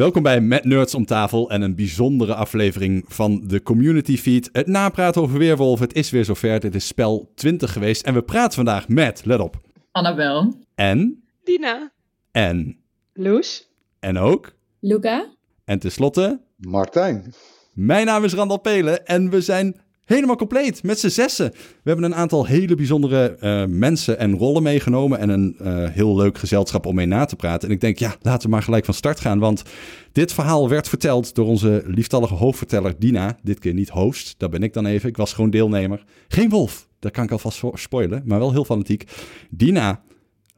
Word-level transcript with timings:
Welkom 0.00 0.22
bij 0.22 0.40
Met 0.40 0.64
Nerds 0.64 0.94
om 0.94 1.04
tafel 1.04 1.50
en 1.50 1.62
een 1.62 1.74
bijzondere 1.74 2.34
aflevering 2.34 3.04
van 3.08 3.42
de 3.46 3.62
Community 3.62 4.16
Feed. 4.16 4.48
Het 4.52 4.66
napraten 4.66 5.22
over 5.22 5.38
Weerwolf, 5.38 5.80
het 5.80 5.94
is 5.94 6.10
weer 6.10 6.24
zover. 6.24 6.52
Het 6.62 6.74
is 6.74 6.86
spel 6.86 7.32
20 7.34 7.72
geweest 7.72 8.06
en 8.06 8.14
we 8.14 8.22
praten 8.22 8.54
vandaag 8.54 8.88
met, 8.88 9.24
let 9.24 9.40
op, 9.40 9.60
Annabel. 9.92 10.54
en, 10.74 11.22
Dina. 11.44 11.92
en, 12.30 12.78
Loes? 13.12 13.68
en 13.98 14.18
ook. 14.18 14.52
Luca. 14.78 15.26
En 15.64 15.78
tenslotte, 15.78 16.40
Martijn. 16.56 17.34
mijn 17.74 18.06
naam 18.06 18.24
is 18.24 18.34
Randal 18.34 18.60
Pelen 18.60 19.06
en 19.06 19.30
we 19.30 19.40
zijn 19.40 19.80
helemaal 20.14 20.36
compleet 20.36 20.82
met 20.82 20.98
z'n 20.98 21.08
zessen. 21.08 21.50
We 21.52 21.90
hebben 21.90 22.04
een 22.04 22.14
aantal 22.14 22.46
hele 22.46 22.74
bijzondere 22.74 23.36
eh, 23.40 23.64
mensen 23.66 24.18
en 24.18 24.36
rollen 24.36 24.62
meegenomen 24.62 25.18
en 25.18 25.28
een 25.28 25.56
eh, 25.58 25.88
heel 25.88 26.16
leuk 26.16 26.38
gezelschap 26.38 26.86
om 26.86 26.94
mee 26.94 27.06
na 27.06 27.24
te 27.24 27.36
praten. 27.36 27.68
En 27.68 27.74
ik 27.74 27.80
denk, 27.80 27.98
ja, 27.98 28.14
laten 28.22 28.42
we 28.42 28.54
maar 28.54 28.62
gelijk 28.62 28.84
van 28.84 28.94
start 28.94 29.20
gaan, 29.20 29.38
want 29.38 29.62
dit 30.12 30.32
verhaal 30.32 30.68
werd 30.68 30.88
verteld 30.88 31.34
door 31.34 31.46
onze 31.46 31.82
lieftallige 31.86 32.34
hoofdverteller 32.34 32.94
Dina. 32.98 33.38
Dit 33.42 33.58
keer 33.58 33.74
niet 33.74 33.88
host, 33.88 34.34
dat 34.38 34.50
ben 34.50 34.62
ik 34.62 34.72
dan 34.72 34.86
even. 34.86 35.08
Ik 35.08 35.16
was 35.16 35.32
gewoon 35.32 35.50
deelnemer. 35.50 36.04
Geen 36.28 36.48
wolf, 36.48 36.88
dat 36.98 37.12
kan 37.12 37.24
ik 37.24 37.30
alvast 37.30 37.58
vo- 37.58 37.76
spoilen, 37.76 38.22
maar 38.24 38.38
wel 38.38 38.52
heel 38.52 38.64
fanatiek. 38.64 39.04
Dina, 39.50 40.02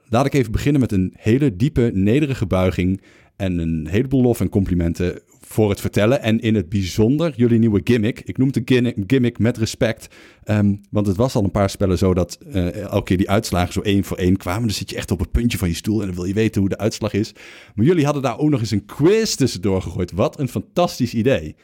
laat 0.09 0.27
ik 0.27 0.35
even 0.35 0.53
beginnen 0.53 0.81
met 0.81 0.93
een 0.93 1.15
hele 1.17 1.57
diepe, 1.57 1.91
nederige 1.95 2.47
buiging 2.47 3.03
en 3.37 3.59
een 3.59 3.87
heleboel 3.91 4.23
lof 4.23 4.41
en 4.41 4.49
complimenten 4.49 5.21
voor 5.53 5.71
het 5.71 5.81
vertellen. 5.81 6.23
En 6.23 6.41
in 6.41 6.55
het 6.55 6.69
bijzonder 6.69 7.33
jullie 7.37 7.59
nieuwe 7.59 7.81
gimmick. 7.85 8.21
Ik 8.21 8.39
noem 8.39 8.51
gimmick- 8.65 8.97
gimmick 9.07 9.39
met 9.39 9.57
respect. 9.57 10.15
Ehm, 10.45 10.75
want 10.91 11.07
het 11.07 11.17
was 11.17 11.35
al 11.35 11.45
een 11.45 11.51
paar 11.51 11.71
spellen 11.71 11.99
zo 11.99 12.15
dat 12.15 12.39
eh, 12.53 12.81
elke 12.81 13.05
keer 13.05 13.17
die 13.17 13.31
uitslagen 13.31 13.73
zo 13.73 13.81
één 13.81 14.05
voor 14.05 14.17
één 14.17 14.37
kwamen. 14.37 14.63
Dan 14.63 14.71
zit 14.71 14.91
je 14.91 14.97
echt 14.97 15.11
op 15.11 15.19
het 15.19 15.31
puntje 15.31 15.59
van 15.59 15.69
je 15.69 15.75
stoel 15.75 16.01
en 16.01 16.07
dan 16.07 16.15
wil 16.15 16.25
je 16.25 16.35
weten 16.35 16.61
hoe 16.61 16.71
de 16.71 16.79
uitslag 16.79 17.13
is. 17.13 17.33
Maar 17.75 17.87
jullie 17.87 18.05
hadden 18.05 18.23
daar 18.23 18.39
ook 18.39 18.51
nog 18.51 18.61
eens 18.61 18.71
een 18.71 18.87
quiz 18.87 19.35
tussendoor 19.35 19.83
gegooid. 19.83 20.13
Wat 20.13 20.39
een 20.39 20.49
fantastisch 20.49 21.15
idee. 21.15 21.57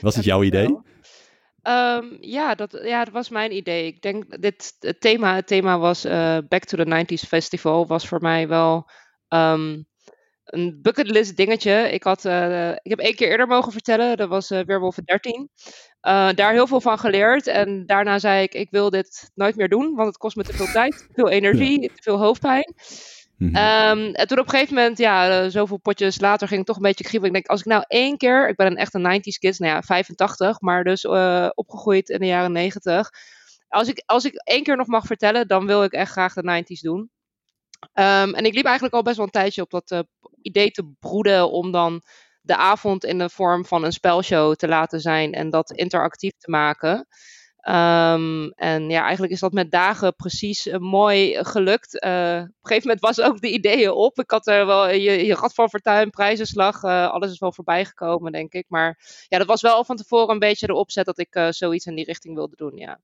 Was 0.00 0.16
het 0.16 0.24
jouw 0.24 0.42
idee? 0.42 0.76
Ehm, 1.62 2.04
ja, 2.20 2.54
dat, 2.54 2.78
ja, 2.84 3.04
dat 3.04 3.12
was 3.12 3.28
mijn 3.28 3.56
idee. 3.56 3.86
Ik 3.86 4.02
denk 4.02 4.42
dit 4.42 4.76
het 4.80 5.00
thema, 5.00 5.34
het 5.34 5.46
thema 5.46 5.78
was 5.78 6.04
eh, 6.04 6.38
Back 6.48 6.64
to 6.64 6.84
the 6.84 7.04
90s 7.04 7.28
Festival, 7.28 7.86
was 7.86 8.08
voor 8.08 8.20
mij 8.20 8.48
wel 8.48 8.90
ehm, 9.28 9.82
een 10.52 10.78
bucketlist 10.82 11.36
dingetje. 11.36 11.90
Ik, 11.92 12.02
had, 12.02 12.24
eh, 12.24 12.70
ik 12.70 12.90
heb 12.90 12.98
één 12.98 13.14
keer 13.14 13.28
eerder 13.28 13.46
mogen 13.46 13.72
vertellen, 13.72 14.16
dat 14.16 14.28
was 14.28 14.50
eh 14.50 14.60
Weerwolf 14.60 14.94
13. 15.04 15.48
Eh, 16.00 16.28
daar 16.34 16.52
heel 16.52 16.66
veel 16.66 16.80
van 16.80 16.98
geleerd 16.98 17.46
en 17.46 17.86
daarna 17.86 18.18
zei 18.18 18.42
ik, 18.42 18.54
ik 18.54 18.70
wil 18.70 18.90
dit 18.90 19.30
nooit 19.34 19.56
meer 19.56 19.68
doen, 19.68 19.94
want 19.94 20.08
het 20.08 20.16
kost 20.16 20.36
me 20.36 20.42
te 20.42 20.52
veel 20.52 20.66
tijd, 20.72 20.96
te 20.96 21.12
veel 21.14 21.28
energie, 21.28 21.80
te 21.94 22.02
veel 22.02 22.18
hoofdpijn. 22.18 22.74
Mhm. 23.36 23.54
Ehm, 23.54 23.98
en 23.98 24.26
toen 24.26 24.38
op 24.38 24.44
een 24.44 24.50
gegeven 24.50 24.74
moment, 24.74 24.98
ja, 24.98 25.42
eh, 25.42 25.50
zoveel 25.50 25.76
potjes 25.76 26.20
later 26.20 26.46
ging 26.46 26.58
het 26.58 26.68
toch 26.68 26.76
een 26.76 26.82
beetje 26.82 27.04
kriebelen. 27.04 27.34
Ik 27.34 27.40
denk, 27.40 27.46
als 27.46 27.60
ik 27.60 27.66
nou 27.66 27.84
één 27.88 28.16
keer, 28.16 28.48
ik 28.48 28.56
ben 28.56 28.66
een 28.66 28.76
echte 28.76 28.98
90s 28.98 29.38
kids, 29.38 29.58
nou 29.58 29.72
ja, 29.72 29.82
85, 29.82 30.60
maar 30.60 30.84
dus 30.84 31.04
eh, 31.04 31.48
opgegroeid 31.54 32.08
in 32.08 32.20
de 32.20 32.26
jaren 32.26 32.52
90. 32.52 33.10
Als 33.68 33.88
ik, 33.88 34.02
als 34.06 34.24
ik 34.24 34.34
één 34.34 34.62
keer 34.62 34.76
nog 34.76 34.86
mag 34.86 35.06
vertellen, 35.06 35.48
dan 35.48 35.66
wil 35.66 35.84
ik 35.84 35.92
echt 35.92 36.10
graag 36.10 36.34
de 36.34 36.42
90s 36.42 36.80
doen. 36.80 37.10
Ehm, 37.92 38.34
en 38.34 38.44
ik 38.44 38.54
liep 38.54 38.64
eigenlijk 38.64 38.94
al 38.94 39.02
best 39.02 39.16
wel 39.16 39.24
een 39.24 39.30
tijdje 39.32 39.62
op 39.62 39.70
dat 39.70 39.90
eh, 39.90 40.00
idee 40.42 40.70
te 40.70 40.92
broeden 41.00 41.50
om 41.50 41.70
dan 41.70 42.02
de 42.40 42.56
avond 42.56 43.04
in 43.04 43.18
de 43.18 43.28
vorm 43.28 43.64
van 43.64 43.84
een 43.84 43.92
spelshow 43.92 44.54
te 44.54 44.68
laten 44.68 45.00
zijn 45.00 45.32
en 45.32 45.50
dat 45.50 45.70
interactief 45.70 46.32
te 46.38 46.50
maken. 46.50 47.06
Ehm, 47.62 48.48
en 48.54 48.90
ja, 48.90 49.02
eigenlijk 49.02 49.32
is 49.32 49.40
dat 49.40 49.52
met 49.52 49.70
dagen 49.70 50.14
precies 50.14 50.66
eh, 50.66 50.78
mooi 50.78 51.44
gelukt. 51.44 52.00
Eh, 52.00 52.10
op 52.10 52.46
een 52.46 52.52
gegeven 52.62 52.88
moment 52.88 53.00
was 53.00 53.20
ook 53.20 53.40
de 53.40 53.52
ideeën 53.52 53.90
op. 53.90 54.18
Ik 54.18 54.30
had 54.30 54.46
er 54.46 54.66
wel 54.66 54.90
je, 54.90 55.34
Rad 55.34 55.54
van 55.54 55.68
Fortuin, 55.68 56.10
prijzenslag, 56.10 56.82
eh, 56.82 57.10
alles 57.10 57.32
is 57.32 57.38
wel 57.38 57.52
voorbij 57.52 57.84
gekomen, 57.84 58.32
denk 58.32 58.52
ik. 58.52 58.64
Maar 58.68 58.98
ja, 59.28 59.38
dat 59.38 59.46
was 59.46 59.60
wel 59.60 59.84
van 59.84 59.96
tevoren 59.96 60.30
een 60.30 60.38
beetje 60.38 60.66
de 60.66 60.74
opzet 60.74 61.06
dat 61.06 61.18
ik 61.18 61.46
zoiets 61.50 61.86
in 61.86 61.94
die 61.94 62.04
richting 62.04 62.34
wilde 62.34 62.56
doen, 62.56 62.76
ja. 62.76 63.00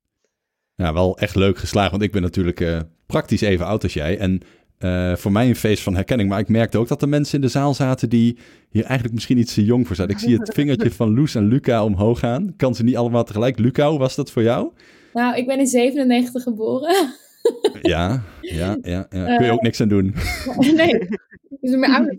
Ja, 0.75 0.93
wel 0.93 1.19
echt 1.19 1.35
leuk 1.35 1.59
geslaagd. 1.59 1.91
Want 1.91 2.03
ik 2.03 2.13
ben 2.13 2.23
natuurlijk 2.23 2.85
praktisch 3.07 3.41
even 3.41 3.67
oud 3.67 3.83
als 3.83 3.93
jij. 3.93 4.19
En 4.19 4.43
eh, 4.79 5.17
voor 5.17 5.33
mij 5.33 5.49
een 5.49 5.57
feest 5.57 5.83
van 5.83 5.95
herkenning. 5.95 6.29
Maar 6.29 6.39
ik 6.39 6.49
merkte 6.49 6.79
ook 6.79 6.89
dat 6.89 7.03
er 7.03 7.09
mensen 7.09 7.35
in 7.35 7.41
de 7.41 7.49
zaal 7.49 7.75
zaten 7.75 8.09
die 8.09 8.39
hier 8.71 8.85
eigenlijk 8.85 9.15
misschien 9.15 9.39
iets 9.39 9.55
te 9.55 9.65
jong 9.65 9.87
voor 9.87 9.97
zijn. 9.97 10.09
Ik 10.09 10.19
zie 10.19 10.39
het 10.39 10.55
vingertje 10.55 10.91
van 10.91 11.15
Loes 11.15 11.35
en 11.35 11.49
Luca 11.49 11.85
omhoog 11.85 12.19
gaan. 12.19 12.55
Kan 12.57 12.75
ze 12.75 12.85
niet 12.85 12.97
allemaal 12.97 13.25
tegelijk. 13.25 13.59
Luca, 13.59 13.91
hoe 13.91 13.99
was 13.99 14.15
dat 14.15 14.31
voor 14.31 14.43
jou? 14.43 14.73
Nou, 15.13 15.37
ik 15.37 15.47
ben 15.47 15.59
in 15.59 15.67
97 15.67 16.43
geboren. 16.43 16.95
Ja, 17.83 18.23
ja, 18.41 18.77
ja. 18.83 19.07
ja. 19.11 19.37
Kun 19.37 19.47
je 19.47 19.53
ook 19.53 19.63
niks 19.63 19.81
aan 19.81 19.89
doen. 19.89 20.15
nee, 20.77 21.09
is 21.61 21.73
er 21.73 21.79
meer 21.79 21.91
ouder 21.91 22.19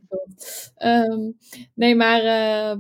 um, 0.78 1.38
Nee, 1.76 1.96
maar 1.96 2.22
ehm, 2.22 2.80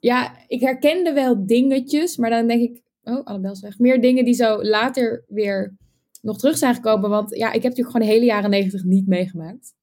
ja, 0.00 0.34
ik 0.46 0.60
herkende 0.60 1.12
wel 1.12 1.46
dingetjes, 1.46 2.16
maar 2.16 2.30
dan 2.30 2.46
denk 2.46 2.62
ik, 2.62 2.82
oh, 3.02 3.50
is 3.50 3.60
weg. 3.60 3.78
Meer 3.78 4.00
dingen 4.00 4.24
die 4.24 4.34
zo 4.34 4.62
later 4.62 5.24
weer 5.28 5.76
nog 6.20 6.38
terug 6.38 6.58
zijn 6.58 6.74
gekomen. 6.74 7.10
Want 7.10 7.36
ja, 7.36 7.46
ik 7.46 7.62
heb 7.62 7.62
natuurlijk 7.62 7.90
gewoon 7.90 8.06
de 8.06 8.12
hele 8.12 8.24
jaren 8.24 8.50
90 8.50 8.84
niet 8.84 9.06
meegemaakt. 9.06 9.74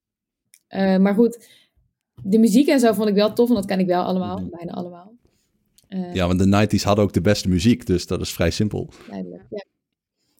Uh, 0.69 0.97
maar 0.97 1.13
goed, 1.13 1.47
de 2.23 2.39
muziek 2.39 2.67
en 2.67 2.79
zo 2.79 2.93
vond 2.93 3.09
ik 3.09 3.15
wel 3.15 3.33
tof, 3.33 3.49
en 3.49 3.55
dat 3.55 3.65
ken 3.65 3.79
ik 3.79 3.87
wel 3.87 4.03
allemaal, 4.03 4.37
Mhm. 4.37 4.49
bijna 4.49 4.71
allemaal. 4.71 5.15
Uh, 5.89 6.13
ja, 6.13 6.27
want 6.27 6.39
de 6.39 6.45
90s 6.77 6.83
hadden 6.83 7.03
ook 7.05 7.13
de 7.13 7.21
beste 7.21 7.49
muziek, 7.49 7.85
dus 7.85 8.07
dat 8.07 8.21
is 8.21 8.33
vrij 8.33 8.51
simpel. 8.51 8.89
Duidelijk, 9.09 9.43
ja. 9.49 9.63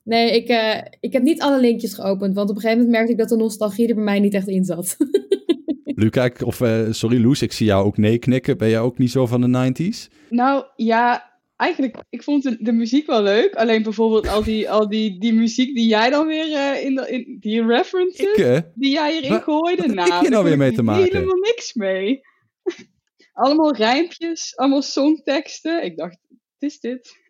Nee, 0.04 0.32
ik, 0.36 0.50
uh, 0.50 0.78
ik 1.00 1.14
heb 1.14 1.24
niet 1.24 1.42
alle 1.42 1.60
linkjes 1.60 1.94
geopend, 1.94 2.36
want 2.36 2.50
op 2.50 2.56
een 2.56 2.62
gegeven 2.62 2.84
moment 2.84 2.96
merkte 2.98 3.12
ik 3.12 3.18
dat 3.20 3.30
de 3.30 3.44
nostalgie 3.44 3.88
er 3.88 3.96
bij 3.96 4.04
mij 4.04 4.20
niet 4.20 4.34
echt 4.34 4.48
in 4.48 4.64
zat. 4.66 4.98
Luca, 5.84 6.32
of 6.44 6.60
uh, 6.60 6.92
sorry 6.92 7.22
Loes, 7.24 7.42
ik 7.42 7.52
zie 7.52 7.66
jou 7.66 7.86
ook 7.86 7.98
nee 7.98 8.18
knikken. 8.18 8.58
Ben 8.58 8.70
jij 8.70 8.80
ook 8.80 8.98
niet 8.98 9.12
zo 9.12 9.26
van 9.26 9.42
de 9.42 9.74
90s? 9.74 10.08
Nou 10.30 10.66
ja, 10.76 11.37
eigenlijk, 11.58 11.98
ik 12.10 12.24
vond 12.24 12.44
de, 12.44 12.58
de, 12.60 12.72
muziek 12.72 13.08
wel 13.08 13.22
leuk. 13.22 13.56
Alleen 13.56 13.84
bijvoorbeeld 13.84 14.28
al 14.28 14.44
die, 14.44 14.72
al 14.72 14.90
die, 14.90 15.20
die 15.20 15.34
muziek 15.34 15.76
die 15.76 15.88
jij 15.88 16.10
dan 16.10 16.28
weer 16.28 16.48
uh, 16.48 16.86
in, 16.86 16.96
de, 16.96 17.10
in 17.10 17.38
die 17.40 17.66
references 17.66 18.32
ik, 18.32 18.38
uh, 18.38 18.58
die 18.76 18.92
jij 18.92 19.18
erin 19.18 19.30
wat, 19.30 19.44
gooide. 19.44 19.82
Wat 19.82 19.96
nou, 19.96 20.14
heb 20.14 20.24
je 20.24 20.30
nou 20.30 20.44
weer 20.44 20.58
mee 20.58 20.72
te 20.72 20.84
maken? 20.84 21.14
helemaal 21.14 21.36
niks 21.36 21.74
mee. 21.74 22.22
allemaal 23.34 23.76
rijmpjes, 23.76 24.54
allemaal 24.56 24.82
songteksten. 24.82 25.84
Ik 25.84 25.98
dacht, 25.98 26.18
wat 26.30 26.70
is 26.70 26.80
dit? 26.80 27.26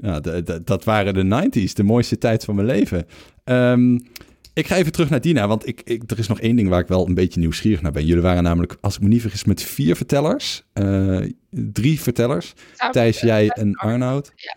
De, 0.00 0.60
dat 0.64 0.84
waren 0.84 1.14
de 1.14 1.48
90s, 1.48 1.72
de 1.72 1.82
mooiste 1.82 2.18
tijd 2.18 2.44
van 2.44 2.54
mijn 2.54 2.66
leven. 2.66 3.06
Um, 3.44 4.00
ik 4.54 4.66
ga 4.66 4.76
even 4.76 4.92
terug 4.92 5.10
naar 5.10 5.20
Dina, 5.20 5.48
want 5.48 5.66
ik, 5.66 5.80
ik, 5.84 6.02
er 6.10 6.18
is 6.18 6.28
nog 6.28 6.40
één 6.40 6.56
ding 6.56 6.68
waar 6.68 6.80
ik 6.80 6.88
wel 6.88 7.06
een 7.06 7.14
beetje 7.14 7.40
nieuwsgierig 7.40 7.82
naar 7.82 7.92
ben. 7.92 8.06
Jullie 8.06 8.22
waren 8.22 8.42
namelijk, 8.42 8.76
als 8.80 8.94
ik 8.94 9.02
me 9.02 9.08
niet 9.08 9.20
vergis, 9.20 9.44
met 9.44 9.62
vier 9.62 9.96
vertellers. 9.96 10.64
Uh, 10.74 11.20
drie 11.50 12.00
vertellers. 12.00 12.52
Thijs, 12.90 13.20
jij 13.20 13.48
en 13.48 13.74
Arnoud. 13.74 14.32
Ja. 14.36 14.56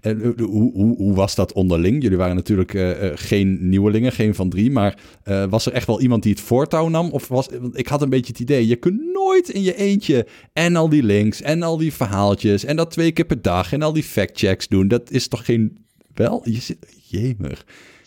En 0.00 0.18
uh, 0.18 0.46
hoe, 0.46 0.72
hoe, 0.72 0.96
hoe, 0.96 1.14
was 1.14 1.34
dat 1.34 1.52
onderling? 1.52 2.02
Jullie 2.02 2.18
waren 2.18 2.34
natuurlijk 2.34 2.74
uh, 2.74 2.92
geen 3.14 3.68
nieuwelingen, 3.68 4.12
geen 4.12 4.34
van 4.34 4.48
drie. 4.48 4.70
Maar 4.70 4.98
uh, 5.24 5.44
was 5.44 5.66
er 5.66 5.72
echt 5.72 5.86
wel 5.86 6.00
iemand 6.00 6.22
die 6.22 6.32
het 6.32 6.40
voortouw 6.40 6.88
nam? 6.88 7.10
Of 7.10 7.28
was, 7.28 7.48
want 7.60 7.78
ik 7.78 7.88
had 7.88 8.02
een 8.02 8.10
beetje 8.10 8.32
het 8.32 8.40
idee, 8.40 8.66
je 8.66 8.76
kunt 8.76 9.12
nooit 9.12 9.48
in 9.48 9.62
je 9.62 9.76
eentje 9.76 10.26
en 10.52 10.76
al 10.76 10.88
die 10.88 11.02
links 11.02 11.42
en 11.42 11.62
al 11.62 11.76
die 11.76 11.92
verhaaltjes 11.92 12.64
en 12.64 12.76
dat 12.76 12.90
twee 12.90 13.12
keer 13.12 13.24
per 13.24 13.42
dag 13.42 13.72
en 13.72 13.82
al 13.82 13.92
die 13.92 14.02
factchecks 14.02 14.68
doen. 14.68 14.88
Dat 14.88 15.10
is 15.10 15.28
toch 15.28 15.44
geen... 15.44 15.84
Wel, 16.14 16.40
je 16.44 16.60
zit... 16.60 16.78
Jemig. 17.06 17.64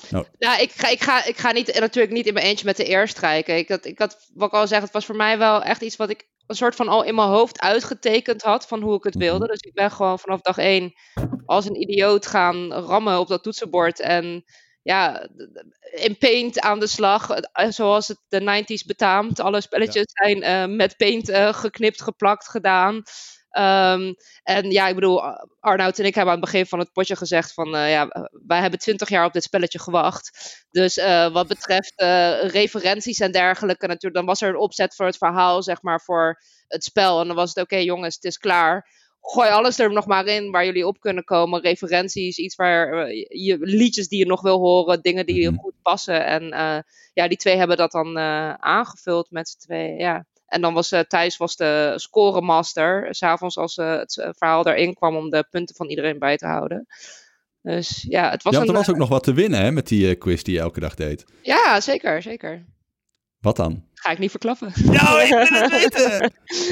Nou, 0.09 0.25
nou 0.38 0.62
ik, 0.62 0.72
ga, 0.72 0.88
ik, 0.88 1.02
ga, 1.02 1.25
ik 1.25 1.38
ga 1.38 1.52
niet, 1.52 1.80
natuurlijk 1.80 2.14
niet 2.14 2.28
in 2.28 2.34
mijn 2.34 2.46
eentje 2.46 2.66
met 2.66 2.78
de 2.78 2.90
eer 2.90 3.08
strijken. 3.08 3.58
Ik 3.58 3.70
had, 3.70 3.85
ik 3.85 4.00
had, 4.00 4.29
wat 4.34 4.47
ik 4.47 4.53
al 4.53 4.67
zeg, 4.67 4.82
het 4.82 4.91
was 4.91 5.05
voor 5.05 5.16
mij 5.16 5.38
wel 5.38 5.64
echt 5.64 5.82
iets 5.82 5.96
wat 5.96 6.09
ik 6.09 6.28
een 6.47 6.55
soort 6.55 6.76
van 6.76 6.88
al 6.88 7.03
in 7.03 7.16
mijn 7.16 7.28
hoofd 7.28 7.59
uitgetekend 7.59 8.41
had 8.41 8.67
van 8.67 8.82
hoe 8.82 8.96
ik 8.96 9.03
het 9.03 9.16
wilde. 9.16 9.47
Dus 9.47 9.59
ik 9.59 9.73
ben 9.73 9.91
gewoon 9.91 10.20
vanaf 10.20 10.41
dag 10.41 10.58
één 10.58 10.94
als 11.46 11.66
een 11.66 11.82
idioot 11.82 12.28
gaan 12.28 12.73
rammen 12.73 13.20
op 13.20 13.28
dat 13.28 13.44
toetsenbord. 13.44 14.00
En 14.00 14.44
ja, 14.82 15.29
in 15.91 16.17
Paint 16.17 16.59
aan 16.59 16.79
de 16.79 16.88
slag, 16.88 17.40
zoals 17.70 18.08
het 18.08 18.20
de 18.28 18.64
90s 18.64 18.85
betaamt. 18.85 19.40
Alle 19.40 19.61
spelletjes 19.61 20.11
ja. 20.14 20.26
zijn 20.26 20.70
uh, 20.70 20.76
met 20.78 20.97
Paint 20.97 21.29
uh, 21.29 21.53
geknipt, 21.53 22.02
geplakt, 22.02 22.47
gedaan. 22.47 23.03
Um, 23.59 24.16
en 24.44 24.72
ja, 24.72 24.88
ik 24.88 24.96
bedoel, 24.96 25.22
Arnoud 25.59 26.00
en 26.00 26.05
ik 26.05 26.16
hebben 26.16 26.34
aan 26.34 26.41
het 26.41 26.52
begin 26.52 26.66
van 26.66 26.79
het 26.79 26.91
potje 26.91 27.16
gezegd 27.16 27.53
van, 27.53 27.76
uh, 27.76 27.91
ja, 27.91 28.29
wij 28.47 28.59
hebben 28.59 28.79
twintig 28.79 29.09
jaar 29.09 29.26
op 29.26 29.34
dit 29.34 29.44
spelletje 29.44 29.79
gewacht. 29.79 30.32
Dus 30.72 30.97
uh, 30.97 31.34
wat 31.34 31.47
betreft 31.47 32.02
uh, 32.02 32.44
referenties 32.44 33.20
en 33.20 33.32
dergelijke, 33.32 33.88
natuurlijk, 33.88 34.16
dan 34.16 34.26
was 34.26 34.41
er 34.41 34.50
een 34.50 34.58
opzet 34.58 34.96
voor 34.96 35.05
het 35.05 35.17
verhaal, 35.17 35.64
zeg 35.64 35.82
maar, 35.82 36.02
voor 36.02 36.41
het 36.67 36.84
spel. 36.84 37.22
En 37.22 37.28
dan 37.28 37.35
was 37.35 37.50
het, 37.50 37.64
oké 37.64 37.73
okay, 37.73 37.85
jongens, 37.85 38.16
het 38.16 38.23
is 38.23 38.38
klaar. 38.38 38.90
Gooi 39.22 39.50
alles 39.50 39.79
er 39.79 39.94
nog 39.94 40.05
maar 40.05 40.26
in 40.26 40.52
waar 40.52 40.66
jullie 40.66 40.88
op 40.88 41.00
kunnen 41.00 41.23
komen. 41.23 41.61
Referenties, 41.61 42.38
iets 42.38 42.55
waar 42.55 43.08
je 43.14 43.58
liedjes 43.59 44.08
die 44.08 44.20
je 44.20 44.26
nog 44.26 44.41
wil 44.41 44.59
horen, 44.59 45.02
dingen 45.02 45.26
die 45.26 45.41
je 45.41 45.58
goed 45.58 45.76
passen. 45.82 46.26
En 46.26 46.44
ja, 47.14 47.28
die 47.28 47.38
twee 47.38 47.58
hebben 47.58 47.78
dat 47.78 47.91
dan 47.91 48.17
aangevuld 48.59 49.32
met 49.32 49.50
z'n 49.50 49.59
twee, 49.59 49.96
ja. 49.97 50.26
En 50.53 50.61
dan 50.61 50.73
was 50.73 50.91
uh, 50.91 51.00
Thijs 51.00 51.38
was 51.38 51.55
de 51.55 51.94
scoremaster. 51.96 53.08
S'avonds 53.09 53.58
als 53.58 53.78
uh, 53.78 53.97
het 53.97 54.28
verhaal 54.38 54.67
erin 54.67 54.94
kwam 54.94 55.16
om 55.16 55.29
de 55.29 55.47
punten 55.50 55.76
van 55.76 55.90
iedereen 55.90 56.20
bij 56.20 56.38
te 56.38 56.46
houden. 56.46 56.85
Dus 57.61 58.05
ja, 58.09 58.29
het 58.29 58.44
was 58.44 58.53
ja, 58.53 58.61
een... 58.61 58.67
er 58.67 58.73
was 58.73 58.90
ook 58.90 58.97
nog 58.97 59.09
wat 59.09 59.23
te 59.23 59.34
winnen 59.34 59.59
hè, 59.61 59.72
met 59.72 59.88
die 59.88 60.08
uh, 60.09 60.20
quiz 60.20 60.41
die 60.41 60.53
je 60.53 60.59
elke 60.59 60.79
dag 60.79 60.96
deed. 60.96 61.26
Ja, 61.41 61.82
zeker, 61.82 62.22
zeker. 62.22 62.66
Wat 63.40 63.55
dan? 63.55 63.84
Ga 63.94 64.11
ik 64.11 64.20
niet 64.20 64.29
verklappen. 64.29 64.72
Nou, 64.84 65.22
ik 65.22 65.29
wil 65.29 65.40
het 65.40 65.72
weten! 65.82 66.23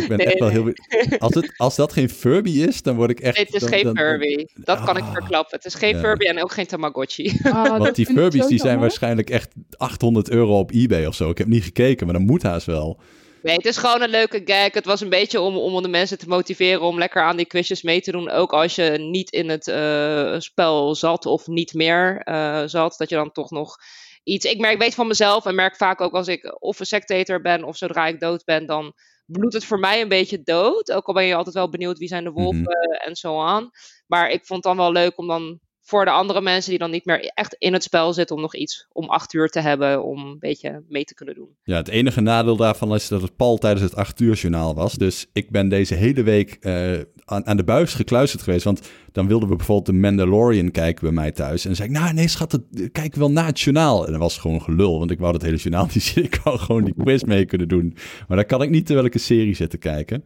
Ik 0.01 0.06
ben 0.07 0.18
Nee, 0.18 0.28
echt 0.28 0.39
wel 0.39 0.50
heel... 0.50 0.74
Als, 1.19 1.33
het, 1.33 1.54
als 1.57 1.75
dat 1.75 1.94
geen 1.94 2.10
Furby 2.10 2.50
is, 2.51 2.81
dan 2.81 2.95
word 2.95 3.10
ik 3.10 3.19
echt... 3.19 3.36
Nee, 3.36 3.45
het 3.45 3.54
is 3.54 3.60
dan- 3.62 3.69
geen 3.69 3.83
dan- 3.83 3.98
Furby. 3.98 4.45
Dat 4.54 4.83
kan 4.83 4.98
ik 4.98 5.04
Ah. 5.04 5.12
verklappen. 5.12 5.56
Het 5.57 5.66
is 5.66 5.74
geen 5.75 5.95
Ja. 5.95 6.00
Furby 6.01 6.25
en 6.25 6.44
ook 6.44 6.51
geen 6.51 6.66
Tamagotchi. 6.68 7.39
Ah, 7.44 7.78
Want 7.78 7.95
die 7.95 8.06
Furbies 8.06 8.45
die 8.45 8.60
zijn 8.60 8.80
waarschijnlijk 8.80 9.30
echt 9.30 9.54
800 9.78 10.30
euro 10.30 10.60
op 10.60 10.72
eBay 10.72 11.06
of 11.06 11.16
zo. 11.16 11.30
Ik 11.30 11.38
heb 11.38 11.48
niet 11.48 11.63
gekeken, 11.63 12.06
maar 12.06 12.16
dat 12.16 12.25
moet 12.25 12.44
haast 12.44 12.66
wel. 12.66 13.01
Nee, 13.42 13.56
het 13.56 13.66
is 13.66 13.78
gewoon 13.78 14.02
een 14.02 14.10
leuke 14.10 14.42
gag. 14.46 14.74
Het 14.74 14.86
was 14.86 15.02
een 15.02 15.10
beetje 15.10 15.42
om, 15.42 15.58
om 15.58 15.82
de 15.82 15.88
mensen 15.88 16.18
te 16.18 16.28
motiveren 16.28 16.82
om 16.82 16.98
lekker 16.98 17.22
aan 17.22 17.38
die 17.38 17.46
quizjes 17.46 17.82
mee 17.82 18.02
te 18.02 18.12
doen. 18.12 18.30
Ook 18.30 18.54
als 18.54 18.76
je 18.76 18.90
niet 18.98 19.32
in 19.32 19.50
het 19.50 19.68
eh, 19.68 20.36
spel 20.40 20.96
zat 20.96 21.26
of 21.26 21.48
niet 21.48 21.74
meer 21.74 22.18
eh, 22.18 22.64
zat. 22.66 22.98
Dat 22.98 23.10
je 23.10 23.16
dan 23.16 23.32
toch 23.32 23.50
nog 23.50 23.78
iets... 24.24 24.46
Ik 24.46 24.60
merk, 24.60 24.78
weet 24.80 24.96
van 24.96 25.08
mezelf 25.08 25.46
en 25.46 25.56
merk 25.56 25.76
vaak 25.76 26.02
ook 26.02 26.14
als 26.14 26.28
ik 26.28 26.62
of 26.64 26.80
een 26.80 26.86
sectator 26.86 27.42
ben 27.42 27.64
of 27.64 27.78
zodra 27.78 28.08
ik 28.08 28.20
dood 28.20 28.44
ben, 28.44 28.66
dan 28.66 28.94
bloedt 29.26 29.54
het 29.54 29.66
voor 29.66 29.80
mij 29.80 30.02
een 30.02 30.08
beetje 30.08 30.44
dood. 30.44 30.92
Ook 30.92 31.08
al 31.08 31.14
ben 31.14 31.26
je 31.26 31.36
altijd 31.36 31.56
wel 31.56 31.70
benieuwd 31.70 31.98
wie 31.98 32.08
zijn 32.08 32.24
de 32.24 32.32
wolven 32.32 33.00
en 33.06 33.16
zo 33.16 33.42
aan. 33.42 33.70
Maar 34.08 34.30
ik 34.30 34.46
vond 34.46 34.64
het 34.64 34.76
dan 34.76 34.86
wel 34.86 34.92
leuk 34.92 35.18
om 35.18 35.28
dan 35.28 35.60
voor 35.81 36.06
de 36.06 36.12
andere 36.12 36.42
mensen 36.42 36.69
die 36.69 36.80
dan 36.80 36.92
niet 36.92 37.06
meer 37.06 37.31
echt 37.33 37.54
in 37.54 37.74
het 37.74 37.83
spel 37.83 38.13
zitten, 38.13 38.36
om 38.36 38.42
nog 38.42 38.56
iets 38.56 38.88
om 38.92 39.10
acht 39.10 39.33
uur 39.33 39.50
te 39.50 39.60
hebben 39.60 40.04
om 40.04 40.25
een 40.25 40.39
beetje 40.39 40.83
mee 40.88 41.04
te 41.04 41.13
kunnen 41.13 41.36
doen. 41.36 41.50
Ja, 41.63 41.75
het 41.75 41.88
enige 41.88 42.22
nadeel 42.22 42.56
daarvan 42.56 42.95
is 42.95 43.07
dat 43.07 43.22
het 43.22 43.36
pal 43.36 43.57
tijdens 43.57 43.81
het 43.81 43.95
8 43.95 44.19
uur 44.19 44.36
journaal 44.36 44.75
was. 44.75 44.94
Dus 44.94 45.30
ik 45.33 45.50
ben 45.50 45.69
deze 45.69 45.95
hele 45.95 46.24
week 46.24 46.57
eh, 46.60 46.94
aan, 47.25 47.45
aan 47.45 47.57
de 47.57 47.63
buis 47.63 47.94
gekluisterd 47.94 48.44
geweest. 48.44 48.63
Want 48.63 48.89
dan 49.12 49.28
wilden 49.28 49.50
we 49.50 49.56
bijvoorbeeld 49.56 49.88
de 49.88 50.01
Mandalorian 50.01 50.72
kijken 50.72 51.04
bij 51.04 51.13
mij 51.13 51.31
thuis. 51.31 51.62
En 51.62 51.68
dan 51.68 51.75
zei 51.75 51.89
ik, 51.89 51.95
nou 51.95 52.13
nee 52.13 52.28
schat, 52.28 52.51
dat 52.51 52.92
kijk 52.92 53.16
wel 53.16 53.31
na 53.31 53.45
het 53.45 53.60
journaal. 53.60 54.06
En 54.06 54.12
dat 54.12 54.22
was 54.22 54.38
gewoon 54.38 54.62
gelul, 54.62 55.00
want 55.00 55.12
ik 55.12 55.19
wou 55.19 55.31
dat 55.31 55.42
hele 55.42 55.57
journaal 55.57 55.88
niet 55.94 56.04
zien. 56.13 56.24
Ik 56.24 56.39
wou 56.44 56.57
gewoon 56.57 56.83
die 56.83 56.95
quiz 56.98 57.24
mee 57.24 57.45
kunnen 57.45 57.68
doen. 57.68 57.95
Maar 58.28 58.38
dat 58.38 58.45
kan 58.45 58.62
ik 58.62 58.69
niet 58.69 58.86
terwijl 58.86 59.07
ik 59.07 59.13
een 59.13 59.19
serie 59.19 59.56
zit 59.56 59.69
te 59.69 59.78
kijken. 59.78 60.24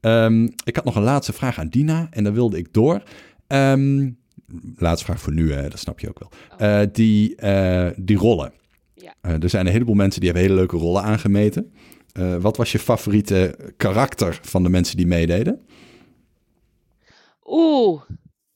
Ehm, 0.00 0.44
ik 0.64 0.76
had 0.76 0.84
nog 0.84 0.96
een 0.96 1.02
laatste 1.02 1.32
vraag 1.32 1.58
aan 1.58 1.68
Dina 1.68 2.06
en 2.10 2.24
daar 2.24 2.32
wilde 2.32 2.58
ik 2.58 2.72
door. 2.72 3.02
Ehm, 3.46 4.10
laatste 4.76 5.04
vraag 5.04 5.20
voor 5.20 5.32
nu, 5.32 5.52
hè, 5.52 5.68
dat 5.68 5.78
snap 5.78 6.00
je 6.00 6.08
ook 6.08 6.18
wel. 6.18 6.30
Eh, 6.58 6.86
die, 6.92 7.36
eh, 7.36 7.90
die 7.96 8.16
rollen. 8.16 8.52
Ja. 8.94 9.14
Eh, 9.20 9.42
er 9.42 9.48
zijn 9.50 9.66
een 9.66 9.72
heleboel 9.72 9.94
mensen 9.94 10.20
die 10.20 10.30
hebben 10.30 10.48
hele 10.48 10.60
leuke 10.60 10.76
rollen 10.76 11.02
aangemeten. 11.02 11.72
Wat 12.40 12.56
was 12.56 12.72
je 12.72 12.78
favoriete 12.78 13.72
karakter 13.76 14.38
van 14.42 14.62
de 14.62 14.68
mensen 14.68 14.96
die 14.96 15.06
meededen? 15.06 15.66
Oeh, 17.44 18.02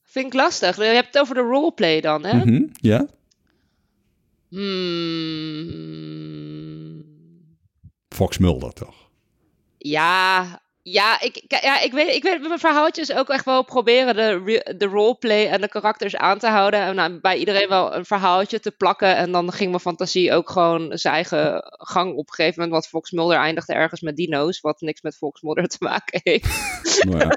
vind 0.02 0.26
ik 0.26 0.32
lastig. 0.34 0.76
Je 0.76 0.82
hebt 0.82 1.06
het 1.06 1.18
over 1.18 1.34
de 1.34 1.40
roleplay 1.40 2.00
dan, 2.00 2.24
hè? 2.24 2.36
Mhm, 2.44 2.62
Ja? 2.72 3.06
Hmm. 5.70 7.04
Fox 8.08 8.38
Mulder, 8.38 8.72
toch? 8.72 9.10
Ja, 9.78 10.59
ja, 10.82 11.20
ik, 11.20 11.42
ja 11.46 11.80
ik, 11.80 11.92
weet, 11.92 12.14
ik 12.14 12.22
weet 12.22 12.38
met 12.38 12.48
mijn 12.48 12.60
verhaaltjes 12.60 13.12
ook 13.12 13.28
echt 13.28 13.44
wel 13.44 13.64
proberen 13.64 14.16
de, 14.16 14.74
de 14.76 14.86
roleplay 14.86 15.46
en 15.46 15.60
de 15.60 15.68
karakters 15.68 16.16
aan 16.16 16.38
te 16.38 16.46
houden. 16.46 16.80
En 16.80 16.94
nou, 16.94 17.20
bij 17.20 17.36
iedereen 17.36 17.68
wel 17.68 17.94
een 17.94 18.04
verhaaltje 18.04 18.60
te 18.60 18.70
plakken. 18.70 19.16
En 19.16 19.32
dan 19.32 19.52
ging 19.52 19.68
mijn 19.70 19.82
fantasie 19.82 20.32
ook 20.32 20.50
gewoon 20.50 20.98
zijn 20.98 21.14
eigen 21.14 21.62
gang 21.66 22.12
op 22.12 22.28
een 22.28 22.34
gegeven 22.34 22.54
moment. 22.54 22.72
Want 22.72 22.88
Fox 22.88 23.10
Mulder 23.10 23.38
eindigde 23.38 23.72
ergens 23.72 24.00
met 24.00 24.16
dino's, 24.16 24.60
wat 24.60 24.80
niks 24.80 25.02
met 25.02 25.16
Fox 25.16 25.40
Mulder 25.40 25.68
te 25.68 25.76
maken 25.80 26.20
heeft. 26.22 27.04
Nou 27.04 27.18
ja. 27.24 27.28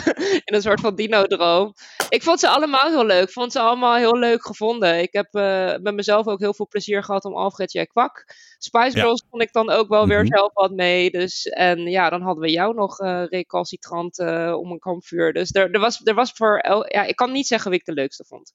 in 0.44 0.54
een 0.54 0.62
soort 0.62 0.80
van 0.80 0.94
dino-droom. 0.94 1.74
Ik 2.08 2.22
vond 2.22 2.40
ze 2.40 2.48
allemaal 2.48 2.88
heel 2.88 3.06
leuk. 3.06 3.22
Ik 3.22 3.32
vond 3.32 3.52
ze 3.52 3.60
allemaal 3.60 3.96
heel 3.96 4.18
leuk 4.18 4.46
gevonden. 4.46 5.00
Ik 5.00 5.12
heb 5.12 5.34
eh, 5.34 5.74
met 5.82 5.94
mezelf 5.94 6.26
ook 6.26 6.40
heel 6.40 6.54
veel 6.54 6.68
plezier 6.68 7.02
gehad 7.02 7.24
om 7.24 7.34
Alfred 7.34 7.72
J. 7.72 7.84
Kwak. 7.84 8.24
Spice 8.62 8.96
Ja. 8.96 9.02
Girls 9.02 9.24
vond 9.30 9.42
ik 9.42 9.52
dan 9.52 9.70
ook 9.70 9.88
wel 9.88 10.06
weer 10.06 10.22
Mhm. 10.24 10.34
zelf 10.36 10.50
wat 10.54 10.72
mee. 10.72 11.10
Dus, 11.10 11.46
en 11.46 11.78
ja, 11.78 12.10
dan 12.10 12.22
hadden 12.22 12.42
we 12.44 12.50
jou 12.50 12.74
nog 12.74 12.98
eh 13.00 13.22
recalcitrant 13.28 14.18
eh, 14.18 14.54
om 14.58 14.70
een 14.70 14.78
kampvuur. 14.78 15.32
Dus 15.32 15.50
er, 15.54 15.70
er, 15.70 15.80
was, 15.80 16.00
er 16.04 16.14
was 16.14 16.32
voor... 16.32 16.58
El 16.58 16.86
ja, 16.92 17.04
ik 17.04 17.16
kan 17.16 17.32
niet 17.32 17.46
zeggen 17.46 17.70
wie 17.70 17.78
ik 17.80 17.86
de 17.86 17.92
leukste 17.92 18.24
vond. 18.26 18.52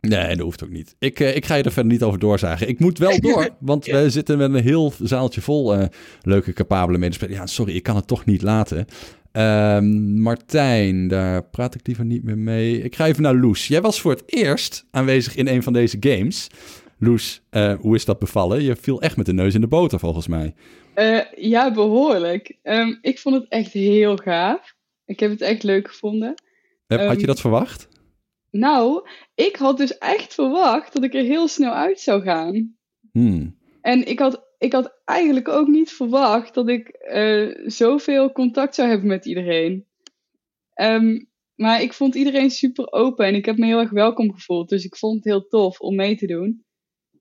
Nee, 0.00 0.28
dat 0.28 0.44
hoeft 0.44 0.64
ook 0.64 0.70
niet. 0.70 0.94
Ik, 0.98 1.20
eh, 1.20 1.36
ik 1.36 1.44
ga 1.46 1.54
je 1.54 1.62
er 1.62 1.72
verder 1.72 1.92
niet 1.92 2.02
over 2.02 2.18
doorzagen. 2.18 2.68
Ik 2.68 2.78
moet 2.78 2.98
wel 2.98 3.20
door, 3.20 3.48
want 3.60 3.86
we 3.86 4.10
zitten 4.10 4.38
met 4.38 4.54
een 4.54 4.62
heel 4.62 4.92
zaaltje 5.02 5.40
vol 5.40 5.88
leuke, 6.22 6.52
capabele 6.52 6.98
medespelers. 6.98 7.38
Ja, 7.38 7.46
sorry, 7.46 7.74
ik 7.74 7.82
kan 7.82 7.96
het 7.96 8.06
toch 8.06 8.24
niet 8.24 8.42
laten. 8.42 8.86
Ehm, 9.32 10.20
Martijn, 10.20 11.08
daar 11.08 11.44
praat 11.44 11.74
ik 11.74 11.86
liever 11.86 12.04
niet 12.04 12.24
meer 12.24 12.38
mee. 12.38 12.82
Ik 12.82 12.96
ga 12.96 13.06
even 13.06 13.22
naar 13.22 13.34
Loes. 13.34 13.66
Jij 13.68 13.80
was 13.80 14.00
voor 14.00 14.10
het 14.10 14.22
eerst 14.26 14.84
aanwezig 14.90 15.34
in 15.36 15.48
een 15.48 15.62
van 15.62 15.72
deze 15.72 15.96
games. 16.00 16.46
Loes, 16.98 17.42
eh, 17.50 17.74
hoe 17.80 17.94
is 17.94 18.04
dat 18.04 18.18
bevallen? 18.18 18.62
Je 18.62 18.76
viel 18.76 19.00
echt 19.02 19.16
met 19.16 19.26
de 19.26 19.32
neus 19.32 19.54
in 19.54 19.60
de 19.60 19.66
boter, 19.66 19.98
volgens 19.98 20.26
mij. 20.26 20.54
Eh, 20.94 21.20
ja, 21.36 21.72
behoorlijk. 21.72 22.56
Ehm, 22.62 22.94
ik 23.00 23.18
vond 23.18 23.34
het 23.34 23.46
echt 23.48 23.72
heel 23.72 24.16
gaaf. 24.16 24.74
Ik 25.04 25.20
heb 25.20 25.30
het 25.30 25.40
echt 25.40 25.62
leuk 25.62 25.88
gevonden. 25.88 26.34
Heb- 26.86 27.00
Had 27.00 27.10
je 27.10 27.16
Ehm, 27.16 27.26
dat 27.26 27.40
verwacht? 27.40 27.88
Nou, 28.50 29.08
ik 29.34 29.56
had 29.56 29.76
dus 29.78 29.98
echt 29.98 30.34
verwacht 30.34 30.92
dat 30.92 31.04
ik 31.04 31.14
er 31.14 31.22
heel 31.22 31.48
snel 31.48 31.72
uit 31.72 32.00
zou 32.00 32.22
gaan. 32.22 32.76
Hmm. 33.12 33.56
En 33.80 34.06
ik 34.06 34.18
had, 34.18 34.44
ik 34.58 34.72
had 34.72 34.94
eigenlijk 35.04 35.48
ook 35.48 35.66
niet 35.68 35.90
verwacht 35.92 36.54
dat 36.54 36.68
ik 36.68 36.88
eh, 36.88 37.48
zoveel 37.66 38.32
contact 38.32 38.74
zou 38.74 38.88
hebben 38.88 39.06
met 39.08 39.26
iedereen. 39.26 39.86
Ehm, 40.74 41.18
maar 41.54 41.82
ik 41.82 41.92
vond 41.92 42.14
iedereen 42.14 42.50
super 42.50 42.92
open 42.92 43.26
en 43.26 43.34
ik 43.34 43.44
heb 43.44 43.58
me 43.58 43.66
heel 43.66 43.78
erg 43.80 43.90
welkom 43.90 44.32
gevoeld. 44.32 44.68
Dus 44.68 44.84
ik 44.84 44.96
vond 44.96 45.14
het 45.14 45.24
heel 45.24 45.46
tof 45.48 45.80
om 45.80 45.94
mee 45.96 46.16
te 46.16 46.26
doen. 46.26 46.64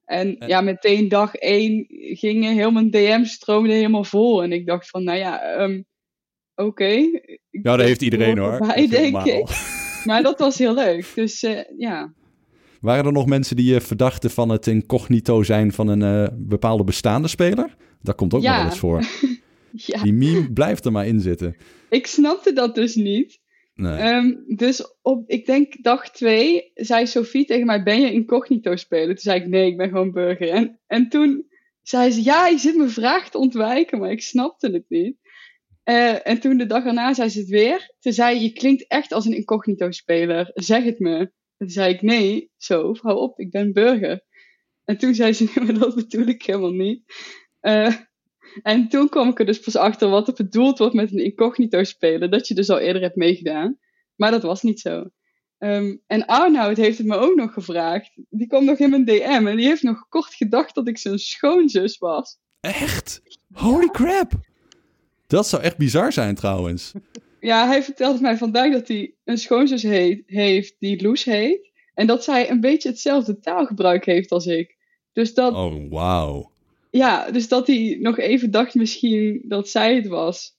En 0.07 0.35
ja, 0.47 0.61
meteen 0.61 1.07
dag 1.07 1.35
één 1.35 1.85
gingen 2.13 2.53
heel 2.53 2.71
mijn 2.71 2.89
DM's 2.89 3.31
stroomden 3.31 3.75
helemaal 3.75 4.03
vol. 4.03 4.43
En 4.43 4.51
ik 4.51 4.65
dacht 4.65 4.89
van, 4.89 5.03
nou 5.03 5.17
ja, 5.17 5.41
ehm, 5.41 5.81
oké. 6.55 6.85
Ik 6.85 7.39
Ja, 7.49 7.75
dat 7.77 7.85
heeft 7.85 8.01
iedereen 8.01 8.37
hoor 8.37 8.59
denk 8.89 9.11
normaal. 9.11 9.27
ik. 9.27 9.75
Maar 10.05 10.23
dat 10.23 10.39
was 10.39 10.57
heel 10.57 10.73
leuk. 10.73 11.11
Dus 11.15 11.43
eh, 11.43 11.59
ja. 11.77 12.13
Waren 12.81 13.05
er 13.05 13.11
nog 13.11 13.25
mensen 13.25 13.55
die 13.55 13.73
je 13.73 13.81
verdachten 13.81 14.29
van 14.29 14.49
het 14.49 14.67
incognito 14.67 15.43
zijn 15.43 15.71
van 15.71 15.87
een 15.87 16.01
eh, 16.01 16.33
bepaalde 16.37 16.83
bestaande 16.83 17.27
speler? 17.27 17.75
Dat 18.01 18.15
komt 18.15 18.33
ook 18.33 18.41
Ja. 18.41 18.49
nog 18.51 18.57
wel 18.61 18.69
eens 18.69 18.79
voor. 18.79 19.03
ja, 19.93 20.03
Die 20.03 20.13
meme 20.13 20.53
blijft 20.53 20.85
er 20.85 20.91
maar 20.91 21.07
in 21.07 21.19
zitten. 21.19 21.55
ik 21.89 22.07
snapte 22.07 22.53
dat 22.53 22.75
dus 22.75 22.95
niet. 22.95 23.39
Ehm, 23.77 24.33
dus 24.47 24.97
op, 25.01 25.29
ik 25.29 25.45
denk 25.45 25.83
dag 25.83 26.11
twee, 26.11 26.71
zei 26.73 27.07
Sophie 27.07 27.45
tegen 27.45 27.65
mij, 27.65 27.83
ben 27.83 28.01
je 28.01 28.11
incognito 28.11 28.75
spelen? 28.75 29.07
Toen 29.07 29.17
zei 29.17 29.39
ik, 29.41 29.47
nee, 29.47 29.67
ik 29.67 29.77
ben 29.77 29.89
gewoon 29.89 30.11
burger. 30.11 30.49
En, 30.49 30.79
en 30.87 31.09
toen 31.09 31.47
zei 31.81 32.11
ze, 32.11 32.23
ja, 32.23 32.47
je 32.47 32.57
zit 32.57 32.75
mijn 32.77 32.89
vraag 32.89 33.29
te 33.29 33.37
ontwijken, 33.37 33.99
maar 33.99 34.11
ik 34.11 34.21
snapte 34.21 34.71
het 34.71 34.85
niet. 34.87 35.17
Eh, 35.83 36.27
en 36.27 36.39
toen 36.39 36.57
de 36.57 36.65
dag 36.65 36.85
erna 36.85 37.13
zei 37.13 37.29
ze 37.29 37.39
het 37.39 37.49
weer. 37.49 37.95
Toen 37.99 38.13
zei 38.13 38.39
je, 38.39 38.53
klinkt 38.53 38.87
echt 38.87 39.11
als 39.11 39.25
een 39.25 39.35
incognito 39.35 39.91
speler, 39.91 40.51
zeg 40.53 40.83
het 40.83 40.99
me. 40.99 41.17
En 41.17 41.31
toen 41.57 41.69
zei 41.69 41.93
ik, 41.93 42.01
nee, 42.01 42.51
zo, 42.57 42.95
hou 43.01 43.17
op, 43.17 43.39
ik 43.39 43.51
ben 43.51 43.73
burger. 43.73 44.25
En 44.83 44.97
toen 44.97 45.15
zei 45.15 45.33
ze, 45.33 45.51
nee, 45.55 45.73
dat 45.73 45.95
bedoel 45.95 46.27
ik 46.27 46.43
helemaal 46.43 46.71
niet. 46.71 47.03
Eh, 47.59 47.95
en 48.61 48.89
toen 48.89 49.09
kwam 49.09 49.29
ik 49.29 49.39
er 49.39 49.45
dus 49.45 49.59
pas 49.59 49.75
achter 49.75 50.09
wat 50.09 50.27
er 50.27 50.33
bedoeld 50.33 50.77
wordt 50.77 50.93
met 50.93 51.11
een 51.11 51.23
incognito 51.23 51.83
spelen. 51.83 52.31
Dat 52.31 52.47
je 52.47 52.53
dus 52.53 52.69
al 52.69 52.79
eerder 52.79 53.01
hebt 53.01 53.15
meegedaan. 53.15 53.77
Maar 54.15 54.31
dat 54.31 54.43
was 54.43 54.61
niet 54.61 54.79
zo. 54.79 55.09
Ehm, 55.57 55.95
en 56.07 56.25
Arnoud 56.25 56.77
heeft 56.77 56.97
het 56.97 57.07
me 57.07 57.15
ook 57.15 57.35
nog 57.35 57.53
gevraagd. 57.53 58.11
Die 58.29 58.47
kwam 58.47 58.65
nog 58.65 58.77
in 58.77 58.89
mijn 58.89 59.05
DM 59.05 59.47
en 59.47 59.55
die 59.55 59.65
heeft 59.65 59.83
nog 59.83 60.07
kort 60.09 60.33
gedacht 60.33 60.75
dat 60.75 60.87
ik 60.87 60.97
zijn 60.97 61.19
schoonzus 61.19 61.97
was. 61.97 62.37
Echt? 62.59 63.21
Holy 63.53 63.87
crap! 63.87 64.31
Dat 65.27 65.47
zou 65.47 65.63
echt 65.63 65.77
bizar 65.77 66.11
zijn 66.13 66.35
trouwens. 66.35 66.91
Ja, 67.39 67.67
hij 67.67 67.83
vertelde 67.83 68.21
mij 68.21 68.37
vandaag 68.37 68.71
dat 68.71 68.87
hij 68.87 69.15
een 69.23 69.37
schoonzus 69.37 69.83
heet, 69.83 70.23
heeft 70.25 70.75
die 70.79 71.01
Loes 71.01 71.23
heet. 71.23 71.71
En 71.93 72.07
dat 72.07 72.23
zij 72.23 72.49
een 72.49 72.59
beetje 72.59 72.89
hetzelfde 72.89 73.39
taalgebruik 73.39 74.05
heeft 74.05 74.31
als 74.31 74.45
ik. 74.45 74.75
Dus 75.13 75.33
dat, 75.33 75.53
Oh, 75.53 75.91
wauw. 75.91 76.51
Ja, 76.97 77.31
dus 77.31 77.47
dat 77.47 77.67
hij 77.67 77.97
nog 78.01 78.17
even 78.17 78.51
dacht 78.51 78.75
misschien 78.75 79.41
dat 79.47 79.69
zij 79.69 79.95
het 79.95 80.07
was. 80.07 80.55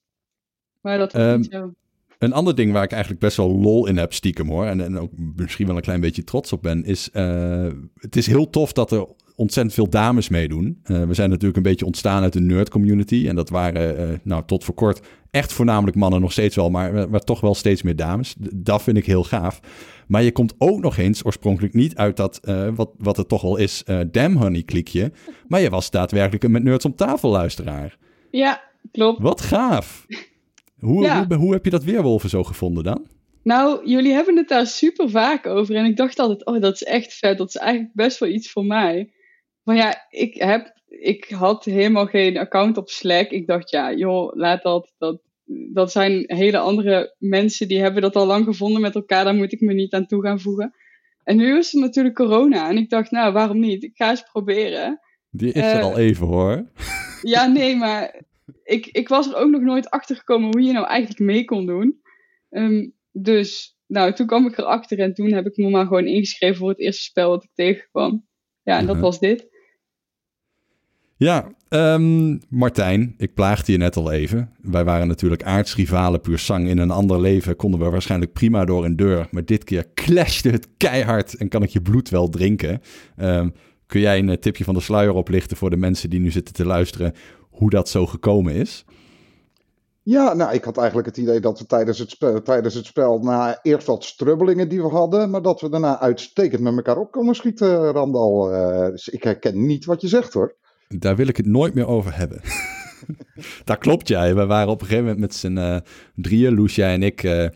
Maar 0.80 0.98
dat 0.98 1.12
was 1.12 1.22
Ehm, 1.22 1.40
niet 1.40 1.50
zo. 1.52 1.74
Een 2.18 2.32
ander 2.32 2.54
ding 2.54 2.72
waar 2.72 2.82
ik 2.82 2.90
eigenlijk 2.90 3.20
best 3.20 3.36
wel 3.36 3.50
lol 3.58 3.86
in 3.86 3.96
heb, 3.96 4.12
stiekem 4.12 4.48
hoor. 4.48 4.64
En, 4.66 4.80
en 4.80 4.98
ook 4.98 5.12
misschien 5.36 5.66
wel 5.66 5.76
een 5.76 5.82
klein 5.82 6.00
beetje 6.00 6.24
trots 6.24 6.52
op 6.52 6.62
ben. 6.62 6.84
Is 6.84 7.10
eh, 7.10 7.68
het 7.94 8.16
is 8.16 8.26
heel 8.26 8.50
tof 8.50 8.72
dat 8.72 8.92
er 8.92 9.06
ontzettend 9.38 9.74
veel 9.74 9.88
dames 9.88 10.28
meedoen. 10.28 10.78
Eh, 10.82 11.02
we 11.02 11.14
zijn 11.14 11.28
natuurlijk 11.30 11.56
een 11.56 11.62
beetje 11.62 11.86
ontstaan 11.86 12.22
uit 12.22 12.32
de 12.32 12.40
nerd 12.40 12.68
community. 12.68 13.24
En 13.28 13.36
dat 13.36 13.48
waren, 13.50 13.98
eh, 13.98 14.18
nou 14.22 14.42
tot 14.46 14.64
voor 14.64 14.74
kort, 14.74 15.00
echt 15.30 15.52
voornamelijk 15.52 15.96
mannen 15.96 16.20
nog 16.20 16.32
steeds 16.32 16.56
wel. 16.56 16.70
Maar, 16.70 17.10
maar 17.10 17.20
toch 17.20 17.40
wel 17.40 17.54
steeds 17.54 17.82
meer 17.82 17.96
dames. 17.96 18.34
Dat 18.54 18.82
vind 18.82 18.96
ik 18.96 19.06
heel 19.06 19.24
gaaf. 19.24 19.60
Maar 20.06 20.22
je 20.22 20.32
komt 20.32 20.54
ook 20.58 20.80
nog 20.80 20.96
eens 20.96 21.24
oorspronkelijk 21.24 21.74
niet 21.74 21.96
uit 21.96 22.16
dat, 22.16 22.40
eh, 22.42 22.68
wat, 22.74 22.90
wat 22.98 23.16
het 23.16 23.28
toch 23.28 23.42
wel 23.42 23.56
is, 23.56 23.84
Damn 24.10 24.36
Honey 24.36 24.62
klikje. 24.62 25.12
Maar 25.48 25.60
je 25.60 25.70
was 25.70 25.90
daadwerkelijk 25.90 26.44
een 26.44 26.50
met 26.50 26.62
nerds 26.62 26.84
om 26.84 26.94
tafel 26.94 27.30
luisteraar. 27.30 27.96
Ja, 28.30 28.62
klopt. 28.92 29.22
Wat 29.22 29.40
gaaf. 29.40 30.06
Hoe, 30.78 31.02
Ja. 31.02 31.26
hoe, 31.26 31.36
hoe 31.36 31.52
heb 31.52 31.64
je 31.64 31.70
dat 31.70 31.84
weerwolven 31.84 32.28
zo 32.28 32.44
gevonden 32.44 32.84
dan? 32.84 33.06
Nou, 33.42 33.88
jullie 33.88 34.12
hebben 34.12 34.36
het 34.36 34.48
daar 34.48 34.66
super 34.66 35.10
vaak 35.10 35.46
over. 35.46 35.74
En 35.74 35.84
ik 35.84 35.96
dacht 35.96 36.18
altijd, 36.18 36.46
oh, 36.46 36.60
dat 36.60 36.74
is 36.74 36.82
echt 36.84 37.12
vet. 37.12 37.38
Dat 37.38 37.48
is 37.48 37.56
eigenlijk 37.56 37.94
best 37.94 38.18
wel 38.18 38.28
iets 38.28 38.50
voor 38.50 38.64
mij. 38.64 39.10
Maar 39.68 39.76
ja, 39.76 40.06
ik 40.10 40.34
heb 40.34 40.72
ik 40.88 41.24
had 41.30 41.64
helemaal 41.64 42.06
geen 42.06 42.36
account 42.38 42.76
op 42.76 42.88
Slack. 42.88 43.30
Ik 43.30 43.46
dacht, 43.46 43.70
ja, 43.70 43.92
joh, 43.92 44.36
laat 44.36 44.62
dat. 44.62 44.94
Dat, 44.98 45.20
dat 45.72 45.92
zijn 45.92 46.24
hele 46.26 46.58
andere 46.58 47.14
mensen 47.18 47.68
die 47.68 47.80
hebben 47.80 48.02
dat 48.02 48.16
al 48.16 48.26
lang 48.26 48.44
gevonden 48.44 48.80
met 48.80 48.94
elkaar. 48.94 49.24
Daar 49.24 49.34
moet 49.34 49.52
ik 49.52 49.60
me 49.60 49.72
niet 49.72 49.92
aan 49.92 50.06
toe 50.06 50.22
gaan 50.22 50.40
voegen. 50.40 50.74
En 51.24 51.36
nu 51.36 51.58
is 51.58 51.74
er 51.74 51.80
natuurlijk 51.80 52.14
corona. 52.14 52.68
En 52.68 52.76
ik 52.76 52.90
dacht, 52.90 53.10
nou, 53.10 53.32
waarom 53.32 53.60
niet? 53.60 53.82
Ik 53.82 53.92
ga 53.94 54.10
eens 54.10 54.22
proberen. 54.22 55.00
Die 55.30 55.52
is 55.52 55.62
er 55.72 55.78
Eh, 55.78 55.84
al 55.84 55.98
even 55.98 56.26
hoor. 56.26 56.68
Ja, 57.22 57.46
nee, 57.46 57.76
maar 57.76 58.20
ik, 58.64 58.86
ik 58.86 59.08
was 59.08 59.28
er 59.28 59.36
ook 59.36 59.50
nog 59.50 59.62
nooit 59.62 59.90
achter 59.90 60.16
gekomen 60.16 60.50
hoe 60.50 60.62
je 60.62 60.72
nou 60.72 60.86
eigenlijk 60.86 61.20
mee 61.20 61.44
kon 61.44 61.66
doen. 61.66 62.00
Ehm, 62.50 62.88
dus, 63.12 63.76
nou, 63.86 64.12
toen 64.12 64.26
kwam 64.26 64.46
ik 64.46 64.58
erachter 64.58 64.98
en 64.98 65.14
toen 65.14 65.32
heb 65.32 65.46
ik 65.46 65.56
me 65.56 65.70
maar 65.70 65.86
gewoon 65.86 66.06
ingeschreven 66.06 66.56
voor 66.56 66.68
het 66.68 66.80
eerste 66.80 67.02
spel 67.02 67.28
wat 67.28 67.44
ik 67.44 67.50
tegenkwam. 67.54 68.26
Ja, 68.62 68.78
en 68.78 68.86
dat 68.86 68.94
Mhm. 68.94 69.04
was 69.04 69.18
dit. 69.18 69.56
Ja, 71.18 71.48
ehm, 71.68 72.38
Martijn, 72.48 73.14
ik 73.16 73.34
plaagde 73.34 73.72
je 73.72 73.78
net 73.78 73.96
al 73.96 74.12
even. 74.12 74.50
Wij 74.62 74.84
waren 74.84 75.08
natuurlijk 75.08 75.42
aardsrivalen 75.42 76.20
puur 76.20 76.38
sang. 76.38 76.68
In 76.68 76.78
een 76.78 76.90
ander 76.90 77.20
leven 77.20 77.56
konden 77.56 77.80
we 77.80 77.90
waarschijnlijk 77.90 78.32
prima 78.32 78.64
door 78.64 78.84
een 78.84 78.96
deur. 78.96 79.28
Maar 79.30 79.44
dit 79.44 79.64
keer 79.64 79.86
clashte 79.94 80.48
het 80.48 80.68
keihard 80.76 81.36
en 81.36 81.48
kan 81.48 81.62
ik 81.62 81.68
je 81.68 81.82
bloed 81.82 82.08
wel 82.08 82.28
drinken. 82.28 82.80
Ehm, 83.16 83.48
kun 83.86 84.00
jij 84.00 84.18
een 84.18 84.28
eh, 84.28 84.36
tipje 84.36 84.64
van 84.64 84.74
de 84.74 84.80
sluier 84.80 85.12
oplichten 85.12 85.56
voor 85.56 85.70
de 85.70 85.76
mensen 85.76 86.10
die 86.10 86.20
nu 86.20 86.30
zitten 86.30 86.54
te 86.54 86.66
luisteren... 86.66 87.14
hoe 87.50 87.70
dat 87.70 87.88
zo 87.88 88.06
gekomen 88.06 88.54
is? 88.54 88.84
Ja, 90.02 90.34
nou, 90.34 90.54
ik 90.54 90.64
had 90.64 90.76
eigenlijk 90.76 91.08
het 91.08 91.16
idee 91.16 91.40
dat 91.40 91.58
we 91.58 91.66
tijdens 91.66 91.98
het 91.98 92.10
spel, 92.10 92.42
tijdens 92.42 92.74
het 92.74 92.86
spel 92.86 93.18
na 93.18 93.58
eerst 93.62 93.86
wat 93.86 94.04
strubbelingen 94.04 94.68
die 94.68 94.82
we 94.82 94.88
hadden, 94.88 95.30
maar 95.30 95.42
dat 95.42 95.60
we 95.60 95.68
daarna 95.68 96.00
uitstekend 96.00 96.62
met 96.62 96.76
elkaar 96.76 96.96
op 96.96 97.10
konden 97.10 97.34
schieten, 97.34 97.90
Randal. 97.92 98.52
Eh, 98.52 98.90
dus 98.90 99.08
ik 99.08 99.22
herken 99.22 99.66
niet 99.66 99.84
wat 99.84 100.00
je 100.00 100.08
zegt 100.08 100.32
hoor. 100.32 100.56
Daar 100.88 101.16
wil 101.16 101.28
ik 101.28 101.36
het 101.36 101.46
nooit 101.46 101.74
meer 101.74 101.86
over 101.86 102.16
hebben. 102.16 102.40
dat 103.64 103.78
klopt, 103.78 104.08
jij. 104.08 104.34
We 104.34 104.46
waren 104.46 104.68
op 104.68 104.80
een 104.80 104.86
gegeven 104.86 105.04
moment 105.04 105.20
met 105.22 105.34
z'n 105.34 105.56
eh, 105.56 105.76
drieën, 106.14 106.54
Loes, 106.54 106.74
jij 106.74 106.92
en 106.94 107.02
ik, 107.02 107.22
eh, 107.22 107.48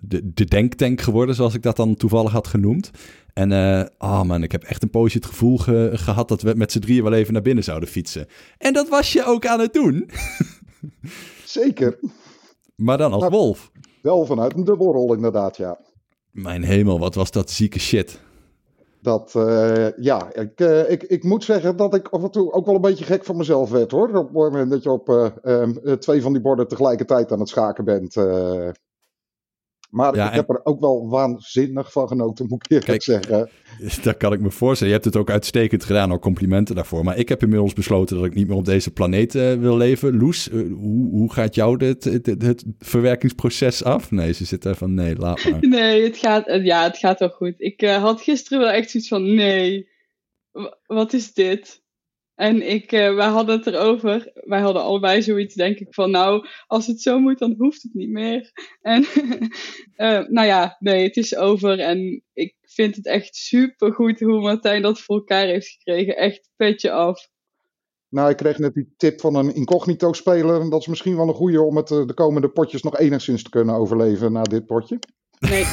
de, 0.00 0.32
de 0.34 0.44
denktank 0.44 1.00
geworden, 1.00 1.34
zoals 1.34 1.54
ik 1.54 1.62
dat 1.62 1.76
dan 1.76 1.94
toevallig 1.94 2.32
had 2.32 2.46
genoemd. 2.46 2.90
En, 3.32 3.52
eh 3.52 3.84
oh 3.98 4.22
man, 4.22 4.42
ik 4.42 4.52
heb 4.52 4.62
echt 4.62 4.82
een 4.82 4.90
poosje 4.90 5.16
het 5.16 5.26
gevoel 5.26 5.58
ge- 5.58 5.90
gehad 5.94 6.28
dat 6.28 6.42
we 6.42 6.54
met 6.56 6.72
z'n 6.72 6.78
drieën 6.78 7.02
wel 7.02 7.12
even 7.12 7.32
naar 7.32 7.42
binnen 7.42 7.64
zouden 7.64 7.88
fietsen. 7.88 8.26
En 8.58 8.72
dat 8.72 8.88
was 8.88 9.12
je 9.12 9.24
ook 9.24 9.46
aan 9.46 9.60
het 9.60 9.72
doen, 9.72 10.10
Zeker. 11.44 11.98
maar 12.76 12.98
dan 12.98 13.12
als 13.12 13.22
Ja. 13.22 13.30
wolf. 13.30 13.70
Wel 14.02 14.26
vanuit 14.26 14.54
een 14.56 14.64
dubbelrol 14.64 15.14
inderdaad, 15.14 15.56
ja. 15.56 15.78
Mijn 16.30 16.62
hemel, 16.62 16.98
wat 16.98 17.14
was 17.14 17.30
dat 17.30 17.50
zieke 17.50 17.78
shit. 17.78 18.20
Dat, 19.00 19.34
eh, 19.34 19.96
ja, 19.96 20.32
ik, 20.32 20.60
eh, 20.60 20.90
ik, 20.90 21.02
ik 21.02 21.24
moet 21.24 21.44
zeggen 21.44 21.76
dat 21.76 21.94
ik 21.94 22.08
af 22.08 22.22
en 22.22 22.30
toe 22.30 22.52
ook 22.52 22.66
wel 22.66 22.74
een 22.74 22.80
beetje 22.80 23.04
gek 23.04 23.24
van 23.24 23.36
mezelf 23.36 23.70
werd 23.70 23.90
hoor. 23.90 24.08
Op 24.08 24.24
het 24.24 24.32
moment 24.32 24.70
dat 24.70 24.82
je 24.82 24.90
op 24.90 25.08
eh, 25.08 25.26
ehm, 25.42 25.76
eh, 25.76 25.92
twee 25.92 26.22
van 26.22 26.32
die 26.32 26.42
borden 26.42 26.68
tegelijkertijd 26.68 27.32
aan 27.32 27.38
het 27.38 27.48
schaken 27.48 27.84
bent. 27.84 28.14
Maar 29.88 30.14
Ja, 30.16 30.24
ik 30.24 30.30
en- 30.30 30.36
heb 30.36 30.48
er 30.50 30.60
ook 30.64 30.80
wel 30.80 31.08
waanzinnig 31.08 31.92
van 31.92 32.08
genoten, 32.08 32.46
moet 32.48 32.64
ik 32.64 32.70
eerlijk 32.70 32.86
Kijk, 32.86 33.02
zeggen. 33.02 33.50
Dat 34.02 34.16
kan 34.16 34.32
ik 34.32 34.40
me 34.40 34.50
voorstellen. 34.50 34.92
Je 34.92 34.98
hebt 34.98 35.12
het 35.14 35.22
ook 35.22 35.30
uitstekend 35.30 35.84
gedaan, 35.84 36.12
ook 36.12 36.22
complimenten 36.22 36.74
daarvoor. 36.74 37.04
Maar 37.04 37.16
ik 37.16 37.28
heb 37.28 37.42
inmiddels 37.42 37.72
besloten 37.72 38.16
dat 38.16 38.24
ik 38.24 38.34
niet 38.34 38.48
meer 38.48 38.56
op 38.56 38.64
deze 38.64 38.90
planeet 38.90 39.34
eh, 39.34 39.54
wil 39.54 39.76
leven. 39.76 40.16
Loes, 40.18 40.50
eh, 40.50 40.58
hoe, 40.72 41.10
hoe 41.10 41.32
gaat 41.32 41.54
jou 41.54 41.76
dit, 41.76 42.04
het, 42.04 42.64
verwerkingsproces 42.78 43.84
af? 43.84 44.10
Nee, 44.10 44.32
ze 44.32 44.44
zit 44.44 44.62
daar 44.62 44.76
van 44.76 44.94
nee, 44.94 45.16
laat 45.16 45.44
maar. 45.44 45.58
Nee, 45.78 46.02
het 46.04 46.16
gaat, 46.16 46.46
eh, 46.46 46.64
ja, 46.64 46.82
het 46.82 46.98
gaat 46.98 47.18
wel 47.18 47.28
goed. 47.30 47.54
Ik 47.56 47.80
had 47.80 48.20
gisteren 48.20 48.58
wel 48.58 48.70
echt 48.70 48.90
zoiets 48.90 49.08
van, 49.08 49.34
nee, 49.34 49.88
wat 50.86 51.12
is 51.12 51.32
dit? 51.32 51.82
En 52.38 52.70
ik, 52.70 52.92
eh, 52.92 53.14
wij 53.14 53.26
hadden 53.26 53.56
het 53.56 53.66
erover. 53.66 54.30
Wij 54.34 54.60
hadden 54.60 54.82
allebei 54.82 55.22
zoiets, 55.22 55.54
denk 55.54 55.78
ik, 55.78 55.94
van 55.94 56.10
nou, 56.10 56.46
als 56.66 56.86
het 56.86 57.02
zo 57.02 57.18
moet, 57.18 57.38
dan 57.38 57.54
hoeft 57.58 57.82
het 57.82 57.94
niet 57.94 58.10
meer. 58.10 58.52
En 58.80 59.04
eh, 59.94 60.28
nou 60.28 60.46
ja, 60.46 60.76
nee, 60.78 61.02
het 61.02 61.16
is 61.16 61.36
over. 61.36 61.78
En 61.78 62.22
ik 62.32 62.54
vind 62.60 62.96
het 62.96 63.06
echt 63.06 63.36
super 63.36 63.92
goed 63.92 64.20
hoe 64.20 64.40
Martijn 64.40 64.82
dat 64.82 65.00
voor 65.00 65.16
elkaar 65.16 65.46
heeft 65.46 65.68
gekregen. 65.68 66.16
Echt 66.16 66.50
petje 66.56 66.90
af. 66.90 67.28
Nou, 68.08 68.30
ik 68.30 68.36
kreeg 68.36 68.58
net 68.58 68.74
die 68.74 68.94
tip 68.96 69.20
van 69.20 69.34
een 69.34 69.54
incognito-speler. 69.54 70.60
En 70.60 70.70
dat 70.70 70.80
is 70.80 70.86
misschien 70.86 71.16
wel 71.16 71.28
een 71.28 71.34
goede 71.34 71.62
om 71.62 71.76
het, 71.76 71.90
eh, 71.90 72.06
de 72.06 72.14
komende 72.14 72.48
potjes 72.48 72.82
nog 72.82 72.98
enigszins 72.98 73.42
te 73.42 73.50
kunnen 73.50 73.74
overleven 73.74 74.32
na 74.32 74.42
dit 74.42 74.66
potje. 74.66 74.98
Nee, 75.38 75.64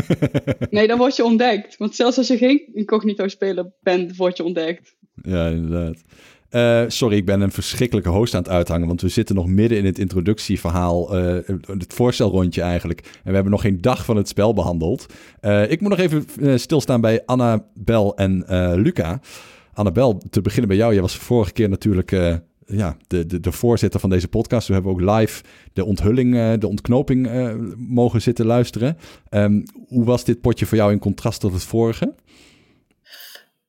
nee, 0.70 0.86
dan 0.86 0.98
word 0.98 1.16
je 1.16 1.24
ontdekt. 1.24 1.76
Want 1.76 1.94
zelfs 1.94 2.18
als 2.18 2.28
je 2.28 2.36
geen 2.36 2.74
incognito-speler 2.74 3.72
bent, 3.80 4.16
word 4.16 4.36
je 4.36 4.44
ontdekt. 4.44 4.96
Ja, 5.14 5.46
inderdaad. 5.46 6.02
Eh, 6.52 6.82
sorry, 6.88 7.16
ik 7.16 7.26
ben 7.26 7.40
een 7.40 7.52
verschrikkelijke 7.52 8.08
host 8.08 8.34
aan 8.34 8.42
het 8.42 8.50
uithangen, 8.50 8.86
want 8.86 9.00
we 9.00 9.08
zitten 9.08 9.34
nog 9.34 9.46
midden 9.46 9.78
in 9.78 9.84
het 9.84 9.98
introductieverhaal, 9.98 11.16
eh, 11.16 11.56
het 11.66 11.92
voorstelrondje 11.92 12.62
eigenlijk. 12.62 13.00
En 13.00 13.28
we 13.28 13.34
hebben 13.34 13.52
nog 13.52 13.60
geen 13.60 13.80
dag 13.80 14.04
van 14.04 14.16
het 14.16 14.28
spel 14.28 14.54
behandeld. 14.54 15.06
Eh, 15.40 15.70
ik 15.70 15.80
moet 15.80 15.90
nog 15.90 15.98
even 15.98 16.60
stilstaan 16.60 17.00
bij 17.00 17.22
Annabel 17.26 18.16
en 18.16 18.44
Luca. 18.80 19.20
Annabel, 19.74 20.22
te 20.30 20.40
beginnen 20.40 20.68
bij 20.68 20.76
jou. 20.76 20.92
Jij 20.92 21.02
was 21.02 21.16
vorige 21.16 21.52
keer 21.52 21.68
natuurlijk 21.68 22.10
ja, 22.66 22.96
de, 23.06 23.26
de, 23.26 23.40
de 23.40 23.52
voorzitter 23.52 24.00
van 24.00 24.10
deze 24.10 24.28
podcast. 24.28 24.68
We 24.68 24.74
hebben 24.74 24.92
ook 24.92 25.00
live 25.00 25.42
de 25.72 25.84
onthulling, 25.84 26.58
de 26.58 26.68
ontknoping 26.68 27.30
mogen 27.76 28.22
zitten 28.22 28.46
luisteren. 28.46 28.96
Ehm, 29.28 29.62
hoe 29.88 30.04
was 30.04 30.24
dit 30.24 30.40
potje 30.40 30.66
voor 30.66 30.76
jou 30.76 30.92
in 30.92 30.98
contrast 30.98 31.40
tot 31.40 31.52
het 31.52 31.64
vorige? 31.64 32.14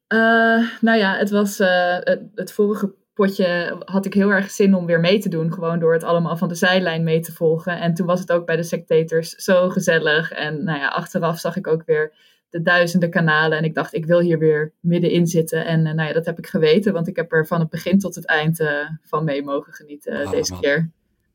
Eh, 0.07 0.67
nou 0.81 0.97
ja, 0.97 1.17
het 1.17 1.29
was 1.29 1.59
eh, 1.59 1.97
het, 1.99 2.21
het 2.35 2.51
vorige 2.51 2.93
potje 3.13 3.77
had 3.85 4.05
ik 4.05 4.13
heel 4.13 4.29
erg 4.29 4.51
zin 4.51 4.73
om 4.73 4.85
weer 4.85 4.99
mee 4.99 5.19
te 5.19 5.29
doen. 5.29 5.53
Gewoon 5.53 5.79
door 5.79 5.93
het 5.93 6.03
allemaal 6.03 6.37
van 6.37 6.47
de 6.47 6.55
zijlijn 6.55 7.03
mee 7.03 7.19
te 7.19 7.31
volgen. 7.31 7.79
En 7.79 7.93
toen 7.93 8.05
was 8.05 8.19
het 8.19 8.31
ook 8.31 8.45
bij 8.45 8.55
de 8.55 8.63
Spectators 8.63 9.29
zo 9.29 9.69
gezellig. 9.69 10.31
En 10.31 10.63
nou 10.63 10.79
ja, 10.79 10.87
achteraf 10.87 11.39
zag 11.39 11.55
ik 11.55 11.67
ook 11.67 11.83
weer 11.85 12.13
de 12.49 12.61
duizenden 12.61 13.09
kanalen. 13.09 13.57
En 13.57 13.63
ik 13.63 13.73
dacht, 13.73 13.93
ik 13.93 14.05
wil 14.05 14.19
hier 14.19 14.39
weer 14.39 14.73
middenin 14.79 15.27
zitten. 15.27 15.65
En 15.65 15.85
eh, 15.85 15.93
nou 15.93 16.07
ja, 16.07 16.13
dat 16.13 16.25
heb 16.25 16.37
ik 16.37 16.47
geweten. 16.47 16.93
Want 16.93 17.07
ik 17.07 17.15
heb 17.15 17.31
er 17.31 17.47
van 17.47 17.59
het 17.59 17.69
begin 17.69 17.99
tot 17.99 18.15
het 18.15 18.25
eind 18.25 18.63
van 19.01 19.23
mee 19.23 19.43
mogen 19.43 19.73
genieten 19.73 20.21
Oh, 20.25 20.31
deze 20.31 20.51
man. 20.51 20.61
keer. 20.61 20.91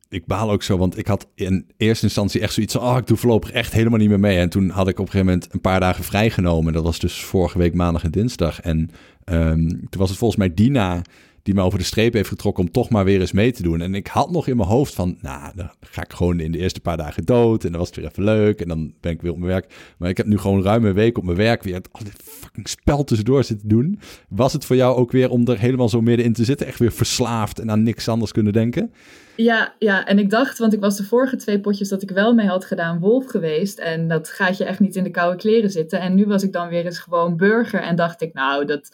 Ik 0.09 0.25
baal 0.25 0.51
ook 0.51 0.63
zo, 0.63 0.77
want 0.77 0.97
ik 0.97 1.07
had 1.07 1.27
in 1.35 1.65
eerste 1.77 2.05
instantie 2.05 2.41
echt 2.41 2.53
zoiets 2.53 2.73
van, 2.73 2.83
oh, 2.83 2.97
ik 2.97 3.07
doe 3.07 3.17
voorlopig 3.17 3.51
echt 3.51 3.73
helemaal 3.73 3.99
niet 3.99 4.09
meer 4.09 4.19
mee. 4.19 4.37
En 4.37 4.49
toen 4.49 4.69
had 4.69 4.87
ik 4.87 4.99
op 4.99 5.05
een 5.05 5.11
gegeven 5.11 5.33
moment 5.33 5.53
een 5.53 5.61
paar 5.61 5.79
dagen 5.79 6.03
vrijgenomen. 6.03 6.73
Dat 6.73 6.83
was 6.83 6.99
dus 6.99 7.23
vorige 7.23 7.57
week 7.57 7.73
maandag 7.73 8.03
en 8.03 8.11
dinsdag. 8.11 8.61
En 8.61 8.89
ehm, 9.23 9.67
toen 9.67 9.99
was 9.99 10.09
het 10.09 10.17
volgens 10.17 10.39
mij 10.39 10.53
Dina 10.53 11.01
die 11.49 11.57
me 11.57 11.63
over 11.63 11.79
de 11.79 11.85
streep 11.85 12.13
heeft 12.13 12.29
getrokken 12.29 12.63
om 12.63 12.71
toch 12.71 12.89
maar 12.89 13.05
weer 13.05 13.19
eens 13.19 13.31
mee 13.31 13.51
te 13.51 13.63
doen. 13.63 13.81
En 13.81 13.95
ik 13.95 14.07
had 14.07 14.31
nog 14.31 14.47
in 14.47 14.57
mijn 14.57 14.69
hoofd 14.69 14.93
van, 14.93 15.17
nou, 15.21 15.51
dan 15.55 15.71
ga 15.81 16.03
ik 16.03 16.13
gewoon 16.13 16.39
in 16.39 16.51
de 16.51 16.57
eerste 16.57 16.79
paar 16.79 16.97
dagen 16.97 17.25
dood. 17.25 17.63
En 17.63 17.69
dan 17.69 17.79
was 17.79 17.87
het 17.87 17.97
weer 17.97 18.07
even 18.07 18.23
leuk. 18.23 18.61
En 18.61 18.67
dan 18.67 18.93
ben 19.01 19.11
ik 19.11 19.21
weer 19.21 19.31
op 19.31 19.37
mijn 19.37 19.51
werk. 19.51 19.73
Maar 19.97 20.09
ik 20.09 20.17
heb 20.17 20.25
nu 20.25 20.37
gewoon 20.37 20.63
ruim 20.63 20.85
een 20.85 20.93
week 20.93 21.17
op 21.17 21.23
mijn 21.23 21.37
werk 21.37 21.63
weer 21.63 21.81
al 21.91 22.03
dit 22.03 22.21
fucking 22.23 22.67
spel 22.69 23.03
tussendoor 23.03 23.43
zitten 23.43 23.67
doen. 23.67 23.99
Was 24.29 24.53
het 24.53 24.65
voor 24.65 24.75
jou 24.75 24.97
ook 24.97 25.11
weer 25.11 25.29
om 25.29 25.47
er 25.47 25.59
helemaal 25.59 25.89
zo 25.89 26.01
middenin 26.01 26.33
te 26.33 26.43
zitten? 26.43 26.67
Echt 26.67 26.79
weer 26.79 26.91
verslaafd 26.91 27.59
en 27.59 27.71
aan 27.71 27.83
niks 27.83 28.07
anders 28.07 28.31
kunnen 28.31 28.53
denken? 28.53 28.93
Ja, 29.35 29.73
ja, 29.79 30.05
en 30.05 30.19
ik 30.19 30.29
dacht, 30.29 30.57
want 30.57 30.73
ik 30.73 30.79
was 30.79 30.97
de 30.97 31.03
vorige 31.03 31.35
twee 31.35 31.59
potjes 31.59 31.89
dat 31.89 32.01
ik 32.01 32.11
wel 32.11 32.33
mee 32.33 32.47
had 32.47 32.65
gedaan, 32.65 32.99
wolf 32.99 33.25
geweest. 33.25 33.79
En 33.79 34.07
dat 34.07 34.29
gaat 34.29 34.57
je 34.57 34.63
echt 34.63 34.79
niet 34.79 34.95
in 34.95 35.03
de 35.03 35.11
koude 35.11 35.37
kleren 35.37 35.69
zitten. 35.69 35.99
En 35.99 36.15
nu 36.15 36.25
was 36.25 36.43
ik 36.43 36.53
dan 36.53 36.69
weer 36.69 36.85
eens 36.85 36.99
gewoon 36.99 37.37
burger. 37.37 37.81
En 37.81 37.95
dacht 37.95 38.21
ik, 38.21 38.33
nou, 38.33 38.65
dat, 38.65 38.89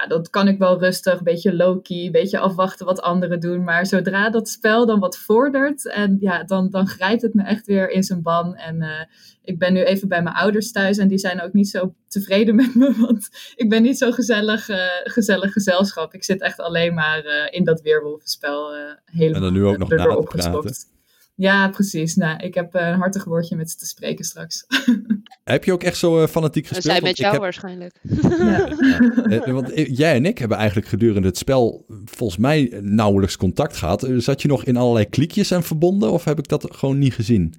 ja, 0.00 0.06
dat 0.06 0.30
kan 0.30 0.48
ik 0.48 0.58
wel 0.58 0.78
rustig, 0.78 1.18
een 1.18 1.24
beetje 1.24 1.54
low-key, 1.54 2.04
een 2.06 2.12
beetje 2.12 2.38
afwachten 2.38 2.86
wat 2.86 3.00
anderen 3.00 3.40
doen. 3.40 3.64
Maar 3.64 3.86
zodra 3.86 4.30
dat 4.30 4.48
spel 4.48 4.86
dan 4.86 5.00
wat 5.00 5.18
vordert, 5.18 5.88
en 5.88 6.16
ja, 6.20 6.44
dan, 6.44 6.70
dan 6.70 6.86
grijpt 6.86 7.22
het 7.22 7.34
me 7.34 7.42
echt 7.42 7.66
weer 7.66 7.90
in 7.90 8.02
zijn 8.02 8.22
ban. 8.22 8.56
En 8.56 8.82
eh, 8.82 9.04
ik 9.42 9.58
ben 9.58 9.72
nu 9.72 9.82
even 9.82 10.08
bij 10.08 10.22
mijn 10.22 10.36
ouders 10.36 10.72
thuis 10.72 10.98
en 10.98 11.08
die 11.08 11.18
zijn 11.18 11.42
ook 11.42 11.52
niet 11.52 11.68
zo 11.68 11.94
tevreden 12.08 12.54
met 12.62 12.74
me, 12.74 12.94
want 12.98 13.28
ik 13.54 13.68
ben 13.68 13.82
niet 13.82 13.98
zo 13.98 14.10
gezellig, 14.12 14.68
eh, 14.68 14.78
gezellig 15.04 15.52
gezelschap. 15.52 16.14
Ik 16.14 16.24
zit 16.24 16.40
echt 16.40 16.60
alleen 16.60 16.94
maar 16.94 17.24
eh, 17.24 17.58
in 17.58 17.64
dat 17.64 17.80
weerwolvenspel 17.80 18.74
eh 18.74 18.80
helemaal 19.04 19.34
En 19.34 19.42
dan 19.42 19.52
nu 19.52 19.64
ook 19.64 19.78
nog 19.78 19.88
na 19.88 20.02
te 20.02 20.16
opgeslokt. 20.16 20.98
Ja, 21.40 21.68
precies. 21.68 22.14
Nou, 22.16 22.38
ik 22.44 22.54
heb 22.54 22.74
eh, 22.74 22.88
een 22.88 22.98
hartig 22.98 23.24
woordje 23.24 23.56
met 23.56 23.70
ze 23.70 23.76
te 23.76 23.86
spreken 23.86 24.24
straks. 24.24 24.64
Heb 25.44 25.64
je 25.64 25.72
ook 25.72 25.82
echt 25.82 25.96
zo 25.96 26.22
eh, 26.22 26.28
fanatiek 26.28 26.66
gespeeld? 26.66 26.84
zij 26.94 27.00
met 27.00 27.10
ik 27.10 27.16
jou 27.16 27.32
heb- 27.32 27.40
waarschijnlijk. 27.40 27.94
ja. 28.38 28.68
Eh, 29.46 29.52
want 29.52 29.72
jij 29.74 30.14
en 30.14 30.24
ik 30.26 30.38
hebben 30.38 30.56
eigenlijk 30.56 30.88
gedurende 30.88 31.28
het 31.28 31.38
spel 31.38 31.84
volgens 32.04 32.38
mij 32.38 32.78
nauwelijks 32.82 33.36
contact 33.36 33.76
gehad. 33.76 34.02
Eh, 34.02 34.16
Zat 34.16 34.42
je 34.42 34.48
nog 34.48 34.64
in 34.64 34.76
allerlei 34.76 35.08
kliekjes 35.08 35.50
en 35.50 35.62
verbonden 35.62 36.10
of 36.10 36.24
heb 36.24 36.38
ik 36.38 36.48
dat 36.48 36.66
gewoon 36.76 36.98
niet 36.98 37.14
gezien? 37.14 37.54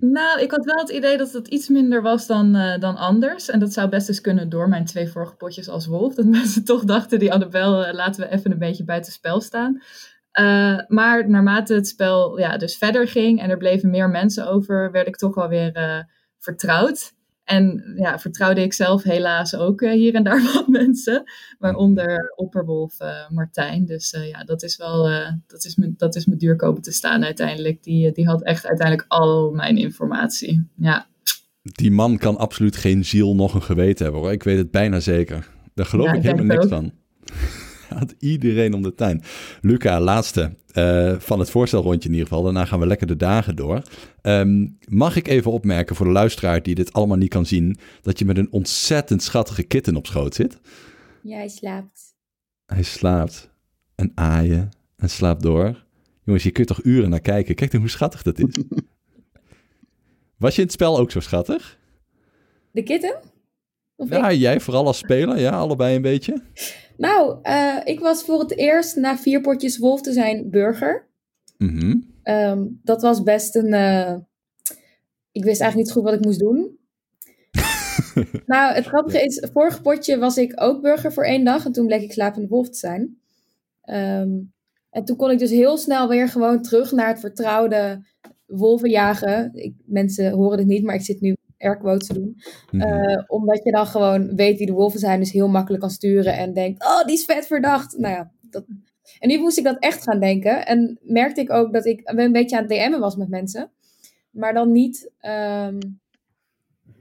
Nou, 0.00 0.40
ik 0.40 0.50
had 0.50 0.64
wel 0.64 0.76
het 0.78 0.90
idee 0.90 1.16
dat 1.16 1.32
het 1.32 1.48
iets 1.48 1.68
minder 1.68 2.02
was 2.02 2.26
dan, 2.26 2.54
eh, 2.54 2.80
dan 2.80 2.96
anders. 2.96 3.50
En 3.50 3.58
dat 3.60 3.72
zou 3.72 3.88
best 3.88 4.08
eens 4.08 4.20
kunnen 4.20 4.48
door 4.48 4.68
mijn 4.68 4.84
twee 4.84 5.08
vorige 5.08 5.34
potjes 5.34 5.68
als 5.68 5.86
wolf. 5.86 6.14
Dat 6.14 6.24
mensen 6.40 6.64
toch 6.64 6.84
dachten, 6.84 7.18
die 7.18 7.32
Annabel 7.32 7.92
laten 7.92 8.20
we 8.22 8.30
even 8.30 8.52
een 8.52 8.58
beetje 8.58 8.84
buiten 8.84 9.12
spel 9.12 9.40
staan. 9.40 9.82
Eh, 10.32 10.78
maar 10.88 11.28
naarmate 11.28 11.74
het 11.74 11.86
spel 11.86 12.38
ja, 12.38 12.56
dus 12.56 12.76
verder 12.76 13.08
ging 13.08 13.40
en 13.40 13.50
er 13.50 13.56
bleven 13.56 13.90
meer 13.90 14.10
mensen 14.10 14.48
over, 14.48 14.90
werd 14.90 15.06
ik 15.06 15.16
toch 15.16 15.34
wel 15.34 15.48
weer 15.48 15.72
eh, 15.72 15.98
vertrouwd. 16.38 17.12
En 17.44 17.94
ja, 17.96 18.18
vertrouwde 18.18 18.62
ik 18.62 18.72
zelf 18.72 19.02
helaas 19.02 19.56
ook 19.56 19.80
hier 19.80 20.14
en 20.14 20.22
daar 20.22 20.42
wat 20.54 20.68
mensen, 20.68 21.22
waaronder 21.58 22.32
opperwolf 22.36 22.96
Martijn. 23.28 23.84
Dus 23.84 24.10
ja, 24.10 24.44
dat 24.44 24.62
is 24.62 24.76
wel, 24.76 25.02
dat, 25.46 25.64
is 25.64 25.76
me, 25.76 25.94
dat 25.96 26.14
is 26.14 26.26
me 26.26 26.36
duur 26.36 26.56
komen 26.56 26.82
te 26.82 26.92
staan 26.92 27.24
uiteindelijk. 27.24 27.82
Die, 27.82 28.12
die 28.12 28.26
had 28.26 28.42
echt 28.42 28.66
uiteindelijk 28.66 29.08
al 29.08 29.50
mijn 29.50 29.76
informatie. 29.76 30.68
Ja. 30.76 31.06
Die 31.62 31.90
man 31.90 32.18
kan 32.18 32.36
absoluut 32.36 32.76
geen 32.76 33.04
ziel 33.04 33.34
nog 33.34 33.54
een 33.54 33.62
geweten 33.62 34.04
hebben 34.04 34.22
hoor. 34.22 34.32
Ik 34.32 34.42
weet 34.42 34.58
het 34.58 34.70
bijna 34.70 35.00
zeker. 35.00 35.48
Daar 35.74 35.86
geloof 35.86 36.12
ik 36.12 36.22
helemaal 36.22 36.44
niks 36.44 36.66
van. 36.66 36.92
Had 37.98 38.14
iedereen 38.18 38.74
om 38.74 38.82
de 38.82 38.94
tuin. 38.94 39.22
Luca, 39.60 40.00
laatste 40.00 40.56
uh, 40.74 41.14
van 41.18 41.38
het 41.38 41.50
voorstelrondje 41.50 42.08
in 42.08 42.14
ieder 42.14 42.28
geval. 42.28 42.44
Daarna 42.44 42.64
gaan 42.64 42.80
we 42.80 42.86
lekker 42.86 43.06
de 43.06 43.16
dagen 43.16 43.56
door. 43.56 43.82
Um, 44.22 44.78
mag 44.88 45.16
ik 45.16 45.28
even 45.28 45.50
opmerken 45.50 45.96
voor 45.96 46.06
de 46.06 46.12
luisteraar 46.12 46.62
die 46.62 46.74
dit 46.74 46.92
allemaal 46.92 47.16
niet 47.16 47.28
kan 47.28 47.46
zien, 47.46 47.76
dat 48.02 48.18
je 48.18 48.24
met 48.24 48.38
een 48.38 48.52
ontzettend 48.52 49.22
schattige 49.22 49.62
kitten 49.62 49.96
op 49.96 50.06
schoot 50.06 50.34
zit? 50.34 50.60
Ja, 51.22 51.36
hij 51.36 51.48
slaapt. 51.48 52.14
Hij 52.66 52.82
slaapt. 52.82 53.50
En 53.94 54.12
aaien. 54.14 54.70
En 54.96 55.10
slaapt 55.10 55.42
door. 55.42 55.84
Jongens, 56.24 56.44
je 56.44 56.50
kunt 56.50 56.66
toch 56.66 56.84
uren 56.84 57.10
naar 57.10 57.20
kijken. 57.20 57.54
Kijk 57.54 57.70
dan 57.70 57.80
hoe 57.80 57.90
schattig 57.90 58.22
dat 58.22 58.38
is. 58.38 58.56
Was 60.42 60.54
je 60.54 60.60
in 60.60 60.66
het 60.66 60.72
spel 60.72 60.98
ook 60.98 61.10
zo 61.10 61.20
schattig? 61.20 61.78
De 62.70 62.82
kitten? 62.82 63.20
Of 64.02 64.10
ja, 64.10 64.32
jij 64.32 64.60
vooral 64.60 64.86
als 64.86 64.98
speler, 64.98 65.38
ja, 65.38 65.50
allebei 65.50 65.96
een 65.96 66.02
beetje. 66.02 66.42
Nou, 66.96 67.38
uh, 67.42 67.80
ik 67.84 68.00
was 68.00 68.22
voor 68.22 68.40
het 68.40 68.56
eerst 68.56 68.96
na 68.96 69.18
vier 69.18 69.40
potjes 69.40 69.78
wolf 69.78 70.00
te 70.00 70.12
zijn 70.12 70.50
burger. 70.50 71.08
Mm 71.58 71.78
-hmm. 71.78 72.06
um, 72.24 72.80
dat 72.82 73.02
was 73.02 73.22
best 73.22 73.56
een. 73.56 73.72
Uh, 73.72 74.16
ik 75.32 75.44
wist 75.44 75.60
eigenlijk 75.60 75.76
niet 75.76 75.92
goed 75.92 76.02
wat 76.02 76.14
ik 76.14 76.24
moest 76.24 76.38
doen. 76.38 76.78
nou, 78.52 78.74
het 78.74 78.84
grappige 78.84 79.24
is, 79.24 79.48
vorige 79.52 79.80
potje 79.80 80.18
was 80.18 80.36
ik 80.36 80.52
ook 80.62 80.82
burger 80.82 81.12
voor 81.12 81.24
één 81.24 81.44
dag 81.44 81.64
en 81.64 81.72
toen 81.72 81.86
bleek 81.86 82.02
ik 82.02 82.12
slapende 82.12 82.48
wolf 82.48 82.68
te 82.68 82.78
zijn. 82.78 83.18
Um, 83.84 84.52
en 84.90 85.04
toen 85.04 85.16
kon 85.16 85.30
ik 85.30 85.38
dus 85.38 85.50
heel 85.50 85.76
snel 85.76 86.08
weer 86.08 86.28
gewoon 86.28 86.62
terug 86.62 86.92
naar 86.92 87.08
het 87.08 87.20
vertrouwde 87.20 88.04
wolven 88.46 88.90
jagen. 88.90 89.54
Ik, 89.54 89.74
mensen 89.84 90.32
horen 90.32 90.58
het 90.58 90.66
niet, 90.66 90.84
maar 90.84 90.94
ik 90.94 91.00
zit 91.00 91.20
nu 91.20 91.36
airquotes 91.62 92.06
te 92.06 92.14
doen. 92.14 92.36
Uh, 92.70 93.22
omdat 93.26 93.64
je 93.64 93.70
dan 93.70 93.86
gewoon 93.86 94.34
weet 94.34 94.58
wie 94.58 94.66
de 94.66 94.72
wolven 94.72 95.00
zijn, 95.00 95.20
dus 95.20 95.32
heel 95.32 95.48
makkelijk 95.48 95.82
kan 95.82 95.90
sturen 95.90 96.36
en 96.36 96.52
denkt, 96.52 96.84
oh, 96.84 97.04
die 97.04 97.14
is 97.14 97.24
vet 97.24 97.46
verdacht. 97.46 97.98
Nou 97.98 98.14
ja, 98.14 98.30
dat... 98.40 98.64
En 99.18 99.28
nu 99.28 99.38
moest 99.38 99.58
ik 99.58 99.64
dat 99.64 99.78
echt 99.78 100.02
gaan 100.02 100.20
denken. 100.20 100.66
En 100.66 100.98
merkte 101.02 101.40
ik 101.40 101.50
ook 101.52 101.72
dat 101.72 101.86
ik 101.86 102.00
een 102.04 102.32
beetje 102.32 102.56
aan 102.56 102.62
het 102.62 102.72
DM'en 102.72 103.00
was 103.00 103.16
met 103.16 103.28
mensen. 103.28 103.70
Maar 104.30 104.54
dan 104.54 104.72
niet, 104.72 105.10
um, 105.20 106.00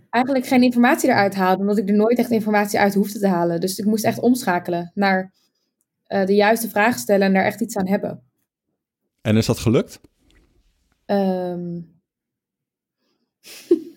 eigenlijk 0.09 0.45
geen 0.45 0.63
informatie 0.63 1.09
eruit 1.09 1.35
haalde. 1.35 1.61
Omdat 1.61 1.77
ik 1.77 1.89
er 1.89 1.95
nooit 1.95 2.17
echt 2.17 2.31
informatie 2.31 2.79
uit 2.79 2.93
hoefde 2.93 3.19
te 3.19 3.27
halen. 3.27 3.59
Dus 3.59 3.79
ik 3.79 3.85
moest 3.85 4.03
echt 4.03 4.19
omschakelen 4.19 4.91
naar 4.93 5.33
uh, 6.07 6.25
de 6.25 6.35
juiste 6.35 6.69
vragen 6.69 6.99
stellen 6.99 7.27
en 7.27 7.33
daar 7.33 7.45
echt 7.45 7.61
iets 7.61 7.75
aan 7.75 7.87
hebben. 7.87 8.23
En 9.21 9.37
is 9.37 9.45
dat 9.45 9.59
gelukt? 9.59 10.01
Um... 11.05 11.89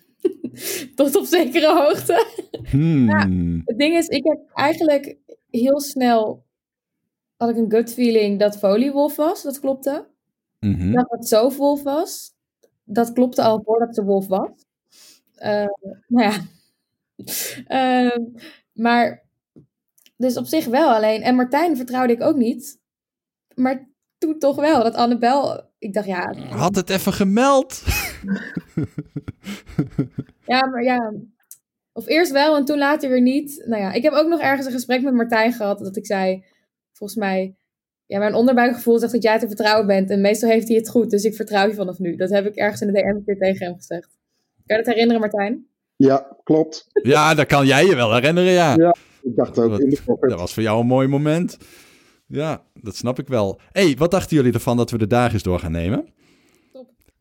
Tot 0.95 1.15
op 1.15 1.25
zekere 1.25 1.73
hoogte. 1.73 2.25
Hmm. 2.69 3.09
Ja, 3.09 3.19
het 3.65 3.77
ding 3.77 3.95
is, 3.95 4.07
ik 4.07 4.23
heb 4.23 4.39
eigenlijk 4.53 5.17
heel 5.49 5.79
snel 5.79 6.45
had 7.37 7.49
ik 7.49 7.57
een 7.57 7.71
gut 7.71 7.93
feeling 7.93 8.39
dat 8.39 8.57
Foliewolf 8.57 9.15
was. 9.15 9.43
Dat 9.43 9.59
klopte. 9.59 10.07
Mm 10.59 10.75
-hmm. 10.75 10.93
Dat 10.93 11.05
het 11.09 11.27
Zoofwolf 11.27 11.83
was. 11.83 12.33
Dat 12.83 13.13
klopte 13.13 13.41
al 13.41 13.61
voordat 13.65 13.95
ze 13.95 14.03
wolf 14.03 14.27
was. 14.27 14.49
Uh, 15.37 15.67
nou 16.07 16.31
ja. 16.31 16.41
Uh, 17.67 18.25
maar, 18.85 19.23
dus 20.17 20.37
op 20.37 20.45
zich 20.45 20.65
wel 20.65 20.89
alleen. 20.89 21.21
En 21.21 21.35
Martijn 21.35 21.77
vertrouwde 21.77 22.13
ik 22.13 22.21
ook 22.21 22.35
niet. 22.35 22.79
Maar 23.55 23.89
toen 24.17 24.39
toch 24.39 24.55
wel. 24.55 24.83
Dat 24.83 24.95
Annabel, 24.95 25.69
ik 25.79 25.93
dacht 25.93 26.07
ja. 26.07 26.33
Had 26.49 26.75
het 26.75 26.89
even 26.89 27.13
gemeld. 27.13 27.83
ja, 30.53 30.65
maar 30.65 30.83
ja. 30.83 31.13
Of 31.93 32.07
eerst 32.07 32.31
wel 32.31 32.55
en 32.55 32.65
toen 32.65 32.77
later 32.77 33.09
weer 33.09 33.21
niet. 33.21 33.63
Nou 33.65 33.81
ja, 33.81 33.93
ik 33.93 34.03
heb 34.03 34.13
ook 34.13 34.27
nog 34.27 34.41
ergens 34.41 34.65
een 34.65 34.71
gesprek 34.71 35.01
met 35.01 35.13
Martijn 35.13 35.53
gehad. 35.53 35.79
Dat 35.79 35.97
ik 35.97 36.05
zei, 36.05 36.43
volgens 36.91 37.19
mij, 37.19 37.55
ja, 38.05 38.19
mijn 38.19 38.33
onderbuikgevoel 38.33 38.99
zegt 38.99 39.11
dat 39.11 39.23
jij 39.23 39.39
te 39.39 39.47
vertrouwen 39.47 39.87
bent. 39.87 40.09
En 40.09 40.21
meestal 40.21 40.49
heeft 40.49 40.67
hij 40.67 40.77
het 40.77 40.89
goed, 40.89 41.09
dus 41.09 41.23
ik 41.23 41.35
vertrouw 41.35 41.67
je 41.67 41.73
vanaf 41.73 41.99
nu. 41.99 42.15
Dat 42.15 42.29
heb 42.29 42.45
ik 42.45 42.55
ergens 42.55 42.81
in 42.81 42.87
de 42.87 42.93
DM 42.93 43.07
een 43.07 43.23
keer 43.25 43.37
tegen 43.37 43.65
hem 43.65 43.75
gezegd. 43.75 44.17
Kan 44.65 44.77
je 44.77 44.83
dat 44.83 44.93
herinneren, 44.93 45.21
Martijn? 45.21 45.67
Ja, 45.95 46.37
klopt. 46.43 46.87
Ja, 46.91 47.33
dat 47.33 47.45
kan 47.45 47.65
jij 47.65 47.85
je 47.85 47.95
wel 47.95 48.13
herinneren, 48.13 48.51
ja. 48.51 48.75
Ja, 48.75 48.95
ik 49.21 49.35
dacht 49.35 49.59
ook 49.59 49.69
dat, 49.69 49.79
in 49.79 49.89
de. 49.89 50.17
Dat 50.19 50.39
was 50.39 50.53
voor 50.53 50.63
jou 50.63 50.79
een 50.79 50.87
mooi 50.87 51.07
moment. 51.07 51.57
Ja, 52.27 52.63
dat 52.81 52.95
snap 52.95 53.19
ik 53.19 53.27
wel. 53.27 53.59
hey, 53.71 53.95
wat 53.97 54.11
dachten 54.11 54.35
jullie 54.35 54.53
ervan 54.53 54.77
dat 54.77 54.91
we 54.91 54.97
de 54.97 55.07
dagen 55.07 55.33
eens 55.33 55.43
door 55.43 55.59
gaan 55.59 55.71
nemen? 55.71 56.13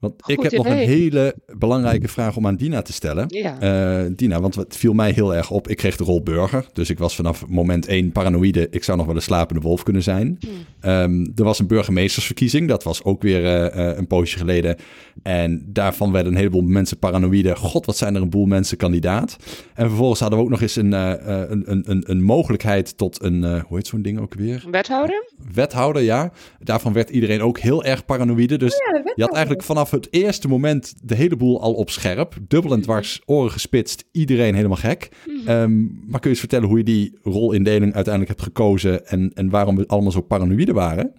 Want 0.05 0.23
Goed 0.23 0.35
ik 0.35 0.43
heb 0.43 0.53
nog 0.53 0.67
een 0.67 0.77
hele 0.77 1.35
belangrijke 1.59 2.09
vraag 2.09 2.37
om 2.37 2.47
aan 2.47 2.57
Dina 2.57 2.83
te 2.83 2.93
stellen. 2.93 3.25
Ja. 3.29 4.03
Uh, 4.05 4.11
Dina, 4.17 4.41
want 4.41 4.55
het 4.55 4.77
viel 4.77 4.93
mij 4.93 5.11
heel 5.11 5.35
erg 5.35 5.51
op. 5.51 5.69
Ik 5.69 5.77
kreeg 5.77 5.97
de 5.97 6.05
rol 6.05 6.23
burger. 6.23 6.67
Dus 6.73 6.91
ik 6.91 6.99
was 6.99 7.15
vanaf 7.15 7.47
moment 7.47 7.87
één 7.87 8.13
paranoïde. 8.13 8.67
Ik 8.71 8.85
zou 8.85 8.99
nog 8.99 9.07
wel 9.07 9.17
een 9.17 9.23
slapende 9.23 9.61
wolf 9.61 9.83
kunnen 9.83 10.03
zijn. 10.03 10.39
Hmm. 10.41 10.91
Um, 10.91 11.33
er 11.37 11.45
was 11.45 11.59
een 11.59 11.67
burgemeestersverkiezing. 11.67 12.69
Dat 12.69 12.83
was 12.83 13.05
ook 13.05 13.23
weer 13.23 13.43
uh, 13.43 13.77
uh, 13.87 13.97
een 13.97 14.07
poosje 14.07 14.39
geleden. 14.39 14.77
En 15.23 15.65
daarvan 15.67 16.13
werden 16.13 16.33
een 16.33 16.39
heleboel 16.39 16.63
mensen 16.63 16.99
paranoïde. 16.99 17.57
God, 17.57 17.87
wat 17.87 17.97
zijn 17.97 18.15
er 18.15 18.23
een 18.23 18.31
boel 18.31 18.47
mensen 18.47 18.77
kandidaat. 18.77 19.37
En 19.75 19.87
vervolgens 19.89 20.21
hadden 20.21 20.39
we 20.39 20.45
ook 20.45 20.51
nog 20.51 20.61
eens 20.61 20.77
een, 20.77 20.93
uh, 20.93 21.13
een, 21.27 21.63
een, 21.71 21.83
een, 21.87 22.03
een 22.07 22.23
mogelijkheid 22.23 22.97
tot 22.97 23.23
een... 23.23 23.45
hoe 23.45 23.77
heet 23.77 23.87
zo'n 23.87 24.03
ding 24.03 24.21
ook 24.21 24.35
weer? 24.35 24.65
Wethouder? 24.71 25.29
Wethouder, 25.53 26.03
ja. 26.03 26.33
Daarvan 26.59 26.93
werd 26.93 27.11
iedereen 27.11 27.43
ook 27.43 27.59
heel 27.59 27.85
erg 27.85 28.05
paranoïde. 28.05 28.57
Dus 28.57 28.73
Oh 28.75 29.05
ja, 29.05 29.13
je 29.15 29.23
had 29.23 29.35
eigenlijk 29.35 29.65
vanaf 29.65 29.93
het 29.97 30.13
eerste 30.13 30.49
moment 30.49 30.95
de 31.03 31.15
hele 31.15 31.37
boel 31.37 31.61
al 31.61 31.75
op 31.75 31.91
scherp. 31.91 32.37
Dubbel 32.49 32.73
en 32.73 32.83
dwars, 32.83 33.21
oren 33.25 33.51
gespitst. 33.51 34.05
Iedereen 34.13 34.55
helemaal 34.55 34.77
gek. 34.77 35.09
Mhm. 35.27 35.49
Um, 35.49 36.01
maar 36.07 36.21
kun 36.21 36.21
je 36.21 36.29
eens 36.29 36.39
vertellen 36.39 36.69
hoe 36.69 36.79
je 36.79 36.85
die 36.85 37.19
rolindeling 37.23 37.95
uiteindelijk 37.95 38.29
hebt 38.29 38.43
gekozen... 38.43 39.07
en, 39.07 39.31
en 39.35 39.51
waarom 39.51 39.77
we 39.77 39.87
allemaal 39.87 40.13
zo 40.13 40.21
paranoïde 40.21 40.73
waren? 40.73 41.15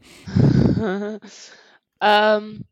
um, 1.99 2.63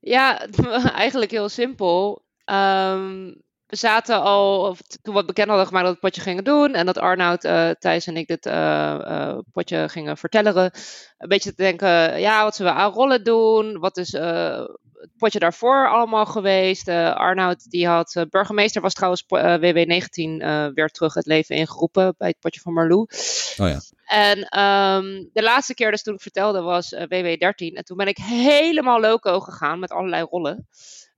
ja, 0.16 0.46
eigenlijk 1.04 1.30
heel 1.30 1.48
simpel. 1.48 2.24
Um, 2.52 3.44
we 3.66 3.76
zaten 3.76 4.20
al, 4.20 4.60
of 4.60 4.80
toen 5.02 5.14
we 5.14 5.24
bekend 5.24 5.48
hadden 5.48 5.66
gemaakt 5.66 5.84
dat 5.86 5.94
we 5.94 6.00
het 6.00 6.14
potje 6.14 6.30
gingen 6.30 6.44
doen. 6.44 6.74
En 6.74 6.86
dat 6.86 6.98
Arnoud, 6.98 7.44
uh, 7.44 7.70
Thijs 7.70 8.06
en 8.06 8.16
ik 8.16 8.26
dit 8.26 8.46
uh, 8.46 8.52
uh, 8.52 9.38
potje 9.52 9.88
gingen 9.88 10.16
vertellen. 10.16 10.70
Een 11.18 11.28
beetje 11.28 11.50
te 11.54 11.62
denken, 11.62 12.20
ja, 12.20 12.42
wat 12.42 12.56
zullen 12.56 12.74
we 12.74 12.78
aan 12.78 12.92
rollen 12.92 13.24
doen? 13.24 13.78
Wat 13.78 13.96
is 13.96 14.12
het 14.12 15.16
potje 15.18 15.38
daarvoor 15.38 15.88
allemaal 15.88 16.26
geweest? 16.26 16.88
Arnoud, 16.88 17.70
die 17.70 17.86
had, 17.86 18.26
burgemeester 18.30 18.82
was 18.82 18.94
trouwens 18.94 19.24
uh, 19.28 19.56
WW19 19.56 20.72
weer 20.74 20.88
terug 20.88 21.14
het 21.14 21.26
leven 21.26 21.56
ingeroepen 21.56 22.14
bij 22.18 22.28
het 22.28 22.40
potje 22.40 22.60
van 22.60 22.72
Marlou. 22.72 23.06
Oh 23.56 23.68
ja. 23.68 23.80
En 24.06 24.38
um, 24.38 25.30
de 25.32 25.42
laatste 25.42 25.74
keer 25.74 25.90
dus 25.90 26.02
toen 26.02 26.14
ik 26.14 26.20
vertelde 26.20 26.60
was 26.60 26.94
WW13. 26.94 27.74
En 27.74 27.84
toen 27.84 27.96
ben 27.96 28.06
ik 28.06 28.16
helemaal 28.16 29.00
loco 29.00 29.40
gegaan 29.40 29.78
met 29.78 29.90
allerlei 29.90 30.26
rollen. 30.30 30.66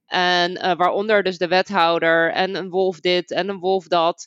En 0.09 0.51
uh, 0.51 0.73
waaronder 0.77 1.23
dus 1.23 1.39
de 1.39 1.49
wethouder 1.49 2.33
en 2.33 2.55
een 2.55 2.71
wolf 2.71 3.01
dit 3.01 3.31
en 3.31 3.49
een 3.49 3.59
wolf 3.59 3.87
dat. 3.87 4.27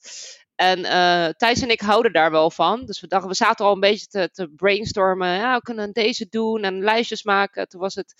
En 0.55 0.79
uh, 0.79 1.27
Thijs 1.27 1.61
en 1.61 1.69
ik 1.69 1.81
houden 1.81 2.13
daar 2.13 2.31
wel 2.31 2.51
van. 2.51 2.85
Dus 2.85 3.01
we 3.01 3.07
dachten, 3.07 3.29
we 3.29 3.35
zaten 3.35 3.65
al 3.65 3.73
een 3.73 3.79
beetje 3.79 4.07
te, 4.07 4.29
te 4.31 4.49
brainstormen. 4.55 5.27
Ja, 5.27 5.55
we 5.55 5.61
kunnen 5.61 5.91
deze 5.91 6.27
doen 6.29 6.63
en 6.63 6.83
lijstjes 6.83 7.23
maken. 7.23 7.67
Toen 7.67 7.81
was 7.81 7.95
het 7.95 8.13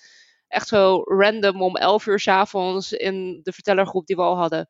echt 0.47 0.67
zo 0.67 1.01
random 1.03 1.61
om 1.61 1.75
11 1.75 2.05
uur 2.05 2.19
s 2.19 2.27
avonds 2.27 2.91
in 2.91 3.39
de 3.43 3.51
vertellergroep 3.51 4.05
die 4.05 4.15
we 4.15 4.21
al 4.21 4.37
hadden. 4.37 4.69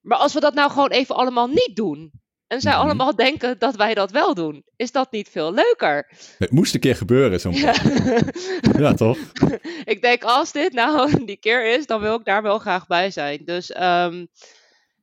Maar 0.00 0.18
als 0.18 0.34
we 0.34 0.40
dat 0.40 0.54
nou 0.54 0.70
gewoon 0.70 0.90
even 0.90 1.14
allemaal 1.14 1.46
niet 1.46 1.70
doen. 1.74 2.12
En 2.50 2.60
zij 2.60 2.72
Mhm. 2.72 2.80
allemaal 2.80 3.16
denken 3.16 3.58
dat 3.58 3.76
wij 3.76 3.94
dat 3.94 4.10
wel 4.10 4.34
doen. 4.34 4.64
Is 4.76 4.92
dat 4.92 5.12
niet 5.12 5.28
veel 5.28 5.52
leuker? 5.54 6.10
Het 6.38 6.50
moest 6.50 6.74
een 6.74 6.80
keer 6.80 6.96
gebeuren, 6.96 7.40
zo'n 7.40 7.52
Ja. 7.52 7.74
Ja, 8.78 8.94
toch? 8.94 9.18
ik 9.84 9.98
denk, 10.02 10.22
als 10.24 10.52
dit 10.52 10.72
nou 10.72 11.10
die 11.26 11.36
keer 11.36 11.74
is, 11.74 11.86
dan 11.86 12.00
wil 12.00 12.14
ik 12.14 12.24
daar 12.24 12.42
wel 12.42 12.58
graag 12.58 12.86
bij 12.86 13.10
zijn. 13.10 13.42
Dus 13.44 13.70
ehm, 13.72 14.26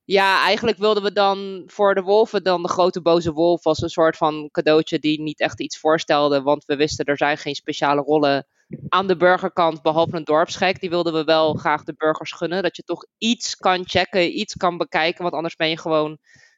ja, 0.06 0.44
eigenlijk 0.46 0.78
wilden 0.78 1.04
we 1.04 1.12
dan 1.12 1.64
voor 1.66 1.96
de 1.96 2.02
wolven 2.02 2.44
dan 2.44 2.62
de 2.62 2.70
grote 2.70 3.02
boze 3.02 3.32
wolf 3.32 3.66
als 3.66 3.82
een 3.82 3.90
soort 3.90 4.18
van 4.18 4.50
cadeautje 4.52 5.00
die 5.00 5.22
niet 5.22 5.40
echt 5.40 5.62
iets 5.62 5.80
voorstelde. 5.80 6.42
Want 6.42 6.66
we 6.66 6.76
wisten, 6.76 7.06
er 7.06 7.18
zijn 7.18 7.38
geen 7.38 7.56
speciale 7.56 8.02
rollen 8.02 8.48
aan 8.90 9.08
de 9.08 9.18
burgerkant, 9.18 9.82
behalve 9.82 10.16
een 10.16 10.24
dorpsgek. 10.24 10.80
Die 10.80 10.90
wilden 10.90 11.14
we 11.14 11.24
wel 11.24 11.54
graag 11.54 11.84
de 11.84 11.94
burgers 11.98 12.32
gunnen. 12.32 12.64
Dat 12.64 12.76
je 12.76 12.84
toch 12.84 13.06
iets 13.18 13.56
kan 13.56 13.84
checken, 13.86 14.40
iets 14.40 14.56
kan 14.56 14.78
bekijken. 14.78 15.22
Want 15.22 15.36
anders 15.36 15.56
ben 15.56 15.70
je 15.70 15.78
gewoon 15.78 16.18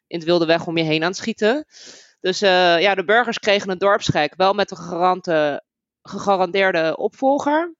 in 0.10 0.18
het 0.18 0.28
wilde 0.28 0.46
weg 0.46 0.68
om 0.68 0.78
je 0.78 0.84
heen 0.84 1.02
aan 1.02 1.10
het 1.10 1.18
schieten. 1.18 1.66
Dus 2.20 2.42
uh, 2.42 2.80
ja, 2.82 2.96
de 2.96 3.06
burgers 3.06 3.40
kregen 3.40 3.70
een 3.70 3.78
dorpsgek. 3.78 4.34
Wel 4.36 4.54
met 4.54 4.72
een 4.72 4.78
garante, 4.78 5.64
gegarandeerde 6.02 6.98
opvolger. 6.98 7.76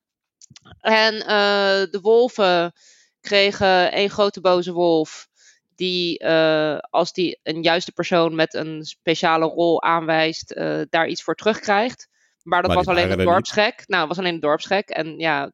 En 0.80 1.14
uh, 1.14 1.92
de 1.92 2.00
wolven 2.02 2.74
kregen 3.22 3.92
één 3.92 4.10
grote 4.10 4.42
boze 4.42 4.72
wolf. 4.72 5.28
Die, 5.76 6.18
eh, 6.20 6.78
als 6.78 7.14
die 7.14 7.40
een 7.44 7.62
juiste 7.62 7.92
persoon 7.92 8.36
met 8.36 8.54
een 8.54 8.84
speciale 8.84 9.46
rol 9.46 9.84
aanwijst, 9.84 10.52
eh, 10.52 10.82
daar 10.90 11.08
iets 11.08 11.24
voor 11.24 11.36
terugkrijgt. 11.36 12.08
Maar 12.44 12.62
dat 12.62 12.68
Maar 12.68 12.78
was 12.78 12.88
alleen 12.88 13.06
de 13.06 13.12
er 13.12 13.18
niet. 13.18 13.28
dorpsgek. 13.28 13.84
Nou, 13.88 14.00
dat 14.00 14.08
was 14.08 14.18
alleen 14.18 14.40
de 14.40 14.48
dorpsgek. 14.48 14.90
En 14.90 15.18
ja, 15.18 15.52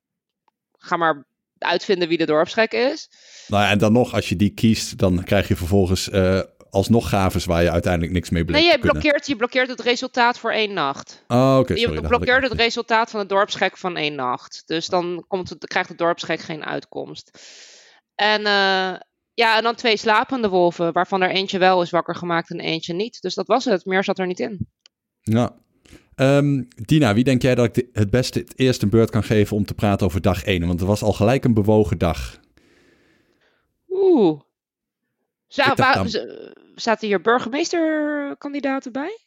ga 0.78 0.98
maar 0.98 1.26
uitvinden 1.58 2.08
wie 2.08 2.18
de 2.18 2.26
dorpsgek 2.26 2.72
is. 2.72 3.10
Nou 3.48 3.64
ja, 3.64 3.70
en 3.70 3.78
dan 3.78 3.94
nog, 3.94 4.14
als 4.14 4.30
je 4.30 4.36
die 4.36 4.54
kiest, 4.54 4.98
dan 4.98 5.24
krijg 5.24 5.48
je 5.48 5.56
vervolgens 5.56 6.10
eh, 6.10 6.42
alsnog 6.76 7.10
gaves 7.10 7.46
waar 7.46 7.64
je 7.64 7.72
uiteindelijk 7.72 8.14
niks 8.14 8.30
mee 8.30 8.46
bleek 8.46 8.62
Nee, 8.62 8.72
je 8.72 8.80
blokkeert, 8.80 9.28
je 9.28 9.36
blokkeert 9.36 9.70
het 9.70 9.82
resultaat 9.82 10.40
voor 10.40 10.52
één 10.52 10.74
nacht. 10.74 11.24
Oh, 11.28 11.58
oké, 11.60 11.74
je 11.74 11.80
sorry. 11.80 11.94
dat 11.96 12.04
had 12.04 12.08
blokkeert 12.12 12.42
het 12.42 12.52
niet. 12.52 12.62
resultaat 12.62 13.10
van 13.10 13.20
de 13.20 13.26
dorpsgek 13.26 13.78
van 13.78 13.98
één 13.98 14.16
nacht. 14.16 14.64
Dus 14.66 14.88
dan 14.88 15.26
komt 15.28 15.50
het, 15.50 15.68
krijgt 15.68 15.90
de 15.90 15.96
dorpsgek 15.96 16.40
geen 16.40 16.66
uitkomst. 16.66 17.40
En, 18.16 18.40
eh, 18.46 18.94
ja, 19.34 19.58
en 19.58 19.64
dan 19.64 19.76
twee 19.76 19.98
slapende 19.98 20.50
wolven, 20.50 20.94
waarvan 20.94 21.22
er 21.22 21.30
eentje 21.30 21.58
wel 21.58 21.82
is 21.82 21.90
wakker 21.90 22.16
gemaakt 22.16 22.50
en 22.52 22.60
eentje 22.60 22.94
niet. 22.94 23.22
Dus 23.22 23.34
dat 23.34 23.48
was 23.48 23.66
het. 23.66 23.86
Meer 23.86 24.04
zat 24.04 24.20
er 24.20 24.28
niet 24.28 24.40
in. 24.40 24.68
Ja. 25.22 25.56
Ehm, 26.16 26.64
Dina, 26.76 27.14
wie 27.14 27.24
denk 27.24 27.42
jij 27.42 27.56
dat 27.56 27.66
ik 27.66 27.74
de- 27.74 27.90
het 27.94 28.10
beste 28.10 28.40
het 28.40 28.54
eerst 28.60 28.82
een 28.82 28.90
beurt 28.90 29.10
kan 29.10 29.24
geven 29.24 29.58
om 29.58 29.66
te 29.66 29.74
praten 29.74 30.06
over 30.06 30.22
dag 30.22 30.44
1? 30.46 30.68
Want 30.68 30.80
het 30.80 30.90
was 30.90 31.02
al 31.04 31.14
gelijk 31.14 31.44
een 31.46 31.54
bewogen 31.54 31.98
dag. 31.98 32.40
Oeh. 33.90 34.40
Za- 35.48 35.72
Ik 35.72 35.76
dacht 35.76 35.80
wa- 35.80 35.94
dan- 35.94 36.10
z- 36.10 36.26
zaten 36.76 37.08
hier 37.08 37.22
burgemeesterkandidaten 37.22 38.92
bij? 38.92 39.18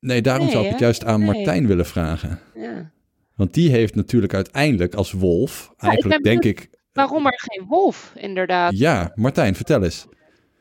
Nee, 0.00 0.22
daarom 0.22 0.44
Nee, 0.44 0.54
zou 0.54 0.64
ik 0.64 0.70
het 0.70 0.80
juist 0.80 1.04
aan 1.04 1.20
Nee. 1.20 1.34
Martijn 1.34 1.66
willen 1.66 1.86
vragen. 1.86 2.38
Ja. 2.54 2.90
Want 3.36 3.54
die 3.54 3.70
heeft 3.70 3.94
natuurlijk 3.94 4.34
uiteindelijk 4.34 4.94
als 4.94 5.12
wolf, 5.12 5.72
eigenlijk 5.76 6.22
ben 6.22 6.32
denk 6.32 6.44
ik... 6.44 6.70
Waarom 6.92 7.26
er 7.26 7.40
geen 7.50 7.66
wolf, 7.68 8.12
inderdaad? 8.16 8.78
Ja, 8.78 9.12
Martijn, 9.14 9.54
vertel 9.54 9.82
eens. 9.82 10.06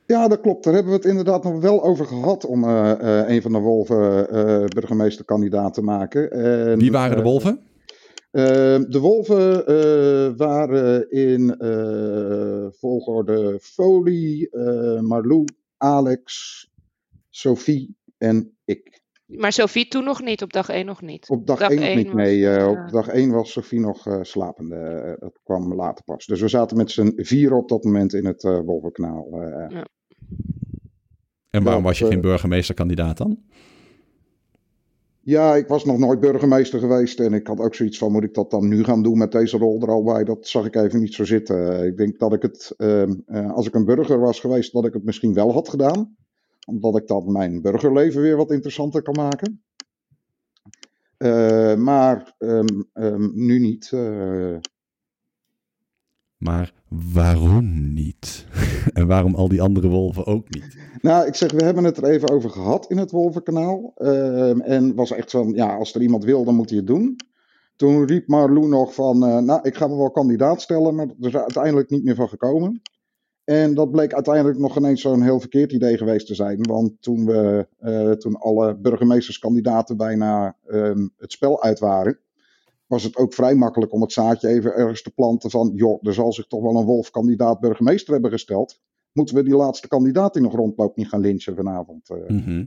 Ja, 0.06 0.28
dat 0.28 0.42
klopt. 0.42 0.64
Daar 0.64 0.74
hebben 0.74 0.92
we 0.92 0.98
het 0.98 1.08
inderdaad 1.08 1.44
nog 1.44 1.62
wel 1.62 1.84
over 1.84 2.06
gehad 2.06 2.46
om 2.46 2.64
eh, 2.64 2.92
eh, 2.92 3.30
een 3.30 3.42
van 3.42 3.52
de 3.52 3.60
wolven 3.60 4.30
eh, 4.30 4.66
burgemeesterkandidaat 4.66 5.74
te 5.74 5.82
maken. 5.82 6.32
En, 6.32 6.80
Wie 6.80 6.92
waren 6.92 7.18
de 7.18 7.24
wolven? 7.24 7.60
de 8.32 9.00
wolven 9.02 9.66
eh, 9.66 10.38
waren 10.38 11.12
in 11.12 11.58
eh, 11.58 12.66
volgorde 12.72 13.60
Folie, 13.62 14.50
eh, 14.50 15.00
Marlou, 15.00 15.46
Alex, 15.82 16.68
Sophie 17.30 17.96
en 18.18 18.58
ik. 18.66 19.02
Maar 19.26 19.52
Sophie 19.52 19.88
toen 19.88 20.04
nog 20.04 20.22
niet, 20.22 20.42
op 20.42 20.54
dag 20.54 20.70
1 20.70 20.86
nog 20.86 21.02
niet. 21.02 21.30
Op 21.30 21.48
dag 21.48 21.60
Dag 21.60 21.70
1 21.70 21.78
nog 21.80 21.88
één 21.88 21.98
niet, 21.98 22.06
was, 22.08 22.16
nee. 22.16 22.48
eh, 22.48 22.56
ja. 22.56 22.70
Op 22.70 22.92
dag 22.92 23.08
1 23.08 23.32
was 23.32 23.52
Sophie 23.52 23.80
nog 23.80 24.08
eh, 24.08 24.20
slapende. 24.22 24.76
Eh, 24.76 25.14
dat 25.20 25.40
kwam 25.44 25.76
later 25.76 26.04
pas. 26.04 26.26
Dus 26.26 26.42
we 26.42 26.48
zaten 26.48 26.78
met 26.78 26.92
z'n 26.92 27.14
vier 27.16 27.54
op 27.54 27.70
dat 27.70 27.84
moment 27.84 28.14
in 28.14 28.26
het 28.26 28.44
eh 28.44 28.60
Wolvenkanaal. 28.60 29.42
eh. 29.42 29.82
En 31.50 31.64
waarom 31.64 31.84
was 31.84 32.00
je 32.00 32.06
geen 32.06 32.16
eh, 32.16 32.22
burgemeesterkandidaat 32.22 33.18
dan? 33.18 33.44
Ja, 35.24 35.56
ik 35.56 35.68
was 35.68 35.86
nog 35.86 35.98
nooit 35.98 36.20
burgemeester 36.20 36.80
geweest 36.80 37.20
en 37.20 37.34
ik 37.34 37.48
had 37.48 37.60
ook 37.60 37.76
zoiets 37.76 37.98
van, 37.98 38.12
moet 38.12 38.24
ik 38.24 38.34
dat 38.34 38.52
dan 38.52 38.68
nu 38.68 38.84
gaan 38.84 39.04
doen 39.04 39.18
met 39.18 39.32
deze 39.32 39.58
rol 39.58 39.82
er 39.82 39.90
al 39.90 40.04
bij? 40.04 40.24
Dat 40.24 40.48
zag 40.48 40.66
ik 40.66 40.76
even 40.76 41.00
niet 41.00 41.14
zo 41.14 41.24
zitten. 41.26 41.86
Ik 41.86 41.98
denk 41.98 42.20
dat 42.20 42.34
ik 42.34 42.42
het, 42.42 42.74
ehm, 42.78 43.14
eh, 43.26 43.52
als 43.52 43.68
ik 43.68 43.74
een 43.76 43.86
burger 43.86 44.20
was 44.20 44.40
geweest, 44.40 44.74
dat 44.74 44.86
ik 44.86 44.94
het 44.94 45.04
misschien 45.04 45.34
wel 45.34 45.54
had 45.54 45.70
gedaan. 45.70 46.16
Omdat 46.68 46.98
ik 46.98 47.08
dan 47.08 47.32
mijn 47.32 47.62
burgerleven 47.62 48.22
weer 48.22 48.38
wat 48.38 48.52
interessanter 48.52 49.02
kan 49.02 49.16
maken. 49.16 49.64
Eh, 51.18 51.76
maar 51.76 52.36
ehm, 52.38 52.82
ehm, 52.94 53.30
nu 53.34 53.60
niet. 53.60 53.92
eh. 53.92 54.56
Maar 56.38 56.74
waarom 57.14 57.94
niet? 57.94 58.46
en 58.94 59.08
waarom 59.08 59.36
al 59.36 59.48
die 59.48 59.62
andere 59.62 59.88
wolven 59.88 60.26
ook 60.26 60.50
niet? 60.50 60.78
Nou, 61.02 61.28
ik 61.28 61.36
zeg, 61.36 61.52
we 61.52 61.64
hebben 61.64 61.84
het 61.84 61.98
er 61.98 62.04
even 62.04 62.30
over 62.30 62.50
gehad 62.50 62.90
in 62.90 62.98
het 62.98 63.12
Wolvenkanaal. 63.12 63.92
Ehm, 63.96 64.60
en 64.60 64.96
was 64.96 65.12
echt 65.12 65.32
van, 65.32 65.52
ja, 65.56 65.76
als 65.76 65.96
er 65.96 66.02
iemand 66.02 66.24
wil, 66.24 66.44
dan 66.44 66.56
moet 66.56 66.70
hij 66.70 66.78
het 66.78 66.88
doen. 66.88 67.16
Toen 67.76 68.06
riep 68.06 68.28
Marlou 68.28 68.68
nog 68.68 68.94
van, 68.94 69.26
eh, 69.26 69.38
nou, 69.38 69.60
ik 69.64 69.76
ga 69.76 69.88
me 69.88 69.96
wel 69.96 70.12
kandidaat 70.12 70.62
stellen, 70.62 70.96
maar 70.96 71.08
er 71.08 71.28
is 71.28 71.36
uiteindelijk 71.36 71.90
niet 71.90 72.04
meer 72.04 72.16
van 72.16 72.30
gekomen. 72.30 72.82
En 73.44 73.74
dat 73.74 73.92
bleek 73.92 74.14
uiteindelijk 74.14 74.58
nog 74.58 74.78
ineens 74.78 75.02
zo'n 75.02 75.22
heel 75.22 75.40
verkeerd 75.40 75.72
idee 75.72 75.98
geweest 75.98 76.28
te 76.28 76.36
zijn. 76.36 76.62
Want 76.62 77.02
toen, 77.02 77.26
we, 77.26 77.68
eh, 77.78 78.12
toen 78.12 78.36
alle 78.36 78.78
burgemeesterskandidaten 78.78 79.98
bijna 79.98 80.58
ehm, 80.68 81.08
het 81.18 81.32
spel 81.32 81.64
uit 81.64 81.80
waren, 81.80 82.20
was 82.92 83.04
het 83.04 83.18
ook 83.18 83.34
vrij 83.34 83.56
makkelijk 83.56 83.94
om 83.94 84.02
het 84.02 84.12
zaadje 84.12 84.48
even 84.48 84.74
ergens 84.74 85.02
te 85.02 85.12
planten 85.12 85.50
van, 85.50 85.72
joh, 85.76 86.00
er 86.02 86.14
zal 86.14 86.34
zich 86.34 86.48
toch 86.48 86.62
wel 86.62 86.76
een 86.76 86.86
wolfkandidaat 86.86 87.60
burgemeester 87.60 88.14
hebben 88.14 88.32
gesteld. 88.32 88.80
Moeten 89.12 89.36
we 89.36 89.44
die 89.44 89.56
laatste 89.56 89.88
kandidaat 89.88 90.34
die 90.34 90.42
nog 90.42 90.54
rondloopt 90.54 90.98
niet 90.98 91.08
gaan 91.08 91.20
lynchen 91.20 91.56
vanavond? 91.56 92.10
Mhm. 92.28 92.66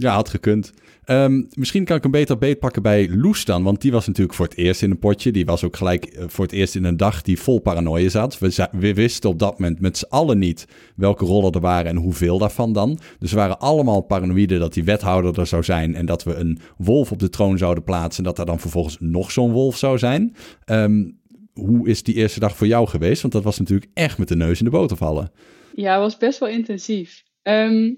Ja, 0.00 0.14
had 0.14 0.28
gekund. 0.28 0.72
Ehm, 1.04 1.42
misschien 1.52 1.84
kan 1.84 1.96
ik 1.96 2.04
een 2.04 2.10
beter 2.10 2.38
beet 2.38 2.58
pakken 2.58 2.82
bij 2.82 3.08
Loes 3.10 3.44
dan. 3.44 3.62
Want 3.62 3.80
die 3.80 3.92
was 3.92 4.06
natuurlijk 4.06 4.36
voor 4.36 4.46
het 4.46 4.56
eerst 4.56 4.82
in 4.82 4.90
een 4.90 4.98
potje. 4.98 5.30
Die 5.30 5.44
was 5.44 5.64
ook 5.64 5.76
gelijk 5.76 6.04
eh, 6.04 6.24
voor 6.26 6.44
het 6.44 6.54
eerst 6.54 6.74
in 6.74 6.84
een 6.84 6.96
dag 6.96 7.22
die 7.22 7.40
vol 7.40 7.58
paranoia 7.60 8.08
zat. 8.08 8.38
We, 8.38 8.68
we 8.72 8.94
wisten 8.94 9.30
op 9.30 9.38
dat 9.38 9.58
moment 9.58 9.80
met 9.80 9.98
z'n 9.98 10.06
allen 10.08 10.38
niet 10.38 10.66
welke 10.96 11.24
rollen 11.24 11.52
er 11.52 11.60
waren 11.60 11.90
en 11.90 11.96
hoeveel 11.96 12.38
daarvan 12.38 12.72
dan. 12.72 12.98
Dus 13.18 13.30
we 13.30 13.36
waren 13.36 13.58
allemaal 13.58 14.00
paranoïde 14.00 14.58
dat 14.58 14.74
die 14.74 14.84
wethouder 14.84 15.38
er 15.38 15.46
zou 15.46 15.62
zijn. 15.62 15.94
En 15.94 16.06
dat 16.06 16.22
we 16.22 16.34
een 16.34 16.58
wolf 16.76 17.12
op 17.12 17.18
de 17.18 17.30
troon 17.30 17.58
zouden 17.58 17.84
plaatsen. 17.84 18.24
En 18.24 18.30
dat 18.30 18.38
er 18.38 18.46
dan 18.46 18.60
vervolgens 18.60 18.96
nog 19.00 19.30
zo'n 19.30 19.52
wolf 19.52 19.76
zou 19.76 19.98
zijn. 19.98 20.36
Ehm, 20.64 21.10
hoe 21.52 21.88
is 21.88 22.02
die 22.02 22.14
eerste 22.14 22.40
dag 22.40 22.56
voor 22.56 22.66
jou 22.66 22.88
geweest? 22.88 23.22
Want 23.22 23.34
dat 23.34 23.44
was 23.44 23.58
natuurlijk 23.58 23.90
echt 23.94 24.18
met 24.18 24.28
de 24.28 24.36
neus 24.36 24.58
in 24.58 24.64
de 24.64 24.70
boter 24.70 24.96
vallen. 24.96 25.32
Ja, 25.74 25.92
het 25.92 26.02
was 26.02 26.16
best 26.16 26.38
wel 26.38 26.48
intensief. 26.48 27.24
Ehm, 27.42 27.94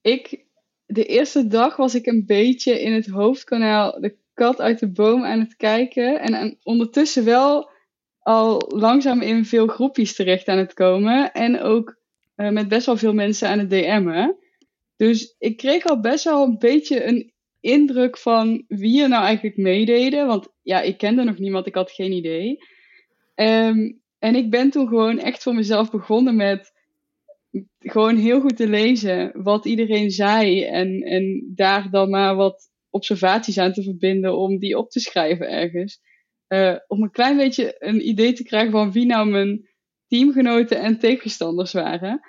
ik, 0.00 0.46
de 0.90 1.04
eerste 1.04 1.46
dag 1.46 1.76
was 1.76 1.94
ik 1.94 2.06
een 2.06 2.26
beetje 2.26 2.80
in 2.80 2.92
het 2.92 3.06
hoofdkanaal 3.06 4.00
de 4.00 4.16
kat 4.34 4.60
uit 4.60 4.78
de 4.78 4.90
boom 4.90 5.24
aan 5.24 5.38
het 5.38 5.56
kijken. 5.56 6.20
En, 6.20 6.58
ondertussen 6.62 7.24
wel 7.24 7.70
al 8.18 8.72
langzaam 8.74 9.20
in 9.20 9.44
veel 9.44 9.66
groepjes 9.66 10.14
terecht 10.14 10.48
aan 10.48 10.58
het 10.58 10.74
komen. 10.74 11.32
En 11.32 11.60
ook 11.60 11.98
eh, 12.34 12.50
met 12.50 12.68
best 12.68 12.86
wel 12.86 12.96
veel 12.96 13.14
mensen 13.14 13.48
aan 13.48 13.58
het 13.58 13.70
DM'en. 13.70 14.36
Dus 14.96 15.34
ik 15.38 15.56
kreeg 15.56 15.84
al 15.84 16.00
best 16.00 16.24
wel 16.24 16.44
een 16.44 16.58
beetje 16.58 17.04
een 17.04 17.32
indruk 17.60 18.18
van 18.18 18.64
wie 18.68 19.02
er 19.02 19.08
nou 19.08 19.24
eigenlijk 19.24 19.56
meededen. 19.56 20.26
Want 20.26 20.48
ja, 20.62 20.80
ik 20.80 20.98
kende 20.98 21.24
nog 21.24 21.38
niemand, 21.38 21.66
ik 21.66 21.74
had 21.74 21.90
geen 21.90 22.12
idee. 22.12 22.58
Ehm, 23.34 23.92
en 24.18 24.34
ik 24.34 24.50
ben 24.50 24.70
toen 24.70 24.88
gewoon 24.88 25.18
echt 25.18 25.42
voor 25.42 25.54
mezelf 25.54 25.90
begonnen 25.90 26.36
met 26.36 26.72
gewoon 27.78 28.16
heel 28.16 28.40
goed 28.40 28.56
te 28.56 28.68
lezen 28.68 29.42
wat 29.42 29.64
iedereen 29.64 30.10
zei. 30.10 30.64
En, 30.64 31.02
en 31.02 31.52
daar 31.54 31.90
dan 31.90 32.10
maar 32.10 32.34
wat 32.34 32.70
observaties 32.90 33.58
aan 33.58 33.72
te 33.72 33.82
verbinden 33.82 34.38
om 34.38 34.58
die 34.58 34.78
op 34.78 34.90
te 34.90 35.00
schrijven 35.00 35.50
ergens. 35.50 36.00
Eh, 36.46 36.76
om 36.86 37.02
een 37.02 37.10
klein 37.10 37.36
beetje 37.36 37.76
een 37.78 38.08
idee 38.08 38.32
te 38.32 38.42
krijgen 38.42 38.70
van 38.70 38.92
wie 38.92 39.06
nou 39.06 39.28
mijn 39.28 39.68
teamgenoten 40.06 40.80
en 40.80 40.98
tegenstanders 40.98 41.72
waren. 41.72 42.20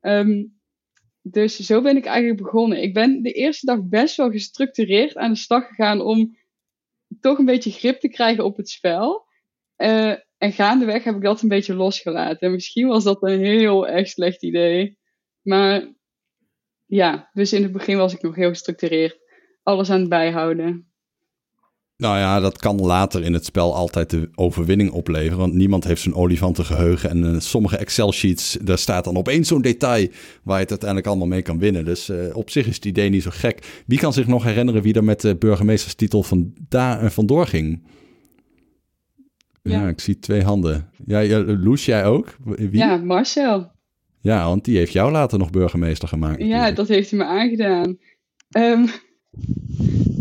Ehm, 0.00 0.44
dus 1.22 1.56
zo 1.56 1.82
ben 1.82 1.96
ik 1.96 2.04
eigenlijk 2.04 2.42
begonnen. 2.42 2.82
Ik 2.82 2.94
ben 2.94 3.22
de 3.22 3.32
eerste 3.32 3.66
dag 3.66 3.82
best 3.82 4.16
wel 4.16 4.30
gestructureerd 4.30 5.16
aan 5.16 5.30
de 5.30 5.38
slag 5.38 5.66
gegaan 5.66 6.00
om 6.00 6.36
toch 7.20 7.38
een 7.38 7.44
beetje 7.44 7.70
grip 7.70 8.00
te 8.00 8.08
krijgen 8.08 8.44
op 8.44 8.56
het 8.56 8.68
spel. 8.68 9.26
Eh, 9.76 10.14
en 10.38 10.52
gaandeweg 10.52 11.04
heb 11.04 11.14
ik 11.14 11.22
dat 11.22 11.42
een 11.42 11.48
beetje 11.48 11.74
losgelaten. 11.74 12.38
En 12.38 12.52
misschien 12.52 12.86
was 12.86 13.04
dat 13.04 13.22
een 13.22 13.44
heel 13.44 13.88
erg 13.88 14.08
slecht 14.08 14.42
idee. 14.42 14.98
Maar 15.42 15.94
ja, 16.86 17.30
dus 17.32 17.52
in 17.52 17.62
het 17.62 17.72
begin 17.72 17.96
was 17.96 18.14
ik 18.14 18.22
nog 18.22 18.34
heel 18.34 18.48
gestructureerd. 18.48 19.18
Alles 19.62 19.90
aan 19.90 20.00
het 20.00 20.08
bijhouden. 20.08 20.90
Nou 21.96 22.18
ja, 22.18 22.40
dat 22.40 22.58
kan 22.58 22.80
later 22.80 23.22
in 23.22 23.32
het 23.32 23.44
spel 23.44 23.74
altijd 23.74 24.10
de 24.10 24.28
overwinning 24.34 24.90
opleveren. 24.90 25.38
Want 25.38 25.54
niemand 25.54 25.84
heeft 25.84 26.02
zo'n 26.02 26.14
olifantengeheugen. 26.14 27.10
En 27.10 27.24
in 27.24 27.40
sommige 27.40 27.76
Excel-sheets, 27.76 28.58
daar 28.62 28.78
staat 28.78 29.04
dan 29.04 29.16
opeens 29.16 29.48
zo'n 29.48 29.62
detail... 29.62 30.08
waar 30.42 30.56
je 30.56 30.62
het 30.62 30.70
uiteindelijk 30.70 31.08
allemaal 31.08 31.26
mee 31.26 31.42
kan 31.42 31.58
winnen. 31.58 31.84
Dus 31.84 32.08
eh, 32.08 32.36
op 32.36 32.50
zich 32.50 32.66
is 32.66 32.74
het 32.74 32.84
idee 32.84 33.08
niet 33.08 33.22
zo 33.22 33.30
gek. 33.32 33.82
Wie 33.86 33.98
kan 33.98 34.12
zich 34.12 34.26
nog 34.26 34.44
herinneren 34.44 34.82
wie 34.82 34.94
er 34.94 35.04
met 35.04 35.20
de 35.20 35.36
burgemeesterstitel 35.36 36.22
van 36.22 36.52
da- 36.68 37.00
eh, 37.00 37.10
vandoor 37.10 37.46
ging? 37.46 37.82
Ja. 39.70 39.88
Ik 39.88 40.00
zie 40.00 40.18
twee 40.18 40.42
handen. 40.42 40.90
Ja, 41.06 41.18
ja, 41.18 41.38
Loes, 41.38 41.84
jij 41.84 42.04
ook? 42.04 42.36
Wie? 42.44 42.76
Ja, 42.76 42.96
Marcel. 42.96 43.72
Ja, 44.20 44.46
want 44.46 44.64
die 44.64 44.76
heeft 44.76 44.92
jou 44.92 45.12
later 45.12 45.38
nog 45.38 45.50
burgemeester 45.50 46.08
gemaakt. 46.08 46.42
Ja, 46.42 46.72
dat 46.72 46.88
heeft 46.88 47.10
hij 47.10 47.18
me 47.18 47.24
aangedaan. 47.24 47.98
Ehm, 48.50 48.86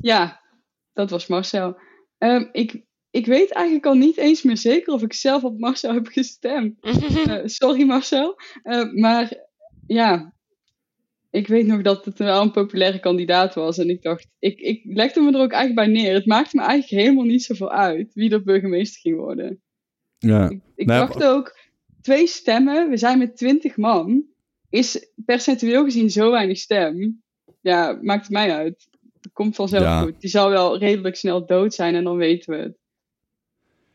ja, 0.02 0.42
dat 0.94 1.10
was 1.10 1.28
Marcel. 1.28 1.78
Ehm, 2.18 2.46
ik, 2.52 2.82
ik 3.12 3.26
weet 3.26 3.52
eigenlijk 3.52 3.86
al 3.86 3.94
niet 3.94 4.18
eens 4.18 4.44
meer 4.44 4.58
zeker 4.58 4.94
of 4.94 5.02
ik 5.02 5.14
zelf 5.14 5.44
op 5.44 5.60
Marcel 5.60 5.94
heb 5.94 6.08
gestemd. 6.08 6.74
Eh, 7.26 7.42
sorry 7.46 7.86
Marcel. 7.86 8.36
Eh, 8.64 8.94
maar 8.94 9.34
ja, 9.88 10.34
ik 11.36 11.48
weet 11.48 11.66
nog 11.66 11.82
dat 11.82 12.06
het 12.06 12.18
wel 12.18 12.42
een 12.42 12.52
populaire 12.52 13.00
kandidaat 13.00 13.54
was. 13.54 13.78
En 13.78 13.90
ik 13.90 14.02
dacht, 14.02 14.28
ik, 14.40 14.60
ik 14.60 14.82
legde 14.84 15.22
me 15.22 15.32
er 15.34 15.42
ook 15.42 15.52
eigenlijk 15.52 15.88
bij 15.88 16.02
neer. 16.02 16.14
Het 16.14 16.26
maakte 16.26 16.56
me 16.56 16.62
eigenlijk 16.64 17.04
helemaal 17.04 17.26
niet 17.26 17.44
zoveel 17.44 17.72
uit 17.72 18.14
wie 18.14 18.32
er 18.32 18.44
burgemeester 18.44 19.02
ging 19.02 19.18
worden. 19.18 19.62
Ja. 20.18 20.50
Ik, 20.50 20.60
ik 20.76 20.86
Nou, 20.88 21.08
dacht 21.08 21.24
ook, 21.24 21.58
twee 22.02 22.28
stemmen, 22.28 22.90
we 22.90 22.98
zijn 22.98 23.18
met 23.18 23.38
twintig 23.38 23.78
man, 23.78 24.24
is 24.70 25.08
percentueel 25.26 25.84
gezien 25.84 26.10
zo 26.10 26.32
weinig 26.32 26.58
stem. 26.58 27.24
Ja, 27.62 28.00
maakt 28.02 28.24
het 28.24 28.32
mij 28.32 28.54
uit. 28.54 28.88
Het 29.22 29.34
komt 29.34 29.56
vanzelf 29.56 29.84
Ja. 29.84 30.02
goed. 30.02 30.22
Die 30.22 30.30
zal 30.30 30.50
wel 30.50 30.78
redelijk 30.78 31.16
snel 31.16 31.46
dood 31.46 31.74
zijn 31.74 31.96
en 31.96 32.04
dan 32.04 32.18
weten 32.18 32.54
we 32.54 32.60
het. 32.62 32.78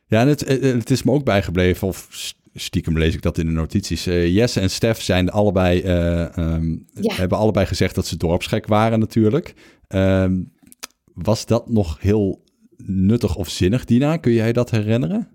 Ja, 0.06 0.20
en 0.20 0.28
het, 0.28 0.40
het 0.62 0.90
is 0.90 1.02
me 1.02 1.12
ook 1.12 1.24
bijgebleven, 1.24 1.88
of 1.88 2.34
stiekem 2.54 2.98
lees 2.98 3.14
ik 3.14 3.22
dat 3.22 3.38
in 3.38 3.46
de 3.46 3.52
notities. 3.52 4.06
Eh, 4.06 4.34
Jesse 4.34 4.60
en 4.60 4.70
Stef 4.70 5.02
zijn 5.02 5.30
allebei, 5.30 5.80
eh, 5.82 6.36
ehm, 6.38 6.70
Ja. 6.92 7.14
hebben 7.14 7.38
allebei 7.38 7.66
gezegd 7.66 7.94
dat 7.94 8.06
ze 8.06 8.16
dorpsgek 8.16 8.66
waren 8.66 8.98
natuurlijk. 8.98 9.54
Ehm, 9.88 10.42
was 11.14 11.46
dat 11.46 11.68
nog 11.68 12.00
heel 12.00 12.44
nuttig 12.76 13.36
of 13.36 13.48
zinnig, 13.48 13.84
Dina? 13.84 14.16
Kun 14.16 14.32
jij 14.32 14.52
dat 14.52 14.70
herinneren? 14.70 15.28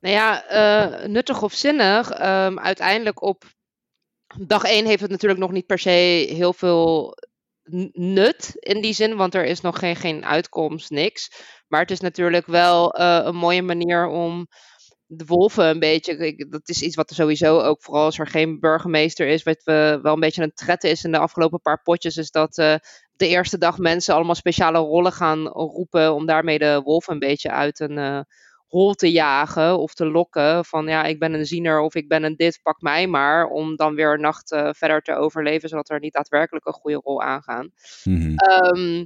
Nou 0.00 0.14
ja, 0.14 0.46
eh, 0.46 1.08
nuttig 1.08 1.42
of 1.42 1.52
zinnig. 1.52 2.10
ehm, 2.10 2.58
uiteindelijk 2.58 3.22
op 3.22 3.44
dag 4.46 4.62
1 4.64 4.86
heeft 4.86 5.00
het 5.00 5.10
natuurlijk 5.10 5.40
nog 5.40 5.50
niet 5.52 5.66
per 5.66 5.78
se 5.78 5.90
heel 6.36 6.52
veel 6.52 7.16
nut 7.92 8.56
in 8.58 8.80
die 8.80 8.92
zin, 8.94 9.16
want 9.16 9.34
er 9.34 9.44
is 9.44 9.60
nog 9.60 9.78
geen, 9.78 9.96
geen 9.96 10.24
uitkomst, 10.24 10.90
niks. 10.90 11.30
Maar 11.68 11.80
het 11.80 11.90
is 11.90 12.00
natuurlijk 12.00 12.46
wel 12.46 12.98
een 12.98 13.36
mooie 13.36 13.62
manier 13.62 14.06
om 14.06 14.46
de 15.06 15.24
wolven 15.24 15.66
een 15.66 15.78
beetje. 15.78 16.16
ik- 16.16 16.50
Dat 16.52 16.68
is 16.68 16.82
iets 16.82 16.96
wat 16.96 17.10
er 17.10 17.16
sowieso 17.16 17.60
ook, 17.60 17.82
vooral 17.82 18.04
als 18.04 18.18
er 18.18 18.26
geen 18.26 18.60
burgemeester 18.60 19.26
is, 19.26 19.42
wat 19.42 19.62
we 19.64 19.98
wel 20.02 20.14
een 20.14 20.20
beetje 20.20 20.42
een 20.42 20.54
tred 20.54 20.84
is 20.84 21.04
in 21.04 21.12
de 21.12 21.18
afgelopen 21.18 21.60
paar 21.60 21.82
potjes, 21.82 22.16
is 22.16 22.30
dat 22.30 22.58
eh, 22.58 22.74
de 23.16 23.28
eerste 23.28 23.58
dag 23.58 23.78
mensen 23.78 24.14
allemaal 24.14 24.34
speciale 24.34 24.78
rollen 24.78 25.12
gaan 25.12 25.46
roepen 25.48 26.14
om 26.14 26.26
daarmee 26.26 26.58
de 26.58 26.80
wolven 26.84 27.12
een 27.12 27.18
beetje 27.18 27.50
uit 27.50 27.80
een 27.80 27.98
eh, 27.98 28.20
hol 28.66 28.94
te 28.94 29.12
jagen 29.12 29.78
of 29.78 29.94
te 29.94 30.06
lokken. 30.06 30.64
Van 30.64 30.86
ja, 30.86 31.04
ik 31.04 31.18
ben 31.18 31.32
een 31.34 31.46
ziener 31.46 31.80
of 31.80 31.94
ik 31.94 32.08
ben 32.08 32.22
een 32.24 32.36
dit, 32.36 32.60
pak 32.62 32.80
mij 32.80 33.06
maar. 33.06 33.44
Om 33.46 33.76
dan 33.76 33.94
weer 33.94 34.12
een 34.14 34.20
nacht 34.20 34.52
eh, 34.52 34.68
verder 34.72 35.02
te 35.02 35.14
overleven, 35.14 35.68
zodat 35.68 35.90
er 35.90 36.00
niet 36.00 36.12
daadwerkelijk 36.12 36.66
een 36.66 36.72
goede 36.72 37.00
rol 37.04 37.22
aangaan. 37.22 37.70
Ehm, 38.36 39.04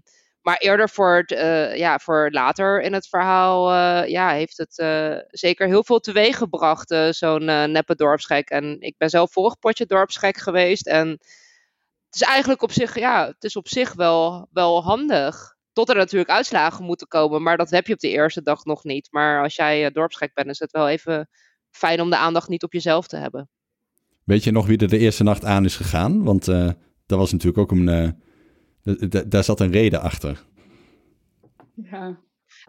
maar 0.50 0.58
eerder 0.58 0.88
voor, 0.88 1.18
eh, 1.26 1.76
ja, 1.76 1.98
voor 1.98 2.28
later 2.30 2.82
in 2.82 2.92
het 2.92 3.08
verhaal 3.08 3.70
eh, 3.72 4.10
ja, 4.10 4.30
heeft 4.30 4.56
het 4.56 4.78
eh, 4.78 5.16
zeker 5.28 5.66
heel 5.66 5.84
veel 5.84 6.00
teweeg 6.00 6.36
gebracht, 6.36 6.94
zo'n 7.10 7.44
neppe 7.44 7.94
dorpsgek. 7.94 8.50
En 8.50 8.80
ik 8.80 8.94
ben 8.98 9.10
zelf 9.10 9.32
vorig 9.32 9.58
potje 9.58 9.86
dorpsgek 9.86 10.36
geweest. 10.36 10.86
En 10.86 11.08
het 11.08 12.14
is 12.14 12.22
eigenlijk 12.22 12.62
op 12.62 12.72
zich, 12.72 12.98
ja, 12.98 13.26
het 13.26 13.44
is 13.44 13.56
op 13.56 13.68
zich 13.68 13.94
wel, 13.94 14.48
wel 14.52 14.82
handig. 14.82 15.56
Tot 15.72 15.88
er 15.88 15.96
natuurlijk 15.96 16.30
uitslagen 16.30 16.84
moeten 16.84 17.06
komen, 17.06 17.42
maar 17.42 17.56
dat 17.56 17.70
heb 17.70 17.86
je 17.86 17.92
op 17.92 17.98
de 17.98 18.08
eerste 18.08 18.42
dag 18.42 18.64
nog 18.64 18.84
niet. 18.84 19.08
Maar 19.10 19.42
als 19.42 19.56
jij 19.56 19.90
dorpsgek 19.90 20.34
bent, 20.34 20.48
is 20.48 20.58
het 20.58 20.70
wel 20.70 20.88
even 20.88 21.28
fijn 21.70 22.00
om 22.00 22.10
de 22.10 22.16
aandacht 22.16 22.48
niet 22.48 22.62
op 22.62 22.72
jezelf 22.72 23.06
te 23.06 23.16
hebben. 23.16 23.48
Weet 24.24 24.44
je 24.44 24.50
nog 24.50 24.66
wie 24.66 24.78
er 24.78 24.88
de 24.88 24.98
eerste 24.98 25.22
nacht 25.22 25.44
aan 25.44 25.64
is 25.64 25.76
gegaan? 25.76 26.24
Want 26.24 26.44
dat 27.06 27.18
was 27.18 27.32
natuurlijk 27.32 27.58
ook 27.58 27.78
een... 27.78 28.28
daar 29.28 29.44
zat 29.44 29.60
een 29.60 29.72
reden 29.72 30.00
achter. 30.00 30.44
Ja. 31.74 32.20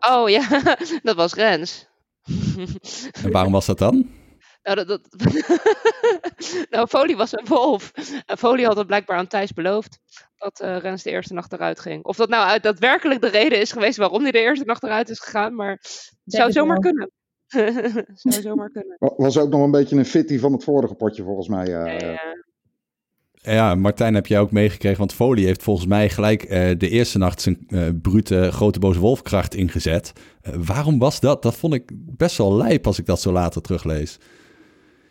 Oh 0.10 0.30
ja, 0.30 0.48
dat 1.04 1.16
was 1.16 1.34
Rens. 1.34 1.88
En 3.24 3.32
waarom 3.32 3.52
was 3.52 3.66
dat 3.66 3.78
dan? 3.78 4.10
Nou, 4.64 4.76
dat, 4.76 4.88
dat... 4.88 5.08
nou, 6.70 6.88
Folie 6.88 7.16
was 7.16 7.32
een 7.38 7.46
wolf. 7.48 7.92
En 8.26 8.38
Folie 8.38 8.66
had 8.66 8.78
het 8.78 8.88
blijkbaar 8.88 9.18
aan 9.18 9.28
Thijs 9.28 9.54
beloofd 9.54 10.00
dat 10.36 10.60
eh, 10.60 10.78
Rens 10.78 11.04
de 11.04 11.10
eerste 11.10 11.34
nacht 11.34 11.54
eruit 11.54 11.80
ging. 11.80 12.04
Of 12.04 12.16
dat 12.18 12.30
nou 12.30 12.46
uit 12.48 12.64
daadwerkelijk 12.64 13.22
de 13.22 13.28
reden 13.28 13.60
is 13.60 13.72
geweest 13.72 13.98
waarom 13.98 14.22
hij 14.22 14.32
de 14.32 14.40
eerste 14.40 14.66
nacht 14.66 14.84
eruit 14.84 15.10
is 15.10 15.20
gegaan, 15.20 15.56
maar 15.56 15.72
het 15.72 16.12
zou 16.24 16.52
zomaar 16.52 16.80
wel. 16.80 16.92
kunnen. 16.92 17.12
zou 18.14 18.42
zomaar 18.42 18.70
kunnen. 18.72 18.96
Wa- 19.00 19.14
Was 19.18 19.38
ook 19.38 19.50
nog 19.50 19.62
een 19.64 19.72
beetje 19.72 19.96
een 19.96 20.06
fitty 20.06 20.40
van 20.40 20.52
het 20.54 20.64
vorige 20.64 20.96
potje 20.96 21.24
volgens 21.24 21.48
mij. 21.48 21.66
eh. 21.66 22.00
Ja, 22.00 22.12
ja. 22.12 22.20
Ja, 23.42 23.76
Martijn 23.76 24.14
heb 24.14 24.28
jij 24.28 24.40
ook 24.40 24.52
meegekregen, 24.52 24.98
want 24.98 25.14
Folie 25.14 25.46
heeft 25.46 25.64
volgens 25.64 25.86
mij 25.88 26.10
gelijk 26.10 26.44
eh, 26.44 26.70
de 26.78 26.90
eerste 26.90 27.18
nacht 27.18 27.42
zijn 27.42 27.58
eh, 27.68 27.88
brute 28.02 28.52
grote 28.52 28.80
boze 28.80 29.00
wolfkracht 29.00 29.56
ingezet. 29.56 30.14
Eh, 30.42 30.54
waarom 30.66 31.00
was 31.00 31.20
dat? 31.20 31.42
Dat 31.44 31.56
vond 31.56 31.74
ik 31.74 31.92
best 31.94 32.38
wel 32.38 32.56
lijp 32.56 32.88
als 32.88 33.00
ik 33.00 33.06
dat 33.06 33.22
zo 33.22 33.32
later 33.32 33.62
teruglees. 33.62 34.18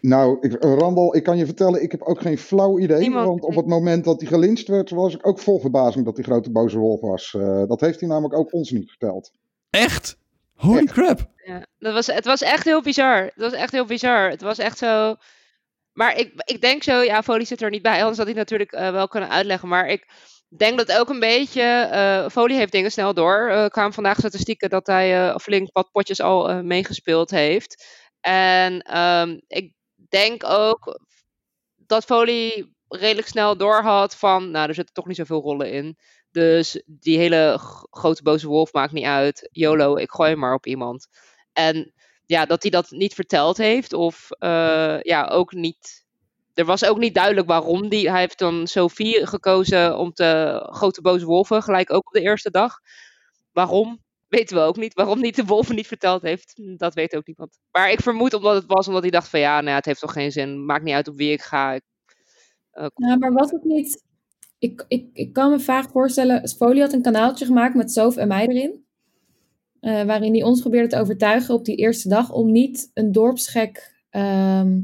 Nou, 0.01 0.37
ik, 0.40 0.57
Randall, 0.64 1.16
ik 1.16 1.23
kan 1.23 1.37
je 1.38 1.45
vertellen, 1.47 1.83
ik 1.83 1.90
heb 1.90 2.03
ook 2.03 2.21
geen 2.21 2.38
flauw 2.38 2.79
idee. 2.79 2.99
Niemand- 2.99 3.27
Want 3.27 3.43
op 3.45 3.55
het 3.57 3.66
moment 3.66 4.05
dat 4.05 4.21
hij 4.21 4.29
gelincht 4.31 4.69
werd, 4.69 4.90
was 4.90 5.14
ik 5.14 5.27
ook 5.27 5.38
vol 5.38 5.61
verbazing 5.61 6.05
dat 6.05 6.16
die 6.16 6.25
grote 6.25 6.51
boze 6.51 6.79
wolf 6.79 7.01
was. 7.01 7.35
Eh, 7.38 7.62
dat 7.66 7.81
heeft 7.81 8.01
hij 8.01 8.09
namelijk 8.09 8.35
ook 8.35 8.53
ons 8.53 8.71
niet 8.71 8.88
verteld. 8.88 9.33
Echt? 9.71 10.19
Holy 10.55 10.85
crap. 10.85 11.31
Ja, 11.45 11.66
dat 11.79 11.93
was, 11.95 12.07
het 12.07 12.25
was 12.25 12.43
echt 12.43 12.64
heel 12.64 12.83
bizar. 12.83 13.23
Het 13.23 13.33
was 13.37 13.53
echt 13.53 13.73
heel 13.73 13.85
bizar. 13.87 14.31
Het 14.31 14.40
was 14.43 14.59
echt 14.59 14.79
zo. 14.79 15.14
Maar 15.92 16.16
ik, 16.16 16.33
ik 16.44 16.61
denk 16.61 16.83
zo, 16.83 17.03
ja, 17.03 17.22
Folie 17.22 17.46
zit 17.46 17.62
er 17.62 17.70
niet 17.70 17.83
bij, 17.83 17.98
anders 18.00 18.16
had 18.18 18.26
hij 18.26 18.37
natuurlijk 18.37 18.72
eh, 18.72 18.90
wel 18.90 19.09
kunnen 19.09 19.31
uitleggen. 19.31 19.68
Maar 19.68 19.87
ik 19.88 20.09
denk 20.57 20.79
dat 20.79 20.92
ook 20.98 21.09
een 21.09 21.20
beetje. 21.20 21.62
eh 21.62 22.29
Folie 22.29 22.57
heeft 22.57 22.72
dingen 22.72 22.90
snel 22.92 23.14
door. 23.14 23.48
Eh, 23.48 23.62
Er 23.62 23.70
kwamen 23.70 23.92
vandaag 23.92 24.18
statistieken 24.18 24.70
dat 24.70 24.87
hij 24.87 25.38
flink 25.38 25.68
wat 25.72 25.90
potjes 25.92 26.20
al 26.20 26.62
meegespeeld 26.62 27.31
heeft. 27.31 27.85
En 28.20 28.81
ehm, 28.83 29.38
ik 29.46 29.72
denk 30.09 30.44
ook 30.44 30.98
dat 31.76 32.05
Folie 32.05 32.74
redelijk 32.88 33.29
snel 33.29 33.57
door 33.57 33.83
had 33.83 34.16
van. 34.16 34.50
Nou, 34.50 34.68
er 34.68 34.74
zitten 34.74 34.94
toch 34.94 35.07
niet 35.07 35.16
zoveel 35.16 35.40
rollen 35.40 35.72
in. 35.72 35.98
Dus 36.31 36.83
die 36.87 37.18
hele 37.18 37.59
grote 37.90 38.22
boze 38.22 38.46
wolf 38.48 38.72
maakt 38.72 38.92
niet 38.92 39.05
uit. 39.05 39.48
YOLO, 39.53 39.96
ik 39.96 40.11
gooi 40.11 40.31
hem 40.31 40.38
maar 40.38 40.55
op 40.55 40.66
iemand. 40.66 41.09
En 41.53 41.92
ja, 42.31 42.47
dat 42.47 42.62
hij 42.62 42.71
dat 42.71 42.90
niet 42.90 43.14
verteld 43.14 43.57
heeft. 43.57 43.93
Of 43.93 44.31
eh, 44.31 45.01
ja, 45.01 45.27
ook 45.27 45.53
niet. 45.53 46.05
Er 46.55 46.64
was 46.64 46.85
ook 46.85 46.99
niet 46.99 47.14
duidelijk 47.14 47.47
waarom 47.47 47.88
die. 47.88 48.11
Hij 48.11 48.21
heeft 48.21 48.38
dan 48.38 48.66
Sophie 48.66 49.27
gekozen 49.27 49.99
om 49.99 50.12
te 50.12 50.61
grote 50.73 51.01
boze 51.01 51.25
wolven. 51.25 51.62
Gelijk 51.62 51.93
ook 51.93 52.07
op 52.07 52.12
de 52.12 52.21
eerste 52.21 52.51
dag. 52.51 52.81
Waarom? 53.53 54.03
Weten 54.29 54.57
we 54.57 54.62
ook 54.62 54.77
niet. 54.77 54.95
Waarom 54.95 55.21
niet 55.21 55.37
de 55.37 55.45
wolven 55.45 55.75
niet 55.75 55.87
verteld 55.87 56.23
heeft, 56.23 56.61
dat 56.77 56.95
weet 56.95 57.16
ook 57.16 57.27
niemand. 57.27 57.59
Maar 57.71 57.90
ik 57.90 58.01
vermoed 58.01 58.35
omdat 58.35 58.55
het 58.55 58.66
was 58.66 58.87
omdat 58.87 59.03
hij 59.03 59.11
dacht 59.11 59.29
van 59.29 59.40
ja, 59.40 59.61
nou 59.61 59.77
het 59.77 59.85
heeft 59.85 60.01
toch 60.01 60.12
geen 60.12 60.33
zin. 60.33 60.64
Maakt 60.64 60.85
niet 60.85 60.95
uit 60.95 61.09
op 61.09 61.16
wie 61.16 61.33
ik 61.33 61.43
ga. 61.43 61.81
Ja, 62.95 63.16
maar 63.19 63.33
was 63.33 63.51
het 63.51 63.64
niet... 63.64 64.05
Ik, 64.59 64.85
ik, 64.88 65.11
ik 65.12 65.33
kan 65.33 65.51
me 65.51 65.61
vaak 65.61 65.90
voorstellen... 65.90 66.49
Folie 66.49 66.81
had 66.81 66.93
een 66.93 67.03
kanaaltje 67.03 67.47
gemaakt 67.47 67.75
met 67.75 67.93
Sof 67.93 68.16
en 68.16 68.29
mij 68.29 68.47
erin. 68.47 68.85
Eh, 69.81 70.03
waarin 70.05 70.33
hij 70.33 70.43
ons 70.43 70.61
probeerde 70.61 70.88
te 70.88 70.99
overtuigen 70.99 71.55
op 71.55 71.64
die 71.64 71.77
eerste 71.77 72.09
dag... 72.09 72.33
om 72.33 72.53
niet 72.53 72.90
een 72.95 73.12
dorpsgek 73.12 73.95
ehm, 74.11 74.81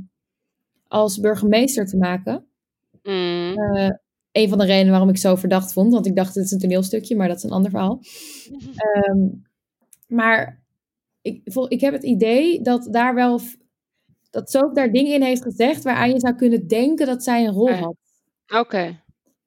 als 0.89 1.21
burgemeester 1.21 1.87
te 1.87 1.97
maken. 1.97 2.47
Mm, 3.03 3.55
Eh, 3.57 3.91
een 4.33 4.49
van 4.49 4.59
de 4.59 4.65
redenen 4.65 4.91
waarom 4.91 5.09
ik 5.09 5.17
zo 5.17 5.35
verdacht 5.35 5.73
vond. 5.73 5.93
Want 5.93 6.07
ik 6.07 6.17
dacht, 6.17 6.35
het 6.35 6.45
is 6.45 6.51
een 6.51 6.59
toneelstukje, 6.59 7.17
maar 7.17 7.29
dat 7.29 7.37
is 7.37 7.43
een 7.43 7.51
ander 7.51 7.71
verhaal. 7.71 8.01
Ehm, 8.77 9.27
maar 10.07 10.63
ik, 11.23 11.41
ik 11.69 11.81
heb 11.81 11.93
het 11.93 12.03
idee 12.05 12.63
dat 12.63 12.89
daar 12.91 13.15
wel... 13.15 13.41
Dat 14.31 14.51
Sof 14.51 14.73
daar 14.73 14.93
dingen 14.93 15.15
in 15.15 15.23
heeft 15.23 15.43
gezegd... 15.43 15.83
waaraan 15.83 16.11
je 16.11 16.21
zou 16.21 16.35
kunnen 16.35 16.67
denken 16.67 17.07
dat 17.07 17.23
zij 17.23 17.47
een 17.47 17.53
rol 17.53 17.69
Oké. 17.69 17.75
had. 17.77 17.97
Oké. 18.61 19.01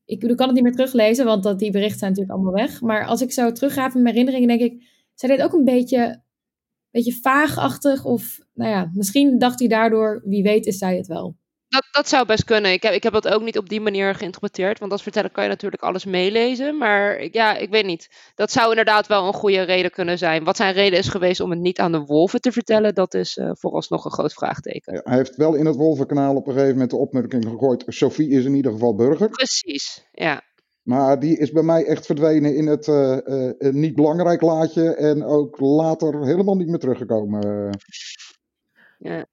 ik 0.05 0.19
bedoel, 0.19 0.29
ik 0.31 0.37
kan 0.37 0.45
het 0.45 0.55
niet 0.55 0.63
meer 0.63 0.73
teruglezen, 0.75 1.25
want 1.25 1.43
dat, 1.43 1.59
die 1.59 1.71
berichten 1.71 1.99
zijn 1.99 2.11
natuurlijk 2.11 2.37
allemaal 2.37 2.65
weg. 2.65 2.81
Maar 2.81 3.05
als 3.05 3.21
ik 3.21 3.31
zo 3.31 3.51
terugga 3.51 3.85
in 3.85 4.01
mijn 4.01 4.15
herinneringen, 4.15 4.47
denk 4.57 4.71
ik, 4.71 4.88
zij 5.19 5.29
deed 5.29 5.41
ook 5.41 5.53
een 5.53 5.63
beetje, 5.63 6.23
beetje 6.91 7.13
vaagachtig. 7.21 8.05
Of, 8.05 8.39
nou 8.53 8.69
ja, 8.71 8.91
misschien 8.93 9.37
dacht 9.39 9.59
hij 9.59 9.67
daardoor, 9.67 10.21
wie 10.25 10.43
weet 10.43 10.65
is 10.65 10.77
zij 10.77 10.97
het 10.97 11.07
wel. 11.07 11.37
Dat, 11.67 11.87
dat 11.91 12.09
zou 12.09 12.25
best 12.25 12.43
kunnen. 12.43 12.71
Ik 12.71 12.83
heb, 12.83 12.93
ik 12.93 13.03
heb 13.03 13.13
dat 13.13 13.27
ook 13.27 13.41
niet 13.41 13.57
op 13.57 13.69
die 13.69 13.81
manier 13.81 14.15
geïnterpreteerd. 14.15 14.79
Want 14.79 14.91
als 14.91 15.03
verteller 15.03 15.29
kan 15.31 15.43
je 15.43 15.49
natuurlijk 15.49 15.83
alles 15.83 16.05
meelezen. 16.05 16.77
Maar 16.77 17.17
ik- 17.17 17.33
ja, 17.33 17.57
ik 17.57 17.69
weet 17.69 17.85
niet. 17.85 18.31
Dat 18.35 18.51
zou 18.51 18.69
inderdaad 18.69 19.07
wel 19.07 19.27
een 19.27 19.33
goede 19.33 19.61
reden 19.61 19.91
kunnen 19.91 20.17
zijn. 20.17 20.43
Wat 20.43 20.57
zijn 20.57 20.73
reden 20.73 20.99
is 20.99 21.07
geweest 21.07 21.39
om 21.39 21.49
het 21.49 21.59
niet 21.59 21.79
aan 21.79 21.91
de 21.91 21.99
wolven 21.99 22.41
te 22.41 22.51
vertellen, 22.51 22.95
dat 22.95 23.13
is 23.13 23.37
eh, 23.37 23.49
vooralsnog 23.53 24.05
een 24.05 24.11
groot 24.11 24.33
vraagteken. 24.33 24.93
Eh, 24.93 24.99
Hij 25.03 25.17
heeft 25.17 25.35
wel 25.35 25.55
in 25.55 25.65
het 25.65 25.75
Wolvenkanaal 25.75 26.35
op 26.35 26.47
een 26.47 26.53
gegeven 26.53 26.73
moment 26.73 26.89
de 26.91 26.97
opmerking 26.97 27.43
gegooid: 27.45 27.83
Sophie 27.87 28.29
is 28.29 28.45
in 28.45 28.55
ieder 28.55 28.71
geval 28.71 28.95
burger. 28.95 29.29
Precies, 29.29 30.07
ja. 30.11 30.41
Maar 30.89 31.19
die 31.19 31.37
is 31.37 31.51
bij 31.51 31.63
mij 31.63 31.85
echt 31.85 32.05
verdwenen 32.05 32.55
in 32.55 32.67
het 32.67 32.87
eh, 32.87 33.17
eh, 33.47 33.73
niet 33.73 33.95
belangrijk 33.95 34.41
laadje. 34.41 34.95
En 34.95 35.23
ook 35.23 35.59
later 35.59 36.25
helemaal 36.25 36.55
niet 36.55 36.67
meer 36.67 36.79
teruggekomen. 36.79 37.69
Ja. 38.97 39.25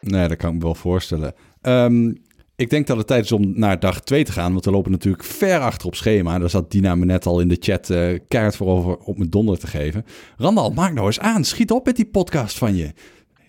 Nee, 0.00 0.28
dat 0.28 0.36
kan 0.36 0.48
ik 0.48 0.54
me 0.54 0.62
wel 0.62 0.74
voorstellen. 0.74 1.34
Ehm, 1.60 2.14
ik 2.56 2.70
denk 2.70 2.86
dat 2.86 2.96
het 2.96 3.06
tijd 3.06 3.24
is 3.24 3.32
om 3.32 3.58
naar 3.58 3.80
dag 3.80 4.00
2 4.00 4.24
te 4.24 4.32
gaan, 4.32 4.52
want 4.52 4.64
we 4.64 4.70
lopen 4.70 4.90
natuurlijk 4.90 5.24
ver 5.24 5.60
achter 5.60 5.86
op 5.86 5.94
schema. 5.94 6.38
Daar 6.38 6.50
zat 6.50 6.70
Dina 6.70 6.94
me 6.94 7.04
net 7.04 7.26
al 7.26 7.40
in 7.40 7.48
de 7.48 7.56
chat 7.60 7.90
eh 7.90 8.18
kaart 8.28 8.56
voor 8.56 8.66
over 8.66 8.96
op 8.96 9.18
mijn 9.18 9.30
donder 9.30 9.58
te 9.58 9.66
geven. 9.66 10.04
Randal, 10.36 10.70
maak 10.70 10.92
nou 10.92 11.06
eens 11.06 11.20
aan. 11.20 11.44
Schiet 11.44 11.70
op 11.70 11.86
met 11.86 11.96
die 11.96 12.06
podcast 12.06 12.58
van 12.58 12.76
je. 12.76 12.92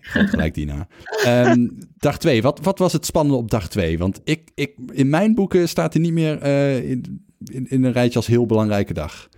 Groot 0.00 0.28
gelijk, 0.28 0.54
Dina. 0.54 0.88
Ehm, 1.24 1.68
dag 1.96 2.18
2. 2.18 2.42
Wat, 2.42 2.60
wat 2.60 2.78
was 2.78 2.92
het 2.92 3.06
spannende 3.06 3.38
op 3.38 3.50
dag 3.50 3.68
2? 3.68 3.98
Want 3.98 4.20
ik, 4.24 4.50
ik, 4.54 4.74
in 4.92 5.08
mijn 5.08 5.34
boeken 5.34 5.68
staat 5.68 5.92
hij 5.92 6.02
niet 6.02 6.12
meer 6.12 6.38
eh, 6.38 6.90
in, 6.90 7.24
in, 7.44 7.66
in 7.68 7.84
een 7.84 7.92
rijtje 7.92 8.18
als 8.18 8.26
heel 8.26 8.46
belangrijke 8.46 8.94
dag. 8.94 9.28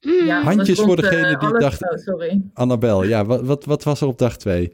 Mm. 0.00 0.26
Ja, 0.26 0.42
Handjes 0.42 0.80
voor 0.80 0.96
degene 0.96 1.26
eh, 1.26 1.38
die 1.40 1.48
alles- 1.48 1.60
dacht- 1.62 1.82
oh, 1.92 1.96
sorry. 1.98 2.42
Annabel, 2.54 3.02
ja, 3.04 3.24
wat, 3.24 3.42
wat, 3.42 3.64
wat 3.64 3.82
was 3.82 4.00
er 4.00 4.06
op 4.06 4.18
dag 4.18 4.36
twee? 4.36 4.72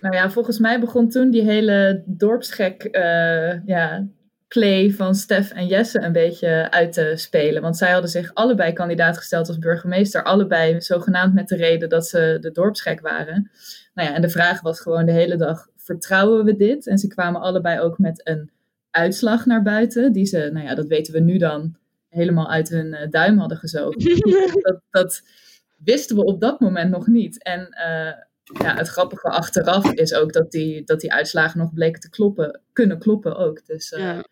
Nou 0.00 0.14
ja, 0.14 0.30
volgens 0.30 0.58
mij 0.58 0.80
begon 0.80 1.08
toen 1.08 1.30
die 1.30 1.42
hele 1.42 2.02
dorpsgek 2.06 2.82
eh, 2.84 3.66
ja, 3.66 4.06
play 4.48 4.90
van 4.90 5.14
Stef 5.14 5.50
en 5.50 5.66
Jesse 5.66 6.00
een 6.00 6.12
beetje 6.12 6.70
uit 6.70 6.92
te 6.92 7.12
spelen. 7.14 7.62
Want 7.62 7.76
zij 7.76 7.90
hadden 7.92 8.10
zich 8.10 8.34
allebei 8.34 8.72
kandidaat 8.72 9.16
gesteld 9.16 9.48
als 9.48 9.58
burgemeester. 9.58 10.22
Allebei 10.24 10.80
zogenaamd 10.80 11.34
met 11.34 11.48
de 11.48 11.56
reden 11.56 11.88
dat 11.88 12.06
ze 12.06 12.38
de 12.40 12.50
dorpsgek 12.50 13.00
waren. 13.00 13.50
Nou 13.94 14.08
ja, 14.08 14.14
en 14.14 14.22
de 14.22 14.28
vraag 14.28 14.60
was 14.60 14.80
gewoon 14.80 15.06
de 15.06 15.12
hele 15.12 15.36
dag, 15.36 15.68
vertrouwen 15.76 16.44
we 16.44 16.56
dit? 16.56 16.86
En 16.86 16.98
ze 16.98 17.06
kwamen 17.06 17.40
allebei 17.40 17.80
ook 17.80 17.98
met 17.98 18.20
een 18.28 18.50
uitslag 18.96 19.46
naar 19.46 19.62
buiten. 19.62 20.12
Die 20.12 20.26
ze, 20.26 20.50
nou 20.52 20.66
ja, 20.66 20.74
dat 20.74 20.86
weten 20.86 21.12
we 21.12 21.20
nu 21.20 21.38
dan, 21.38 21.76
helemaal 22.16 22.50
uit 22.50 22.68
hun 22.68 22.94
eh, 22.94 23.10
duim 23.10 23.38
hadden 23.38 23.58
gezogen. 23.58 24.00
dat, 24.62 24.80
dat 24.90 25.22
wisten 25.76 26.16
we 26.16 26.24
op 26.24 26.40
dat 26.40 26.60
moment 26.60 26.90
nog 26.90 27.06
niet. 27.06 27.42
En 27.42 27.68
eh, 27.70 28.12
ja, 28.62 28.76
het 28.76 28.88
grappige 28.88 29.28
achteraf 29.28 29.92
is 29.92 30.14
ook 30.14 30.32
dat 30.32 30.50
die, 30.50 30.84
dat 30.84 31.00
die 31.00 31.12
uitslagen 31.12 31.58
nog 31.58 31.74
bleken 31.74 32.00
te 32.00 32.10
kloppen, 32.10 32.60
kunnen 32.72 32.98
kloppen 32.98 33.36
ook. 33.36 33.66
Dus 33.66 33.92
eh, 33.92 34.00
Ja. 34.02 34.24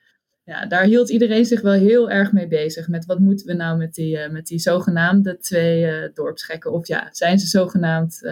ja, 0.45 0.67
daar 0.67 0.85
hield 0.85 1.11
iedereen 1.11 1.45
zich 1.45 1.61
wel 1.61 1.73
heel 1.73 2.11
erg 2.11 2.33
mee 2.33 2.49
bezig. 2.49 2.89
Met 2.89 3.07
wat 3.07 3.19
moeten 3.19 3.47
we 3.47 3.53
nou 3.53 3.79
met 3.79 3.95
die, 3.95 4.29
met 4.29 4.47
die 4.47 4.59
zogenaamde 4.59 5.39
twee 5.39 6.13
dorpsgekken? 6.13 6.73
Of 6.73 6.87
ja, 6.87 7.09
zijn 7.11 7.39
ze 7.39 7.47
zogenaamd 7.47 8.23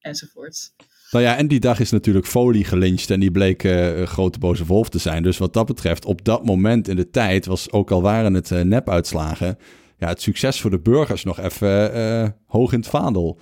enzovoorts. 0.00 0.74
Nou 1.10 1.24
ja, 1.24 1.36
en 1.36 1.48
die 1.48 1.60
dag 1.60 1.80
is 1.80 1.90
natuurlijk 1.90 2.26
Foley 2.26 2.62
gelyncht 2.62 3.10
en 3.10 3.20
die 3.20 3.30
bleek 3.30 3.62
een 3.62 4.06
grote 4.06 4.38
boze 4.38 4.66
wolf 4.66 4.88
te 4.88 4.98
zijn. 4.98 5.22
Dus 5.22 5.38
wat 5.38 5.52
dat 5.52 5.66
betreft, 5.66 6.04
op 6.04 6.24
dat 6.24 6.44
moment 6.44 6.88
in 6.88 6.96
de 6.96 7.10
tijd 7.10 7.46
was, 7.46 7.72
ook 7.72 7.90
al 7.90 8.02
waren 8.02 8.34
het 8.34 8.50
eh, 8.50 8.60
nepuitslagen, 8.62 9.58
ja, 9.98 10.08
het 10.08 10.22
succes 10.22 10.60
voor 10.60 10.70
de 10.70 10.80
burgers 10.80 11.24
nog 11.24 11.40
even 11.40 11.92
eh, 11.92 12.28
hoog 12.46 12.72
in 12.72 12.78
het 12.78 12.88
vaandel. 12.88 13.38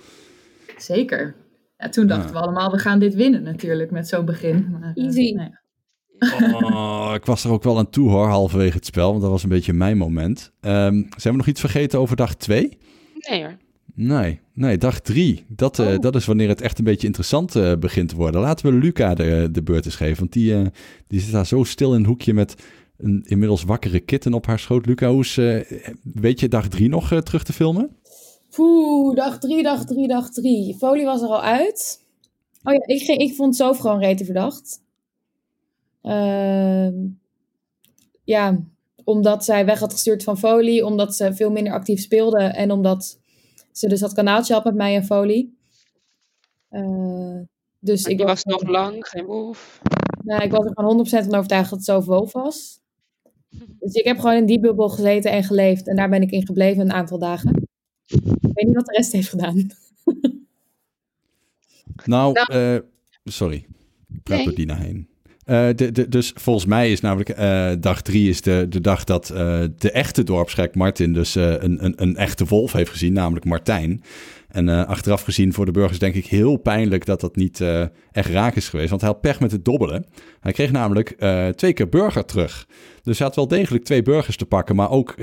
Zeker. 0.77 1.35
Ja, 1.77 1.89
toen 1.89 2.07
dachten 2.07 2.27
Ja. 2.27 2.33
we 2.33 2.39
allemaal, 2.39 2.71
we 2.71 2.77
gaan 2.77 2.99
dit 2.99 3.15
winnen 3.15 3.43
natuurlijk 3.43 3.91
met 3.91 4.07
zo'n 4.07 4.25
begin. 4.25 4.67
Maar, 4.71 4.93
eh, 4.95 5.03
Easy. 5.05 5.33
nou 5.33 5.49
ja. 5.49 5.61
Oh, 6.53 7.11
ik 7.15 7.25
was 7.25 7.43
er 7.43 7.51
ook 7.51 7.63
wel 7.63 7.77
aan 7.77 7.89
toe 7.89 8.09
hoor, 8.09 8.27
halverwege 8.27 8.75
het 8.75 8.85
spel, 8.85 9.09
want 9.09 9.21
dat 9.21 9.31
was 9.31 9.43
een 9.43 9.49
beetje 9.49 9.73
mijn 9.73 9.97
moment. 9.97 10.51
Ehm, 10.61 11.03
zijn 11.17 11.33
we 11.33 11.39
nog 11.39 11.47
iets 11.47 11.59
vergeten 11.59 11.99
over 11.99 12.15
dag 12.15 12.35
2? 12.35 12.77
Nee 13.29 13.41
hoor. 13.43 13.57
Nee, 13.99 14.39
nee, 14.53 14.77
dag 14.77 14.99
3. 14.99 15.45
Dat, 15.47 15.79
eh, 15.79 15.87
Oh. 15.87 15.99
dat 15.99 16.15
is 16.15 16.25
wanneer 16.25 16.47
het 16.47 16.61
echt 16.61 16.77
een 16.77 16.83
beetje 16.83 17.07
interessant 17.07 17.55
eh, 17.55 17.75
begint 17.75 18.09
te 18.09 18.15
worden. 18.15 18.41
Laten 18.41 18.65
we 18.65 18.77
Luca 18.77 19.13
de, 19.13 19.49
de 19.51 19.63
beurt 19.63 19.85
eens 19.85 19.95
geven, 19.95 20.19
want 20.19 20.33
die, 20.33 20.55
eh, 20.55 20.65
die 21.07 21.19
zit 21.19 21.31
daar 21.31 21.45
zo 21.45 21.63
stil 21.63 21.93
in 21.93 21.99
een 21.99 22.05
hoekje 22.05 22.33
met 22.33 22.55
een 22.97 23.23
inmiddels 23.25 23.63
wakkere 23.63 23.99
kitten 23.99 24.33
op 24.33 24.45
haar 24.45 24.59
schoot. 24.59 24.85
Luca, 24.85 25.09
hoe 25.09 25.21
is, 25.21 25.35
weet 26.13 26.39
je 26.39 26.47
dag 26.47 26.67
3 26.67 26.89
nog 26.89 27.21
terug 27.21 27.43
te 27.43 27.53
filmen? 27.53 27.95
Poeh, 28.49 29.15
dag 29.15 29.39
drie, 29.39 29.63
dag 29.63 29.85
drie, 29.85 30.07
dag 30.07 30.29
drie. 30.29 30.75
Folie 30.75 31.05
was 31.05 31.21
er 31.21 31.27
al 31.27 31.41
uit. 31.41 32.05
Oh 32.63 32.73
ja, 32.73 32.85
ik, 32.85 33.01
ging, 33.01 33.19
ik 33.19 33.35
vond 33.35 33.55
Sof 33.55 33.77
gewoon 33.77 33.99
rete 33.99 34.25
verdacht. 34.25 34.81
Ehm, 36.01 36.93
ja, 38.23 38.59
omdat 39.03 39.45
zij 39.45 39.65
weg 39.65 39.79
had 39.79 39.93
gestuurd 39.93 40.23
van 40.23 40.37
Folie, 40.37 40.85
omdat 40.85 41.15
ze 41.15 41.33
veel 41.35 41.51
minder 41.51 41.73
actief 41.73 42.01
speelde 42.01 42.43
en 42.43 42.71
omdat 42.71 43.19
ze 43.77 43.87
dus 43.87 43.99
dat 43.99 44.13
kanaaltje 44.13 44.53
had 44.53 44.63
met 44.63 44.75
mij 44.75 44.95
en 44.95 45.03
Folie. 45.05 45.57
Eh, 46.69 47.39
dus 47.79 48.01
Maar 48.03 48.11
ik 48.11 48.17
die 48.17 48.25
was, 48.25 48.43
nog 48.43 48.63
lang, 48.67 49.07
geen 49.07 49.25
wolf. 49.25 49.79
nou, 50.23 50.43
ik 50.43 50.51
was 50.51 50.65
er 50.65 50.71
gewoon 50.73 51.05
100% 51.07 51.09
van 51.09 51.35
overtuigd 51.35 51.69
dat 51.69 51.79
het 51.79 51.87
zo 51.87 52.01
Wolf 52.01 52.31
was. 52.33 52.79
Dus 53.79 53.93
ik 53.93 54.05
heb 54.05 54.19
gewoon 54.19 54.35
in 54.35 54.45
die 54.45 54.59
bubbel 54.59 54.89
gezeten 54.89 55.31
en 55.31 55.43
geleefd. 55.43 55.87
En 55.87 55.95
daar 55.95 56.09
ben 56.09 56.21
ik 56.21 56.31
in 56.31 56.45
gebleven 56.45 56.81
een 56.81 56.91
aantal 56.91 57.19
dagen. 57.19 57.67
Ik 58.05 58.19
weet 58.53 58.65
niet 58.65 58.75
wat 58.75 58.85
de 58.85 58.95
rest 58.95 59.11
heeft 59.11 59.29
gedaan. 59.29 59.67
Nou, 62.05 62.33
Nou. 62.33 62.53
eh, 62.75 62.79
sorry. 63.23 63.65
Ik 64.13 64.23
praat 64.23 64.37
Nee. 64.37 64.45
door 64.45 64.55
Dina 64.55 64.75
heen. 64.75 65.07
Eh, 65.47 65.67
dus 66.09 66.31
volgens 66.35 66.65
mij 66.65 66.91
is 66.91 67.01
namelijk 67.01 67.29
eh, 67.29 67.71
dag 67.79 68.01
drie 68.01 68.29
is 68.29 68.41
de, 68.41 68.65
de 68.69 68.81
dag 68.81 69.03
dat 69.03 69.29
eh, 69.29 69.63
de 69.77 69.91
echte 69.91 70.23
dorpsgek 70.23 70.75
Martin 70.75 71.13
dus 71.13 71.35
een, 71.35 71.85
een, 71.85 71.93
een 71.95 72.15
echte 72.15 72.45
wolf 72.45 72.71
heeft 72.71 72.91
gezien, 72.91 73.13
namelijk 73.13 73.45
Martijn. 73.45 74.03
En 74.47 74.87
achteraf 74.87 75.21
gezien 75.21 75.53
voor 75.53 75.65
de 75.65 75.71
burgers 75.71 75.99
denk 75.99 76.15
ik 76.15 76.25
heel 76.25 76.57
pijnlijk 76.57 77.05
dat 77.05 77.21
dat 77.21 77.35
niet 77.35 77.63
echt 78.11 78.29
raak 78.29 78.55
is 78.55 78.69
geweest. 78.69 78.89
Want 78.89 79.01
hij 79.01 79.09
had 79.09 79.21
pech 79.21 79.39
met 79.39 79.51
het 79.51 79.65
dobbelen. 79.65 80.05
Hij 80.39 80.51
kreeg 80.51 80.71
namelijk 80.71 81.15
twee 81.55 81.73
keer 81.73 81.89
burger 81.89 82.25
terug. 82.25 82.67
Dus 83.03 83.17
hij 83.17 83.27
had 83.27 83.35
wel 83.35 83.47
degelijk 83.47 83.83
twee 83.83 84.01
burgers 84.01 84.37
te 84.37 84.45
pakken, 84.45 84.75
maar 84.75 84.89
ook 84.89 85.15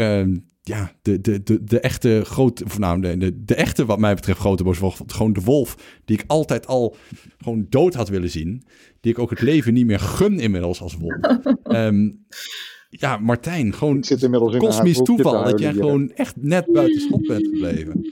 ja, 0.67 0.93
de, 1.03 1.21
de, 1.21 1.43
de, 1.43 1.65
de 1.65 1.81
echte 1.81 2.23
grote, 2.25 2.65
of 2.65 2.79
nou, 2.79 3.01
de, 3.01 3.17
de, 3.17 3.45
de 3.45 3.55
echte 3.55 3.85
wat 3.85 3.99
mij 3.99 4.15
betreft 4.15 4.39
grote 4.39 4.65
boze 4.65 4.81
wolf. 4.81 5.03
Gewoon 5.07 5.33
de 5.33 5.41
wolf 5.41 5.77
die 6.05 6.19
ik 6.19 6.25
altijd 6.27 6.67
al 6.67 6.97
gewoon 7.39 7.67
dood 7.69 7.95
had 7.95 8.09
willen 8.09 8.31
zien. 8.31 8.67
Die 9.01 9.13
ik 9.13 9.19
ook 9.19 9.31
het 9.31 9.41
leven 9.41 9.73
niet 9.75 9.87
meer 9.87 10.01
gun 10.01 10.39
inmiddels 10.41 10.81
als 10.81 10.97
wolf. 10.97 11.17
Ehm, 11.63 12.11
ja, 12.89 13.17
Martijn, 13.19 13.75
gewoon 13.75 13.97
Ik 13.97 14.05
zit 14.05 14.23
inmiddels 14.23 14.53
in 14.53 14.59
kosmisch 14.59 15.03
toeval 15.03 15.45
dat 15.45 15.59
jij 15.59 15.73
gewoon 15.73 16.11
echt 16.11 16.37
net 16.37 16.73
buiten 16.73 17.01
schot 17.01 17.27
bent 17.27 17.47
gebleven. 17.47 18.11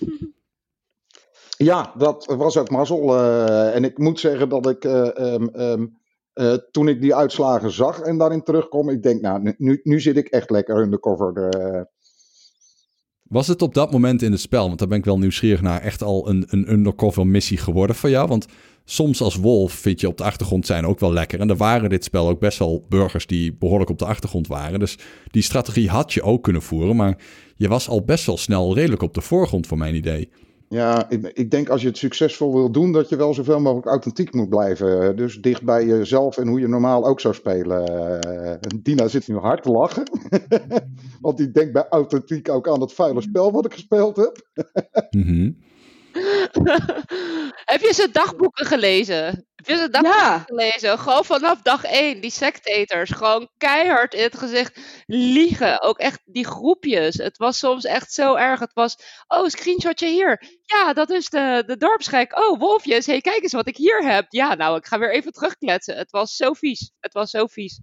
Ja, 1.57 1.95
dat 1.99 2.35
was 2.37 2.57
ook 2.57 2.71
mazzel. 2.71 3.17
eh, 3.19 3.75
en 3.75 3.85
ik 3.85 3.99
moet 3.99 4.21
zeggen 4.21 4.49
dat 4.49 4.69
ik 4.69 4.85
eh, 4.85 5.19
ehm, 5.19 5.47
ehm, 5.47 5.87
eh, 6.33 6.55
toen 6.71 6.89
ik 6.89 7.01
die 7.01 7.15
uitslagen 7.15 7.71
zag 7.71 8.01
en 8.01 8.19
daarin 8.19 8.43
terugkom, 8.43 8.89
ik 8.89 9.03
denk, 9.03 9.21
nou, 9.21 9.55
nu- 9.59 9.81
nu, 9.83 10.01
zit 10.01 10.17
ik 10.17 10.27
echt 10.29 10.51
lekker 10.51 10.77
undercover. 10.83 11.49
eh. 11.49 11.83
Was 13.33 13.47
het 13.49 13.63
op 13.63 13.75
dat 13.75 13.93
moment 13.93 14.23
in 14.23 14.33
het 14.33 14.41
spel, 14.41 14.67
want 14.67 14.79
daar 14.79 14.89
ben 14.89 14.99
ik 14.99 15.05
wel 15.05 15.19
nieuwsgierig 15.19 15.61
naar, 15.63 15.81
echt 15.81 16.03
al 16.03 16.29
een, 16.29 16.45
een 16.49 16.73
undercover 16.73 17.27
missie 17.27 17.59
geworden 17.59 17.97
voor 17.97 18.11
jou? 18.11 18.29
Want 18.29 18.47
soms 18.85 19.21
als 19.21 19.37
wolf 19.37 19.73
vind 19.73 20.01
je 20.01 20.09
op 20.09 20.17
de 20.17 20.25
achtergrond 20.25 20.67
zijn 20.67 20.87
ook 20.87 21.01
wel 21.01 21.13
lekker. 21.13 21.41
En 21.41 21.51
er 21.51 21.57
waren 21.57 21.91
dit 21.91 22.05
spel 22.05 22.29
ook 22.29 22.41
best 22.41 22.59
wel 22.59 22.85
burgers 22.89 23.27
die 23.27 23.53
behoorlijk 23.53 23.91
op 23.91 23.99
de 23.99 24.05
achtergrond 24.05 24.47
waren. 24.47 24.79
Dus 24.79 24.99
die 25.31 25.43
strategie 25.43 25.89
had 25.89 26.13
je 26.13 26.23
ook 26.23 26.43
kunnen 26.43 26.63
voeren, 26.63 26.97
maar 26.97 27.19
je 27.57 27.69
was 27.69 27.89
al 27.89 28.05
best 28.05 28.27
wel 28.27 28.37
snel 28.37 28.75
redelijk 28.75 29.03
op 29.03 29.15
de 29.15 29.21
voorgrond 29.21 29.67
voor 29.67 29.79
mijn 29.79 29.95
idee. 29.95 30.29
Ja, 30.73 31.11
ik, 31.11 31.31
ik 31.35 31.51
denk 31.51 31.69
als 31.69 31.83
je 31.83 31.89
het 31.89 31.97
succesvol 31.97 32.55
wil 32.55 32.71
doen, 32.71 32.93
dat 32.93 33.09
je 33.09 33.17
wel 33.17 33.35
zoveel 33.35 33.61
mogelijk 33.61 33.87
authentiek 33.87 34.35
moet 34.35 34.49
blijven. 34.49 35.17
Dus 35.17 35.41
dicht 35.41 35.63
bij 35.63 35.87
jezelf 35.87 36.39
en 36.39 36.49
hoe 36.49 36.61
je 36.61 36.69
normaal 36.69 37.07
ook 37.07 37.21
zou 37.21 37.35
spelen. 37.35 37.87
Eh, 38.21 38.71
Dina 38.83 39.09
zit 39.09 39.29
nu 39.29 39.37
hard 39.37 39.63
te 39.63 39.71
lachen. 39.71 40.11
Want 41.21 41.37
die 41.37 41.51
denkt 41.51 41.73
bij 41.73 41.87
authentiek 41.89 42.49
ook 42.49 42.69
aan 42.69 42.81
het 42.81 42.93
vuile 42.93 43.21
spel 43.21 43.53
wat 43.53 43.65
ik 43.65 43.73
gespeeld 43.73 44.17
heb. 44.17 44.47
Mhm. 45.11 45.51
Heb 47.73 47.81
je 47.81 47.93
zijn 47.93 48.13
dagboeken 48.13 48.67
gelezen? 48.67 49.25
Heb 49.55 49.67
je 49.67 49.77
zijn 49.77 49.91
dagboeken 49.91 50.21
Ja. 50.21 50.39
gelezen? 50.47 50.99
Gewoon 50.99 51.25
vanaf 51.25 51.63
dag 51.63 51.85
één, 51.85 52.21
die 52.21 52.31
sectators. 52.31 53.11
Gewoon 53.11 53.49
keihard 53.57 54.15
in 54.15 54.23
het 54.23 54.39
gezicht 54.39 54.81
liegen. 55.07 55.81
Ook 55.83 55.99
echt 55.99 56.21
die 56.25 56.47
groepjes. 56.47 57.15
Het 57.17 57.37
was 57.39 57.59
soms 57.59 57.85
echt 57.85 58.13
zo 58.13 58.35
erg. 58.35 58.61
Het 58.61 58.73
was, 58.73 58.97
oh, 59.27 59.47
screenshotje 59.49 60.07
hier. 60.09 60.61
Ja, 60.65 60.93
dat 60.93 61.11
is 61.11 61.29
de, 61.29 61.63
de 61.67 61.77
dorpsgek. 61.77 62.39
Oh, 62.39 62.59
wolfjes. 62.59 63.07
hey, 63.07 63.21
kijk 63.21 63.43
eens 63.43 63.53
wat 63.53 63.69
ik 63.69 63.77
hier 63.77 64.03
heb. 64.05 64.27
Ja, 64.29 64.55
nou, 64.55 64.77
ik 64.77 64.87
ga 64.87 64.99
weer 64.99 65.13
even 65.13 65.33
terugkletsen. 65.33 65.97
Het 65.97 66.11
was 66.11 66.37
zo 66.37 66.53
vies. 66.53 66.91
Het 67.01 67.13
was 67.13 67.31
zo 67.31 67.47
vies. 67.47 67.81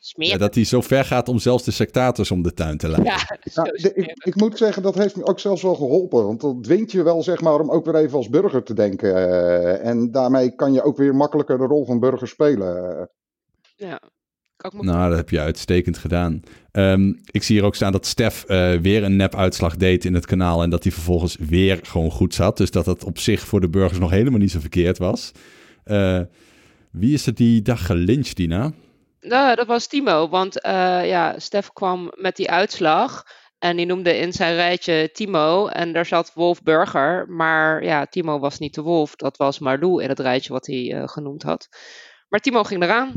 Ja, 0.00 0.36
dat 0.36 0.54
hij 0.54 0.64
zo 0.64 0.80
ver 0.80 1.04
gaat 1.04 1.28
om 1.28 1.38
zelfs 1.38 1.64
de 1.64 1.70
sectators 1.70 2.30
om 2.30 2.42
de 2.42 2.54
tuin 2.54 2.76
te 2.78 2.88
leiden. 2.88 3.12
Ja, 3.12 3.64
ik, 3.94 4.12
ik 4.24 4.34
moet 4.34 4.58
zeggen, 4.58 4.82
dat 4.82 4.94
heeft 4.94 5.16
me 5.16 5.24
ook 5.24 5.40
zelfs 5.40 5.62
wel 5.62 5.74
geholpen. 5.74 6.24
Want 6.26 6.40
dat 6.40 6.62
dwingt 6.62 6.92
je 6.92 7.02
wel, 7.02 7.22
zeg 7.22 7.40
maar, 7.40 7.60
om 7.60 7.70
ook 7.70 7.84
weer 7.84 7.94
even 7.94 8.16
als 8.16 8.28
burger 8.28 8.62
te 8.62 8.74
denken. 8.74 9.14
eh, 9.14 9.86
en 9.86 10.10
daarmee 10.10 10.54
kan 10.54 10.72
je 10.72 10.82
ook 10.82 10.96
weer 10.96 11.14
makkelijker 11.14 11.58
de 11.58 11.64
rol 11.64 11.84
van 11.84 12.00
burger 12.00 12.28
spelen. 12.28 13.08
Ja. 13.76 14.00
Nou, 14.70 15.08
dat 15.08 15.16
heb 15.18 15.30
je 15.30 15.40
uitstekend 15.40 15.98
gedaan. 15.98 16.42
Ehm, 16.70 17.12
ik 17.30 17.42
zie 17.42 17.56
hier 17.56 17.64
ook 17.64 17.74
staan 17.74 17.92
dat 17.92 18.06
Stef 18.06 18.44
eh, 18.44 18.72
weer 18.74 19.04
een 19.04 19.16
nep-uitslag 19.16 19.76
deed 19.76 20.04
in 20.04 20.14
het 20.14 20.26
kanaal. 20.26 20.62
En 20.62 20.70
dat 20.70 20.82
hij 20.82 20.92
vervolgens 20.92 21.36
weer 21.40 21.80
gewoon 21.82 22.10
goed 22.10 22.34
zat. 22.34 22.56
Dus 22.56 22.70
dat 22.70 22.86
het 22.86 23.04
op 23.04 23.18
zich 23.18 23.40
voor 23.40 23.60
de 23.60 23.68
burgers 23.68 23.98
nog 23.98 24.10
helemaal 24.10 24.38
niet 24.38 24.50
zo 24.50 24.60
verkeerd 24.60 24.98
was. 24.98 25.32
Eh, 25.84 26.20
wie 26.90 27.14
is 27.14 27.26
er 27.26 27.34
die 27.34 27.62
dag 27.62 27.86
gelyncht, 27.86 28.36
Dina? 28.36 28.72
Nou, 29.22 29.54
dat 29.54 29.66
was 29.66 29.86
Timo, 29.86 30.28
want 30.28 30.60
eh, 30.60 31.06
ja, 31.08 31.38
Stef 31.38 31.72
kwam 31.72 32.12
met 32.14 32.36
die 32.36 32.50
uitslag 32.50 33.24
en 33.58 33.76
die 33.76 33.86
noemde 33.86 34.18
in 34.18 34.32
zijn 34.32 34.54
rijtje 34.54 35.10
Timo 35.12 35.66
en 35.66 35.92
daar 35.92 36.06
zat 36.06 36.32
Wolf 36.34 36.62
Burger, 36.62 37.28
maar 37.28 37.84
ja, 37.84 38.06
Timo 38.06 38.38
was 38.38 38.58
niet 38.58 38.74
de 38.74 38.82
Wolf, 38.82 39.16
dat 39.16 39.36
was 39.36 39.58
Marlou 39.58 40.02
in 40.02 40.08
het 40.08 40.18
rijtje 40.18 40.52
wat 40.52 40.66
hij 40.66 40.92
eh, 40.92 41.08
genoemd 41.08 41.42
had. 41.42 41.68
Maar 42.28 42.40
Timo 42.40 42.62
ging 42.62 42.82
eraan. 42.82 43.12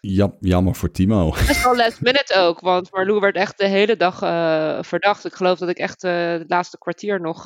Ja, 0.00 0.36
jammer 0.40 0.74
voor 0.74 0.90
Timo. 0.90 1.30
Best 1.46 1.62
wel 1.62 1.76
last 1.76 2.00
minute 2.00 2.34
ook, 2.34 2.60
want 2.60 2.92
Marlou 2.92 3.20
werd 3.20 3.36
echt 3.36 3.58
de 3.58 3.66
hele 3.66 3.96
dag 3.96 4.22
eh, 4.22 4.82
verdacht. 4.82 5.24
Ik 5.24 5.34
geloof 5.34 5.58
dat 5.58 5.68
ik 5.68 5.78
echt 5.78 6.02
het 6.02 6.50
laatste 6.50 6.78
kwartier 6.78 7.20
nog 7.20 7.42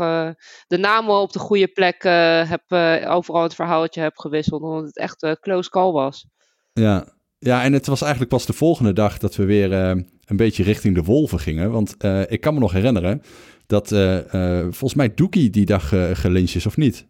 de 0.67 0.79
namen 0.79 1.15
op 1.15 1.33
de 1.33 1.39
goede 1.39 1.69
plek 1.69 2.03
heb, 2.49 2.73
overal 3.09 3.43
het 3.43 3.55
verhaaltje 3.55 4.01
heb 4.01 4.19
gewisseld, 4.19 4.63
omdat 4.63 4.85
het 4.85 4.99
echt 4.99 5.23
een 5.23 5.39
close 5.41 5.71
call 5.71 5.93
was. 5.93 6.27
Ja. 6.83 7.07
ja, 7.39 7.63
en 7.65 7.73
het 7.73 7.87
was 7.87 8.01
eigenlijk 8.01 8.31
pas 8.31 8.47
de 8.47 8.53
volgende 8.53 8.93
dag 8.93 9.19
dat 9.19 9.37
we 9.37 9.45
weer 9.45 9.73
eh, 9.73 9.91
een 10.25 10.37
beetje 10.37 10.63
richting 10.63 10.95
de 10.95 11.03
wolven 11.03 11.41
gingen. 11.41 11.71
Want 11.71 11.97
eh, 11.99 12.23
ik 12.29 12.41
kan 12.41 12.55
me 12.55 12.61
nog 12.61 12.73
herinneren 12.73 13.23
dat 13.67 13.93
eh, 13.93 14.19
eh, 14.19 14.63
volgens 14.63 14.95
mij 14.95 15.15
Doekie 15.15 15.51
die 15.51 15.67
dag 15.67 15.93
uh, 15.93 16.11
gelyncht 16.13 16.55
is, 16.55 16.67
of 16.67 16.77
niet? 16.77 17.07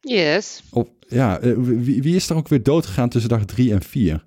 Yes. 0.00 0.62
Of, 0.70 0.88
ja, 1.08 1.40
wie, 1.40 2.02
wie, 2.02 2.16
is 2.16 2.30
er 2.30 2.36
ook 2.36 2.48
weer 2.48 2.62
dood 2.62 2.86
gegaan 2.86 3.08
tussen 3.08 3.30
dag 3.30 3.44
drie 3.44 3.72
en 3.72 3.82
vier? 3.82 4.24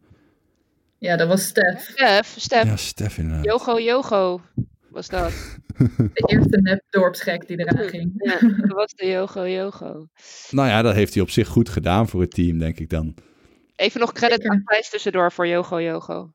Ja, 0.98 1.16
dat 1.16 1.28
was 1.28 1.46
Stef. 1.46 1.90
Stef, 1.90 2.36
Stef. 2.38 2.64
Ja, 2.64 2.76
Stef 2.76 3.18
inderdaad. 3.18 3.46
Yogo, 3.46 3.80
Yogo 3.80 4.42
was 4.90 5.08
dat. 5.08 5.32
De 6.14 6.24
eerste 6.26 6.62
nep 6.62 6.84
dorpsgek 6.90 7.48
die 7.48 7.60
eraan 7.60 7.88
ging. 7.88 8.14
Ja, 8.18 8.40
dat 8.58 8.72
was 8.72 8.94
de 8.96 9.08
Yogo, 9.08 9.48
Yogo. 9.48 10.08
Nou 10.50 10.68
ja, 10.68 10.82
dat 10.82 10.94
heeft 10.94 11.14
hij 11.14 11.24
op 11.24 11.30
zich 11.30 11.48
goed 11.48 11.70
gedaan 11.70 12.08
voor 12.08 12.22
het 12.22 12.32
team, 12.32 12.58
denk 12.58 12.80
ik 12.80 12.90
dan. 12.90 13.16
Even 13.76 14.00
nog 14.00 14.12
credit 14.12 14.48
aan 14.48 14.62
Thijs 14.66 14.90
tussendoor 14.90 15.32
voor 15.32 15.48
Yogo, 15.48 15.82
Yogo. 15.82 16.34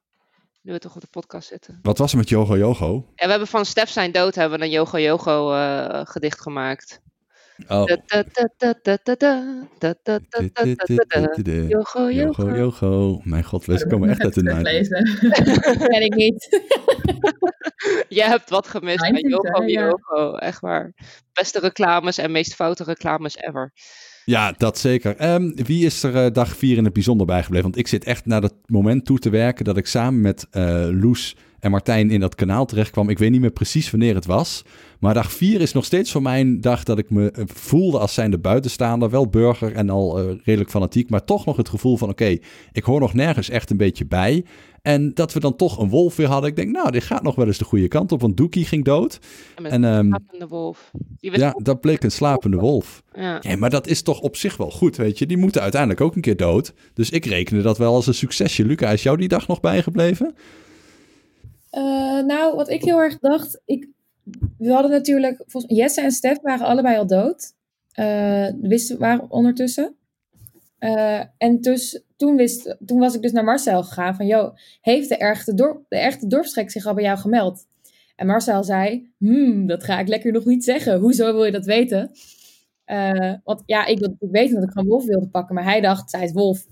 Nu 0.62 0.72
we 0.72 0.78
toch 0.78 0.94
op 0.94 1.00
de 1.00 1.06
podcast 1.10 1.48
zitten. 1.48 1.78
Wat 1.82 1.98
was 1.98 2.12
er 2.12 2.18
met 2.18 2.28
Yogo 2.28 2.56
Yogo? 2.56 3.12
Ja, 3.14 3.24
we 3.24 3.30
hebben 3.30 3.48
van 3.48 3.64
Stef 3.64 3.90
zijn 3.90 4.12
dood 4.12 4.34
hebben 4.34 4.58
we 4.58 4.64
een 4.64 4.70
Yogo 4.70 4.98
Yogo 4.98 5.54
uh, 5.54 6.00
gedicht 6.04 6.40
gemaakt. 6.40 7.00
Oh. 7.68 7.84
Yogo, 11.68 12.10
Yogo, 12.10 12.56
Yogo. 12.56 13.20
Mijn 13.24 13.44
god, 13.44 13.64
we 13.64 13.86
komen 13.86 14.08
echt 14.08 14.20
uit 14.20 14.34
de 14.34 14.42
night. 14.52 14.88
ken 15.88 16.02
ik 16.02 16.14
niet. 16.14 16.62
Je 18.08 18.22
hebt 18.22 18.50
wat 18.50 18.68
gemist 18.68 19.10
bij 19.10 19.20
Yogo, 19.20 19.64
Yogo. 19.64 20.34
Echt 20.34 20.60
waar. 20.60 20.94
Beste 21.32 21.58
reclames 21.58 22.18
en 22.18 22.30
meest 22.30 22.54
foute 22.54 22.84
reclames 22.84 23.36
ever. 23.36 23.72
Ja, 24.28 24.54
dat 24.56 24.78
zeker. 24.78 25.34
Um, 25.34 25.52
wie 25.54 25.84
is 25.84 26.02
er 26.02 26.24
uh, 26.24 26.32
dag 26.32 26.56
4 26.56 26.76
in 26.76 26.84
het 26.84 26.92
bijzonder 26.92 27.26
bijgebleven? 27.26 27.64
Want 27.64 27.78
ik 27.78 27.88
zit 27.88 28.04
echt 28.04 28.26
naar 28.26 28.40
dat 28.40 28.54
moment 28.66 29.04
toe 29.04 29.18
te 29.18 29.30
werken 29.30 29.64
dat 29.64 29.76
ik 29.76 29.86
samen 29.86 30.20
met 30.20 30.46
uh, 30.52 30.88
Loes 30.90 31.36
en 31.60 31.70
Martijn 31.70 32.10
in 32.10 32.20
dat 32.20 32.34
kanaal 32.34 32.66
terecht 32.66 32.90
kwam. 32.90 33.08
Ik 33.08 33.18
weet 33.18 33.30
niet 33.30 33.40
meer 33.40 33.50
precies 33.50 33.90
wanneer 33.90 34.14
het 34.14 34.26
was. 34.26 34.62
Maar 35.00 35.14
dag 35.14 35.32
4 35.32 35.60
is 35.60 35.72
nog 35.72 35.84
steeds 35.84 36.10
voor 36.10 36.22
mij 36.22 36.40
een 36.40 36.60
dag 36.60 36.82
dat 36.82 36.98
ik 36.98 37.10
me 37.10 37.32
uh, 37.38 37.44
voelde 37.46 37.98
als 37.98 38.14
zijnde 38.14 38.38
buitenstaander. 38.38 39.10
Wel 39.10 39.28
burger 39.28 39.72
en 39.72 39.90
al 39.90 40.30
redelijk 40.44 40.70
fanatiek, 40.70 41.10
maar 41.10 41.24
toch 41.24 41.44
nog 41.44 41.56
het 41.56 41.68
gevoel 41.68 41.96
van 41.96 42.08
oké, 42.08 42.22
okay, 42.22 42.42
ik 42.72 42.84
hoor 42.84 43.00
nog 43.00 43.14
nergens 43.14 43.50
echt 43.50 43.70
een 43.70 43.76
beetje 43.76 44.06
bij. 44.06 44.44
En 44.82 45.14
dat 45.14 45.32
we 45.32 45.40
dan 45.40 45.56
toch 45.56 45.78
een 45.78 45.88
wolf 45.88 46.16
weer 46.16 46.26
hadden. 46.26 46.50
Ik 46.50 46.56
denk, 46.56 46.70
nou, 46.70 46.90
dit 46.90 47.02
gaat 47.02 47.22
nog 47.22 47.34
wel 47.34 47.46
eens 47.46 47.58
de 47.58 47.64
goede 47.64 47.88
kant 47.88 48.12
op. 48.12 48.20
Want 48.20 48.36
Doekie 48.36 48.64
ging 48.64 48.84
dood. 48.84 49.18
En, 49.62 49.82
een 49.82 49.94
um, 49.94 50.06
slapende 50.06 50.48
wolf. 50.48 50.90
ja, 51.18 51.54
dat 51.62 51.80
bleek 51.80 52.02
een 52.02 52.10
slapende 52.10 52.56
wolf. 52.56 53.02
Ja. 53.14 53.38
ja. 53.40 53.56
maar 53.56 53.70
dat 53.70 53.86
is 53.86 54.02
toch 54.02 54.20
op 54.20 54.36
zich 54.36 54.56
wel 54.56 54.70
goed, 54.70 54.96
weet 54.96 55.18
je. 55.18 55.26
Die 55.26 55.36
moeten 55.36 55.62
uiteindelijk 55.62 56.00
ook 56.00 56.14
een 56.14 56.20
keer 56.20 56.36
dood. 56.36 56.72
Dus 56.94 57.10
ik 57.10 57.24
rekende 57.24 57.62
dat 57.62 57.78
wel 57.78 57.94
als 57.94 58.06
een 58.06 58.14
succesje. 58.14 58.64
Luca, 58.64 58.90
is 58.90 59.02
jou 59.02 59.16
die 59.16 59.28
dag 59.28 59.46
nog 59.46 59.60
bijgebleven? 59.60 60.34
Uh, 61.72 62.22
nou, 62.22 62.56
wat 62.56 62.70
ik 62.70 62.84
heel 62.84 62.98
erg 62.98 63.18
dacht... 63.18 63.60
Ik, 63.64 63.88
we 64.58 64.72
hadden 64.72 64.90
natuurlijk... 64.90 65.42
Volgens, 65.46 65.74
Jesse 65.76 66.00
en 66.00 66.10
Stef 66.10 66.40
waren 66.40 66.66
allebei 66.66 66.98
al 66.98 67.06
dood. 67.06 67.54
Uh, 67.98 68.48
wisten 68.60 68.98
waren 68.98 69.30
ondertussen. 69.30 69.96
Uh, 70.80 71.22
en 71.38 71.60
dus 71.60 72.02
toen, 72.16 72.36
wist, 72.36 72.76
toen 72.86 72.98
was 72.98 73.14
ik 73.14 73.22
dus 73.22 73.32
naar 73.32 73.44
Marcel 73.44 73.82
gegaan 73.82 74.14
van, 74.14 74.26
joh, 74.26 74.56
heeft 74.80 75.08
de 75.08 75.16
echte, 75.16 75.54
dorp, 75.54 75.84
de 75.88 75.96
echte 75.96 76.26
dorpsgek 76.26 76.70
zich 76.70 76.86
al 76.86 76.94
bij 76.94 77.04
jou 77.04 77.18
gemeld? 77.18 77.66
En 78.16 78.26
Marcel 78.26 78.64
zei, 78.64 79.12
hmm, 79.18 79.66
dat 79.66 79.84
ga 79.84 79.98
ik 79.98 80.08
lekker 80.08 80.32
nog 80.32 80.44
niet 80.44 80.64
zeggen. 80.64 80.98
Hoezo 80.98 81.32
wil 81.32 81.44
je 81.44 81.52
dat 81.52 81.64
weten? 81.64 82.10
Want 83.44 83.62
ja, 83.66 83.86
ik 83.86 83.98
wilde 83.98 84.16
weten 84.18 84.54
dat 84.54 84.64
ik 84.64 84.70
gewoon 84.70 84.88
Wolf 84.88 85.04
wilde 85.04 85.28
pakken, 85.28 85.54
maar 85.54 85.64
hij 85.64 85.80
dacht, 85.80 86.10
zij 86.10 86.24
is 86.24 86.32
Wolf. 86.32 86.66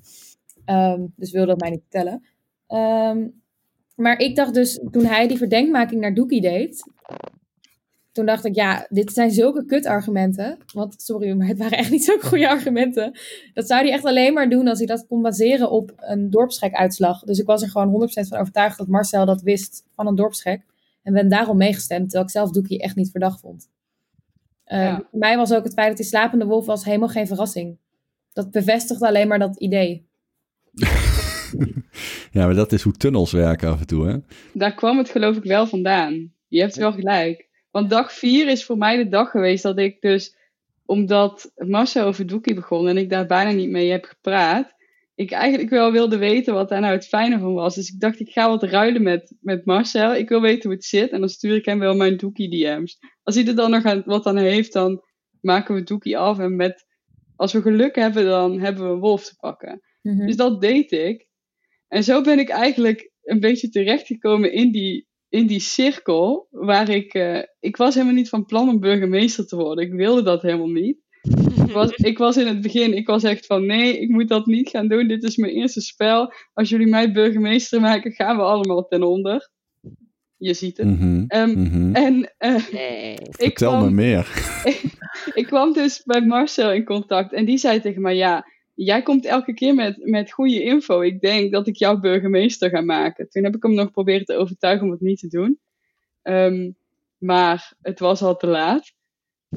Um, 0.66 1.12
dus 1.16 1.30
wilde 1.30 1.46
dat 1.46 1.60
mij 1.60 1.70
niet 1.70 1.84
vertellen. 1.90 2.26
Um, 2.68 3.42
maar 3.96 4.18
ik 4.18 4.36
dacht 4.36 4.54
dus, 4.54 4.80
toen 4.90 5.04
hij 5.04 5.28
die 5.28 5.36
verdenkmaking 5.36 6.00
naar 6.00 6.14
Doekie 6.14 6.40
deed, 6.40 6.84
toen 8.16 8.26
dacht 8.26 8.44
ik, 8.44 8.54
ja, 8.54 8.86
dit 8.88 9.12
zijn 9.12 9.30
zulke 9.30 9.64
kutargumenten. 9.64 10.58
Want, 10.72 11.02
sorry, 11.02 11.32
maar 11.32 11.46
het 11.46 11.58
waren 11.58 11.78
echt 11.78 11.90
niet 11.90 12.04
zulke 12.04 12.26
goede 12.26 12.48
argumenten. 12.48 13.18
Dat 13.54 13.66
zou 13.66 13.82
hij 13.82 13.92
echt 13.92 14.04
alleen 14.04 14.32
maar 14.32 14.48
doen 14.48 14.68
als 14.68 14.78
hij 14.78 14.86
dat 14.86 15.06
kon 15.06 15.22
baseren 15.22 15.70
op 15.70 15.92
een 15.96 16.30
dorpsgek-uitslag. 16.30 17.22
Dus 17.22 17.38
ik 17.38 17.46
was 17.46 17.62
er 17.62 17.70
gewoon 17.70 18.08
100% 18.08 18.28
van 18.28 18.38
overtuigd 18.38 18.78
dat 18.78 18.86
Marcel 18.86 19.26
dat 19.26 19.42
wist 19.42 19.84
van 19.94 20.06
een 20.06 20.14
dorpsgek. 20.14 20.64
En 21.02 21.12
ben 21.12 21.28
daarom 21.28 21.56
meegestemd, 21.56 22.04
terwijl 22.04 22.24
ik 22.24 22.30
zelf 22.30 22.50
Doekie 22.50 22.80
echt 22.80 22.96
niet 22.96 23.10
verdacht 23.10 23.40
vond. 23.40 23.68
Uh, 24.66 24.78
ja. 24.78 24.96
Voor 25.10 25.18
mij 25.18 25.36
was 25.36 25.52
ook 25.52 25.64
het 25.64 25.72
feit 25.72 25.88
dat 25.88 25.96
die 25.96 26.06
slapende 26.06 26.44
wolf 26.44 26.66
was 26.66 26.84
helemaal 26.84 27.08
geen 27.08 27.26
verrassing. 27.26 27.78
Dat 28.32 28.50
bevestigt 28.50 29.02
alleen 29.02 29.28
maar 29.28 29.38
dat 29.38 29.56
idee. 29.58 30.06
ja, 32.36 32.44
maar 32.44 32.54
dat 32.54 32.72
is 32.72 32.82
hoe 32.82 32.92
tunnels 32.92 33.32
werken 33.32 33.68
af 33.68 33.80
en 33.80 33.86
toe, 33.86 34.06
hè? 34.06 34.16
Daar 34.52 34.74
kwam 34.74 34.98
het 34.98 35.10
geloof 35.10 35.36
ik 35.36 35.44
wel 35.44 35.66
vandaan. 35.66 36.32
Je 36.48 36.60
hebt 36.60 36.76
wel 36.76 36.92
gelijk. 36.92 37.48
Want 37.70 37.90
dag 37.90 38.12
vier 38.12 38.48
is 38.48 38.64
voor 38.64 38.78
mij 38.78 38.96
de 38.96 39.08
dag 39.08 39.30
geweest 39.30 39.62
dat 39.62 39.78
ik 39.78 40.00
dus, 40.00 40.36
omdat 40.84 41.52
Marcel 41.54 42.06
over 42.06 42.26
Doekie 42.26 42.54
begon 42.54 42.88
en 42.88 42.96
ik 42.96 43.10
daar 43.10 43.26
bijna 43.26 43.50
niet 43.50 43.70
mee 43.70 43.90
heb 43.90 44.04
gepraat, 44.04 44.76
ik 45.16 45.30
eigenlijk 45.30 45.70
wel 45.70 45.92
wilde 45.92 46.18
weten 46.18 46.54
wat 46.54 46.68
daar 46.68 46.80
nou 46.80 46.92
het 46.92 47.06
fijne 47.06 47.38
van 47.38 47.54
was. 47.54 47.74
Dus 47.74 47.92
ik 47.92 48.00
dacht, 48.00 48.20
ik 48.20 48.30
ga 48.30 48.48
wat 48.48 48.62
ruilen 48.62 49.02
met, 49.02 49.34
met 49.40 49.64
Marcel. 49.64 50.14
Ik 50.14 50.28
wil 50.28 50.40
weten 50.40 50.62
hoe 50.62 50.72
het 50.72 50.84
zit 50.84 51.10
en 51.10 51.20
dan 51.20 51.28
stuur 51.28 51.56
ik 51.56 51.64
hem 51.64 51.78
wel 51.78 51.96
mijn 51.96 52.16
Doekie 52.16 52.50
DM's. 52.50 52.98
Als 53.22 53.34
hij 53.34 53.46
er 53.46 53.54
dan 53.54 53.70
nog 53.70 53.84
aan, 53.84 54.02
wat 54.04 54.26
aan 54.26 54.36
heeft, 54.36 54.72
dan 54.72 55.02
maken 55.40 55.74
we 55.74 55.82
Doekie 55.82 56.18
af. 56.18 56.38
En 56.38 56.56
met, 56.56 56.86
als 57.36 57.52
we 57.52 57.62
geluk 57.62 57.94
hebben, 57.94 58.24
dan 58.24 58.60
hebben 58.60 58.84
we 58.84 58.90
een 58.90 59.00
wolf 59.00 59.24
te 59.24 59.36
pakken. 59.36 59.80
Mhm. 60.02 60.26
Dus 60.26 60.36
dat 60.36 60.60
deed 60.60 60.92
ik. 60.92 61.26
En 61.88 62.04
zo 62.04 62.20
ben 62.20 62.38
ik 62.38 62.48
eigenlijk 62.48 63.10
een 63.22 63.40
beetje 63.40 63.68
terechtgekomen 63.68 64.52
in 64.52 64.72
die, 64.72 65.06
in 65.28 65.46
die 65.46 65.60
cirkel. 65.60 66.48
Waar 66.50 66.88
ik. 66.88 67.14
Uh, 67.14 67.42
ik 67.60 67.76
was 67.76 67.94
helemaal 67.94 68.14
niet 68.14 68.28
van 68.28 68.44
plan 68.44 68.68
om 68.68 68.80
burgemeester 68.80 69.46
te 69.46 69.56
worden. 69.56 69.84
Ik 69.84 69.92
wilde 69.92 70.22
dat 70.22 70.42
helemaal 70.42 70.70
niet. 70.70 70.98
Ik 71.66 71.72
was, 71.72 71.90
ik 72.10 72.18
was 72.18 72.36
in 72.36 72.46
het 72.46 72.60
begin, 72.60 72.96
ik 72.96 73.06
was 73.06 73.22
echt 73.22 73.46
van 73.46 73.66
nee, 73.66 73.98
ik 74.00 74.08
moet 74.08 74.28
dat 74.28 74.46
niet 74.46 74.68
gaan 74.68 74.88
doen. 74.88 75.08
Dit 75.08 75.22
is 75.22 75.36
mijn 75.36 75.52
eerste 75.52 75.80
spel. 75.80 76.32
Als 76.52 76.68
jullie 76.68 76.86
mij 76.86 77.12
burgemeester 77.12 77.80
maken, 77.80 78.12
gaan 78.12 78.36
we 78.36 78.42
allemaal 78.42 78.86
ten 78.86 79.02
onder. 79.02 79.50
Je 80.38 80.54
ziet 80.54 80.76
het. 80.76 80.86
Mhm, 80.86 81.24
Um, 81.28 81.62
mhm. 81.62 81.94
En 81.94 82.34
eh, 82.38 82.70
Nee. 82.72 83.12
ik, 83.12 83.26
Vertel 83.30 83.70
kwam, 83.70 83.84
me 83.84 83.90
meer. 83.90 84.28
ik 85.40 85.46
kwam 85.46 85.72
dus 85.72 86.02
bij 86.04 86.20
Marcel 86.20 86.72
in 86.72 86.84
contact 86.84 87.32
en 87.32 87.44
die 87.44 87.58
zei 87.58 87.80
tegen 87.80 88.02
mij: 88.02 88.16
Ja, 88.16 88.44
jij 88.76 89.02
komt 89.02 89.24
elke 89.24 89.54
keer 89.54 89.74
met, 89.74 89.96
met 90.04 90.32
goede 90.32 90.62
info. 90.62 91.00
Ik 91.00 91.20
denk 91.20 91.52
dat 91.52 91.66
ik 91.66 91.76
jou 91.76 92.00
burgemeester 92.00 92.70
ga 92.70 92.80
maken. 92.80 93.28
Toen 93.28 93.44
heb 93.44 93.54
ik 93.54 93.62
hem 93.62 93.74
nog 93.74 93.90
proberen 93.90 94.24
te 94.24 94.34
overtuigen 94.34 94.86
om 94.86 94.92
het 94.92 95.00
niet 95.00 95.18
te 95.18 95.28
doen. 95.28 95.60
Ehm, 96.22 96.70
maar 97.18 97.74
het 97.82 97.98
was 97.98 98.22
al 98.22 98.36
te 98.36 98.46
laat. 98.46 98.94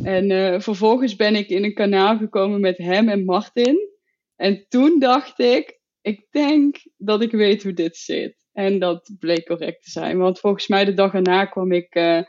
En 0.04 0.32
eh, 0.32 0.60
vervolgens 0.60 1.16
ben 1.16 1.36
ik 1.36 1.50
in 1.50 1.64
een 1.64 1.74
kanaal 1.74 2.18
gekomen 2.18 2.60
met 2.60 2.78
hem 2.78 3.10
en 3.10 3.26
Martin. 3.26 3.90
En 4.36 4.66
toen 4.70 5.00
dacht 5.00 5.40
ik, 5.40 5.80
ik 6.02 6.28
denk 6.32 6.78
dat 6.98 7.22
ik 7.22 7.32
weet 7.32 7.64
hoe 7.64 7.74
dit 7.74 7.98
zit. 7.98 8.48
En 8.54 8.80
dat 8.80 9.12
bleek 9.20 9.46
correct 9.46 9.84
te 9.84 9.90
zijn. 9.90 10.18
Want 10.18 10.40
volgens 10.40 10.68
mij 10.68 10.86
de 10.86 10.94
dag 10.94 11.14
erna 11.14 11.46
kwam 11.46 11.72
ik, 11.72 11.96
eh, 11.96 12.22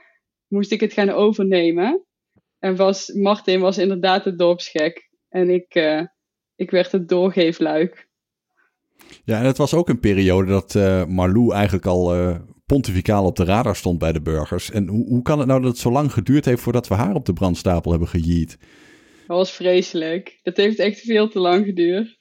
moest 0.48 0.72
ik 0.72 0.80
het 0.80 0.92
gaan 0.92 1.10
overnemen. 1.10 2.04
En 2.58 2.76
was, 2.76 3.12
Martin 3.12 3.60
was 3.60 3.78
inderdaad 3.78 4.24
de 4.24 4.34
dorpsgek. 4.34 5.10
En 5.28 5.50
ik, 5.50 5.74
eh, 5.74 6.02
ik 6.60 6.70
werd 6.70 6.92
het 6.92 7.08
doorgeefluik. 7.08 8.08
Ja, 9.24 9.38
en 9.38 9.44
het 9.44 9.56
was 9.56 9.74
ook 9.74 9.88
een 9.88 10.00
periode 10.00 10.50
dat 10.50 10.74
eh, 10.74 11.04
Marlou 11.04 11.52
eigenlijk 11.54 11.86
al 11.86 12.14
eh, 12.14 12.36
pontificaal 12.66 13.24
op 13.24 13.36
de 13.36 13.44
radar 13.44 13.76
stond 13.76 13.98
bij 13.98 14.12
de 14.12 14.20
burgers. 14.22 14.70
En 14.70 14.88
hoe, 14.88 15.06
hoe 15.06 15.22
kan 15.22 15.38
het 15.38 15.48
nou 15.48 15.60
dat 15.60 15.70
het 15.70 15.80
zo 15.80 15.90
lang 15.90 16.12
geduurd 16.12 16.44
heeft 16.44 16.62
voordat 16.62 16.88
we 16.88 16.94
haar 16.94 17.14
op 17.14 17.26
de 17.26 17.32
brandstapel 17.32 17.90
hebben 17.90 18.08
gejiet? 18.08 18.58
Dat 19.26 19.36
was 19.36 19.52
vreselijk. 19.52 20.40
Dat 20.42 20.56
heeft 20.56 20.78
echt 20.78 21.00
veel 21.00 21.28
te 21.28 21.38
lang 21.38 21.64
geduurd. 21.64 22.18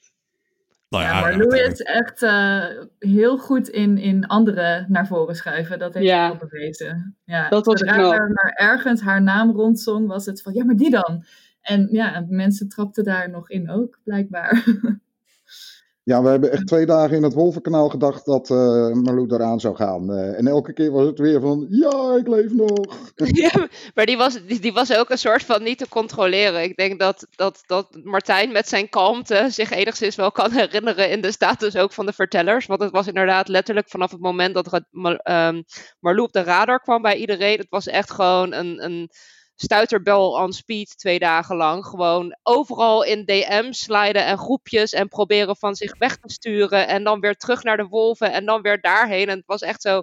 Nou 0.90 1.04
Ja, 1.04 1.22
maar 1.22 1.38
Lou 1.38 1.60
is 1.62 1.80
echt 1.82 2.24
eh, 2.24 2.66
heel 3.00 3.38
goed 3.38 3.68
in, 3.70 3.98
in 3.98 4.26
anderen 4.28 4.86
naar 4.90 5.08
voren 5.08 5.36
schuiven. 5.36 5.80
Dat 5.80 5.94
heeft 5.94 6.06
Ja. 6.06 6.20
hij 6.20 6.28
wel 6.38 6.48
bewezen. 6.50 7.18
Ja, 7.26 7.50
Dat 7.50 7.66
was 7.66 7.80
zodra 7.80 7.96
knap. 7.96 8.14
er 8.14 8.32
maar 8.34 8.54
ergens 8.56 9.02
haar 9.02 9.22
naam 9.22 9.52
rondzong, 9.52 10.08
was 10.08 10.26
het 10.26 10.42
van, 10.42 10.54
ja, 10.54 10.66
maar 10.66 10.76
die 10.76 10.90
dan? 10.90 11.26
En 11.62 11.88
ja, 11.92 12.26
mensen 12.30 12.70
trapten 12.70 13.04
daar 13.04 13.30
nog 13.30 13.50
in 13.50 13.70
ook, 13.70 14.00
blijkbaar. 14.04 14.64
Ja, 16.10 16.24
we 16.24 16.30
hebben 16.30 16.52
echt 16.52 16.68
twee 16.68 16.86
dagen 16.86 17.16
in 17.16 17.24
het 17.24 17.34
Wolvenkanaal 17.34 17.90
gedacht 17.90 18.26
dat 18.26 18.50
eh 18.50 18.92
Marlou 18.92 19.34
eraan 19.34 19.60
zou 19.60 19.76
gaan. 19.76 20.14
Eh, 20.14 20.38
en 20.38 20.48
elke 20.48 20.74
keer 20.74 20.92
was 20.92 21.06
het 21.06 21.20
weer 21.20 21.42
van, 21.42 21.66
ja, 21.70 22.16
ik 22.16 22.28
leef 22.28 22.54
nog. 22.54 23.12
Ja, 23.44 23.68
maar 23.94 24.06
die 24.06 24.18
was, 24.18 24.46
die, 24.46 24.60
die 24.60 24.74
was 24.74 24.96
ook 24.96 25.10
een 25.10 25.18
soort 25.18 25.44
van 25.44 25.64
niet 25.64 25.78
te 25.78 25.90
controleren. 25.90 26.64
Ik 26.64 26.76
denk 26.76 27.00
dat, 27.00 27.28
dat, 27.36 27.64
dat 27.66 28.00
Martijn 28.04 28.52
met 28.52 28.68
zijn 28.68 28.90
kalmte 28.90 29.46
zich 29.50 29.72
enigszins 29.72 30.16
wel 30.16 30.32
kan 30.32 30.52
herinneren 30.52 31.10
in 31.10 31.22
de 31.22 31.32
status 31.32 31.76
ook 31.76 31.94
van 31.94 32.06
de 32.06 32.14
vertellers. 32.14 32.66
Want 32.66 32.82
het 32.82 32.92
was 32.92 33.08
inderdaad 33.08 33.48
letterlijk 33.48 33.90
vanaf 33.90 34.12
het 34.12 34.22
moment 34.22 34.54
dat 34.54 34.82
ehm, 35.24 35.62
Marlou 36.00 36.28
op 36.28 36.34
de 36.34 36.44
radar 36.44 36.80
kwam 36.82 37.02
bij 37.02 37.16
iedereen. 37.16 37.58
Het 37.58 37.70
was 37.70 37.88
echt 37.88 38.12
gewoon 38.12 38.54
een, 38.54 38.84
een 38.84 39.10
stuiterbel 39.62 40.32
on 40.32 40.54
speed 40.54 40.98
twee 40.98 41.20
dagen 41.20 41.56
lang. 41.56 41.86
Gewoon 41.86 42.38
overal 42.44 43.04
in 43.04 43.26
DM 43.26 43.72
sliden 43.72 44.26
en 44.26 44.38
groepjes 44.38 44.94
en 44.94 45.08
proberen 45.08 45.56
van 45.56 45.76
zich 45.76 45.98
weg 45.98 46.18
te 46.18 46.32
sturen. 46.32 46.88
En 46.88 47.04
dan 47.04 47.20
weer 47.20 47.36
terug 47.36 47.64
naar 47.64 47.78
de 47.78 47.88
wolven 47.88 48.32
en 48.32 48.46
dan 48.46 48.62
weer 48.62 48.82
daarheen. 48.82 49.30
En 49.30 49.38
het 49.38 49.46
was 49.48 49.62
echt 49.62 49.82
zo 49.82 50.02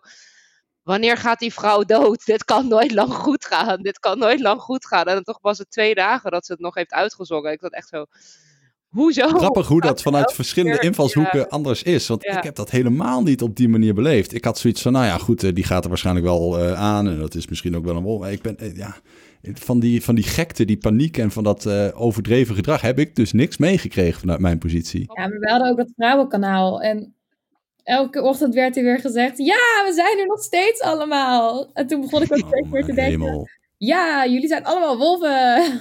wanneer 0.86 1.16
gaat 1.16 1.38
die 1.38 1.52
vrouw 1.52 1.82
dood? 1.84 2.24
Dit 2.24 2.44
kan 2.44 2.68
nooit 2.68 2.92
lang 2.92 3.12
goed 3.14 3.44
gaan. 3.44 3.82
Dit 3.82 3.98
kan 3.98 4.18
nooit 4.18 4.40
lang 4.40 4.60
goed 4.60 4.86
gaan. 4.86 5.04
En 5.04 5.22
toch 5.22 5.38
was 5.42 5.58
het 5.58 5.70
twee 5.70 5.94
dagen 5.94 6.30
dat 6.30 6.46
ze 6.46 6.52
het 6.52 6.60
nog 6.60 6.74
heeft 6.74 6.92
uitgezongen. 6.92 7.52
Ik 7.52 7.60
dacht 7.60 7.74
echt 7.74 7.88
zo, 7.88 8.04
hoezo? 8.88 9.28
Grappig 9.28 9.66
hoe 9.66 9.80
dat 9.80 10.02
vanuit 10.02 10.32
verschillende 10.32 10.80
invalshoeken 10.80 11.38
ja. 11.38 11.46
anders 11.48 11.82
is. 11.82 12.06
Want 12.06 12.22
Ja. 12.22 12.36
ik 12.36 12.42
heb 12.42 12.54
dat 12.54 12.70
helemaal 12.70 13.22
niet 13.22 13.42
op 13.42 13.56
die 13.56 13.68
manier 13.68 13.94
beleefd. 13.94 14.34
Ik 14.34 14.44
had 14.44 14.58
zoiets 14.58 14.82
van, 14.82 14.92
nou 14.92 15.04
ja, 15.04 15.18
goed, 15.18 15.42
eh, 15.42 15.54
die 15.54 15.64
gaat 15.64 15.82
er 15.82 15.88
waarschijnlijk 15.88 16.26
wel 16.26 16.58
eh, 16.58 16.72
aan. 16.80 17.08
En 17.08 17.18
dat 17.18 17.34
is 17.34 17.48
misschien 17.48 17.76
ook 17.76 17.84
wel 17.84 17.96
een 17.96 18.02
rol. 18.02 18.18
Maar 18.18 18.32
ik 18.32 18.42
ben, 18.42 18.58
eh, 18.58 18.76
ja, 18.76 18.96
van 19.54 19.80
die, 19.80 20.02
van 20.02 20.14
die 20.14 20.24
gekte, 20.24 20.64
die 20.64 20.76
paniek 20.76 21.18
en 21.18 21.30
van 21.30 21.44
dat 21.44 21.66
eh, 21.66 21.88
overdreven 21.94 22.54
gedrag 22.54 22.80
heb 22.80 22.98
ik 22.98 23.16
dus 23.16 23.32
niks 23.32 23.56
meegekregen 23.56 24.20
vanuit 24.20 24.40
mijn 24.40 24.58
positie. 24.58 25.00
Ja, 25.00 25.28
maar 25.28 25.38
we 25.38 25.50
hadden 25.50 25.70
ook 25.70 25.76
dat 25.76 25.92
vrouwenkanaal. 25.96 26.80
En 26.82 27.14
elke 27.82 28.22
ochtend 28.22 28.54
werd 28.54 28.76
er 28.76 28.82
weer 28.82 28.98
gezegd: 28.98 29.38
Ja, 29.38 29.84
we 29.86 29.92
zijn 29.94 30.18
er 30.18 30.26
nog 30.26 30.42
steeds 30.42 30.80
allemaal. 30.80 31.70
En 31.72 31.86
toen 31.86 32.00
begon 32.00 32.22
ik 32.22 32.32
ook 32.32 32.38
steeds 32.38 32.66
Oh, 32.66 32.72
meer 32.72 32.84
te 32.84 32.94
denken. 32.94 33.50
Ja, 33.76 34.26
jullie 34.26 34.48
zijn 34.48 34.64
allemaal 34.64 34.98
wolven. 34.98 35.62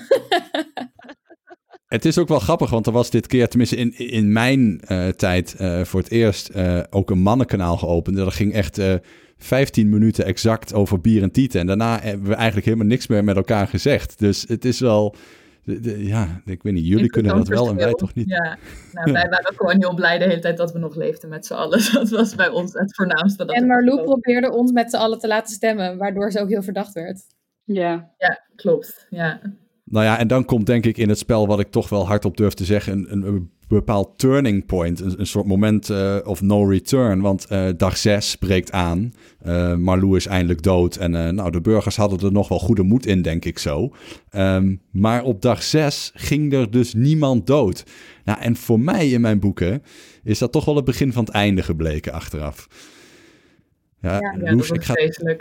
Het 1.85 2.05
is 2.05 2.17
ook 2.17 2.27
wel 2.27 2.39
grappig, 2.39 2.69
want 2.69 2.85
er 2.85 2.91
was 2.91 3.09
dit 3.09 3.27
keer, 3.27 3.47
tenminste 3.47 3.75
in, 3.75 3.97
in 3.97 4.31
mijn 4.31 4.81
eh, 4.81 5.07
tijd, 5.07 5.55
eh, 5.55 5.81
voor 5.81 5.99
het 5.99 6.11
eerst 6.11 6.55
ook 6.89 7.09
een 7.09 7.21
mannenkanaal 7.21 7.77
geopend. 7.77 8.17
Dat 8.17 8.33
ging 8.33 8.53
echt 8.53 8.79
15 9.45 9.89
minuten 9.89 10.25
exact 10.25 10.73
over 10.73 11.01
bier 11.01 11.21
en 11.23 11.31
tieten. 11.31 11.59
En 11.59 11.67
daarna 11.67 11.99
hebben 11.99 12.27
we 12.27 12.35
eigenlijk 12.35 12.65
helemaal 12.65 12.87
niks 12.87 13.07
meer 13.07 13.23
met 13.23 13.35
elkaar 13.35 13.67
gezegd. 13.67 14.19
Dus 14.19 14.45
het 14.47 14.65
is 14.65 14.79
wel, 14.79 15.15
de- 15.63 15.79
de- 15.79 16.05
ja, 16.05 16.41
ik 16.45 16.63
weet 16.63 16.73
niet, 16.73 16.87
jullie 16.87 17.09
kunnen 17.09 17.35
dat 17.35 17.47
wel 17.47 17.69
en 17.69 17.75
wij 17.75 17.93
toch 17.93 18.13
niet. 18.13 18.29
Ja, 18.29 18.57
nou, 18.91 19.11
wij 19.11 19.29
waren 19.29 19.53
gewoon 19.55 19.75
heel 19.79 19.93
blij 19.93 20.17
de 20.17 20.25
hele 20.25 20.39
tijd 20.39 20.57
dat 20.57 20.71
we 20.71 20.79
nog 20.79 20.95
leefden 20.95 21.29
met 21.29 21.45
z'n 21.45 21.53
allen. 21.53 21.79
Dat 21.93 22.09
was 22.09 22.35
bij 22.35 22.49
ons 22.49 22.73
het 22.73 22.95
voornaamste. 22.95 23.45
Dat 23.45 23.55
en 23.55 23.67
Marlou 23.67 24.03
probeerde 24.03 24.51
ons 24.51 24.71
met 24.71 24.89
z'n 24.89 24.95
allen 24.97 25.19
te 25.19 25.27
laten 25.27 25.53
stemmen, 25.55 25.97
waardoor 25.97 26.31
ze 26.31 26.39
ook 26.39 26.49
heel 26.49 26.61
verdacht 26.63 26.93
werd. 26.93 27.21
Ja. 27.63 28.11
Ja, 28.17 28.43
klopt. 28.55 29.07
Ja. 29.09 29.39
Nou 29.85 30.05
ja, 30.05 30.19
en 30.19 30.27
dan 30.27 30.45
komt 30.45 30.65
denk 30.65 30.85
ik 30.85 30.97
in 30.97 31.09
het 31.09 31.17
spel 31.17 31.47
wat 31.47 31.59
ik 31.59 31.71
toch 31.71 31.89
wel 31.89 32.07
hardop 32.07 32.37
durf 32.37 32.53
te 32.53 32.65
zeggen, 32.65 33.05
een, 33.11 33.27
een, 33.27 33.53
bepaald 33.67 34.17
turning 34.17 34.65
point. 34.65 34.99
Een, 34.99 35.19
een 35.19 35.27
soort 35.27 35.45
moment 35.45 35.89
eh, 35.89 36.17
of 36.23 36.41
no 36.41 36.65
return. 36.65 37.21
Want 37.21 37.45
eh, 37.45 37.67
dag 37.77 37.97
6 37.97 38.35
breekt 38.35 38.71
aan. 38.71 39.13
Eh 39.41 39.75
Marlou 39.75 40.15
is 40.15 40.25
eindelijk 40.25 40.61
dood. 40.61 40.95
En 40.95 41.11
nou, 41.35 41.51
de 41.51 41.61
burgers 41.61 41.95
hadden 41.95 42.19
er 42.19 42.31
nog 42.31 42.47
wel 42.47 42.59
goede 42.59 42.83
moed 42.83 43.05
in, 43.05 43.21
denk 43.21 43.45
ik 43.45 43.59
zo. 43.59 43.93
Ehm, 44.29 44.75
maar 44.91 45.23
op 45.23 45.41
dag 45.41 45.63
6 45.63 46.11
ging 46.15 46.53
er 46.53 46.71
dus 46.71 46.93
niemand 46.93 47.47
dood. 47.47 47.83
Nou, 48.23 48.39
en 48.39 48.55
voor 48.55 48.79
mij 48.79 49.09
in 49.09 49.21
mijn 49.21 49.39
boeken 49.39 49.83
is 50.23 50.39
dat 50.39 50.51
toch 50.51 50.65
wel 50.65 50.75
het 50.75 50.85
begin 50.85 51.13
van 51.13 51.23
het 51.23 51.33
einde 51.33 51.63
gebleken 51.63 52.13
achteraf. 52.13 52.67
Ja, 54.05 54.19
Ja, 54.21 54.35
Ja, 54.43 54.51
Loes, 54.53 54.67
dat 54.67 54.77
ik 54.77 54.83
ga, 54.83 54.93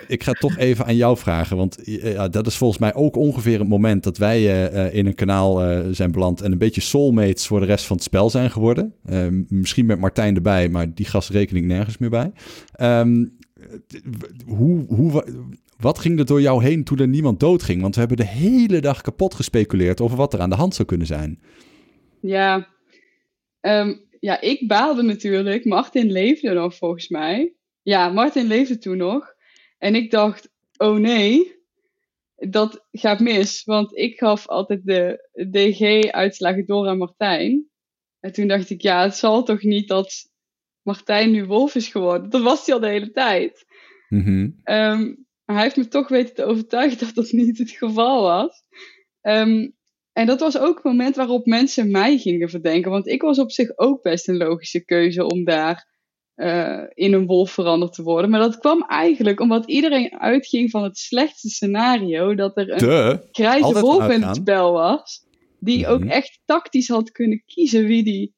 ik 0.08 0.22
ga 0.22 0.32
toch 0.32 0.56
even 0.58 0.84
aan 0.86 0.96
jou 0.96 1.16
vragen. 1.16 1.56
Want 1.56 1.82
eh, 1.84 2.12
ja, 2.12 2.28
dat 2.28 2.46
is 2.46 2.56
volgens 2.56 2.80
mij 2.80 2.94
ook 2.94 3.16
ongeveer 3.16 3.58
het 3.58 3.68
moment 3.68 4.02
dat 4.02 4.18
wij 4.18 4.38
eh, 4.38 4.86
eh, 4.86 4.94
in 4.94 5.06
een 5.06 5.14
kanaal 5.14 5.62
eh, 5.62 5.80
zijn 5.90 6.12
beland. 6.12 6.40
En 6.40 6.52
een 6.52 6.58
beetje 6.58 6.80
soulmates 6.80 7.46
voor 7.46 7.60
de 7.60 7.66
rest 7.66 7.84
van 7.84 7.96
het 7.96 8.04
spel 8.04 8.30
zijn 8.30 8.50
geworden. 8.50 8.94
Eh, 9.04 9.26
misschien 9.48 9.86
met 9.86 9.98
Martijn 10.00 10.34
erbij, 10.34 10.68
maar 10.68 10.94
die 10.94 11.06
gast 11.06 11.28
reken 11.28 11.56
ik 11.56 11.64
nergens 11.64 11.98
meer 11.98 12.10
bij. 12.10 12.32
Ehm, 12.72 13.24
hoe, 14.46 14.84
hoe, 14.88 15.12
wa- 15.12 15.24
wat 15.78 15.98
ging 15.98 16.18
er 16.18 16.26
door 16.26 16.40
jou 16.40 16.62
heen 16.64 16.84
toen 16.84 16.98
er 16.98 17.08
niemand 17.08 17.40
doodging? 17.40 17.80
Want 17.82 17.94
we 17.94 18.00
hebben 18.00 18.18
de 18.18 18.26
hele 18.26 18.80
dag 18.80 19.00
kapot 19.00 19.34
gespeculeerd 19.34 20.00
over 20.00 20.16
wat 20.16 20.32
er 20.34 20.40
aan 20.40 20.50
de 20.50 20.56
hand 20.56 20.74
zou 20.74 20.88
kunnen 20.88 21.06
zijn. 21.06 21.40
Ja. 22.20 22.66
Ehm, 23.60 23.94
ja, 24.20 24.40
ik 24.40 24.68
baalde 24.68 25.02
natuurlijk. 25.02 25.64
Martin 25.64 26.10
leefde 26.12 26.52
nog 26.52 26.74
volgens 26.76 27.08
mij. 27.08 27.52
Ja, 27.84 28.08
Martin 28.08 28.46
leefde 28.46 28.78
toen 28.78 28.96
nog. 28.96 29.34
En 29.78 29.94
ik 29.94 30.10
dacht, 30.10 30.48
oh 30.76 30.96
nee, 30.96 31.56
dat 32.36 32.86
gaat 32.92 33.20
mis. 33.20 33.64
Want 33.64 33.96
ik 33.96 34.18
gaf 34.18 34.48
altijd 34.48 34.80
de 34.84 35.28
DG-uitslagen 35.50 36.66
door 36.66 36.88
aan 36.88 36.98
Martijn. 36.98 37.68
En 38.20 38.32
toen 38.32 38.48
dacht 38.48 38.70
ik, 38.70 38.82
ja, 38.82 39.02
het 39.02 39.16
zal 39.16 39.42
toch 39.42 39.62
niet 39.62 39.88
dat 39.88 40.30
Martijn 40.82 41.30
nu 41.30 41.44
wolf 41.44 41.74
is 41.74 41.88
geworden. 41.88 42.30
Dat 42.30 42.42
was 42.42 42.66
hij 42.66 42.74
al 42.74 42.80
de 42.80 42.88
hele 42.88 43.10
tijd. 43.10 43.64
Mhm. 44.08 44.50
Ehm, 44.62 45.14
maar 45.44 45.56
hij 45.56 45.62
heeft 45.62 45.76
me 45.76 45.88
toch 45.88 46.08
weten 46.08 46.34
te 46.34 46.44
overtuigen 46.44 46.98
dat 47.06 47.14
dat 47.14 47.32
niet 47.32 47.58
het 47.58 47.70
geval 47.70 48.22
was. 48.22 48.62
Ehm, 49.20 49.70
en 50.12 50.26
dat 50.26 50.40
was 50.40 50.58
ook 50.58 50.74
het 50.74 50.84
moment 50.84 51.16
waarop 51.16 51.46
mensen 51.46 51.90
mij 51.90 52.18
gingen 52.18 52.48
verdenken. 52.48 52.90
Want 52.90 53.08
ik 53.08 53.22
was 53.22 53.38
op 53.38 53.50
zich 53.50 53.78
ook 53.78 54.02
best 54.02 54.28
een 54.28 54.36
logische 54.36 54.84
keuze 54.84 55.26
om 55.26 55.44
daar 55.44 55.93
eh, 56.34 56.82
in 56.94 57.12
een 57.12 57.26
wolf 57.26 57.50
veranderd 57.50 57.92
te 57.92 58.02
worden. 58.02 58.30
Maar 58.30 58.40
dat 58.40 58.58
kwam 58.58 58.82
eigenlijk 58.88 59.40
omdat 59.40 59.66
iedereen 59.66 60.18
uitging 60.18 60.70
van 60.70 60.82
het 60.82 60.98
slechtste 60.98 61.48
scenario. 61.48 62.34
Dat 62.34 62.56
er 62.56 62.70
een 62.72 62.78
De. 62.78 63.28
grijze 63.32 63.80
wolf 63.80 64.08
in 64.08 64.22
het 64.22 64.36
spel 64.36 64.72
was. 64.72 65.26
Die 65.60 65.86
ook 65.86 66.00
Mhm. 66.00 66.08
echt 66.08 66.40
tactisch 66.44 66.88
had 66.88 67.10
kunnen 67.12 67.42
kiezen 67.46 67.84
wie 67.86 68.02
die, 68.04 68.34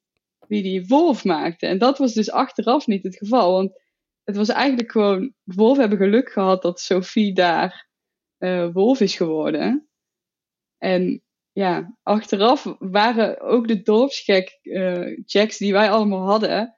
wie 0.49 0.63
die 0.63 0.87
wolf 0.87 1.25
maakte. 1.25 1.67
En 1.67 1.79
dat 1.79 1.99
was 1.99 2.13
dus 2.15 2.31
achteraf 2.31 2.87
niet 2.87 3.03
het 3.03 3.17
geval. 3.17 3.53
Want 3.53 3.81
het 4.25 4.37
was 4.37 4.49
eigenlijk 4.49 4.91
gewoon. 4.93 5.33
Wolven 5.45 5.81
hebben 5.81 5.99
geluk 5.99 6.31
gehad 6.33 6.63
dat 6.63 6.81
Sophie 6.81 7.33
daar 7.35 7.89
eh, 8.39 8.69
wolf 8.73 9.01
is 9.01 9.15
geworden. 9.17 9.89
En 10.79 11.23
ja, 11.53 11.97
achteraf 12.03 12.75
waren 12.79 13.41
ook 13.41 13.69
de 13.69 13.83
dorpsgek 13.83 14.59
eh 14.63 15.23
checks 15.25 15.59
die 15.59 15.73
wij 15.73 15.91
allemaal 15.91 16.27
hadden. 16.27 16.75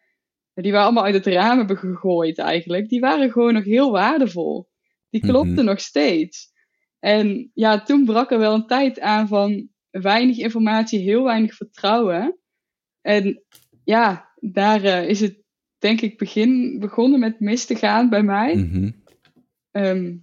Die 0.63 0.73
wij 0.73 0.81
allemaal 0.81 1.05
uit 1.05 1.15
het 1.15 1.27
raam 1.27 1.59
hebben 1.59 1.77
gegooid 1.77 2.39
eigenlijk. 2.39 2.89
Die 2.89 3.01
waren 3.01 3.31
gewoon 3.33 3.55
nog 3.55 3.65
heel 3.65 3.91
waardevol. 3.91 4.69
Die 5.11 5.21
klopten 5.21 5.55
Mhm. 5.55 5.65
nog 5.65 5.81
steeds. 5.81 6.53
En 6.99 7.51
ja, 7.55 7.83
toen 7.83 8.05
brak 8.05 8.31
er 8.31 8.39
wel 8.39 8.55
een 8.55 8.67
tijd 8.67 9.01
aan 9.01 9.29
van 9.29 9.69
weinig 9.91 10.37
informatie, 10.39 11.01
heel 11.01 11.25
weinig 11.25 11.55
vertrouwen. 11.55 12.39
En 13.01 13.43
ja, 13.85 14.33
daar 14.35 14.85
eh, 14.85 15.09
is 15.09 15.21
het 15.21 15.43
denk 15.79 16.01
ik 16.01 16.19
begin, 16.19 16.79
begonnen 16.79 17.21
met 17.21 17.41
mis 17.41 17.65
te 17.65 17.75
gaan 17.75 18.09
bij 18.09 18.23
mij. 18.23 18.53
Ehm, 19.71 20.17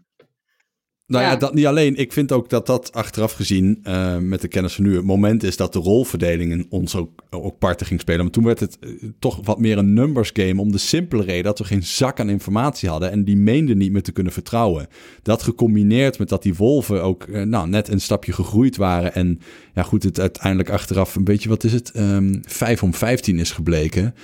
Nou 1.07 1.23
ja. 1.23 1.29
Ja. 1.29 1.35
dat 1.35 1.53
niet 1.53 1.65
alleen. 1.65 1.95
Ik 1.95 2.13
vind 2.13 2.31
ook 2.31 2.49
dat 2.49 2.65
dat 2.65 2.93
achteraf 2.93 3.31
gezien, 3.31 3.79
eh, 3.83 4.17
met 4.17 4.41
de 4.41 4.47
kennis 4.47 4.73
van 4.75 4.83
nu, 4.83 4.95
het 4.95 5.05
moment 5.05 5.43
is 5.43 5.57
dat 5.57 5.73
de 5.73 5.79
rolverdeling 5.79 6.51
in 6.51 6.65
ons 6.69 6.95
ook, 6.95 7.23
ook 7.29 7.57
parten 7.57 7.85
ging 7.85 7.99
spelen. 7.99 8.21
Maar 8.21 8.31
toen 8.31 8.43
werd 8.43 8.59
het 8.59 8.77
eh, 8.79 8.89
toch 9.19 9.39
wat 9.43 9.59
meer 9.59 9.77
een 9.77 9.93
numbers 9.93 10.29
game 10.33 10.61
om 10.61 10.71
de 10.71 10.77
simpele 10.77 11.23
reden 11.23 11.43
dat 11.43 11.57
we 11.57 11.63
geen 11.63 11.83
zak 11.83 12.19
aan 12.19 12.29
informatie 12.29 12.89
hadden 12.89 13.11
en 13.11 13.23
die 13.23 13.37
meenden 13.37 13.77
niet 13.77 13.91
meer 13.91 14.01
te 14.01 14.11
kunnen 14.11 14.33
vertrouwen. 14.33 14.87
Dat 15.21 15.43
gecombineerd 15.43 16.19
met 16.19 16.29
dat 16.29 16.43
die 16.43 16.55
wolven 16.55 17.03
ook 17.03 17.23
eh, 17.23 17.41
nou, 17.41 17.67
net 17.69 17.87
een 17.87 18.01
stapje 18.01 18.33
gegroeid 18.33 18.77
waren 18.77 19.13
en 19.13 19.39
ja 19.73 19.83
goed, 19.83 20.03
het 20.03 20.19
uiteindelijk 20.19 20.69
achteraf 20.69 21.15
een 21.15 21.23
beetje, 21.23 21.49
wat 21.49 21.63
is 21.63 21.73
het, 21.73 21.91
Ehm 21.91 22.33
5 22.41 22.83
om 22.83 22.93
15 22.93 23.39
is 23.39 23.51
gebleken. 23.51 24.15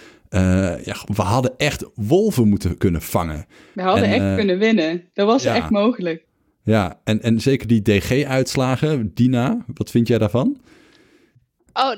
Ja, 0.84 0.96
we 1.16 1.22
hadden 1.22 1.54
echt 1.58 1.86
wolven 1.96 2.48
moeten 2.48 2.78
kunnen 2.78 3.02
vangen. 3.02 3.46
we 3.74 3.82
hadden 3.82 4.04
En, 4.04 4.22
echt 4.22 4.36
kunnen 4.36 4.58
winnen. 4.58 5.04
Dat 5.14 5.28
was 5.28 5.44
ja. 5.44 5.56
echt 5.56 5.70
mogelijk. 5.70 6.26
Ja, 6.64 7.00
en, 7.04 7.22
en 7.22 7.40
zeker 7.40 7.68
die 7.68 7.82
DG-uitslagen, 7.82 9.14
Dina, 9.14 9.66
wat 9.74 9.90
vind 9.90 10.08
jij 10.08 10.18
daarvan? 10.18 10.62
Oh, 11.74 11.92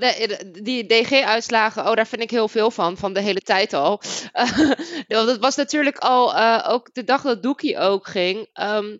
die 0.61 0.85
DG-uitslagen, 0.85 1.87
oh, 1.87 1.93
daar 1.93 2.07
vind 2.07 2.21
ik 2.21 2.31
heel 2.31 2.47
veel 2.47 2.71
van, 2.71 2.97
van 2.97 3.13
de 3.13 3.21
hele 3.21 3.41
tijd 3.41 3.73
al. 3.73 4.01
Het 5.07 5.39
was 5.39 5.55
natuurlijk 5.55 5.97
al, 5.97 6.35
eh, 6.35 6.65
ook 6.67 6.93
de 6.93 7.03
dag 7.03 7.21
dat 7.21 7.43
Doekie 7.43 7.77
ook 7.77 8.07
ging. 8.07 8.49
ehm, 8.53 8.97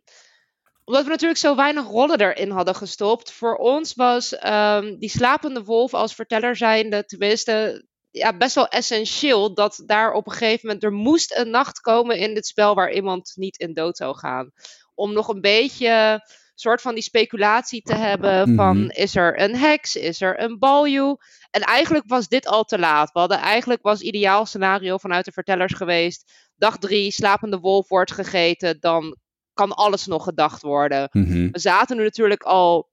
omdat 0.86 1.04
we 1.04 1.10
natuurlijk 1.10 1.40
zo 1.40 1.56
weinig 1.56 1.86
rollen 1.86 2.20
erin 2.20 2.50
hadden 2.50 2.76
gestopt. 2.76 3.32
Voor 3.32 3.56
ons 3.56 3.94
was 3.94 4.36
ehm, 4.38 4.96
die 4.98 5.10
slapende 5.10 5.64
wolf 5.64 5.94
als 5.94 6.16
verteller 6.16 6.56
zijnde, 6.56 7.06
tenminste, 7.06 7.86
ja, 8.12 8.38
best 8.38 8.56
wel 8.56 8.68
essentieel. 8.68 9.54
Dat 9.54 9.84
daar 9.86 10.14
op 10.14 10.26
een 10.26 10.32
gegeven 10.32 10.60
moment, 10.68 10.84
er 10.84 10.92
moest 10.92 11.38
een 11.38 11.50
nacht 11.50 11.80
komen 11.80 12.18
in 12.18 12.34
dit 12.34 12.46
spel 12.46 12.76
waar 12.76 12.94
iemand 12.94 13.32
niet 13.36 13.58
in 13.58 13.74
dood 13.74 13.98
zou 13.98 14.18
gaan. 14.18 14.52
Om 14.96 15.14
nog 15.14 15.28
een 15.28 15.42
beetje 15.42 16.22
soort 16.56 16.82
van 16.82 16.94
die 16.94 17.04
speculatie 17.04 17.82
te 17.82 17.96
hebben 17.96 18.56
van 18.56 18.78
Mhm. 18.78 18.90
is 18.90 19.16
er 19.16 19.42
een 19.42 19.56
heks, 19.56 19.96
is 19.96 20.22
er 20.22 20.42
een 20.42 20.60
baljoe? 20.60 21.18
En 21.52 21.62
eigenlijk 21.62 22.06
was 22.08 22.28
dit 22.28 22.48
al 22.48 22.64
te 22.64 22.80
laat. 22.80 23.12
We 23.12 23.20
hadden 23.20 23.38
eigenlijk 23.38 23.82
was 23.82 24.02
ideaal 24.02 24.46
scenario 24.46 24.98
vanuit 24.98 25.26
de 25.26 25.32
vertellers 25.32 25.74
geweest. 25.74 26.32
Dag 26.56 26.78
drie, 26.78 27.12
slapende 27.12 27.60
wolf 27.60 27.90
wordt 27.90 28.12
gegeten, 28.12 28.80
dan 28.80 29.18
kan 29.54 29.72
alles 29.72 30.06
nog 30.06 30.24
gedacht 30.24 30.62
worden. 30.62 31.08
Mhm. 31.12 31.52
We 31.52 31.60
zaten 31.60 31.98
nu 31.98 32.04
natuurlijk 32.04 32.44
al 32.44 32.90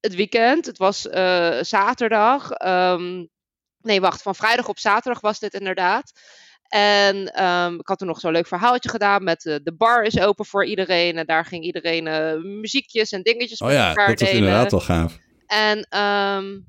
het 0.00 0.14
weekend. 0.14 0.66
Het 0.66 0.78
was 0.78 1.08
eh, 1.08 1.58
zaterdag. 1.60 2.50
Ehm, 2.50 3.24
nee, 3.80 4.00
wacht. 4.00 4.22
Van 4.22 4.34
vrijdag 4.34 4.68
op 4.68 4.78
zaterdag 4.78 5.20
was 5.20 5.38
dit 5.38 5.54
inderdaad. 5.54 6.12
En 6.72 7.26
ehm, 7.26 7.74
ik 7.74 7.88
had 7.88 7.98
toen 7.98 8.08
nog 8.08 8.20
zo'n 8.20 8.32
leuk 8.32 8.46
verhaaltje 8.46 8.88
gedaan 8.88 9.24
met 9.24 9.46
eh, 9.46 9.54
de 9.62 9.74
bar 9.74 10.02
is 10.02 10.20
open 10.20 10.44
voor 10.44 10.66
iedereen. 10.66 11.16
En 11.18 11.26
daar 11.26 11.44
ging 11.44 11.64
iedereen 11.64 12.06
eh, 12.06 12.34
muziekjes 12.42 13.12
en 13.12 13.22
dingetjes 13.22 13.60
Oh 13.60 13.66
met 13.68 13.76
ja, 13.76 13.88
elkaar 13.88 14.08
dat 14.08 14.20
was 14.20 14.28
delen. 14.30 14.44
inderdaad 14.46 14.70
wel 14.70 14.80
gaaf. 14.80 15.18
En 15.46 15.86
ehm, 15.88 16.60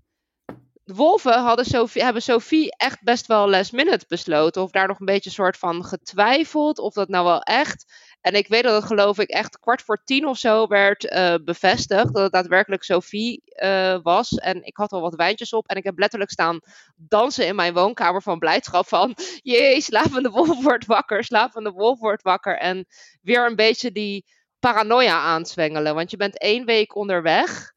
de 0.84 0.94
wolven 0.94 1.40
hadden 1.40 1.66
Sophie, 1.66 2.04
hebben 2.04 2.22
Sophie 2.22 2.76
echt 2.78 3.04
best 3.04 3.28
wel 3.28 3.50
last 3.50 3.72
minute 3.72 4.06
besloten. 4.08 4.62
Of 4.62 4.72
daar 4.72 4.88
nog 4.88 5.00
een 5.00 5.06
beetje 5.06 5.30
soort 5.30 5.58
van 5.58 5.86
getwijfeld 5.86 6.80
of 6.80 6.94
dat 6.94 7.10
nou 7.10 7.26
wel 7.26 7.42
echt. 7.42 7.94
En 8.24 8.34
ik 8.34 8.48
weet 8.48 8.64
dat 8.64 8.76
het 8.76 8.84
geloof 8.84 9.20
ik 9.20 9.30
echt 9.30 9.60
kwart 9.60 9.82
voor 9.82 10.04
tien 10.04 10.28
of 10.28 10.38
zo 10.38 10.68
werd 10.68 11.04
uh, 11.04 11.36
bevestigd. 11.44 12.14
Dat 12.14 12.24
het 12.24 12.32
daadwerkelijk 12.32 12.84
Sophie 12.84 13.44
uh, 13.46 13.98
was. 14.04 14.32
En 14.32 14.64
ik 14.64 14.78
had 14.78 14.92
al 14.92 15.02
wat 15.02 15.16
wijntjes 15.16 15.54
op. 15.54 15.68
En 15.68 15.76
ik 15.76 15.84
heb 15.84 16.00
letterlijk 16.00 16.32
staan 16.32 16.60
dansen 16.96 17.48
in 17.48 17.56
mijn 17.56 17.74
woonkamer 17.74 18.22
van 18.22 18.40
blijdschap. 18.40 18.88
Van 18.88 19.16
jee, 19.42 19.82
slapende 19.82 20.30
wolf 20.30 20.64
wordt 20.64 20.86
wakker. 20.86 21.24
Slapende 21.24 21.72
wolf 21.72 22.00
wordt 22.00 22.22
wakker. 22.22 22.58
En 22.58 22.86
weer 23.22 23.46
een 23.46 23.56
beetje 23.56 23.92
die 23.92 24.26
paranoia 24.60 25.20
aanzwengelen. 25.20 25.96
Want 25.96 26.12
je 26.12 26.18
bent 26.18 26.40
één 26.40 26.66
week 26.66 26.96
onderweg. 26.96 27.72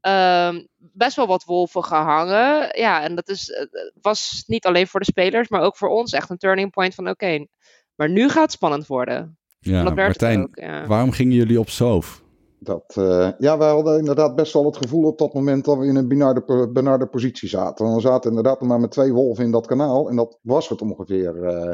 Um, 0.00 0.68
best 0.76 1.16
wel 1.16 1.26
wat 1.26 1.44
wolven 1.44 1.84
gehangen. 1.84 2.78
Ja, 2.78 3.02
en 3.02 3.14
dat 3.14 3.28
is, 3.28 3.68
was 4.00 4.44
niet 4.46 4.66
alleen 4.66 4.86
voor 4.86 5.00
de 5.00 5.06
spelers, 5.06 5.48
maar 5.48 5.60
ook 5.60 5.76
voor 5.76 5.88
ons 5.88 6.12
echt 6.12 6.30
een 6.30 6.38
turning 6.38 6.70
point 6.70 6.94
van 6.94 7.08
oké, 7.08 7.46
maar 7.94 8.10
nu 8.10 8.28
gaat 8.28 8.42
het 8.42 8.52
spannend 8.52 8.86
worden. 8.86 9.37
Ja, 9.60 9.90
Martijn, 9.94 10.42
ook, 10.42 10.56
ja. 10.56 10.86
waarom 10.86 11.10
gingen 11.10 11.34
jullie 11.34 11.60
op 11.60 11.68
Soof? 11.68 12.22
Dat, 12.58 12.94
uh, 12.98 13.30
ja, 13.38 13.58
wij 13.58 13.68
hadden 13.68 13.98
inderdaad 13.98 14.34
best 14.34 14.52
wel 14.52 14.64
het 14.64 14.76
gevoel 14.76 15.04
op 15.04 15.18
dat 15.18 15.34
moment 15.34 15.64
dat 15.64 15.78
we 15.78 15.86
in 15.86 15.96
een 15.96 16.08
benarde, 16.08 16.68
benarde 16.72 17.06
positie 17.06 17.48
zaten. 17.48 17.94
We 17.94 18.00
zaten 18.00 18.30
inderdaad 18.30 18.60
maar 18.60 18.80
met 18.80 18.90
twee 18.90 19.12
wolven 19.12 19.44
in 19.44 19.50
dat 19.50 19.66
kanaal 19.66 20.08
en 20.08 20.16
dat 20.16 20.38
was 20.42 20.68
het 20.68 20.82
ongeveer. 20.82 21.36
Uh, 21.36 21.72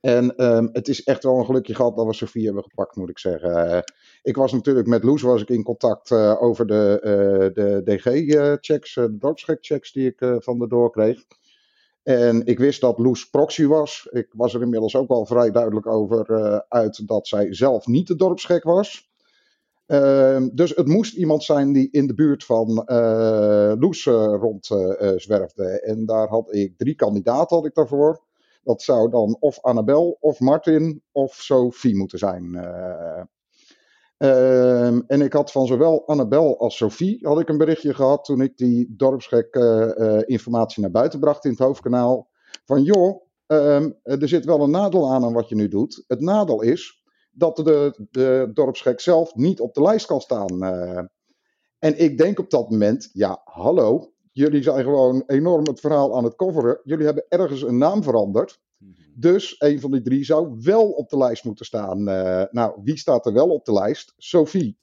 en 0.00 0.44
um, 0.46 0.68
het 0.72 0.88
is 0.88 1.02
echt 1.02 1.22
wel 1.22 1.38
een 1.38 1.44
gelukje 1.44 1.74
gehad 1.74 1.96
dat 1.96 2.06
we 2.06 2.12
Sofie 2.12 2.44
hebben 2.44 2.62
gepakt, 2.62 2.96
moet 2.96 3.10
ik 3.10 3.18
zeggen. 3.18 3.50
Uh, 3.50 3.78
ik 4.22 4.36
was 4.36 4.52
natuurlijk 4.52 4.86
met 4.86 5.04
Loes 5.04 5.22
was 5.22 5.42
ik 5.42 5.48
in 5.48 5.62
contact 5.62 6.10
uh, 6.10 6.42
over 6.42 6.66
de, 6.66 7.00
uh, 7.04 7.64
de 7.64 7.80
DG-checks, 7.84 8.94
de 8.94 9.16
dorpsgek-checks 9.18 9.92
die 9.92 10.06
ik 10.06 10.42
van 10.42 10.58
de 10.58 10.68
door 10.68 10.90
kreeg. 10.90 11.24
En 12.02 12.46
ik 12.46 12.58
wist 12.58 12.80
dat 12.80 12.98
Loes 12.98 13.30
proxy 13.30 13.66
was. 13.66 14.08
Ik 14.10 14.26
was 14.32 14.54
er 14.54 14.62
inmiddels 14.62 14.96
ook 14.96 15.10
al 15.10 15.26
vrij 15.26 15.50
duidelijk 15.50 15.86
over 15.86 16.64
uit 16.68 17.08
dat 17.08 17.28
zij 17.28 17.54
zelf 17.54 17.86
niet 17.86 18.06
de 18.06 18.16
dorpsgek 18.16 18.62
was. 18.62 19.08
Ehm, 19.86 20.48
dus 20.52 20.74
het 20.74 20.86
moest 20.86 21.16
iemand 21.16 21.42
zijn 21.42 21.72
die 21.72 21.88
in 21.90 22.06
de 22.06 22.14
buurt 22.14 22.44
van 22.44 22.84
Loes 23.78 24.04
rondzwerfde. 24.04 25.80
en 25.80 26.06
daar 26.06 26.28
had 26.28 26.54
ik 26.54 26.76
drie 26.76 26.94
kandidaten 26.94 27.56
had 27.56 27.66
ik 27.66 27.74
daarvoor. 27.74 28.22
Dat 28.62 28.82
zou 28.82 29.10
dan 29.10 29.36
of 29.40 29.60
Annabel, 29.60 30.16
of 30.20 30.40
Martin, 30.40 31.02
of 31.12 31.34
Sophie 31.34 31.96
moeten 31.96 32.18
zijn. 32.18 32.54
Uh, 34.22 34.86
en 34.86 35.20
ik 35.20 35.32
had 35.32 35.52
van 35.52 35.66
zowel 35.66 36.06
Annabel 36.06 36.58
als 36.58 36.76
Sophie 36.76 37.18
had 37.26 37.40
ik 37.40 37.48
een 37.48 37.58
berichtje 37.58 37.94
gehad 37.94 38.24
toen 38.24 38.40
ik 38.40 38.56
die 38.56 38.94
dorpsgek 38.96 39.54
uh, 39.56 40.20
informatie 40.24 40.82
naar 40.82 40.90
buiten 40.90 41.20
bracht 41.20 41.44
in 41.44 41.50
het 41.50 41.58
hoofdkanaal. 41.58 42.28
Van 42.64 42.82
joh, 42.82 43.22
ehm, 43.46 43.90
er 44.02 44.28
zit 44.28 44.44
wel 44.44 44.60
een 44.60 44.70
nadeel 44.70 45.12
aan 45.12 45.24
aan 45.24 45.32
wat 45.32 45.48
je 45.48 45.54
nu 45.54 45.68
doet. 45.68 46.04
Het 46.06 46.20
nadeel 46.20 46.62
is 46.62 47.02
dat 47.30 47.56
de, 47.56 48.06
de 48.10 48.50
dorpsgek 48.54 49.00
zelf 49.00 49.34
niet 49.34 49.60
op 49.60 49.74
de 49.74 49.82
lijst 49.82 50.06
kan 50.06 50.20
staan. 50.20 50.62
en 51.78 51.98
ik 51.98 52.18
denk 52.18 52.38
op 52.38 52.50
dat 52.50 52.70
moment, 52.70 53.10
ja, 53.12 53.40
hallo, 53.44 54.12
Jullie 54.32 54.62
zijn 54.62 54.84
gewoon 54.84 55.22
enorm 55.26 55.66
het 55.66 55.80
verhaal 55.80 56.16
aan 56.16 56.24
het 56.24 56.36
coveren. 56.36 56.80
Jullie 56.84 57.04
hebben 57.04 57.24
ergens 57.28 57.62
een 57.62 57.78
naam 57.78 58.02
veranderd. 58.02 58.60
Mhm. 58.80 58.92
Dus 59.14 59.54
een 59.58 59.80
van 59.80 59.90
die 59.90 60.02
drie 60.02 60.24
zou 60.24 60.56
wel 60.60 60.90
op 60.90 61.08
de 61.08 61.16
lijst 61.16 61.44
moeten 61.44 61.64
staan. 61.64 62.08
Uh, 62.08 62.42
nou, 62.50 62.80
wie 62.84 62.98
staat 62.98 63.26
er 63.26 63.32
wel 63.32 63.48
op 63.48 63.64
de 63.64 63.72
lijst? 63.72 64.14
Sophie. 64.16 64.78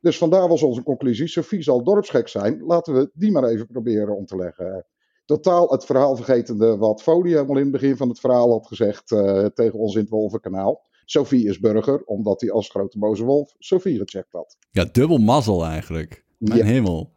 Dus 0.00 0.18
vandaar 0.18 0.48
was 0.48 0.62
onze 0.62 0.82
conclusie: 0.82 1.26
Sophie 1.26 1.62
zal 1.62 1.84
dorpsgek 1.84 2.28
zijn. 2.28 2.60
Laten 2.60 2.94
we 2.94 3.10
die 3.14 3.32
maar 3.32 3.44
even 3.44 3.66
proberen 3.66 4.16
om 4.16 4.26
te 4.26 4.36
leggen. 4.36 4.86
Totaal 5.24 5.68
het 5.68 5.84
verhaal 5.84 6.16
vergetende 6.16 6.76
wat 6.76 7.02
Folie 7.02 7.34
helemaal 7.34 7.56
in 7.56 7.62
het 7.62 7.72
begin 7.72 7.96
van 7.96 8.08
het 8.08 8.20
verhaal 8.20 8.50
had 8.50 8.66
gezegd 8.66 9.10
uh, 9.10 9.44
tegen 9.44 9.78
ons 9.78 9.94
in 9.94 10.00
het 10.00 10.10
Wolvenkanaal. 10.10 10.84
Sophie 11.04 11.48
is 11.48 11.58
burger, 11.58 12.02
omdat 12.04 12.40
hij 12.40 12.50
als 12.50 12.68
grote 12.68 12.98
boze 12.98 13.24
wolf 13.24 13.54
Sophie 13.58 13.98
gecheckt 13.98 14.32
had. 14.32 14.56
Ja, 14.70 14.84
dubbel 14.92 15.18
mazzel 15.18 15.64
eigenlijk. 15.64 16.24
Mijn 16.38 16.58
ja. 16.58 16.64
hemel. 16.64 17.12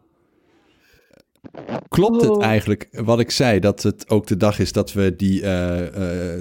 Klopt 1.88 2.22
het 2.22 2.38
eigenlijk 2.38 2.88
wat 2.92 3.20
ik 3.20 3.32
zei, 3.32 3.60
dat 3.60 3.84
het 3.84 4.10
ook 4.10 4.28
de 4.28 4.38
dag 4.38 4.60
is 4.60 4.72
dat 4.72 4.94
we 4.94 5.16
die, 5.16 5.42
uh, 5.42 5.80
uh, 5.80 5.86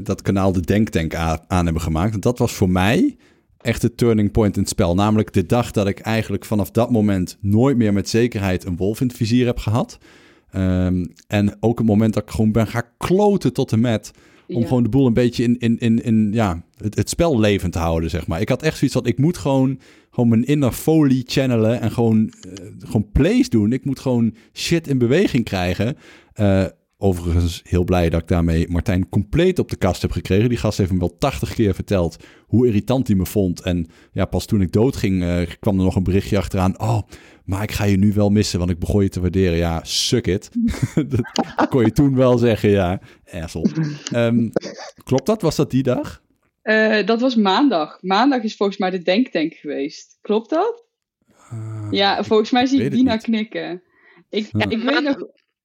dat 0.03 0.23
kanaal 0.23 0.53
de 0.53 0.61
Denktank 0.61 1.15
aan 1.15 1.65
hebben 1.65 1.83
gemaakt? 1.83 2.11
Want 2.11 2.23
dat 2.23 2.39
was 2.39 2.53
voor 2.53 2.71
mij 2.71 3.17
echt 3.59 3.83
het 3.83 3.97
turning 3.97 4.31
point 4.31 4.55
in 4.57 4.61
het 4.61 4.71
spel. 4.71 4.95
Namelijk 4.95 5.33
de 5.33 5.47
dag 5.47 5.71
dat 5.71 5.87
ik 5.87 5.99
eigenlijk 5.99 6.45
vanaf 6.45 6.71
dat 6.71 6.91
moment 6.91 7.39
nooit 7.41 7.77
meer 7.77 7.93
met 7.93 8.09
zekerheid 8.09 8.65
een 8.65 8.77
wolf 8.77 9.01
in 9.01 9.07
het 9.07 9.17
vizier 9.17 9.47
heb 9.47 9.59
gehad. 9.59 9.99
Um, 10.57 11.13
en 11.27 11.57
ook 11.61 11.79
het 11.79 11.87
moment 11.87 12.15
dat 12.15 12.23
ik 12.23 12.31
gewoon 12.31 12.53
ben 12.53 12.67
gaan 12.67 12.89
kloten 12.97 13.53
tot 13.53 13.73
en 13.73 13.81
met. 13.81 14.11
Om 14.49 14.67
gewoon 14.67 14.83
de 14.83 14.89
boel 14.89 15.07
een 15.07 15.13
beetje 15.13 15.43
in, 15.43 15.59
in, 15.59 15.79
in, 15.79 16.03
in 16.05 16.33
ja, 16.33 16.63
het, 16.77 16.97
het 16.97 17.09
spel 17.09 17.39
levend 17.39 17.73
te 17.73 17.79
houden, 17.79 18.11
zeg 18.11 18.27
maar. 18.27 18.41
Ik 18.41 18.49
had 18.49 18.63
echt 18.63 18.79
zoiets 18.79 18.97
van, 18.97 19.07
ik 19.07 19.19
moet 19.19 19.37
gewoon 19.37 19.79
gewoon 20.19 20.39
mijn 20.39 20.47
inner 20.47 20.73
folie 20.73 21.23
channelen 21.27 21.81
en 21.81 21.91
gewoon, 21.91 22.33
uh, 22.47 22.53
gewoon 22.79 23.11
plays 23.13 23.49
doen. 23.49 23.73
Ik 23.73 23.85
moet 23.85 23.99
gewoon 23.99 24.35
shit 24.53 24.89
in 24.89 24.99
beweging 24.99 25.45
krijgen. 25.45 25.97
Uh, 26.41 26.65
overigens 26.97 27.61
heel 27.65 27.85
blij 27.85 28.11
dat 28.11 28.21
ik 28.21 28.29
daarmee 28.29 28.69
Martijn 28.69 29.09
compleet 29.09 29.59
op 29.59 29.71
de 29.71 29.77
kast 29.77 30.03
heb 30.03 30.11
gekregen. 30.11 30.49
Die 30.49 30.59
gast 30.59 30.79
heeft 30.79 30.93
me 30.93 30.99
wel 30.99 31.17
tachtig 31.19 31.55
keer 31.55 31.75
verteld 31.75 32.17
hoe 32.47 32.67
irritant 32.67 33.07
hij 33.07 33.17
me 33.17 33.27
vond. 33.27 33.61
En 33.61 33.87
ja, 34.13 34.25
pas 34.25 34.47
toen 34.47 34.61
ik 34.61 34.73
doodging 34.73 35.23
uh, 35.23 35.41
kwam 35.61 35.79
er 35.79 35.85
nog 35.85 35.97
een 35.97 36.03
berichtje 36.03 36.39
achteraan. 36.39 36.81
Oh, 36.81 37.01
maar 37.45 37.63
ik 37.63 37.73
ga 37.73 37.85
je 37.85 37.97
nu 37.97 38.13
wel 38.13 38.31
missen, 38.31 38.59
want 38.59 38.71
ik 38.71 38.79
begon 38.79 39.03
je 39.03 39.09
te 39.09 39.21
waarderen. 39.21 39.57
Ja, 39.57 39.81
suck 39.85 40.27
it. 40.27 40.51
dat 41.57 41.69
kon 41.69 41.85
je 41.85 41.93
toen 41.93 42.15
wel 42.15 42.39
zeggen, 42.39 42.71
ja. 42.71 43.01
Asshole. 43.31 43.71
Um, 44.15 44.53
klopt 45.05 45.27
dat? 45.27 45.43
Was 45.43 45.57
dat 45.57 45.71
die 45.71 45.83
dag? 45.83 46.23
Uh, 46.69 47.07
dat 47.07 47.21
was 47.21 47.35
maandag. 47.35 47.99
Maandag 48.01 48.43
is 48.43 48.57
volgens 48.57 48.79
mij 48.79 48.91
de 48.91 49.03
denktank 49.03 49.55
geweest. 49.55 50.19
Klopt 50.21 50.51
dat? 50.51 50.85
Uh, 51.53 51.89
ja, 51.91 52.25
volgens 52.25 52.51
mij 52.51 52.67
zie 52.67 52.83
ik 52.83 52.91
Dina 52.91 53.17
knikken. 53.17 53.83
Ik, 54.29 54.49
ja, 54.53 54.69
ik 54.69 54.83
weet 54.83 55.03
nog... 55.03 55.17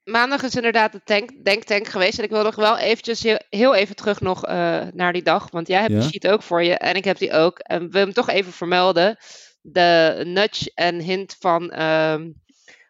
Maandag 0.04 0.44
is 0.44 0.56
inderdaad 0.56 0.92
de 0.92 1.02
tank, 1.04 1.44
denktank 1.44 1.88
geweest. 1.88 2.18
En 2.18 2.24
ik 2.24 2.30
wil 2.30 2.44
nog 2.44 2.56
wel 2.56 2.78
eventjes 2.78 3.24
heel, 3.24 3.40
heel 3.50 3.76
even 3.76 3.96
terug 3.96 4.22
nog 4.22 4.48
uh, 4.48 4.52
naar 4.94 5.14
die 5.14 5.24
dag. 5.24 5.52
Want 5.52 5.68
jij 5.68 5.80
hebt 5.80 5.92
ja? 5.92 6.00
de 6.00 6.06
sheet 6.06 6.28
ook 6.28 6.42
voor 6.42 6.64
je. 6.64 6.78
En 6.78 6.96
ik 6.96 7.04
heb 7.04 7.18
die 7.18 7.32
ook. 7.32 7.60
En 7.60 7.92
we 7.92 7.98
hem 7.98 8.14
toch 8.14 8.30
even 8.30 8.52
vermelden. 8.52 9.18
De 9.62 10.22
nudge 10.26 10.72
en 10.74 11.00
hint 11.00 11.36
van 11.40 11.74
uh, 11.76 12.16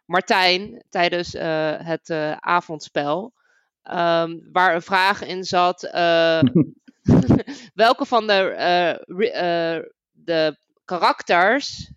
Martijn 0.05 0.85
tijdens 0.89 1.31
het 1.83 2.11
avondspel. 2.39 3.33
Um, 3.91 4.49
waar 4.51 4.75
een 4.75 4.81
vraag 4.81 5.25
in 5.25 5.43
zat. 5.43 5.81
welke 7.73 8.05
van 8.05 8.27
de, 8.27 8.55
uh, 9.07 9.17
uh, 9.17 9.83
de 10.11 10.57
karakters 10.85 11.91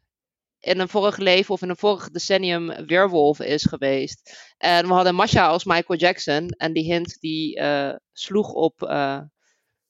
in 0.60 0.80
een 0.80 0.88
vorig 0.88 1.16
leven 1.16 1.54
of 1.54 1.62
in 1.62 1.68
een 1.68 1.76
vorig 1.76 2.10
decennium 2.10 2.86
weerwolf 2.86 3.40
is 3.40 3.64
geweest. 3.64 4.54
En 4.58 4.86
we 4.86 4.92
hadden 4.92 5.14
Masha 5.14 5.46
als 5.46 5.64
Michael 5.64 5.98
Jackson. 5.98 6.48
En 6.48 6.72
die 6.72 6.92
hint 6.92 7.20
die 7.20 7.60
uh, 7.60 7.92
sloeg 8.12 8.52
op 8.52 8.80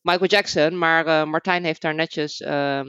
Michael 0.00 0.26
Jackson. 0.26 0.78
Maar 0.78 1.28
Martijn 1.28 1.64
heeft 1.64 1.82
daar 1.82 1.94
netjes 1.94 2.44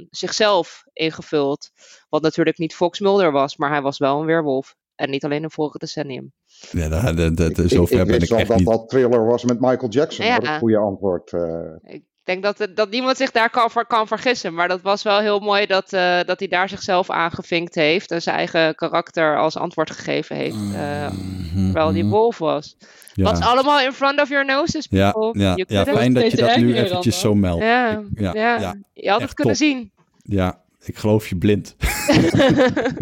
zichzelf 0.09 0.83
ingevuld. 0.93 1.69
Wat 2.09 2.21
natuurlijk 2.21 2.57
niet 2.57 2.75
Fox 2.75 2.99
Mulder 2.99 3.31
was, 3.31 3.57
maar 3.57 3.69
hij 3.69 3.81
was 3.81 3.97
wel 3.97 4.19
een 4.19 4.25
weerwolf. 4.25 4.75
En 4.95 5.09
niet 5.09 5.23
alleen 5.25 5.43
een 5.43 5.51
vorige 5.51 5.77
decennium. 5.77 6.33
Ja, 6.71 6.89
dat, 6.89 7.37
dat, 7.37 7.55
dat, 7.55 7.69
zover 7.69 7.95
ik, 7.95 8.01
ik 8.01 8.07
ben 8.07 8.21
ik 8.21 8.29
echt 8.29 8.47
dat 8.47 8.57
niet... 8.57 8.67
dat 8.67 8.89
thriller 8.89 9.25
was 9.25 9.43
met 9.43 9.59
Michael 9.59 9.89
Jackson. 9.89 10.25
Ja. 10.25 10.39
Dat 10.39 10.49
een 10.49 10.59
goede 10.59 10.77
antwoord. 10.77 11.31
Uh... 11.31 11.75
Ik 11.81 12.03
denk 12.27 12.43
dat, 12.43 12.67
dat 12.75 12.89
niemand 12.89 13.17
zich 13.17 13.31
daar 13.31 13.49
kan, 13.49 13.69
kan 13.87 14.07
vergissen. 14.07 14.53
Maar 14.53 14.67
dat 14.67 14.81
was 14.81 15.03
wel 15.03 15.19
heel 15.19 15.39
mooi 15.39 15.65
dat, 15.65 15.93
uh, 15.93 16.19
dat 16.25 16.39
hij 16.39 16.47
daar 16.47 16.69
zichzelf 16.69 17.09
aangevinkt 17.09 17.75
heeft. 17.75 18.11
En 18.11 18.21
zijn 18.21 18.35
eigen 18.35 18.75
karakter 18.75 19.37
als 19.37 19.57
antwoord 19.57 19.91
gegeven 19.91 20.35
heeft. 20.35 20.55
Uh, 20.55 21.09
terwijl 21.53 21.91
die 21.91 22.05
wolf 22.05 22.37
was. 22.37 22.75
Ja. 23.13 23.23
Was 23.23 23.39
allemaal 23.39 23.79
in 23.79 23.91
front 23.91 24.21
of 24.21 24.29
your 24.29 24.45
noses, 24.45 24.87
people. 24.87 25.39
Ja, 25.39 25.53
ja, 25.55 25.65
ja 25.67 25.85
fijn 25.85 26.13
dat 26.13 26.31
je 26.31 26.37
dat 26.37 26.57
nu 26.57 26.75
eventjes 26.75 27.19
zo 27.19 27.35
meldt. 27.35 27.63
Ja, 27.63 28.03
ja, 28.15 28.33
ja, 28.33 28.59
ja. 28.59 28.75
je 28.93 29.09
had 29.09 29.21
het 29.21 29.33
kunnen 29.33 29.55
top. 29.55 29.67
zien. 29.67 29.91
Ja, 30.23 30.61
ik 30.83 30.97
geloof 30.97 31.27
je 31.29 31.35
blind. 31.35 31.75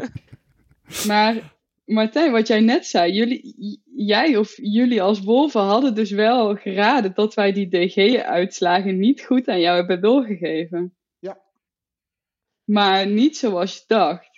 maar 1.07 1.36
Martijn, 1.86 2.31
wat 2.31 2.47
jij 2.47 2.59
net 2.59 2.86
zei, 2.86 3.11
jullie, 3.11 3.81
jij 3.95 4.38
of 4.38 4.57
jullie 4.57 5.01
als 5.01 5.23
wolven 5.23 5.61
hadden 5.61 5.95
dus 5.95 6.11
wel 6.11 6.55
geraden 6.55 7.13
dat 7.13 7.33
wij 7.33 7.51
die 7.51 7.69
DG-uitslagen 7.69 8.99
niet 8.99 9.21
goed 9.21 9.47
aan 9.47 9.59
jou 9.59 9.77
hebben 9.77 10.01
doorgegeven. 10.01 10.95
Ja. 11.19 11.38
Maar 12.63 13.07
niet 13.07 13.38
zoals 13.38 13.75
je 13.75 13.83
dacht. 13.88 14.33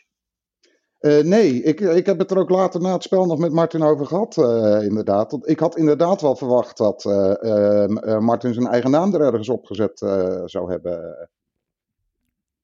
Uh, 1.00 1.24
nee, 1.24 1.64
ik, 1.64 1.80
ik 1.80 2.06
heb 2.06 2.20
het 2.20 2.32
er 2.32 2.38
ook 2.38 2.50
later 2.50 2.82
na 2.82 2.94
het 2.94 3.04
spel 3.04 3.26
nog 3.26 3.38
met 3.40 3.52
Martin 3.52 3.84
over 3.84 4.06
gehad, 4.06 4.38
uh, 4.38 4.84
inderdaad. 4.84 5.48
Ik 5.48 5.60
had 5.60 5.78
inderdaad 5.78 6.22
wel 6.22 6.36
verwacht 6.36 6.78
dat 6.78 7.06
uh, 7.06 8.18
Martin 8.20 8.54
zijn 8.54 8.68
eigen 8.68 8.92
naam 8.92 9.14
er 9.14 9.22
ergens 9.22 9.50
op 9.50 9.66
gezet 9.66 10.00
zou 10.46 10.72
hebben. 10.72 11.30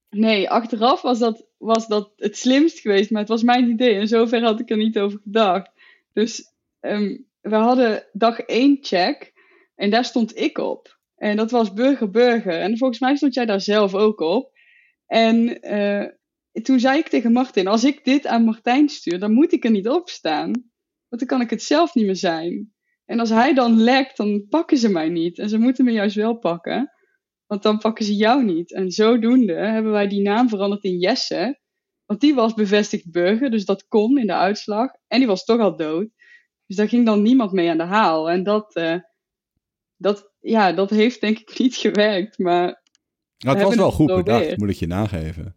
Nee, 0.09 0.49
achteraf 0.49 1.01
was 1.01 1.19
dat, 1.19 1.45
was 1.63 1.87
dat 1.87 2.13
het 2.15 2.37
slimst 2.37 2.79
geweest, 2.79 3.11
maar 3.11 3.21
het 3.21 3.29
was 3.29 3.43
mijn 3.43 3.69
idee. 3.69 3.95
En 3.95 4.07
zover 4.07 4.43
had 4.43 4.59
ik 4.59 4.69
er 4.69 4.77
niet 4.77 4.99
over 4.99 5.19
gedacht. 5.23 5.71
Dus 6.13 6.53
um, 6.81 7.25
we 7.41 7.55
hadden 7.55 8.03
dag 8.11 8.39
één 8.39 8.77
check 8.81 9.33
en 9.75 9.89
daar 9.89 10.05
stond 10.05 10.37
ik 10.37 10.57
op. 10.57 10.99
En 11.15 11.35
dat 11.35 11.51
was 11.51 11.73
burger 11.73 12.09
burger. 12.09 12.59
En 12.59 12.77
volgens 12.77 12.99
mij 12.99 13.15
stond 13.15 13.33
jij 13.33 13.45
daar 13.45 13.61
zelf 13.61 13.95
ook 13.95 14.19
op. 14.19 14.51
En 15.07 15.61
eh, 15.61 16.07
toen 16.61 16.79
zei 16.79 16.99
ik 16.99 17.07
tegen 17.07 17.31
Martin, 17.31 17.67
als 17.67 17.83
ik 17.83 18.05
dit 18.05 18.27
aan 18.27 18.43
Martijn 18.43 18.89
stuur, 18.89 19.19
dan 19.19 19.33
moet 19.33 19.53
ik 19.53 19.63
er 19.63 19.71
niet 19.71 19.87
op 19.87 20.09
staan. 20.09 20.51
Want 21.09 21.21
dan 21.21 21.27
kan 21.27 21.41
ik 21.41 21.49
het 21.49 21.63
zelf 21.63 21.95
niet 21.95 22.05
meer 22.05 22.15
zijn. 22.15 22.73
En 23.05 23.19
als 23.19 23.29
hij 23.29 23.53
dan 23.53 23.77
lekt, 23.77 24.17
dan 24.17 24.45
pakken 24.49 24.77
ze 24.77 24.89
mij 24.89 25.09
niet. 25.09 25.39
En 25.39 25.49
ze 25.49 25.57
moeten 25.57 25.85
me 25.85 25.91
juist 25.91 26.15
wel 26.15 26.37
pakken. 26.37 26.92
Want 27.53 27.65
dan 27.65 27.77
pakken 27.77 28.05
ze 28.05 28.15
jou 28.15 28.43
niet. 28.43 28.73
En 28.73 28.91
zodoende 28.91 29.53
hebben 29.53 29.91
wij 29.91 30.07
die 30.07 30.21
naam 30.21 30.49
veranderd 30.49 30.83
in 30.83 30.97
Jesse. 30.97 31.59
Want 32.05 32.21
die 32.21 32.35
was 32.35 32.53
bevestigd 32.53 33.11
burger, 33.11 33.51
dus 33.51 33.65
dat 33.65 33.87
kon 33.87 34.17
in 34.17 34.27
de 34.27 34.35
uitslag. 34.35 34.91
En 35.07 35.17
die 35.19 35.27
was 35.27 35.43
toch 35.43 35.59
al 35.59 35.75
dood. 35.75 36.07
Dus 36.65 36.75
daar 36.75 36.87
ging 36.87 37.05
dan 37.05 37.21
niemand 37.21 37.51
mee 37.51 37.69
aan 37.69 37.77
de 37.77 37.83
haal. 37.83 38.29
En 38.29 38.43
dat, 38.43 38.75
eh, 38.75 38.95
dat, 39.95 40.31
ja, 40.39 40.71
dat 40.71 40.89
heeft 40.89 41.21
denk 41.21 41.39
ik 41.39 41.59
niet 41.59 41.75
gewerkt. 41.85 42.37
Maar 42.37 42.81
Nou, 43.37 43.57
het 43.57 43.65
was 43.67 43.75
wel 43.75 43.85
het 43.85 43.95
goed 43.95 44.15
bedacht, 44.15 44.57
moet 44.57 44.69
ik 44.69 44.75
je 44.75 44.87
nageven. 44.87 45.55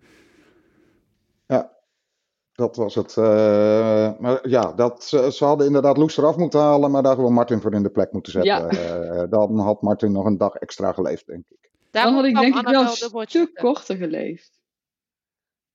Dat 2.56 2.76
was 2.76 2.94
het. 2.94 3.16
eh, 3.16 4.18
maar 4.18 4.48
ja, 4.48 4.72
dat, 4.72 5.04
ze, 5.04 5.32
ze 5.32 5.44
hadden 5.44 5.66
inderdaad 5.66 5.96
Loes 5.96 6.16
eraf 6.16 6.36
moeten 6.36 6.60
halen, 6.60 6.90
maar 6.90 7.02
daar 7.02 7.14
gewoon 7.14 7.32
Martin 7.32 7.60
voor 7.60 7.74
in 7.74 7.82
de 7.82 7.90
plek 7.90 8.12
moeten 8.12 8.32
zetten. 8.32 8.52
Ja. 8.52 8.68
Eh, 8.68 9.30
dan 9.30 9.58
had 9.58 9.82
Martin 9.82 10.12
nog 10.12 10.24
een 10.24 10.38
dag 10.38 10.54
extra 10.54 10.92
geleefd, 10.92 11.26
denk 11.26 11.44
ik. 11.48 11.70
Daarom 11.90 12.14
dan 12.14 12.22
had 12.22 12.32
ik 12.44 12.52
denk 12.52 12.66
ik 12.66 12.72
wel 12.72 12.82
een 12.82 13.26
stuk 13.28 13.54
korter 13.54 13.96
geleefd. 13.96 14.60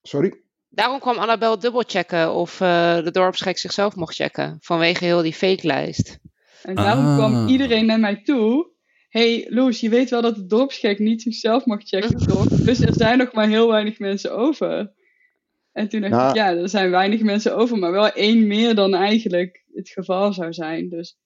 Sorry? 0.01 0.41
Daarom 0.69 0.99
kwam 0.99 1.17
Annabel 1.17 1.59
dubbelchecken 1.59 2.33
of 2.33 2.61
eh, 2.61 3.03
de 3.03 3.11
dorpsgek 3.11 3.57
zichzelf 3.57 3.95
mocht 3.95 4.15
checken. 4.15 4.57
Vanwege 4.59 5.03
heel 5.05 5.21
die 5.21 5.33
fake-lijst. 5.33 6.17
En 6.63 6.75
daarom 6.75 7.05
Ah. 7.05 7.15
kwam 7.17 7.47
iedereen 7.47 7.85
naar 7.85 7.99
mij 7.99 8.21
toe. 8.23 8.69
hey, 9.09 9.45
Loes, 9.49 9.79
je 9.79 9.89
weet 9.89 10.09
wel 10.09 10.21
dat 10.21 10.35
de 10.35 10.45
dorpsgek 10.45 10.99
niet 10.99 11.21
zichzelf 11.21 11.65
mag 11.65 11.81
checken, 11.83 12.17
toch? 12.27 12.45
Dus 12.47 12.79
er 12.79 12.93
zijn 12.93 13.17
nog 13.17 13.31
maar 13.33 13.47
heel 13.47 13.67
weinig 13.67 13.99
mensen 13.99 14.35
over. 14.35 14.93
En 15.71 15.89
toen 15.89 16.01
dacht 16.01 16.13
Nou. 16.13 16.29
ik, 16.29 16.35
ja, 16.35 16.49
er 16.55 16.69
zijn 16.69 16.91
weinig 16.91 17.21
mensen 17.21 17.55
over, 17.55 17.77
maar 17.77 17.91
wel 17.91 18.09
één 18.11 18.47
meer 18.47 18.75
dan 18.75 18.93
eigenlijk 18.93 19.63
het 19.73 19.89
geval 19.89 20.33
zou 20.33 20.53
zijn. 20.53 20.89
Dus 20.89 21.17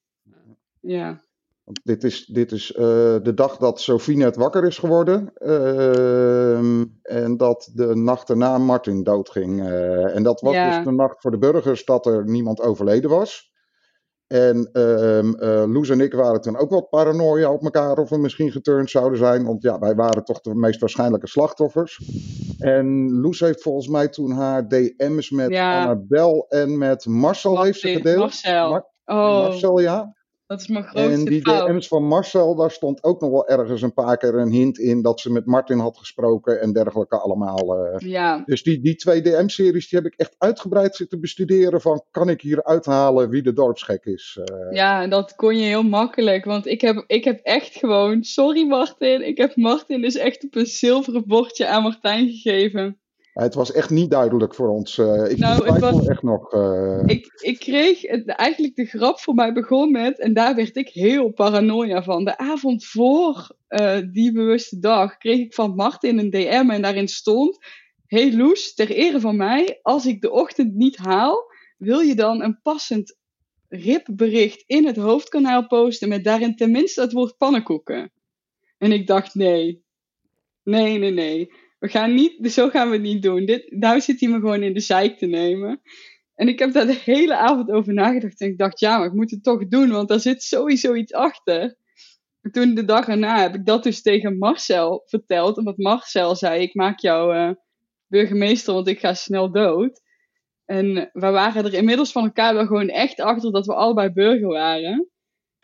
ja, 0.80 1.24
Want 1.66 1.80
dit 1.84 2.04
is, 2.04 2.24
dit 2.26 2.52
is 2.52 2.72
eh, 2.72 2.84
de 3.22 3.32
dag 3.34 3.56
dat 3.56 3.80
Sophie 3.80 4.16
net 4.16 4.36
wakker 4.36 4.64
is 4.64 4.78
geworden. 4.78 5.30
ehm, 5.34 6.84
en 7.02 7.36
dat 7.36 7.70
de 7.74 7.94
nacht 7.96 8.30
erna 8.30 8.58
Martin 8.58 9.02
doodging. 9.02 9.60
Eh, 9.66 10.16
en 10.16 10.22
dat 10.22 10.40
was 10.40 10.52
Ja. 10.54 10.76
dus 10.76 10.84
de 10.84 10.92
nacht 10.92 11.20
voor 11.20 11.30
de 11.30 11.38
burgers 11.38 11.84
dat 11.84 12.06
er 12.06 12.24
niemand 12.24 12.60
overleden 12.60 13.10
was. 13.10 13.50
En 14.26 14.68
ehm 14.72 15.34
eh, 15.34 15.64
Loes 15.66 15.88
en 15.88 16.00
ik 16.00 16.12
waren 16.14 16.40
toen 16.40 16.56
ook 16.56 16.70
wat 16.70 16.88
paranoia 16.88 17.52
op 17.52 17.62
elkaar 17.62 17.96
of 17.98 18.08
we 18.08 18.18
misschien 18.18 18.50
geturnd 18.52 18.90
zouden 18.90 19.18
zijn. 19.18 19.44
Want 19.44 19.62
ja, 19.62 19.78
wij 19.78 19.94
waren 19.94 20.24
toch 20.24 20.40
de 20.40 20.54
meest 20.54 20.80
waarschijnlijke 20.80 21.28
slachtoffers. 21.28 22.00
En 22.58 23.10
Loes 23.20 23.40
heeft 23.40 23.62
volgens 23.62 23.88
mij 23.88 24.08
toen 24.08 24.30
haar 24.30 24.68
DM's 24.68 25.30
met 25.30 25.50
Ja. 25.50 25.80
Annabel 25.82 26.46
en 26.48 26.78
met 26.78 27.06
Marcel 27.06 27.62
heeft 27.62 27.80
ze 27.80 27.88
gedeeld. 27.88 28.18
Marcel. 28.18 28.70
Mar- 28.70 28.90
oh, 29.04 29.16
Marcel, 29.42 29.78
ja. 29.80 30.15
Dat 30.46 30.60
is 30.60 30.66
mijn 30.68 30.84
grootste 30.84 31.12
En 31.12 31.24
die 31.24 31.40
fout. 31.40 31.68
DM's 31.68 31.88
van 31.88 32.04
Marcel, 32.04 32.54
daar 32.54 32.70
stond 32.70 33.04
ook 33.04 33.20
nog 33.20 33.30
wel 33.30 33.48
ergens 33.48 33.82
een 33.82 33.94
paar 33.94 34.16
keer 34.16 34.34
een 34.34 34.50
hint 34.52 34.78
in 34.78 35.02
dat 35.02 35.20
ze 35.20 35.32
met 35.32 35.46
Martin 35.46 35.78
had 35.78 35.98
gesproken 35.98 36.60
en 36.60 36.72
dergelijke 36.72 37.18
allemaal. 37.18 37.76
eh. 37.76 38.08
Ja, 38.08 38.42
Dus 38.46 38.62
die, 38.62 38.80
die 38.80 38.94
twee 38.94 39.20
DM-series, 39.22 39.88
die 39.88 39.98
heb 39.98 40.12
ik 40.12 40.18
echt 40.18 40.34
uitgebreid 40.38 40.96
zitten 40.96 41.20
bestuderen 41.20 41.80
van 41.80 42.04
kan 42.10 42.28
ik 42.28 42.40
hier 42.40 42.64
uithalen 42.64 43.28
wie 43.28 43.42
de 43.42 43.52
dorpsgek 43.52 44.04
is. 44.04 44.38
Eh, 44.44 44.76
ja, 44.76 45.02
en 45.02 45.10
dat 45.10 45.34
kon 45.34 45.56
je 45.56 45.64
heel 45.64 45.82
makkelijk. 45.82 46.44
Want 46.44 46.66
ik 46.66 46.80
heb, 46.80 47.04
ik 47.06 47.24
heb 47.24 47.40
echt 47.42 47.74
gewoon, 47.76 48.22
sorry 48.22 48.66
Martin, 48.66 49.26
ik 49.26 49.36
heb 49.36 49.56
Martin 49.56 50.00
dus 50.00 50.14
echt 50.14 50.44
op 50.44 50.54
een 50.54 50.66
zilveren 50.66 51.26
bordje 51.26 51.66
aan 51.66 51.82
Martijn 51.82 52.28
gegeven. 52.28 53.00
Het 53.44 53.54
was 53.54 53.72
echt 53.72 53.90
niet 53.90 54.10
duidelijk 54.10 54.54
voor 54.54 54.68
ons. 54.68 54.98
eh 54.98 55.30
ik 55.30 55.38
Nou, 55.38 55.70
het 55.70 55.80
was- 55.80 56.06
echt 56.06 56.22
nog. 56.22 56.52
eh, 56.52 57.02
ik, 57.06 57.32
ik 57.40 57.58
kreeg 57.58 58.00
het, 58.00 58.26
eigenlijk 58.28 58.74
de 58.76 58.84
grap 58.84 59.20
voor 59.20 59.34
mij 59.34 59.52
begon 59.52 59.90
met, 59.90 60.18
en 60.20 60.34
daar 60.34 60.54
werd 60.54 60.76
ik 60.76 60.88
heel 60.88 61.30
paranoia 61.32 62.02
van. 62.02 62.24
De 62.24 62.38
avond 62.38 62.84
voor 62.84 63.56
eh, 63.66 63.98
die 64.12 64.32
bewuste 64.32 64.78
dag 64.78 65.16
kreeg 65.16 65.38
ik 65.38 65.54
van 65.54 65.74
Martin 65.74 66.18
een 66.18 66.30
DM 66.30 66.70
en 66.70 66.82
daarin 66.82 67.08
stond: 67.08 67.58
Hey 68.06 68.36
Loes, 68.36 68.74
ter 68.74 68.90
ere 68.90 69.20
van 69.20 69.36
mij, 69.36 69.78
als 69.82 70.06
ik 70.06 70.20
de 70.20 70.30
ochtend 70.30 70.74
niet 70.74 70.96
haal, 70.96 71.44
wil 71.78 72.00
je 72.00 72.14
dan 72.14 72.42
een 72.42 72.60
passend 72.62 73.16
ripbericht 73.68 74.62
in 74.66 74.86
het 74.86 74.96
hoofdkanaal 74.96 75.66
posten 75.66 76.08
met 76.08 76.24
daarin 76.24 76.56
tenminste 76.56 77.00
het 77.00 77.12
woord 77.12 77.36
pannenkoeken? 77.36 78.12
En 78.78 78.92
ik 78.92 79.06
dacht: 79.06 79.34
nee, 79.34 79.84
nee, 80.62 80.98
nee, 80.98 81.10
nee. 81.12 81.64
We 81.86 81.92
gaan 81.92 82.14
niet, 82.14 82.52
zo 82.52 82.68
gaan 82.68 82.88
we 82.88 82.92
het 82.92 83.02
niet 83.02 83.22
doen. 83.22 83.44
Dit, 83.44 83.70
nou 83.70 84.00
zit 84.00 84.20
hij 84.20 84.28
me 84.28 84.34
gewoon 84.34 84.62
in 84.62 84.74
de 84.74 84.80
zeik 84.80 85.18
te 85.18 85.26
nemen. 85.26 85.80
En 86.34 86.48
ik 86.48 86.58
heb 86.58 86.72
daar 86.72 86.86
de 86.86 87.00
hele 87.04 87.36
avond 87.36 87.70
over 87.70 87.94
nagedacht. 87.94 88.40
En 88.40 88.48
ik 88.48 88.58
dacht, 88.58 88.80
ja, 88.80 88.98
maar 88.98 89.06
ik 89.06 89.12
moet 89.12 89.30
het 89.30 89.42
toch 89.42 89.68
doen, 89.68 89.90
want 89.90 90.08
daar 90.08 90.20
zit 90.20 90.42
sowieso 90.42 90.94
iets 90.94 91.12
achter. 91.12 91.76
En 92.40 92.50
toen 92.50 92.74
de 92.74 92.84
dag 92.84 93.08
erna 93.08 93.40
heb 93.40 93.54
ik 93.54 93.66
dat 93.66 93.82
dus 93.82 94.02
tegen 94.02 94.38
Marcel 94.38 95.02
verteld. 95.06 95.56
Omdat 95.58 95.76
Marcel 95.76 96.36
zei, 96.36 96.62
ik 96.62 96.74
maak 96.74 97.00
jou 97.00 97.34
eh, 97.34 97.50
burgemeester, 98.06 98.74
want 98.74 98.88
ik 98.88 99.00
ga 99.00 99.14
snel 99.14 99.52
dood. 99.52 100.00
En 100.64 101.10
we 101.12 101.30
waren 101.30 101.64
er 101.64 101.74
inmiddels 101.74 102.12
van 102.12 102.24
elkaar 102.24 102.54
wel 102.54 102.66
gewoon 102.66 102.88
echt 102.88 103.20
achter 103.20 103.52
dat 103.52 103.66
we 103.66 103.74
allebei 103.74 104.10
burger 104.10 104.48
waren. 104.48 105.10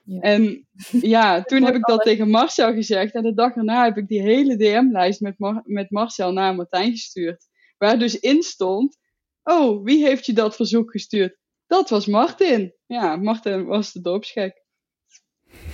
Ja. 0.04 0.20
En 0.20 0.66
ja, 0.90 1.42
toen 1.42 1.62
heb 1.62 1.74
ik 1.74 1.84
dat 1.86 2.02
tegen 2.02 2.28
Marcel 2.30 2.72
gezegd. 2.72 3.14
En 3.14 3.22
de 3.22 3.34
dag 3.34 3.54
erna 3.56 3.84
heb 3.84 3.96
ik 3.96 4.08
die 4.08 4.20
hele 4.22 4.56
DM-lijst 4.56 5.20
met, 5.20 5.38
Mar- 5.38 5.62
met 5.64 5.90
Marcel 5.90 6.32
naar 6.32 6.54
Martijn 6.54 6.90
gestuurd. 6.90 7.46
Waar 7.78 7.98
dus 7.98 8.20
in 8.20 8.42
stond, 8.42 8.98
oh, 9.42 9.84
wie 9.84 10.04
heeft 10.06 10.26
je 10.26 10.32
dat 10.32 10.56
verzoek 10.56 10.90
gestuurd? 10.90 11.36
Dat 11.66 11.90
was 11.90 12.06
Martin. 12.06 12.74
Ja, 12.86 13.16
Martin 13.16 13.64
was 13.64 13.92
de 13.92 14.00
dorpsgek. 14.00 14.60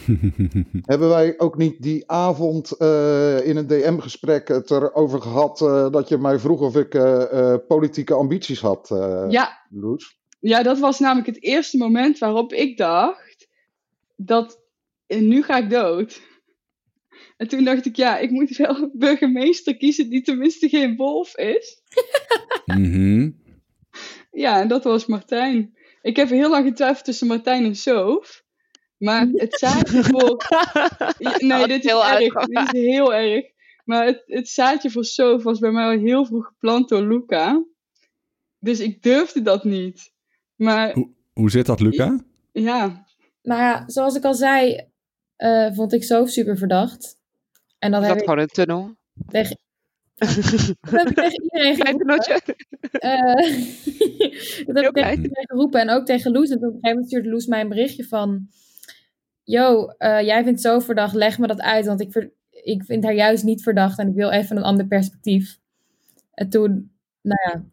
Hebben 0.83 1.09
wij 1.09 1.35
ook 1.39 1.57
niet 1.57 1.83
die 1.83 2.11
avond 2.11 2.73
eh, 2.77 3.47
in 3.47 3.57
een 3.57 3.67
DM-gesprek 3.67 4.49
het 4.49 4.71
erover 4.71 5.21
gehad 5.23 5.61
eh, 5.61 5.91
dat 5.91 6.09
je 6.09 6.19
mij 6.19 6.39
vroeg 6.39 6.61
of 6.61 6.77
ik 6.77 6.95
eh, 6.95 7.53
eh, 7.53 7.61
politieke 7.69 8.15
ambities 8.15 8.61
had, 8.61 8.91
eh 8.91 9.25
Ja, 9.29 9.67
Loes? 9.71 10.19
ja, 10.41 10.63
dat 10.63 10.79
was 10.79 10.99
namelijk 10.99 11.27
het 11.27 11.43
eerste 11.43 11.77
moment 11.77 12.19
waarop 12.19 12.53
ik 12.53 12.77
dacht 12.77 13.28
dat 14.21 14.61
en 15.07 15.29
nu 15.29 15.43
ga 15.43 15.57
ik 15.57 15.71
dood. 15.71 16.21
En 17.37 17.49
toen 17.49 17.65
dacht 17.65 17.87
ik, 17.87 17.97
ja, 17.97 18.19
ik 18.19 18.31
moet 18.31 18.57
wel 18.57 18.77
een 18.77 18.91
burgemeester 18.95 19.77
kiezen 19.77 20.11
die 20.11 20.23
tenminste 20.23 20.69
geen 20.69 20.97
wolf 20.97 21.37
is. 21.37 21.83
Mhm. 22.65 23.31
Ja, 24.31 24.61
en 24.61 24.69
dat 24.69 24.85
was 24.85 25.07
Martijn. 25.07 25.77
Ik 26.03 26.17
heb 26.17 26.29
heel 26.29 26.51
lang 26.51 26.67
getwijfeld 26.67 27.05
tussen 27.05 27.27
Martijn 27.27 27.65
en 27.65 27.77
Soof. 27.77 28.45
Maar 28.97 29.27
het 29.33 29.59
zaadje 29.59 30.05
voor... 30.05 30.37
Nee, 31.49 31.67
dit 31.67 31.85
is 31.85 31.91
heel 31.91 32.05
erg. 32.05 32.35
uitgemaakt. 32.35 32.73
Dit 32.73 32.83
is 32.83 32.89
heel 32.89 33.15
erg. 33.15 33.45
Maar 33.85 34.07
het, 34.07 34.23
het 34.27 34.49
zaadje 34.49 34.91
voor 34.91 35.05
Soof 35.05 35.43
was 35.43 35.59
bij 35.59 35.71
mij 35.71 35.85
al 35.85 36.05
heel 36.05 36.27
vroeg 36.27 36.47
geplant 36.47 36.89
door 36.89 37.03
Luca. 37.03 37.65
Dus 38.59 38.81
ik 38.81 39.03
durfde 39.03 39.43
dat 39.43 39.65
niet. 39.65 40.13
Maar 40.55 40.97
Hoe 41.33 41.51
zit 41.51 41.67
dat, 41.67 41.81
Luca? 41.81 42.25
ja, 42.53 43.08
Nou 43.49 43.61
ja, 43.61 43.85
zoals 43.87 44.15
ik 44.17 44.25
al 44.25 44.35
zei, 44.35 44.87
eh, 45.37 45.73
vond 45.73 45.93
ik 45.93 46.05
zo 46.05 46.27
super 46.27 46.57
verdacht. 46.57 47.17
En 47.79 47.91
dat 47.91 48.03
Is 48.03 48.07
heb 48.07 48.17
dat 48.17 48.23
ik 48.27 48.29
gewoon 48.29 48.45
een 48.45 48.55
tunnel? 48.55 48.97
tegen, 49.29 49.59
dat 50.15 50.29
heb 50.91 51.09
ik 51.09 51.15
tegen 51.15 51.43
iedereen 51.53 51.77
geroepen. 51.77 52.55
Eh, 52.93 53.23
dat 54.67 54.77
heb 54.77 54.85
ik 54.85 54.93
tegen 54.93 55.17
iedereen 55.17 55.47
geroepen. 55.49 55.81
En 55.81 55.91
ook 55.91 56.07
tegen 56.07 56.33
Loes. 56.33 56.51
En 56.51 56.57
op 56.57 56.63
een 56.63 56.69
gegeven 56.69 56.89
moment 56.91 57.07
stuurde 57.07 57.29
Loes 57.29 57.47
mij 57.47 57.61
een 57.61 57.69
berichtje 57.69 58.05
van... 58.05 58.49
Yo, 59.43 59.87
eh, 59.87 60.21
jij 60.21 60.45
vindt 60.45 60.61
zo 60.61 60.79
verdacht, 60.79 61.15
leg 61.15 61.39
me 61.39 61.47
dat 61.47 61.61
uit. 61.61 61.87
Want 61.87 62.01
ik, 62.01 62.13
ver- 62.13 62.33
ik 62.51 62.85
vind 62.85 63.05
haar 63.05 63.15
juist 63.15 63.45
niet 63.45 63.63
verdacht. 63.63 63.99
En 63.99 64.09
ik 64.09 64.15
wil 64.15 64.31
even 64.31 64.57
een 64.57 64.63
ander 64.63 64.87
perspectief. 64.87 65.59
En 66.35 66.49
toen, 66.49 66.93
nou 67.23 67.41
ja, 67.53 67.65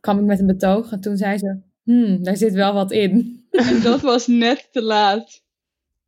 kwam 0.00 0.18
ik 0.18 0.24
met 0.24 0.40
een 0.40 0.46
betoog. 0.46 0.92
En 0.92 1.00
toen 1.00 1.16
zei 1.16 1.38
ze, 1.38 1.58
hmm, 1.82 2.22
daar 2.22 2.36
zit 2.36 2.52
wel 2.52 2.72
wat 2.72 2.92
in. 2.92 3.39
En 3.50 3.82
dat 3.90 4.00
was 4.00 4.26
net 4.26 4.68
te 4.72 4.82
laat. 4.82 5.42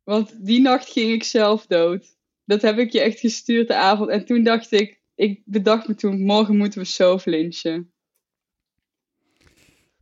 Want 0.03 0.45
die 0.45 0.61
nacht 0.61 0.89
ging 0.89 1.11
ik 1.11 1.23
zelf 1.23 1.65
dood. 1.65 2.15
Dat 2.45 2.61
heb 2.61 2.77
ik 2.77 2.91
je 2.91 3.01
echt 3.01 3.19
gestuurd 3.19 3.67
de 3.67 3.75
avond. 3.75 4.09
En 4.09 4.25
toen 4.25 4.43
dacht 4.43 4.71
ik, 4.71 5.01
ik 5.15 5.41
bedacht 5.45 5.87
me 5.87 5.95
toen, 5.95 6.21
morgen 6.21 6.57
moeten 6.57 6.79
we 6.79 6.85
Soof 6.85 7.25
lynchen. 7.25 7.91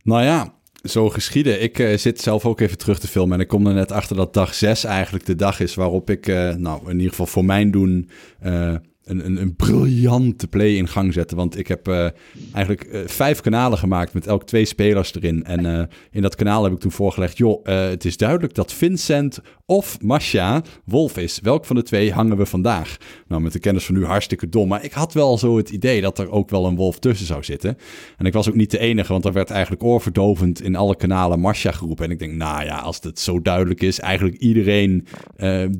Nou 0.02 0.22
ja, 0.22 0.54
zo 0.82 1.08
geschieden. 1.08 1.62
Ik 1.62 1.78
eh, 1.78 1.96
zit 1.96 2.20
zelf 2.20 2.46
ook 2.46 2.60
even 2.60 2.78
terug 2.78 2.98
te 2.98 3.08
filmen. 3.08 3.34
En 3.34 3.40
ik 3.40 3.48
kom 3.48 3.66
er 3.66 3.74
net 3.74 3.92
achter 3.92 4.16
dat 4.16 4.34
dag 4.34 4.54
6 4.54 4.84
eigenlijk 4.84 5.26
de 5.26 5.34
dag 5.34 5.60
is 5.60 5.74
waarop 5.74 6.10
ik, 6.10 6.26
eh, 6.26 6.54
nou 6.54 6.90
in 6.90 6.96
ieder 6.96 7.10
geval 7.10 7.26
voor 7.26 7.44
mijn 7.44 7.70
doen, 7.70 8.10
eh, 8.40 8.74
een, 9.20 9.40
een, 9.40 9.56
briljante 9.56 10.48
play 10.48 10.74
in 10.74 10.88
gang 10.88 11.12
zetten. 11.12 11.36
Want 11.36 11.58
ik 11.58 11.68
heb 11.68 11.88
eh, 11.88 12.06
eigenlijk 12.52 12.84
eh, 12.84 13.00
vijf 13.06 13.40
kanalen 13.40 13.78
gemaakt 13.78 14.14
met 14.14 14.26
elk 14.26 14.44
twee 14.44 14.64
spelers 14.64 15.14
erin. 15.14 15.44
En 15.44 15.66
eh, 15.66 15.84
in 16.10 16.22
dat 16.22 16.34
kanaal 16.34 16.64
heb 16.64 16.72
ik 16.72 16.78
toen 16.78 16.92
voorgelegd... 16.92 17.38
joh, 17.38 17.64
het 17.64 18.04
is 18.04 18.16
duidelijk 18.16 18.54
dat 18.54 18.72
Vincent 18.72 19.40
of 19.66 20.00
Masha 20.00 20.62
Wolf 20.84 21.16
is. 21.16 21.40
Welk 21.42 21.64
van 21.64 21.76
de 21.76 21.82
twee 21.82 22.12
hangen 22.12 22.36
we 22.36 22.46
vandaag? 22.46 22.96
Nou, 23.28 23.42
met 23.42 23.52
de 23.52 23.58
kennis 23.58 23.84
van 23.84 23.94
nu 23.94 24.04
hartstikke 24.04 24.48
dom. 24.48 24.68
Maar 24.68 24.84
ik 24.84 24.92
had 24.92 25.12
wel 25.12 25.38
zo 25.38 25.56
het 25.56 25.70
idee 25.70 26.00
dat 26.00 26.18
er 26.18 26.30
ook 26.30 26.50
wel 26.50 26.66
een 26.66 26.76
wolf 26.76 26.98
tussen 26.98 27.26
zou 27.26 27.44
zitten. 27.44 27.76
En 28.16 28.26
ik 28.26 28.32
was 28.32 28.48
ook 28.48 28.54
niet 28.54 28.70
de 28.70 28.78
enige, 28.78 29.12
want 29.12 29.24
er 29.24 29.32
werd 29.32 29.50
eigenlijk 29.50 29.82
oorverdovend 29.82 30.62
in 30.62 30.76
alle 30.76 30.96
kanalen 30.96 31.40
Masha 31.40 31.72
geroepen. 31.72 32.04
En 32.04 32.10
ik 32.10 32.18
denk, 32.18 32.32
nou 32.32 32.64
ja, 32.64 32.78
als 32.78 32.98
het 33.00 33.20
zo 33.20 33.42
duidelijk 33.42 33.80
is, 33.80 34.00
eigenlijk 34.00 34.36
iedereen 34.36 35.06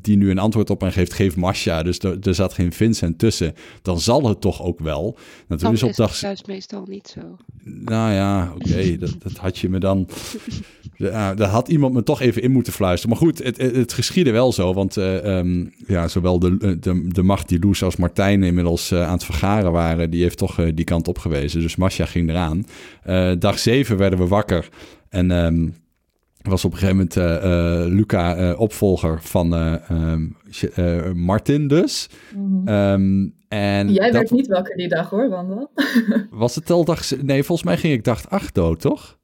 die 0.01 0.17
nu 0.17 0.31
een 0.31 0.39
antwoord 0.39 0.71
op 0.71 0.81
mij 0.81 0.93
geeft, 0.93 1.13
geeft 1.13 1.37
Masha. 1.37 1.83
Dus 1.83 1.99
er 1.99 2.35
zat 2.35 2.53
geen 2.53 2.73
Vincent 2.73 3.19
tussen. 3.23 3.55
Dan 3.83 4.01
zal 4.01 4.29
het 4.29 4.41
toch 4.41 4.63
ook 4.63 4.79
wel. 4.79 5.03
Nou, 5.03 5.17
toen 5.49 5.59
Dat 5.59 5.73
is 5.73 5.83
op 5.83 5.95
dag 5.95 6.21
juist 6.21 6.47
meestal 6.47 6.85
niet 6.89 7.09
zo. 7.09 7.21
nou 7.65 8.13
ja, 8.13 8.53
oké, 8.55 8.97
dat, 9.05 9.15
dat 9.19 9.37
had 9.37 9.59
je 9.59 9.69
me 9.69 9.79
dan. 9.79 10.09
Ja, 10.97 11.35
daar 11.35 11.49
had 11.49 11.69
iemand 11.69 11.95
me 11.95 12.03
toch 12.03 12.21
even 12.21 12.43
in 12.43 12.53
moeten 12.53 12.73
fluisteren. 12.73 13.17
Maar 13.17 13.27
goed, 13.27 13.45
het, 13.45 13.57
het, 13.57 13.77
het 13.77 13.93
geschiedde 13.93 14.31
wel 14.31 14.53
zo. 14.53 14.75
Want 14.75 14.97
eh, 14.97 15.39
ehm, 15.39 15.67
ja, 15.87 16.09
zowel 16.09 16.39
de, 16.39 16.79
de, 16.79 17.09
de 17.09 17.23
macht 17.23 17.49
die 17.49 17.61
Loes 17.61 17.83
als 17.83 17.97
Martijn 17.97 18.43
inmiddels 18.43 18.91
eh, 18.91 19.07
aan 19.07 19.13
het 19.13 19.25
vergaren 19.25 19.73
waren, 19.73 20.11
die 20.11 20.23
heeft 20.23 20.39
toch 20.39 20.59
eh, 20.59 20.71
die 20.75 20.85
kant 20.85 21.09
op 21.09 21.19
gewezen. 21.19 21.61
Dus 21.61 21.77
Masha 21.77 22.07
ging 22.07 22.31
eraan. 22.31 22.67
Eh, 23.03 23.33
dag 23.39 23.59
7 23.59 23.97
werden 23.97 24.19
we 24.19 24.27
wakker. 24.27 24.69
En 25.09 25.31
ehm, 25.31 25.69
was 26.51 26.65
op 26.65 26.73
een 26.73 26.79
gegeven 26.79 26.97
moment 26.97 27.17
eh, 27.17 27.83
eh, 27.83 27.87
Luca 27.93 28.37
eh, 28.37 28.61
opvolger 28.61 29.19
van 29.23 29.55
eh, 29.55 29.91
ehm, 29.91 30.27
eh, 30.75 31.13
Martin 31.13 31.69
dus. 31.69 32.09
Mhm. 32.37 32.69
Ehm, 32.69 33.29
en 33.49 33.93
Jij 33.93 34.05
dat 34.05 34.13
werd 34.13 34.31
niet 34.31 34.47
wakker 34.47 34.77
die 34.77 34.89
dag 34.89 35.11
hoor, 35.11 35.29
Wandel. 35.29 35.71
was 36.31 36.55
het 36.55 36.71
al 36.71 36.85
dag... 36.85 37.23
Nee, 37.23 37.43
volgens 37.43 37.69
mij 37.69 37.77
ging 37.77 37.93
ik 37.93 38.05
dag 38.05 38.29
8 38.31 38.55
dood, 38.55 38.81
toch? 38.81 39.19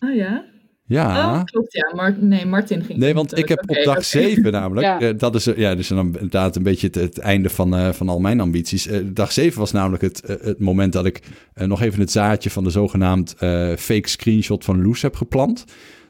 Oh 0.00 0.14
ja? 0.14 0.44
Ja. 0.84 1.34
Oh, 1.34 1.44
klopt 1.44 1.72
ja. 1.72 1.92
Maar, 1.94 2.16
nee, 2.20 2.46
Martin 2.46 2.84
ging 2.84 2.98
Nee, 2.98 3.14
want 3.14 3.30
dood. 3.30 3.38
ik 3.38 3.48
heb 3.48 3.70
op 3.70 3.84
dag 3.84 3.96
oké. 3.96 4.02
7 4.02 4.52
namelijk, 4.52 5.00
Ja. 5.00 5.12
dat 5.12 5.34
is 5.34 5.44
ja, 5.44 5.74
dus 5.74 5.88
dan 5.88 6.06
inderdaad 6.06 6.56
een 6.56 6.62
beetje 6.62 6.86
het, 6.86 6.94
het 6.94 7.18
einde 7.18 7.48
van, 7.50 7.94
van 7.94 8.08
al 8.08 8.20
mijn 8.20 8.40
ambities. 8.40 8.88
Dag 9.04 9.32
7 9.32 9.58
was 9.58 9.72
namelijk 9.72 10.02
het, 10.02 10.22
het 10.26 10.58
moment 10.58 10.92
dat 10.92 11.06
ik 11.06 11.20
nog 11.54 11.82
even 11.82 12.00
het 12.00 12.10
zaadje 12.10 12.50
van 12.50 12.64
de 12.64 12.70
zogenaamd 12.70 13.34
fake 13.78 14.08
screenshot 14.08 14.64
van 14.64 14.82
Loes 14.82 15.02
heb 15.02 15.16
geplant. 15.16 15.64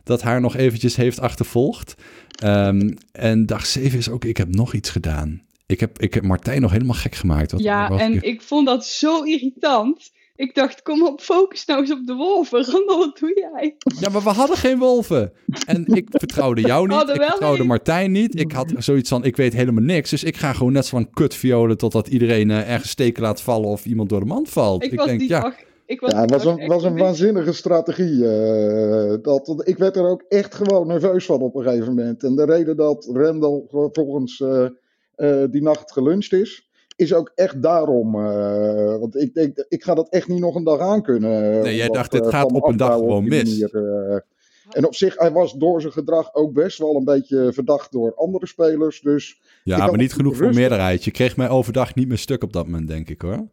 Dat 0.05 0.22
haar 0.22 0.40
nog 0.40 0.57
eventjes 0.57 0.96
heeft 0.96 1.20
achtervolgd. 1.20 1.94
Ehm, 2.42 2.90
en 3.12 3.46
dag 3.46 3.66
7 3.66 3.98
is 3.98 4.09
ook, 4.09 4.24
ik 4.24 4.36
heb 4.36 4.55
nog 4.55 4.74
iets 4.74 4.90
gedaan. 4.90 5.42
Ik 5.66 5.80
heb, 5.80 5.98
ik 5.98 6.14
heb 6.14 6.24
Martijn 6.24 6.61
nog 6.61 6.70
helemaal 6.70 6.94
gek 6.94 7.14
gemaakt. 7.14 7.53
Wat, 7.53 7.61
Ja, 7.61 7.90
en 7.90 8.22
ik 8.22 8.42
vond 8.42 8.66
dat 8.66 8.86
zo 8.86 9.22
irritant. 9.22 10.11
Ik 10.36 10.55
dacht, 10.55 10.82
kom 10.82 11.07
op, 11.07 11.20
focus 11.20 11.64
nou 11.64 11.80
eens 11.80 11.90
op 11.90 12.07
de 12.07 12.14
wolven. 12.14 12.64
Randall, 12.64 12.98
wat 13.05 13.18
doe 13.18 13.48
jij? 13.53 13.76
Ja, 14.00 14.09
maar 14.09 14.22
we 14.22 14.28
hadden 14.28 14.57
geen 14.57 14.78
wolven. 14.78 15.32
En 15.66 15.86
ik 15.86 16.07
vertrouwde 16.11 16.61
jou 16.72 16.88
niet. 16.88 17.09
Ik 17.09 17.22
vertrouwde. 17.22 17.64
Martijn 17.64 18.12
niet. 18.12 18.38
Ik 18.40 18.53
had 18.53 18.72
zoiets 18.78 19.09
van, 19.09 19.24
ik 19.24 19.36
weet 19.36 19.53
helemaal 19.53 19.84
niks. 19.84 20.11
Dus 20.11 20.24
ik 20.24 20.36
ga 20.36 20.53
gewoon 20.53 20.72
net 20.72 20.86
zo 20.86 20.96
van 20.96 21.11
kut 21.11 21.34
violen 21.34 21.76
totdat 21.76 22.09
iedereen 22.09 22.50
eh, 22.50 22.70
ergens 22.70 22.90
steken 22.90 23.22
laat 23.22 23.42
vallen 23.42 23.68
of 23.68 23.84
iemand 23.84 24.09
door 24.09 24.20
de 24.20 24.26
mand 24.26 24.48
valt. 24.48 24.84
Ik, 24.84 24.92
Ik, 24.92 24.98
was 24.98 25.07
denk, 25.07 25.18
die 25.18 25.28
ja, 25.28 25.40
dag... 25.40 25.55
Ik 25.93 26.01
was 26.01 26.12
Ja, 26.12 26.20
het 26.20 26.30
was 26.30 26.45
een, 26.45 26.66
was 26.66 26.82
een 26.82 26.97
waanzinnige 26.97 27.53
strategie. 27.53 28.28
eh, 28.28 29.14
dat, 29.22 29.62
ik 29.64 29.78
werd 29.78 29.97
er 29.97 30.09
ook 30.09 30.24
echt 30.28 30.55
gewoon 30.55 30.86
nerveus 30.86 31.24
van 31.24 31.40
op 31.40 31.55
een 31.55 31.62
gegeven 31.62 31.95
moment. 31.95 32.22
En 32.24 32.36
de 32.36 32.45
reden 32.45 32.76
dat 32.76 33.09
Randall 33.12 33.64
volgens 33.93 34.40
eh, 34.40 34.66
eh, 35.14 35.51
die 35.51 35.62
nacht 35.62 35.93
geluncht 35.93 36.32
is, 36.32 36.68
is 36.97 37.14
ook 37.14 37.32
echt 37.34 37.62
daarom. 37.62 38.14
eh, 38.14 38.99
want 38.99 39.16
ik 39.16 39.34
denk, 39.34 39.64
ik 39.68 39.84
ga 39.84 39.95
dat 39.95 40.09
echt 40.09 40.28
niet 40.28 40.40
nog 40.40 40.55
een 40.55 40.64
dag 40.64 40.78
aan 40.78 41.03
kunnen. 41.03 41.62
Nee, 41.62 41.76
jij 41.76 41.88
dacht, 41.88 42.11
dit 42.11 42.26
gaat 42.26 42.53
op 42.53 42.68
een 42.68 42.76
dag 42.76 42.95
gewoon 42.95 43.28
mis. 43.28 43.59
manier, 43.59 44.24
en 44.70 44.86
op 44.86 44.95
zich, 44.95 45.18
hij 45.18 45.32
was 45.32 45.53
door 45.53 45.80
zijn 45.80 45.93
gedrag 45.93 46.34
ook 46.34 46.53
best 46.53 46.78
wel 46.78 46.97
een 46.97 47.05
beetje 47.05 47.53
verdacht 47.53 47.93
door 47.93 48.14
andere 48.14 48.47
spelers. 48.47 49.01
Dus 49.01 49.40
ja 49.64 49.76
maar 49.76 49.97
niet 49.97 50.12
genoeg 50.12 50.36
voor 50.36 50.55
meerderheid. 50.55 51.05
Je 51.05 51.11
kreeg 51.11 51.36
mij 51.36 51.49
overdag 51.49 51.95
niet 51.95 52.09
meer 52.09 52.18
stuk 52.18 52.43
op 52.43 52.53
dat 52.53 52.64
moment, 52.64 52.88
denk 52.88 53.09
ik 53.09 53.20
hoor. 53.20 53.49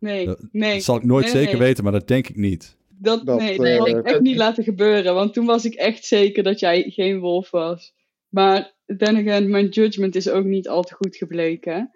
Nee, 0.00 0.26
Dat- 0.26 0.48
nee. 0.52 0.72
Dat 0.74 0.82
zal 0.82 0.96
ik 0.96 1.04
nooit 1.04 1.24
nee, 1.24 1.32
zeker 1.34 1.58
nee. 1.58 1.66
weten, 1.66 1.84
maar 1.84 1.92
dat 1.92 2.08
denk 2.08 2.28
ik 2.28 2.36
niet. 2.36 2.76
Dat, 2.88 3.26
Dat, 3.26 3.38
nee, 3.38 3.50
eh, 3.50 3.58
dat 3.58 3.78
had 3.78 3.88
ik 3.88 4.06
echt 4.06 4.20
niet. 4.20 4.36
laten 4.36 4.64
gebeuren. 4.64 5.14
Want 5.14 5.32
toen 5.32 5.46
was 5.46 5.64
ik 5.64 5.74
echt 5.74 6.04
zeker 6.04 6.42
dat 6.42 6.60
jij 6.60 6.82
geen 6.90 7.18
wolf 7.18 7.50
was. 7.50 7.92
Maar 8.28 8.74
then 8.86 9.16
again, 9.16 9.50
mijn 9.50 9.68
judgment 9.68 10.14
is 10.14 10.28
ook 10.28 10.44
niet 10.44 10.68
al 10.68 10.82
te 10.82 10.94
goed 10.94 11.16
gebleken. 11.16 11.90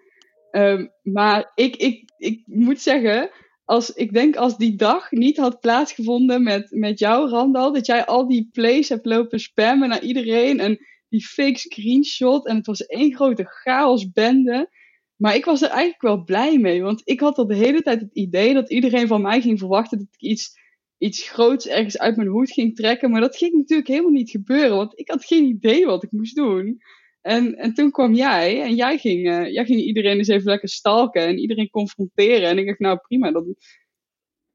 Ehm, 0.51 0.87
maar 1.01 1.51
ik, 1.55 1.75
ik, 1.75 2.11
ik 2.17 2.41
moet 2.45 2.81
zeggen, 2.81 3.29
als, 3.65 3.89
ik 3.93 4.13
denk 4.13 4.35
als 4.35 4.57
die 4.57 4.75
dag 4.75 5.11
niet 5.11 5.37
had 5.37 5.59
plaatsgevonden 5.59 6.43
met, 6.43 6.67
met 6.71 6.99
jou, 6.99 7.29
Randal, 7.29 7.73
dat 7.73 7.85
jij 7.85 8.05
al 8.05 8.27
die 8.27 8.49
plays 8.51 8.89
hebt 8.89 9.05
lopen 9.05 9.39
spammen 9.39 9.89
naar 9.89 10.03
iedereen 10.03 10.59
en 10.59 10.77
die 11.09 11.25
fake 11.25 11.57
screenshot 11.57 12.47
en 12.47 12.55
het 12.55 12.65
was 12.65 12.85
één 12.85 13.15
grote 13.15 13.43
chaosbende. 13.45 14.69
Maar 15.15 15.35
ik 15.35 15.45
was 15.45 15.61
er 15.61 15.69
eigenlijk 15.69 16.01
wel 16.01 16.23
blij 16.23 16.57
mee, 16.57 16.81
want 16.81 17.01
ik 17.03 17.19
had 17.19 17.37
al 17.37 17.47
de 17.47 17.55
hele 17.55 17.81
tijd 17.81 18.01
het 18.01 18.13
idee 18.13 18.53
dat 18.53 18.71
iedereen 18.71 19.07
van 19.07 19.21
mij 19.21 19.41
ging 19.41 19.59
verwachten 19.59 19.97
dat 19.97 20.07
ik 20.11 20.21
iets, 20.21 20.57
iets 20.97 21.29
groots 21.29 21.67
ergens 21.67 21.97
uit 21.97 22.15
mijn 22.15 22.27
hoed 22.27 22.51
ging 22.51 22.75
trekken. 22.75 23.11
Maar 23.11 23.21
dat 23.21 23.37
ging 23.37 23.53
natuurlijk 23.53 23.87
helemaal 23.87 24.11
niet 24.11 24.29
gebeuren, 24.29 24.75
want 24.75 24.99
ik 24.99 25.09
had 25.09 25.25
geen 25.25 25.45
idee 25.45 25.85
wat 25.85 26.03
ik 26.03 26.11
moest 26.11 26.35
doen. 26.35 26.81
En, 27.21 27.55
en 27.55 27.73
toen 27.73 27.91
kwam 27.91 28.13
jij 28.13 28.61
en 28.61 28.75
jij 28.75 28.97
ging, 28.97 29.29
eh, 29.29 29.53
jij 29.53 29.65
ging 29.65 29.79
iedereen 29.79 30.17
eens 30.17 30.27
even 30.27 30.49
lekker 30.49 30.69
stalken 30.69 31.21
en 31.21 31.37
iedereen 31.37 31.69
confronteren. 31.69 32.49
En 32.49 32.57
ik 32.57 32.65
dacht, 32.65 32.79
nou 32.79 32.97
prima, 32.97 33.31
dan, 33.31 33.55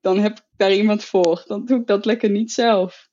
dan 0.00 0.18
heb 0.18 0.38
ik 0.38 0.44
daar 0.56 0.74
iemand 0.74 1.04
voor. 1.04 1.44
Dan 1.46 1.64
doe 1.64 1.80
ik 1.80 1.86
dat 1.86 2.04
lekker 2.04 2.30
niet 2.30 2.52
zelf. 2.52 3.09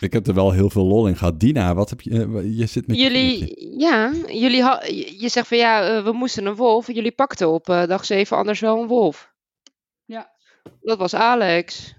Ik 0.00 0.12
heb 0.12 0.26
er 0.26 0.34
wel 0.34 0.52
heel 0.52 0.70
veel 0.70 0.84
lol 0.84 1.06
in 1.08 1.16
gehad. 1.16 1.40
Dina, 1.40 1.74
wat 1.74 1.90
heb 1.90 2.00
je... 2.00 2.10
eh, 2.10 2.58
je 2.58 2.66
zit 2.66 2.86
met 2.86 2.96
je. 2.96 3.02
Jullie, 3.02 3.54
ja, 3.78 4.12
jullie 4.26 4.62
ha- 4.62 4.82
je 4.86 5.14
je 5.20 5.28
zegt 5.28 5.48
van 5.48 5.56
ja, 5.58 5.96
eh, 5.96 6.04
we 6.04 6.12
moesten 6.12 6.46
een 6.46 6.54
wolf. 6.54 6.86
Jullie 6.86 7.12
pakten 7.12 7.48
op 7.48 7.68
eh, 7.68 7.86
dag 7.86 8.04
7 8.04 8.36
anders 8.36 8.60
wel 8.60 8.80
een 8.82 8.88
wolf. 8.88 9.32
Ja. 10.04 10.30
Dat 10.80 10.98
was 10.98 11.14
Alex. 11.14 11.94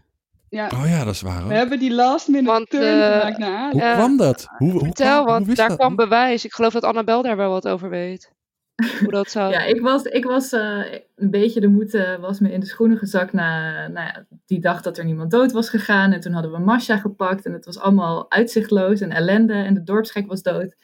Ja, 0.50 0.70
Oh 0.74 0.84
ja, 0.88 1.04
dat 1.04 1.14
is 1.14 1.22
waar. 1.22 1.47
we 1.47 1.54
hebben 1.54 1.80
die 1.80 1.93
last 1.93 2.28
minute 2.28 2.52
Want, 2.52 2.70
turn 2.70 3.02
gemaakt 3.20 3.38
naar 3.38 3.58
Aad. 3.58 3.72
Hoe 3.72 3.82
kwam 3.93 4.18
dat? 4.18 4.47
Hoe, 4.58 4.72
hoe 4.72 4.80
Vertel, 4.84 5.24
kwam- 5.24 5.36
hoe 5.38 5.45
want 5.45 5.58
daar 5.58 5.68
dat? 5.68 5.78
kwam 5.78 5.95
bewijs. 5.95 6.45
Ik 6.45 6.54
geloof 6.54 6.74
dat 6.74 6.84
Annabel 6.84 7.22
daar 7.22 7.38
wel 7.38 7.50
wat 7.52 7.68
over 7.68 7.89
weet. 7.89 8.32
Ja, 9.51 9.63
ik 9.63 9.82
was, 9.82 10.03
ik 10.03 10.25
was 10.25 10.51
eh, 10.51 10.84
een 11.15 11.30
beetje 11.30 11.59
de 11.59 11.67
moed 11.67 11.93
eh, 11.93 12.19
was 12.19 12.39
me 12.39 12.51
in 12.51 12.59
de 12.59 12.65
schoenen 12.65 12.97
gezakt 12.97 13.34
na 13.34 13.88
nou 13.88 14.11
die 14.45 14.59
dag 14.59 14.82
dat 14.82 14.97
er 14.97 15.05
niemand 15.05 15.32
dood 15.32 15.51
was 15.51 15.69
gegaan. 15.69 16.11
En 16.11 16.19
toen 16.19 16.34
hadden 16.34 16.51
we 16.51 16.59
Masha 16.59 16.97
gepakt 16.97 17.45
en 17.45 17.53
het 17.53 17.65
was 17.65 17.80
allemaal 17.80 18.32
uitzichtloos 18.32 19.01
en 19.01 19.11
ellende 19.11 19.53
en 19.53 19.73
de 19.73 19.84
dorpsgek 19.84 20.27
was 20.27 20.41
dood. 20.41 20.75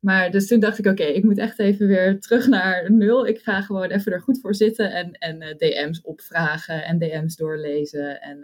Maar 0.00 0.30
dus 0.30 0.46
toen 0.46 0.60
dacht 0.60 0.78
ik, 0.78 0.86
oké, 0.86 1.02
ik 1.02 1.24
moet 1.24 1.38
echt 1.38 1.58
even 1.58 1.86
weer 1.86 2.20
terug 2.20 2.46
naar 2.46 2.92
nul. 2.92 3.26
Ik 3.26 3.38
ga 3.38 3.60
gewoon 3.60 3.90
even 3.90 4.12
er 4.12 4.20
goed 4.20 4.40
voor 4.40 4.54
zitten 4.54 4.92
en, 4.92 5.12
en 5.12 5.40
eh, 5.40 5.56
DM's 5.56 6.00
opvragen 6.02 6.84
en 6.84 6.98
DM's 6.98 7.36
doorlezen. 7.36 8.20
En 8.20 8.40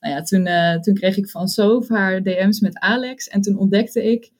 nou 0.00 0.14
ja, 0.14 0.22
toen, 0.22 0.48
toen 0.82 0.94
kreeg 0.94 1.16
ik 1.16 1.28
van 1.28 1.48
Sof 1.48 1.88
haar 1.88 2.22
DM's 2.22 2.60
met 2.60 2.78
Alex. 2.78 3.28
En 3.28 3.40
toen 3.40 3.58
ontdekte 3.58 4.10
ik 4.10 4.30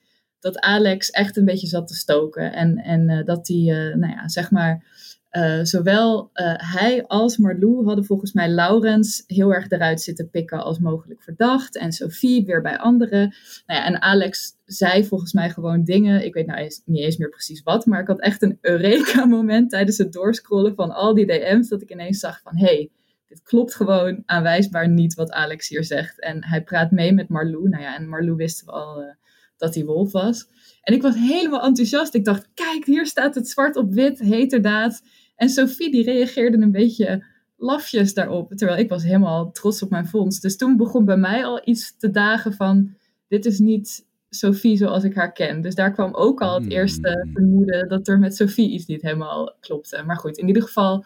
dat 0.41 0.59
Alex 0.59 1.09
echt 1.09 1.37
een 1.37 1.45
beetje 1.45 1.67
zat 1.67 1.87
te 1.87 1.95
stoken. 1.95 2.53
En, 2.53 2.77
en 2.77 3.09
eh, 3.09 3.25
dat 3.25 3.45
die, 3.45 3.71
eh, 3.71 3.95
nou 3.95 4.13
ja, 4.13 4.27
zeg 4.27 4.51
maar, 4.51 4.85
eh, 5.29 5.59
zowel 5.63 6.29
hij 6.57 7.03
als 7.07 7.37
Marlou 7.37 7.85
hadden 7.85 8.05
volgens 8.05 8.33
mij 8.33 8.49
Laurens 8.49 9.23
heel 9.27 9.53
erg 9.53 9.69
eruit 9.69 10.01
zitten 10.01 10.29
pikken 10.29 10.63
als 10.63 10.79
mogelijk 10.79 11.21
verdacht. 11.23 11.77
En 11.77 11.91
Sophie 11.91 12.45
weer 12.45 12.61
bij 12.61 12.77
anderen. 12.77 13.33
Nou 13.65 13.79
ja, 13.79 13.85
en 13.85 14.01
Alex 14.01 14.51
zei 14.65 15.05
volgens 15.05 15.33
mij 15.33 15.49
gewoon 15.49 15.83
dingen. 15.83 16.25
Ik 16.25 16.33
weet 16.33 16.45
nou 16.45 16.59
eens, 16.59 16.81
niet 16.85 17.03
eens 17.03 17.17
meer 17.17 17.29
precies 17.29 17.63
wat. 17.63 17.85
Maar 17.85 18.01
ik 18.01 18.07
had 18.07 18.21
echt 18.21 18.41
een 18.41 18.57
Eureka-moment 18.61 19.69
tijdens 19.75 19.97
het 19.97 20.13
doorscrollen 20.13 20.75
van 20.75 20.91
al 20.91 21.13
die 21.13 21.25
DM's. 21.25 21.69
Dat 21.69 21.81
ik 21.81 21.91
ineens 21.91 22.19
zag 22.19 22.41
van, 22.41 22.57
hé, 22.57 22.65
hey, 22.65 22.89
dit 23.27 23.41
klopt 23.43 23.75
gewoon 23.75 24.23
aanwijsbaar 24.25 24.89
niet 24.89 25.13
wat 25.13 25.31
Alex 25.31 25.67
hier 25.67 25.83
zegt. 25.83 26.21
En 26.21 26.45
hij 26.45 26.63
praat 26.63 26.91
mee 26.91 27.13
met 27.13 27.29
Marlou. 27.29 27.69
Nou 27.69 27.83
ja, 27.83 27.95
en 27.95 28.09
Marlou 28.09 28.35
wisten 28.35 28.65
we 28.65 28.71
al 28.71 29.15
dat 29.61 29.75
hij 29.75 29.85
wolf 29.85 30.11
was. 30.11 30.47
En 30.81 30.93
ik 30.93 31.01
was 31.01 31.15
helemaal 31.15 31.61
enthousiast. 31.61 32.13
Ik 32.13 32.25
dacht, 32.25 32.49
kijk, 32.53 32.85
hier 32.85 33.05
staat 33.05 33.35
het 33.35 33.49
zwart 33.49 33.75
op 33.75 33.93
wit, 33.93 34.19
heterdaad. 34.19 35.01
En 35.35 35.49
Sophie 35.49 35.91
die 35.91 36.03
reageerde 36.03 36.57
een 36.57 36.71
beetje 36.71 37.25
lafjes 37.57 38.13
daarop. 38.13 38.53
Terwijl 38.53 38.79
ik 38.79 38.89
was 38.89 39.03
helemaal 39.03 39.51
trots 39.51 39.81
op 39.83 39.89
mijn 39.89 40.07
vondst. 40.07 40.41
Dus 40.41 40.57
toen 40.57 40.77
begon 40.77 41.05
bij 41.05 41.17
mij 41.17 41.45
al 41.45 41.61
iets 41.63 41.97
te 41.97 42.09
dagen 42.11 42.53
van... 42.53 42.95
dit 43.27 43.45
is 43.45 43.59
niet 43.59 44.05
Sophie 44.29 44.77
zoals 44.77 45.03
ik 45.03 45.15
haar 45.15 45.31
ken. 45.31 45.61
Dus 45.61 45.75
daar 45.75 45.91
kwam 45.91 46.13
ook 46.13 46.41
al 46.41 46.53
het 46.53 46.63
Hmm. 46.63 46.71
eerste 46.71 47.27
vermoeden... 47.33 47.89
dat 47.89 48.07
er 48.07 48.19
met 48.19 48.35
Sophie 48.35 48.69
iets 48.69 48.85
niet 48.85 49.01
helemaal 49.01 49.55
klopte. 49.59 50.03
Maar 50.05 50.17
goed, 50.17 50.37
in 50.37 50.47
ieder 50.47 50.63
geval... 50.63 51.05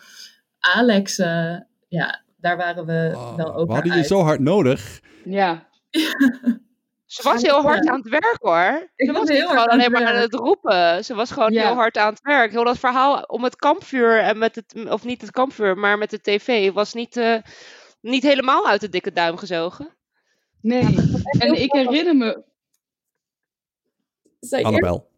Alex, 0.60 1.18
eh, 1.20 1.56
ja, 1.88 2.24
daar 2.38 2.58
waren 2.58 2.86
we 2.86 3.12
Oh, 3.16 3.36
wel 3.36 3.46
we 3.46 3.54
over 3.54 3.74
hadden 3.74 3.92
je 3.92 3.98
uit. 3.98 4.08
zo 4.08 4.20
hard 4.20 4.40
nodig. 4.40 5.02
Ja, 5.26 5.68
Ze 7.16 7.24
was 7.30 7.42
heel 7.42 7.62
hard 7.62 7.88
aan 7.88 8.00
het 8.00 8.10
werk 8.10 8.38
hoor. 8.40 8.90
Ze 8.96 9.12
was 9.12 9.30
niet 9.30 9.42
gewoon 9.44 9.68
alleen 9.68 9.92
maar 9.92 10.06
aan 10.06 10.16
het 10.22 10.34
roepen. 10.34 11.06
Ze 11.06 11.14
was 11.16 11.32
gewoon 11.32 11.54
Ja. 11.54 11.66
heel 11.66 11.76
hard 11.76 11.98
aan 11.98 12.10
het 12.14 12.22
werk. 12.22 12.52
Heel 12.52 12.64
dat 12.64 12.80
verhaal 12.80 13.22
om 13.22 13.44
het 13.44 13.56
kampvuur 13.56 14.20
en 14.20 14.38
met 14.38 14.56
het, 14.56 14.90
of 14.90 15.04
niet 15.04 15.22
het 15.22 15.32
kampvuur, 15.32 15.78
maar 15.78 15.98
met 15.98 16.10
de 16.10 16.22
tv 16.22 16.72
was 16.72 16.94
niet, 16.94 17.18
eh, 17.18 17.38
niet 18.02 18.24
helemaal 18.24 18.68
uit 18.68 18.82
de 18.82 18.90
dikke 18.90 19.12
duim 19.12 19.38
gezogen. 19.38 19.98
Nee. 20.62 20.96
En 21.40 21.62
ik 21.62 21.72
herinner 21.72 22.16
me. 22.16 22.44
Annabel. 24.50 25.10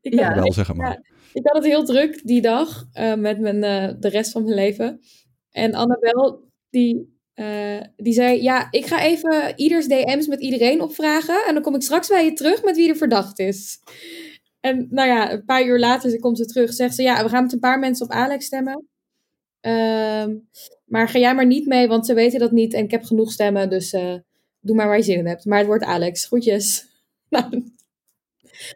ik 0.00 0.12
had- 0.14 0.20
Ja. 0.20 0.28
Annabel, 0.28 0.52
zeg 0.52 0.66
het 0.66 0.76
maar. 0.76 0.90
Ja. 0.90 1.02
Ik 1.32 1.46
had 1.46 1.54
het 1.54 1.64
heel 1.64 1.84
druk 1.84 2.20
die 2.26 2.40
dag 2.42 2.84
eh, 2.92 3.14
met 3.14 3.40
mijn, 3.40 3.62
eh, 3.64 3.94
de 3.98 4.08
rest 4.08 4.32
van 4.32 4.42
mijn 4.42 4.54
leven. 4.54 5.00
En 5.50 5.74
Annabel, 5.74 6.48
die, 6.70 7.11
eh, 7.42 7.88
die 7.96 8.12
zei: 8.12 8.42
Ja, 8.42 8.68
ik 8.70 8.86
ga 8.86 9.02
even 9.02 9.52
ieders 9.56 9.86
DM's 9.86 10.26
met 10.26 10.40
iedereen 10.40 10.80
opvragen. 10.80 11.44
En 11.46 11.54
dan 11.54 11.62
kom 11.62 11.74
ik 11.74 11.82
straks 11.82 12.08
bij 12.08 12.24
je 12.24 12.32
terug 12.32 12.62
met 12.62 12.76
wie 12.76 12.88
er 12.88 12.96
verdacht 12.96 13.38
is. 13.38 13.78
En 14.60 14.86
nou 14.90 15.08
ja, 15.08 15.32
een 15.32 15.44
paar 15.44 15.64
uur 15.64 15.78
later 15.78 16.20
komt 16.20 16.38
ze 16.38 16.44
terug. 16.44 16.72
Zegt 16.72 16.94
ze: 16.94 17.02
Ja, 17.02 17.22
we 17.22 17.28
gaan 17.28 17.42
met 17.42 17.52
een 17.52 17.58
paar 17.58 17.78
mensen 17.78 18.06
op 18.06 18.12
Alex 18.12 18.46
stemmen. 18.46 18.86
Ehm, 19.60 20.36
maar 20.84 21.08
ga 21.08 21.18
jij 21.18 21.34
maar 21.34 21.46
niet 21.46 21.66
mee, 21.66 21.88
want 21.88 22.06
ze 22.06 22.14
weten 22.14 22.38
dat 22.40 22.52
niet. 22.52 22.74
En 22.74 22.84
ik 22.84 22.90
heb 22.90 23.04
genoeg 23.04 23.32
stemmen, 23.32 23.70
dus 23.70 23.92
eh, 23.92 24.14
doe 24.60 24.76
maar 24.76 24.86
waar 24.86 24.96
je 24.96 25.02
zin 25.02 25.18
in 25.18 25.26
hebt. 25.26 25.44
Maar 25.44 25.58
het 25.58 25.66
wordt 25.66 25.84
Alex. 25.84 26.24
Groetjes. 26.24 26.84
Nou, 27.32 27.50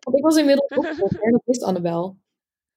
want 0.00 0.16
ik 0.16 0.22
was 0.22 0.36
inmiddels 0.36 0.72
opgevolgd, 0.76 1.16
hè, 1.20 1.30
dat 1.30 1.42
wist 1.44 1.62
Annabel. 1.62 2.16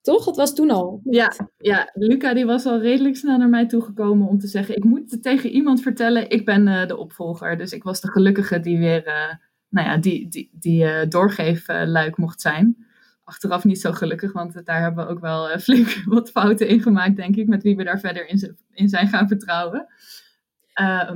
Toch? 0.00 0.24
Dat 0.24 0.36
was 0.36 0.54
toen 0.54 0.70
al. 0.70 1.00
Ja, 1.04 1.32
ja, 1.58 1.90
Luca 1.94 2.34
die 2.34 2.46
was 2.46 2.66
al 2.66 2.80
redelijk 2.80 3.16
snel 3.16 3.38
naar 3.38 3.48
mij 3.48 3.66
toegekomen 3.66 4.28
om 4.28 4.38
te 4.38 4.46
zeggen: 4.46 4.76
Ik 4.76 4.84
moet 4.84 5.22
tegen 5.22 5.50
iemand 5.50 5.82
vertellen, 5.82 6.30
ik 6.30 6.44
ben 6.44 6.68
eh, 6.68 6.86
de 6.86 6.96
opvolger. 6.96 7.56
Dus 7.56 7.72
ik 7.72 7.82
was 7.82 8.00
de 8.00 8.10
gelukkige 8.10 8.60
die 8.60 8.78
weer, 8.78 9.06
eh, 9.06 9.34
nou 9.68 9.88
ja, 9.88 9.96
die, 9.96 10.28
die, 10.28 10.50
die 10.52 10.84
eh, 10.84 11.08
doorgeefluik 11.08 12.16
mocht 12.16 12.40
zijn. 12.40 12.86
Achteraf 13.24 13.64
niet 13.64 13.80
zo 13.80 13.92
gelukkig, 13.92 14.32
want 14.32 14.64
daar 14.66 14.80
hebben 14.80 15.06
we 15.06 15.10
ook 15.10 15.20
wel 15.20 15.58
flink 15.58 16.02
wat 16.04 16.30
fouten 16.30 16.68
in 16.68 16.80
gemaakt, 16.80 17.16
denk 17.16 17.36
ik, 17.36 17.46
met 17.46 17.62
wie 17.62 17.76
we 17.76 17.84
daar 17.84 18.00
verder 18.00 18.28
in, 18.28 18.56
in 18.72 18.88
zijn 18.88 19.08
gaan 19.08 19.28
vertrouwen. 19.28 19.86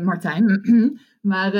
Martijn. 0.02 0.60
maar 1.20 1.54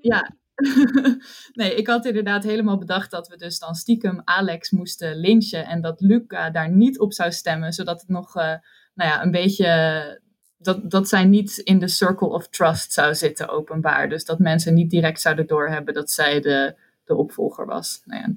ja, 0.00 0.30
nee, 1.52 1.74
ik 1.74 1.86
had 1.86 2.06
inderdaad 2.06 2.44
helemaal 2.44 2.78
bedacht 2.78 3.10
dat 3.10 3.28
we 3.28 3.36
dus 3.36 3.58
dan 3.58 3.74
stiekem 3.74 4.22
Alex 4.24 4.70
moesten 4.70 5.16
lynchen 5.16 5.66
en 5.66 5.80
dat 5.80 6.00
Luca 6.00 6.50
daar 6.50 6.70
niet 6.70 6.98
op 6.98 7.12
zou 7.12 7.32
stemmen, 7.32 7.72
zodat 7.72 8.00
het 8.00 8.08
nog, 8.08 8.36
eh, 8.36 8.54
nou 8.94 9.10
ja, 9.10 9.22
een 9.22 9.30
beetje, 9.30 10.20
dat, 10.56 10.90
dat 10.90 11.08
zij 11.08 11.24
niet 11.24 11.58
in 11.58 11.78
de 11.78 11.88
circle 11.88 12.28
of 12.28 12.48
trust 12.48 12.92
zou 12.92 13.14
zitten 13.14 13.48
openbaar. 13.48 14.08
Dus 14.08 14.24
dat 14.24 14.38
mensen 14.38 14.74
niet 14.74 14.90
direct 14.90 15.20
zouden 15.20 15.46
doorhebben 15.46 15.94
dat 15.94 16.10
zij 16.10 16.40
de, 16.40 16.76
de 17.04 17.14
opvolger 17.14 17.66
was. 17.66 18.02
Nou 18.04 18.20
ja, 18.20 18.34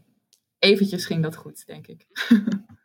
eventjes 0.59 1.05
ging 1.05 1.23
dat 1.23 1.35
goed, 1.35 1.65
denk 1.65 1.87
ik. 1.87 2.05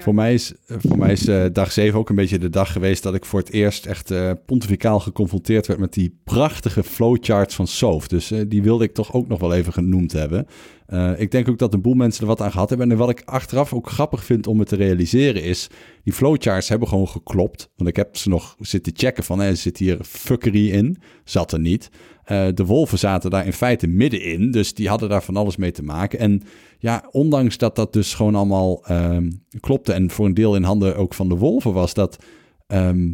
Voor 0.00 0.14
mij 0.14 0.34
is, 0.34 0.52
voor 0.66 0.98
mij 0.98 1.12
is 1.12 1.26
eh, 1.26 1.44
dag 1.52 1.72
7 1.72 1.98
ook 1.98 2.08
een 2.08 2.16
beetje 2.16 2.38
de 2.38 2.50
dag 2.50 2.72
geweest 2.72 3.02
dat 3.02 3.14
ik 3.14 3.24
voor 3.24 3.38
het 3.38 3.50
eerst 3.50 3.86
echt 3.86 4.10
eh, 4.10 4.30
pontificaal 4.46 5.00
geconfronteerd 5.00 5.66
werd 5.66 5.80
met 5.80 5.92
die 5.92 6.18
prachtige 6.24 6.82
flowcharts 6.82 7.54
van 7.54 7.66
Soph. 7.66 8.06
Dus 8.06 8.30
eh, 8.30 8.40
die 8.46 8.62
wilde 8.62 8.84
ik 8.84 8.94
toch 8.94 9.12
ook 9.12 9.28
nog 9.28 9.40
wel 9.40 9.54
even 9.54 9.72
genoemd 9.72 10.12
hebben. 10.12 10.46
Eh, 10.86 11.20
ik 11.20 11.30
denk 11.30 11.48
ook 11.48 11.58
dat 11.58 11.74
een 11.74 11.82
boel 11.82 11.94
mensen 11.94 12.22
er 12.22 12.28
wat 12.28 12.40
aan 12.40 12.52
gehad 12.52 12.68
hebben. 12.68 12.90
En 12.90 12.96
wat 12.96 13.10
ik 13.10 13.22
achteraf 13.24 13.72
ook 13.72 13.90
grappig 13.90 14.24
vind 14.24 14.46
om 14.46 14.58
het 14.58 14.68
te 14.68 14.76
realiseren 14.76 15.42
is, 15.42 15.68
die 16.04 16.12
flowcharts 16.12 16.68
hebben 16.68 16.88
gewoon 16.88 17.08
geklopt. 17.08 17.70
Want 17.76 17.90
ik 17.90 17.96
heb 17.96 18.16
ze 18.16 18.28
nog 18.28 18.56
zitten 18.58 18.92
checken 18.96 19.24
van, 19.24 19.40
er 19.40 19.56
zit 19.56 19.78
hier 19.78 19.98
fuckery 20.02 20.70
in. 20.70 20.96
Zat 21.24 21.52
er 21.52 21.60
niet. 21.60 21.90
Eh, 22.24 22.46
de 22.54 22.64
wolven 22.64 22.98
zaten 22.98 23.30
daar 23.30 23.46
in 23.46 23.52
feite 23.52 23.86
middenin, 23.86 24.50
dus 24.50 24.74
die 24.74 24.88
hadden 24.88 25.08
daar 25.08 25.22
van 25.22 25.36
alles 25.36 25.56
mee 25.56 25.72
te 25.72 25.82
maken. 25.82 26.18
En 26.18 26.42
ja, 26.78 27.08
ondanks 27.10 27.58
dat 27.58 27.76
dat 27.76 27.92
dus 27.92 28.14
gewoon 28.14 28.34
allemaal 28.34 28.84
ehm, 28.84 29.30
klopte 29.60 29.92
en 29.92 30.10
voor 30.10 30.26
een 30.26 30.34
deel 30.34 30.56
in 30.56 30.62
handen 30.62 30.96
ook 30.96 31.14
van 31.14 31.28
de 31.28 31.36
wolven 31.36 31.72
was, 31.72 31.94
dat 31.94 32.24
ehm, 32.66 33.12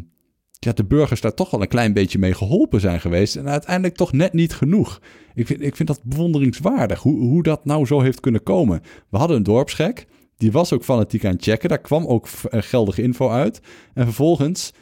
ja, 0.59 0.73
de 0.73 0.85
burgers 0.85 1.21
daar 1.21 1.35
toch 1.35 1.51
wel 1.51 1.63
een 1.63 1.69
klein 1.69 1.93
beetje 1.93 2.19
mee 2.19 2.35
geholpen 2.35 2.81
zijn 2.81 3.01
geweest. 3.01 3.37
En 3.37 3.49
uiteindelijk 3.49 3.97
toch 3.97 4.13
net 4.13 4.33
niet 4.33 4.55
genoeg. 4.55 5.01
Ik 5.35 5.47
vind, 5.47 5.63
ik 5.63 5.77
vind 5.77 5.89
dat 5.89 6.01
bewonderingswaardig, 6.05 7.01
hoe, 7.01 7.21
hoe 7.21 7.43
dat 7.43 7.65
nou 7.65 7.87
zo 7.87 8.01
heeft 8.01 8.21
kunnen 8.21 8.43
komen. 8.43 8.81
We 9.09 9.17
hadden 9.17 9.37
een 9.37 9.43
dorpsgek, 9.43 10.07
die 10.37 10.53
was 10.53 10.73
ook 10.73 10.85
fanatiek 10.85 11.25
aan 11.25 11.33
het 11.33 11.43
checken. 11.43 11.69
Daar 11.69 11.81
kwam 11.81 12.07
ook 12.07 12.29
eh, 12.51 12.63
geldige 12.63 13.03
info 13.03 13.31
uit. 13.31 13.61
En 13.95 14.05
vervolgens 14.05 14.73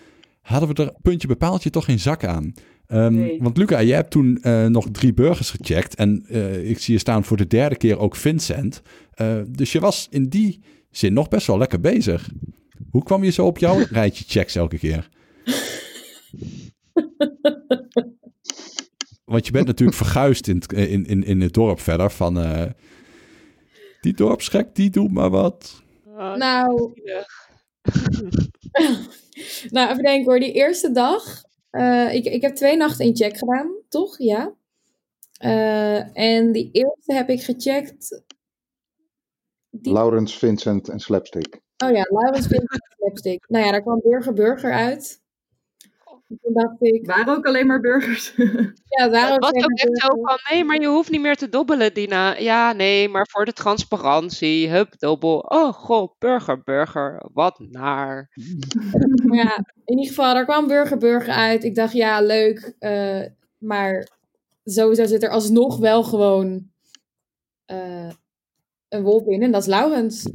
hadden 0.40 0.74
we 0.74 0.82
er 0.82 0.92
puntje 1.02 1.28
bepaaltje 1.28 1.70
toch 1.70 1.84
geen 1.84 2.00
zak 2.00 2.24
aan. 2.24 2.54
Ehm, 2.86 3.14
Nee. 3.14 3.38
Want 3.42 3.56
Luca, 3.56 3.82
jij 3.82 3.96
hebt 3.96 4.10
toen 4.10 4.38
eh, 4.42 4.66
nog 4.66 4.86
drie 4.92 5.14
burgers 5.14 5.50
gecheckt. 5.50 5.94
En 5.94 6.24
eh, 6.28 6.68
ik 6.68 6.78
zie 6.78 6.94
je 6.94 7.00
staan 7.00 7.24
voor 7.24 7.36
de 7.36 7.46
derde 7.46 7.76
keer 7.76 7.98
ook 7.98 8.16
Vincent. 8.16 8.82
Dus 9.46 9.72
je 9.72 9.80
was 9.80 10.06
in 10.10 10.28
die 10.28 10.60
zin 10.90 11.12
nog 11.12 11.28
best 11.28 11.46
wel 11.46 11.58
lekker 11.58 11.80
bezig. 11.80 12.30
Hoe 12.90 13.02
kwam 13.02 13.24
je 13.24 13.30
zo 13.30 13.46
op 13.46 13.58
jouw 13.58 13.78
rijtje 13.90 14.24
checks 14.28 14.54
elke 14.54 14.78
keer? 14.78 15.08
Want 19.24 19.46
je 19.46 19.52
bent 19.52 19.66
natuurlijk 19.66 19.96
verguisd 19.96 20.48
in, 20.48 20.56
het- 20.56 20.72
in, 20.72 21.06
in, 21.06 21.24
in 21.24 21.40
het 21.40 21.54
dorp 21.54 21.80
verder 21.80 22.10
van... 22.10 22.38
eh, 22.40 22.70
die 24.00 24.14
dorpsgek, 24.14 24.74
die 24.74 24.90
doet 24.90 25.12
maar 25.12 25.30
wat. 25.30 25.82
Oh, 26.06 26.34
Nou, 26.34 26.92
nou, 29.70 29.90
even 29.90 30.02
denken 30.02 30.24
hoor. 30.24 30.40
Die 30.40 30.52
eerste 30.52 30.90
dag, 30.92 31.42
eh, 31.70 32.14
ik, 32.14 32.24
ik 32.24 32.42
heb 32.42 32.54
twee 32.54 32.76
nachten 32.76 33.04
in 33.04 33.16
check 33.16 33.36
gedaan, 33.38 33.70
toch? 33.88 34.18
Ja. 34.18 34.54
Eh, 35.38 36.16
en 36.18 36.52
die 36.52 36.68
eerste 36.72 37.14
heb 37.14 37.28
ik 37.28 37.42
gecheckt. 37.42 38.22
Die, 39.70 39.92
Laurens, 39.92 40.38
Vincent 40.38 40.88
en 40.88 41.00
Slapstick. 41.00 41.60
oh 41.84 41.90
ja, 41.90 42.06
Laurens 42.10 42.46
Vincent 42.46 42.94
Slapstick. 42.98 43.44
Nou 43.48 43.64
ja, 43.64 43.70
daar 43.70 43.82
kwam 43.82 44.00
Burger 44.02 44.32
Burger 44.32 44.72
uit. 44.72 45.22
Toen 46.26 46.52
dacht 46.54 46.82
ik, 46.82 47.06
waren 47.06 47.36
ook 47.36 47.46
alleen 47.46 47.66
maar 47.66 47.80
burgers. 47.80 48.32
ja, 48.96 49.10
waren 49.10 49.32
Het 49.32 49.40
was 49.40 49.64
ook 49.64 49.78
echt 49.78 49.98
zo 49.98 50.08
van, 50.22 50.38
nee, 50.50 50.64
maar 50.64 50.80
je 50.80 50.86
hoeft 50.86 51.10
niet 51.10 51.20
meer 51.20 51.36
te 51.36 51.48
dobbelen, 51.48 51.94
Dina. 51.94 52.38
Ja, 52.38 52.72
nee, 52.72 53.08
maar 53.08 53.26
voor 53.30 53.44
de 53.44 53.52
transparantie, 53.52 54.68
hup, 54.70 54.98
dobbel. 54.98 55.38
Oh, 55.38 55.72
goh, 55.72 56.12
burger, 56.18 56.62
burger, 56.62 57.22
wat 57.32 57.58
naar. 57.70 58.28
Ja, 59.36 59.56
in 59.84 59.98
ieder 59.98 60.06
geval, 60.06 60.34
daar 60.34 60.44
kwam 60.44 60.66
Burger 60.66 60.98
Burger 60.98 61.34
uit. 61.34 61.64
Ik 61.64 61.74
dacht, 61.74 61.92
ja, 61.92 62.20
leuk. 62.20 62.74
eh, 62.78 63.22
maar 63.58 64.08
sowieso 64.64 65.04
zit 65.04 65.22
er 65.22 65.30
alsnog 65.30 65.78
wel 65.78 66.02
gewoon 66.02 66.70
eh, 67.64 68.10
een 68.88 69.02
wolf 69.02 69.26
in. 69.26 69.42
En 69.42 69.50
dat 69.50 69.60
is 69.60 69.68
Laurens. 69.68 70.28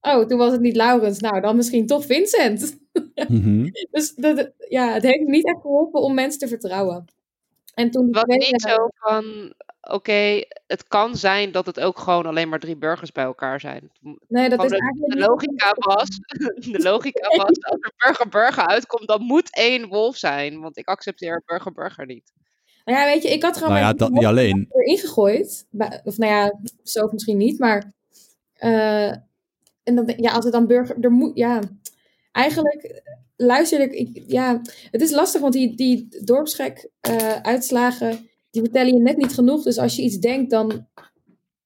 Oh, 0.00 0.26
toen 0.26 0.38
was 0.38 0.52
het 0.52 0.60
niet 0.60 0.76
Laurens. 0.76 1.18
Nou, 1.18 1.40
dan 1.40 1.56
misschien 1.56 1.86
toch 1.86 2.04
Vincent. 2.04 2.76
Mhm. 3.28 3.68
Dus 3.90 4.14
dat, 4.14 4.50
ja, 4.68 4.92
het 4.92 5.02
heeft 5.02 5.18
me 5.24 5.30
niet 5.30 5.46
echt 5.46 5.60
geholpen 5.60 6.00
om 6.00 6.14
mensen 6.14 6.40
te 6.40 6.48
vertrouwen. 6.48 7.04
En 7.74 7.90
toen 7.90 8.04
Het 8.06 8.14
was 8.14 8.22
tweede- 8.24 8.44
niet 8.46 8.60
zo 8.62 8.88
van, 8.94 9.54
oké, 9.80 10.42
het 10.66 10.88
kan 10.88 11.16
zijn 11.16 11.52
dat 11.52 11.66
het 11.66 11.80
ook 11.80 11.98
gewoon 11.98 12.26
alleen 12.26 12.48
maar 12.48 12.58
drie 12.58 12.76
burgers 12.76 13.12
bij 13.12 13.24
elkaar 13.24 13.60
zijn. 13.60 13.90
Nee, 14.28 14.48
dat 14.48 14.64
is 14.64 14.70
de, 14.70 14.78
eigenlijk 14.78 15.12
de 15.12 15.18
niet- 15.18 15.26
logica 15.26 15.74
was, 15.78 16.08
de 16.72 16.82
logica 16.82 17.28
was, 17.36 17.46
als 17.46 17.78
er 17.80 17.92
burger, 17.96 18.28
burger 18.28 18.66
uitkomt, 18.66 19.08
dan 19.08 19.22
moet 19.22 19.56
één 19.56 19.88
wolf 19.88 20.16
zijn. 20.16 20.60
Want 20.60 20.76
ik 20.78 20.88
accepteer 20.88 21.42
burger, 21.46 21.72
burger 21.72 22.06
niet. 22.06 22.32
Nou 22.84 22.98
ja, 22.98 23.04
weet 23.04 23.22
je, 23.22 23.28
ik 23.32 23.42
had 23.42 23.54
gewoon 23.56 23.68
Nou 23.72 23.80
ja, 23.80 23.86
mijn 23.86 23.96
dat 23.96 24.10
niet 24.10 24.24
alleen. 24.24 24.66
erin 24.70 24.98
gegooid. 24.98 25.66
Of 26.04 26.18
nou 26.18 26.32
ja, 26.32 26.58
zo 26.82 27.08
misschien 27.12 27.36
niet, 27.36 27.58
maar. 27.58 27.92
eh, 28.54 29.12
en 29.88 29.94
dan, 29.94 30.12
ja, 30.16 30.32
als 30.32 30.44
het 30.44 30.52
dan 30.52 30.66
burger. 30.66 30.96
Er 31.00 31.10
moet, 31.12 31.36
ja, 31.36 31.60
eigenlijk 32.32 33.02
luister 33.36 33.80
ik, 33.80 33.92
ik. 33.92 34.22
Ja, 34.26 34.60
het 34.90 35.00
is 35.00 35.10
lastig, 35.10 35.40
want 35.40 35.52
die, 35.52 35.76
die 35.76 36.08
dorpsgek 36.24 36.88
eh, 37.00 37.40
uitslagen. 37.40 38.28
die 38.50 38.62
vertellen 38.62 38.92
je 38.94 39.00
net 39.02 39.16
niet 39.16 39.32
genoeg. 39.34 39.62
Dus 39.62 39.78
als 39.78 39.96
je 39.96 40.02
iets 40.02 40.18
denkt, 40.18 40.50
dan 40.50 40.86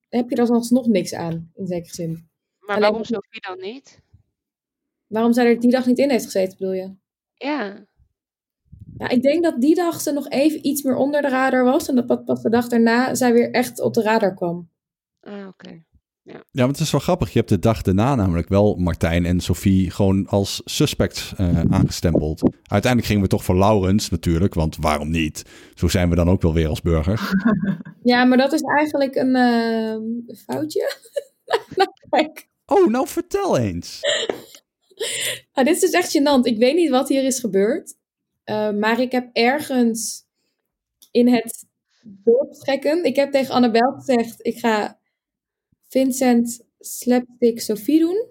heb 0.08 0.30
je 0.30 0.36
er 0.36 0.50
alsnog 0.50 0.86
niks 0.86 1.14
aan, 1.14 1.50
in 1.54 1.66
zekere 1.66 1.94
zin. 1.94 2.28
Maar 2.60 2.76
Alleen- 2.76 2.80
waarom 2.88 3.04
Sophie 3.04 3.40
dan 3.40 3.60
niet? 3.60 4.00
Waarom 5.06 5.32
zij 5.32 5.46
er 5.46 5.60
die 5.60 5.70
dag 5.70 5.86
niet 5.86 5.98
in 5.98 6.10
heeft 6.10 6.24
gezeten, 6.24 6.58
bedoel 6.58 6.72
je? 6.74 6.94
Ja. 7.34 7.86
Ja, 8.98 9.08
ik 9.08 9.22
denk 9.22 9.42
dat 9.42 9.60
die 9.60 9.74
dag 9.74 10.00
ze 10.00 10.12
nog 10.12 10.28
even 10.28 10.66
iets 10.66 10.82
meer 10.82 10.96
onder 10.96 11.22
de 11.22 11.28
radar 11.28 11.64
was. 11.64 11.88
En 11.88 11.94
dat 11.94 12.06
pas- 12.06 12.24
pas 12.24 12.42
de 12.42 12.50
dag 12.50 12.68
daarna 12.68 13.14
zij 13.14 13.32
weer 13.32 13.50
echt 13.50 13.80
op 13.80 13.94
de 13.94 14.02
radar 14.02 14.34
kwam. 14.34 14.68
Ah, 15.20 15.46
oké. 15.48 15.82
Ja, 16.24 16.42
want 16.50 16.70
het 16.70 16.80
is 16.80 16.90
wel 16.90 17.00
grappig. 17.00 17.32
Je 17.32 17.38
hebt 17.38 17.50
de 17.50 17.58
dag 17.58 17.82
daarna 17.82 18.14
namelijk 18.14 18.48
wel 18.48 18.74
Martijn 18.74 19.26
en 19.26 19.40
Sophie 19.40 19.90
gewoon 19.90 20.26
als 20.26 20.62
suspects 20.64 21.32
eh, 21.36 21.60
aangestempeld. 21.60 22.42
Uiteindelijk 22.62 23.06
gingen 23.06 23.22
we 23.22 23.28
toch 23.28 23.44
voor 23.44 23.58
Laurens 23.58 24.08
natuurlijk, 24.08 24.54
want 24.54 24.76
waarom 24.76 25.10
niet? 25.10 25.42
Zo 25.74 25.88
zijn 25.88 26.08
we 26.08 26.14
dan 26.14 26.30
ook 26.30 26.42
wel 26.42 26.52
weer 26.52 26.68
als 26.68 26.80
burgers. 26.80 27.22
Ja, 28.04 28.24
maar 28.24 28.38
dat 28.38 28.52
is 28.52 28.60
eigenlijk 28.60 29.14
een 29.14 29.36
eh, 29.36 30.36
foutje. 30.36 30.94
nou, 31.76 31.90
kijk. 32.10 32.48
Oh, 32.66 32.86
nou 32.86 33.08
vertel 33.08 33.58
eens. 33.58 34.00
Ah, 35.52 35.64
dit 35.64 35.74
is 35.74 35.80
dus 35.80 35.90
echt 35.90 36.18
gênant. 36.18 36.42
Ik 36.42 36.58
weet 36.58 36.74
niet 36.74 36.90
wat 36.90 37.08
hier 37.08 37.24
is 37.24 37.40
gebeurd. 37.40 37.94
Eh, 38.44 38.70
maar 38.70 39.00
ik 39.00 39.12
heb 39.12 39.28
ergens 39.32 40.26
in 41.10 41.28
het 41.28 41.66
dorpschekken. 42.02 43.04
Ik 43.04 43.16
heb 43.16 43.32
tegen 43.32 43.54
Annabel 43.54 43.92
gezegd, 43.92 44.46
ik 44.46 44.58
ga 44.58 44.98
Vincent 45.92 46.64
Slapstick 46.78 47.60
Sophie 47.60 47.98
doen. 47.98 48.26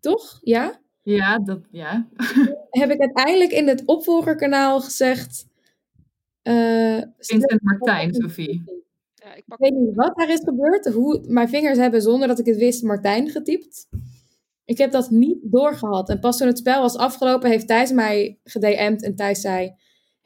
Toch? 0.00 0.38
Ja? 0.42 0.80
Ja, 1.02 1.38
dat, 1.38 1.60
ja. 1.70 2.08
Heb 2.80 2.90
ik 2.90 3.00
uiteindelijk 3.00 3.52
in 3.52 3.68
het 3.68 3.82
opvolgerkanaal 3.84 4.80
gezegd... 4.80 5.46
eh, 6.42 7.02
Vincent 7.18 7.62
Martijn, 7.62 8.14
Sophie. 8.14 8.62
Ja, 9.14 9.30
ik 9.30 9.36
Ik 9.36 9.44
pak 9.46 9.58
weet 9.58 9.74
niet 9.74 9.94
wat 9.94 10.16
daar 10.16 10.30
is 10.30 10.40
gebeurd. 10.44 10.86
Hoe 10.86 11.24
mijn 11.28 11.48
vingers 11.48 11.78
hebben 11.78 12.02
zonder 12.02 12.28
dat 12.28 12.38
ik 12.38 12.46
het 12.46 12.56
wist 12.56 12.82
Martijn 12.82 13.28
getypt. 13.28 13.88
Ik 14.64 14.78
heb 14.78 14.90
dat 14.90 15.10
niet 15.10 15.38
doorgehad. 15.42 16.08
En 16.08 16.20
pas 16.20 16.36
toen 16.36 16.46
het 16.46 16.58
spel 16.58 16.80
was 16.80 16.96
afgelopen 16.96 17.50
heeft 17.50 17.66
Thijs 17.66 17.92
mij 17.92 18.38
gedM'd. 18.44 19.02
En 19.02 19.14
Thijs 19.16 19.40
zei, 19.40 19.74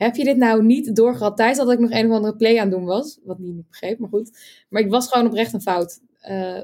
heb 0.03 0.17
je 0.17 0.25
dit 0.25 0.37
nou 0.37 0.65
niet 0.65 0.97
doorgehad? 0.97 1.41
Had 1.41 1.57
dat 1.57 1.71
ik 1.71 1.79
nog 1.79 1.91
een 1.91 2.11
of 2.11 2.17
andere 2.17 2.37
play 2.37 2.61
aan 2.61 2.71
doen 2.71 2.85
was. 2.85 3.21
Wat 3.25 3.39
niet 3.39 3.55
niet 3.55 3.69
begreep, 3.69 3.99
maar 3.99 4.09
goed. 4.09 4.31
Maar 4.69 4.83
ik 4.83 4.91
was 4.91 5.09
gewoon 5.09 5.27
oprecht 5.27 5.53
een 5.53 5.61
fout. 5.61 6.01
Eh, 6.21 6.61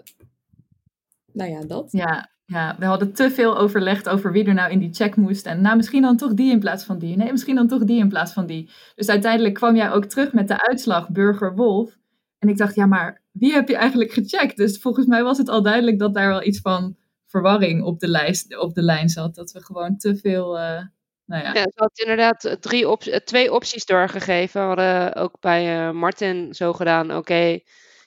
nou 1.33 1.51
ja, 1.51 1.61
dat. 1.61 1.89
Ja, 1.93 2.31
ja, 2.47 2.77
we 2.79 2.85
hadden 2.85 3.13
te 3.13 3.31
veel 3.31 3.59
overlegd 3.59 4.09
over 4.09 4.33
wie 4.33 4.45
er 4.45 4.55
nou 4.55 4.71
in 4.71 4.79
die 4.79 4.95
check 4.95 5.17
moest. 5.17 5.47
En 5.47 5.61
nou, 5.61 5.77
misschien 5.77 6.03
dan 6.03 6.17
toch 6.17 6.35
die 6.35 6.51
in 6.51 6.59
plaats 6.59 6.85
van 6.85 6.99
die. 6.99 7.17
Nee, 7.17 7.31
misschien 7.31 7.55
dan 7.55 7.69
toch 7.69 7.85
die 7.85 7.99
in 7.99 8.09
plaats 8.09 8.33
van 8.33 8.47
die. 8.47 8.71
Dus 8.95 9.09
uiteindelijk 9.09 9.55
kwam 9.55 9.77
jij 9.77 9.93
ook 9.93 10.05
terug 10.05 10.33
met 10.33 10.49
de 10.49 10.69
uitslag 10.69 11.09
Burger 11.09 11.55
Wolf. 11.55 11.99
En 12.39 12.49
ik 12.49 12.57
dacht, 12.57 12.75
ja, 12.75 12.87
maar 12.87 13.23
wie 13.33 13.53
heb 13.53 13.69
je 13.69 13.77
eigenlijk 13.77 14.13
gecheckt? 14.13 14.57
Dus 14.57 14.79
volgens 14.79 15.07
mij 15.07 15.23
was 15.23 15.39
het 15.39 15.49
al 15.49 15.63
duidelijk 15.63 15.99
dat 15.99 16.15
daar 16.15 16.29
wel 16.29 16.43
iets 16.43 16.61
van 16.61 16.97
verwarring 17.27 17.83
op 17.83 18.01
de, 18.01 18.09
lijst, 18.09 18.59
op 18.59 18.75
de 18.75 18.83
lijn 18.83 19.09
zat. 19.09 19.35
Dat 19.35 19.53
we 19.53 19.63
gewoon 19.65 19.97
te 19.97 20.17
veel, 20.17 20.59
eh, 20.59 20.83
nou 21.29 21.43
ja. 21.43 21.53
Ja, 21.55 21.63
ze 21.63 21.73
had 21.75 21.99
inderdaad 21.99 22.45
eh, 22.45 22.53
drie 22.53 22.89
op, 22.89 23.03
eh, 23.03 23.17
twee 23.21 23.53
opties 23.53 23.85
doorgegeven. 23.85 24.61
We 24.61 24.67
hadden 24.67 25.15
ook 25.15 25.41
bij 25.41 25.87
eh, 25.89 25.91
Martin 25.93 26.55
zo 26.55 26.73
gedaan. 26.73 27.17
Oké, 27.17 27.59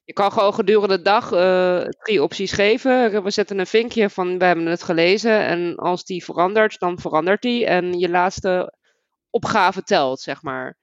je 0.03 0.13
kan 0.13 0.31
gewoon 0.31 0.53
gedurende 0.53 0.95
de 0.97 1.01
dag 1.03 1.31
eh, 1.31 1.81
drie 2.03 2.23
opties 2.23 2.51
geven. 2.51 3.23
We 3.23 3.31
zetten 3.31 3.59
een 3.59 3.67
vinkje 3.67 4.09
van 4.09 4.37
we 4.37 4.45
hebben 4.45 4.65
het 4.65 4.83
gelezen. 4.83 5.39
En 5.45 5.75
als 5.75 6.03
die 6.05 6.23
verandert, 6.23 6.79
dan 6.79 6.99
verandert 6.99 7.41
die. 7.41 7.65
En 7.65 7.99
je 7.99 8.09
laatste 8.09 8.73
opgave 9.29 9.81
telt, 9.83 10.19
zeg 10.21 10.41
maar. 10.41 10.77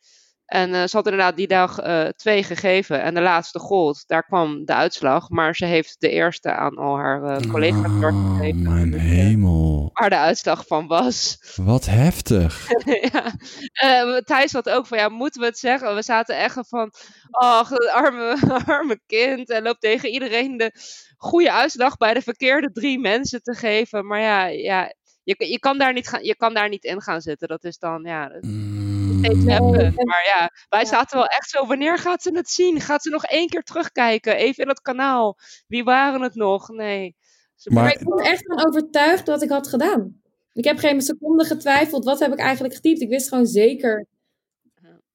En 0.47 0.74
eh, 0.74 0.84
ze 0.86 0.97
had 0.97 1.05
inderdaad 1.07 1.36
die 1.36 1.47
dag 1.47 1.78
eh, 1.78 2.09
twee 2.09 2.43
gegeven. 2.43 3.03
En 3.03 3.14
de 3.14 3.20
laatste 3.20 3.59
gold, 3.59 4.05
daar 4.07 4.24
kwam 4.24 4.64
de 4.64 4.74
uitslag. 4.74 5.28
Maar 5.28 5.55
ze 5.57 5.64
heeft 5.64 5.97
de 6.01 6.11
eerste 6.11 6.53
aan 6.53 6.76
al 6.76 6.97
haar 6.97 7.22
eh, 7.24 7.51
collega's 7.51 7.93
Oh, 7.93 8.01
doorgegeven. 8.01 8.62
mijn 8.62 8.91
Dus, 8.91 9.01
eh, 9.01 9.07
hemel. 9.07 9.67
Waar 9.93 10.11
de 10.11 10.16
uitslag 10.16 10.66
van 10.66 10.86
was. 10.86 11.39
Wat 11.57 11.86
heftig. 11.86 12.68
ja. 13.12 13.32
Eh, 13.72 14.16
Thijs 14.16 14.53
had 14.53 14.68
ook 14.70 14.86
van, 14.86 14.99
ja, 14.99 15.09
moeten 15.09 15.41
we 15.41 15.47
het 15.47 15.59
zeggen? 15.59 15.95
We 15.95 16.03
zaten 16.03 16.36
echt 16.36 16.68
van, 16.68 16.93
ach, 17.30 17.68
dat 17.68 17.89
arme, 17.89 18.36
arme 18.66 19.01
kind. 19.07 19.51
En 19.51 19.62
loopt 19.62 19.80
tegen 19.80 20.09
iedereen 20.09 20.57
de 20.57 20.72
goede 21.16 21.53
uitslag 21.53 21.97
bij 21.97 22.14
de 22.14 22.22
verkeerde 22.22 22.72
drie 22.72 22.99
mensen 22.99 23.43
te 23.43 23.55
geven. 23.55 24.07
Maar 24.07 24.20
ja, 24.20 24.47
ja 24.47 24.93
je, 25.22 25.34
je, 25.49 25.59
kan 25.59 25.78
daar 25.78 25.93
niet 25.93 26.09
gaan, 26.09 26.24
je 26.24 26.36
kan 26.36 26.55
daar 26.55 26.68
niet 26.68 26.84
in 26.84 27.03
gaan 27.03 27.20
zitten. 27.20 27.49
Dat 27.49 27.64
is 27.64 27.78
dan, 27.78 28.03
ja, 28.05 28.28
dat 28.28 28.43
Mm, 28.43 29.49
hebben. 29.49 29.84
en- 29.84 29.95
Maar 29.95 30.24
ja, 30.36 30.51
wij 30.68 30.84
zaten 30.84 31.16
wel 31.18 31.26
echt 31.26 31.51
zo, 31.51 31.66
wanneer 31.66 31.99
gaat 31.99 32.22
ze 32.22 32.30
het 32.36 32.49
zien? 32.49 32.80
Gaat 32.80 33.03
ze 33.03 33.11
nog 33.11 33.24
één 33.24 33.49
keer 33.49 33.62
terugkijken? 33.62 34.36
Even 34.36 34.62
in 34.62 34.68
het 34.68 34.80
kanaal. 34.80 35.36
Wie 35.66 35.84
waren 35.84 36.20
het 36.20 36.34
nog? 36.34 36.68
Nee. 36.68 37.16
Maar- 37.64 37.82
Maar 37.84 37.92
ik 37.92 38.02
was 38.09 38.28
echt 38.28 38.44
van 38.46 38.66
overtuigd 38.66 39.26
wat 39.26 39.42
ik 39.42 39.48
had 39.50 39.68
gedaan. 39.68 40.16
Ik 40.52 40.64
heb 40.64 40.78
geen 40.78 41.00
seconde 41.00 41.44
getwijfeld. 41.44 42.04
Wat 42.04 42.18
heb 42.18 42.32
ik 42.32 42.38
eigenlijk 42.38 42.74
getypt? 42.74 43.00
Ik 43.00 43.09
wist 43.09 43.28
gewoon 43.28 43.46
zeker. 43.46 44.06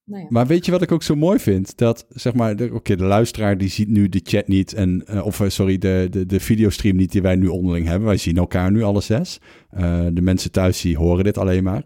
Nou 0.06 0.22
ja. 0.22 0.28
Maar 0.30 0.48
weet 0.48 0.66
je 0.66 0.72
wat 0.72 0.82
ik 0.82 0.92
ook 0.92 1.04
zo 1.04 1.16
mooi 1.16 1.40
vind? 1.40 1.78
Dat, 1.78 2.06
zeg 2.10 2.34
maar, 2.34 2.56
oké, 2.74 2.96
de 2.96 3.04
luisteraar 3.04 3.58
die 3.58 3.70
ziet 3.70 3.88
nu 3.88 4.10
de 4.10 4.20
chat 4.24 4.48
niet. 4.48 4.74
En, 4.74 5.04
eh, 5.06 5.26
of 5.26 5.40
eh, 5.40 5.50
sorry, 5.50 5.78
de, 5.78 6.08
de, 6.10 6.26
de 6.26 6.40
videostream 6.40 6.96
niet 6.96 7.12
die 7.12 7.22
wij 7.22 7.36
nu 7.36 7.48
onderling 7.48 7.88
hebben. 7.88 8.08
Wij 8.08 8.18
zien 8.18 8.38
elkaar 8.38 8.72
nu 8.72 8.82
alle 8.84 9.02
zes. 9.02 9.40
Eh, 9.70 10.06
de 10.14 10.22
mensen 10.22 10.52
thuis 10.52 10.82
die 10.82 10.98
horen 10.98 11.24
dit 11.24 11.38
alleen 11.38 11.64
maar. 11.64 11.84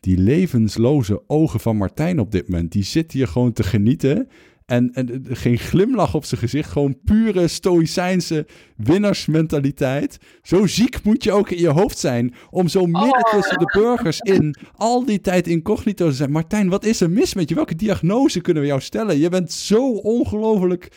Die 0.00 0.18
levensloze 0.18 1.22
ogen 1.26 1.60
van 1.60 1.76
Martijn 1.76 2.18
op 2.20 2.30
dit 2.32 2.48
moment. 2.48 2.72
Die 2.72 2.84
zit 2.84 3.12
hier 3.12 3.28
gewoon 3.28 3.52
te 3.52 3.62
genieten. 3.62 4.28
En, 4.66 4.92
en 4.92 5.24
geen 5.28 5.58
glimlach 5.58 6.14
op 6.14 6.24
zijn 6.24 6.40
gezicht. 6.40 6.70
Gewoon 6.70 7.00
pure 7.04 7.48
stoïcijnse 7.48 8.46
winnaarsmentaliteit. 8.76 10.18
Zo 10.42 10.66
ziek 10.66 11.02
moet 11.02 11.24
je 11.24 11.32
ook 11.32 11.50
in 11.50 11.60
je 11.60 11.68
hoofd 11.68 11.98
zijn. 11.98 12.34
Om 12.50 12.68
zo 12.68 12.86
midden 12.86 13.26
tussen 13.30 13.58
de 13.58 13.78
burgers 13.78 14.18
in 14.18 14.56
al 14.74 15.04
die 15.04 15.20
tijd 15.20 15.46
incognito 15.46 16.08
te 16.08 16.14
zijn. 16.14 16.30
Martijn, 16.30 16.68
wat 16.68 16.84
is 16.84 17.00
er 17.00 17.10
mis 17.10 17.34
met 17.34 17.48
je? 17.48 17.54
Welke 17.54 17.74
diagnose 17.74 18.40
kunnen 18.40 18.62
we 18.62 18.68
jou 18.68 18.80
stellen? 18.80 19.18
Je 19.18 19.28
bent 19.28 19.52
zo 19.52 19.92
ongelooflijk 19.92 20.92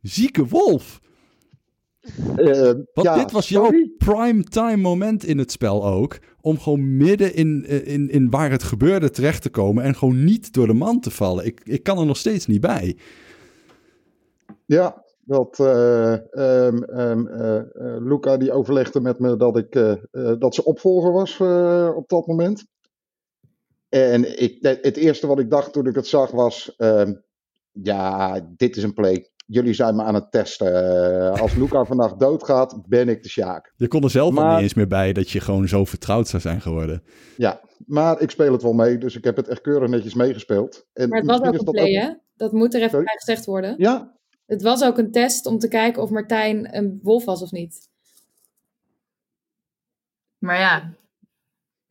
zieke 0.00 0.46
wolf. 0.46 1.00
Eh, 2.36 2.72
Want 2.94 3.06
ja, 3.06 3.16
dit 3.16 3.30
was 3.30 3.48
jouw 3.48 3.70
prime 3.98 4.44
time 4.44 4.76
moment 4.76 5.24
in 5.24 5.38
het 5.38 5.52
spel 5.52 5.86
ook. 5.86 6.18
Om 6.42 6.58
gewoon 6.58 6.96
midden 6.96 7.34
in, 7.34 7.64
eh, 7.66 7.86
in, 7.86 8.10
in 8.10 8.30
waar 8.30 8.50
het 8.50 8.62
gebeurde 8.62 9.10
terecht 9.10 9.42
te 9.42 9.50
komen. 9.50 9.84
En 9.84 9.94
gewoon 9.94 10.24
niet 10.24 10.52
door 10.52 10.66
de 10.66 10.72
man 10.72 11.00
te 11.00 11.10
vallen. 11.10 11.44
Ik, 11.44 11.60
ik 11.64 11.82
kan 11.82 11.98
er 11.98 12.06
nog 12.06 12.16
steeds 12.16 12.46
niet 12.46 12.60
bij. 12.60 12.96
Ja, 14.66 15.04
dat 15.24 15.58
eh, 15.58 16.12
ehm, 16.12 16.82
ehm, 16.82 17.26
eh, 17.26 17.62
Luca 18.00 18.36
die 18.36 18.52
overlegde 18.52 19.00
met 19.00 19.18
me 19.18 19.36
dat, 19.36 19.56
ik, 19.56 19.72
dat 20.38 20.54
ze 20.54 20.64
opvolger 20.64 21.12
was 21.12 21.40
op 21.96 22.08
dat 22.08 22.26
moment. 22.26 22.64
En 23.88 24.42
ik, 24.42 24.58
het 24.60 24.96
eerste 24.96 25.26
wat 25.26 25.38
ik 25.38 25.50
dacht 25.50 25.72
toen 25.72 25.86
ik 25.86 25.94
het 25.94 26.06
zag 26.06 26.30
was, 26.30 26.74
ehm, 26.76 27.14
ja, 27.72 28.40
dit 28.56 28.76
is 28.76 28.82
een 28.82 28.94
play. 28.94 29.30
Jullie 29.46 29.74
zijn 29.74 29.96
me 29.96 30.02
aan 30.02 30.14
het 30.14 30.30
testen. 30.30 30.74
Eh, 31.32 31.40
als 31.40 31.54
Luca 31.54 31.84
vandaag 31.94 32.14
doodgaat, 32.14 32.82
ben 32.88 33.08
ik 33.08 33.22
de 33.22 33.28
Sjaak. 33.28 33.72
Je 33.76 33.88
kon 33.88 34.02
er 34.02 34.10
zelf 34.10 34.32
Maar- 34.34 34.52
niet 34.54 34.62
eens 34.62 34.74
meer 34.74 34.86
bij 34.86 35.12
dat 35.12 35.30
je 35.30 35.40
gewoon 35.40 35.68
zo 35.68 35.84
vertrouwd 35.84 36.28
zou 36.28 36.42
zijn 36.42 36.60
geworden. 36.60 37.02
Ja, 37.36 37.60
maar 37.86 38.20
ik 38.20 38.30
speel 38.30 38.52
het 38.52 38.62
wel 38.62 38.72
mee, 38.72 38.98
dus 38.98 39.16
ik 39.16 39.24
heb 39.24 39.36
het 39.36 39.48
echt 39.48 39.60
keurig 39.60 39.88
netjes 39.90 40.14
meegespeeld. 40.14 40.86
En 40.92 41.08
Maar 41.08 41.18
het 41.18 41.26
was 41.26 41.38
ook 41.38 41.44
een 41.46 41.52
is 41.52 41.58
dat 41.64 41.74
play, 41.74 41.92
hè? 41.92 42.12
Dat 42.36 42.52
moet 42.52 42.74
er 42.74 42.78
even 42.78 42.90
Sorry? 42.90 43.04
bij 43.04 43.16
gezegd 43.18 43.44
worden. 43.44 43.74
Ja, 43.78 44.16
Het 44.46 44.62
was 44.62 44.84
ook 44.84 44.98
een 44.98 45.10
test 45.12 45.46
om 45.46 45.58
te 45.58 45.68
kijken 45.68 46.02
of 46.02 46.10
Martijn 46.10 46.76
een 46.76 46.98
wolf 47.02 47.24
was 47.24 47.42
of 47.42 47.50
niet. 47.50 47.88
Maar 50.38 50.58
ja, 50.58 50.94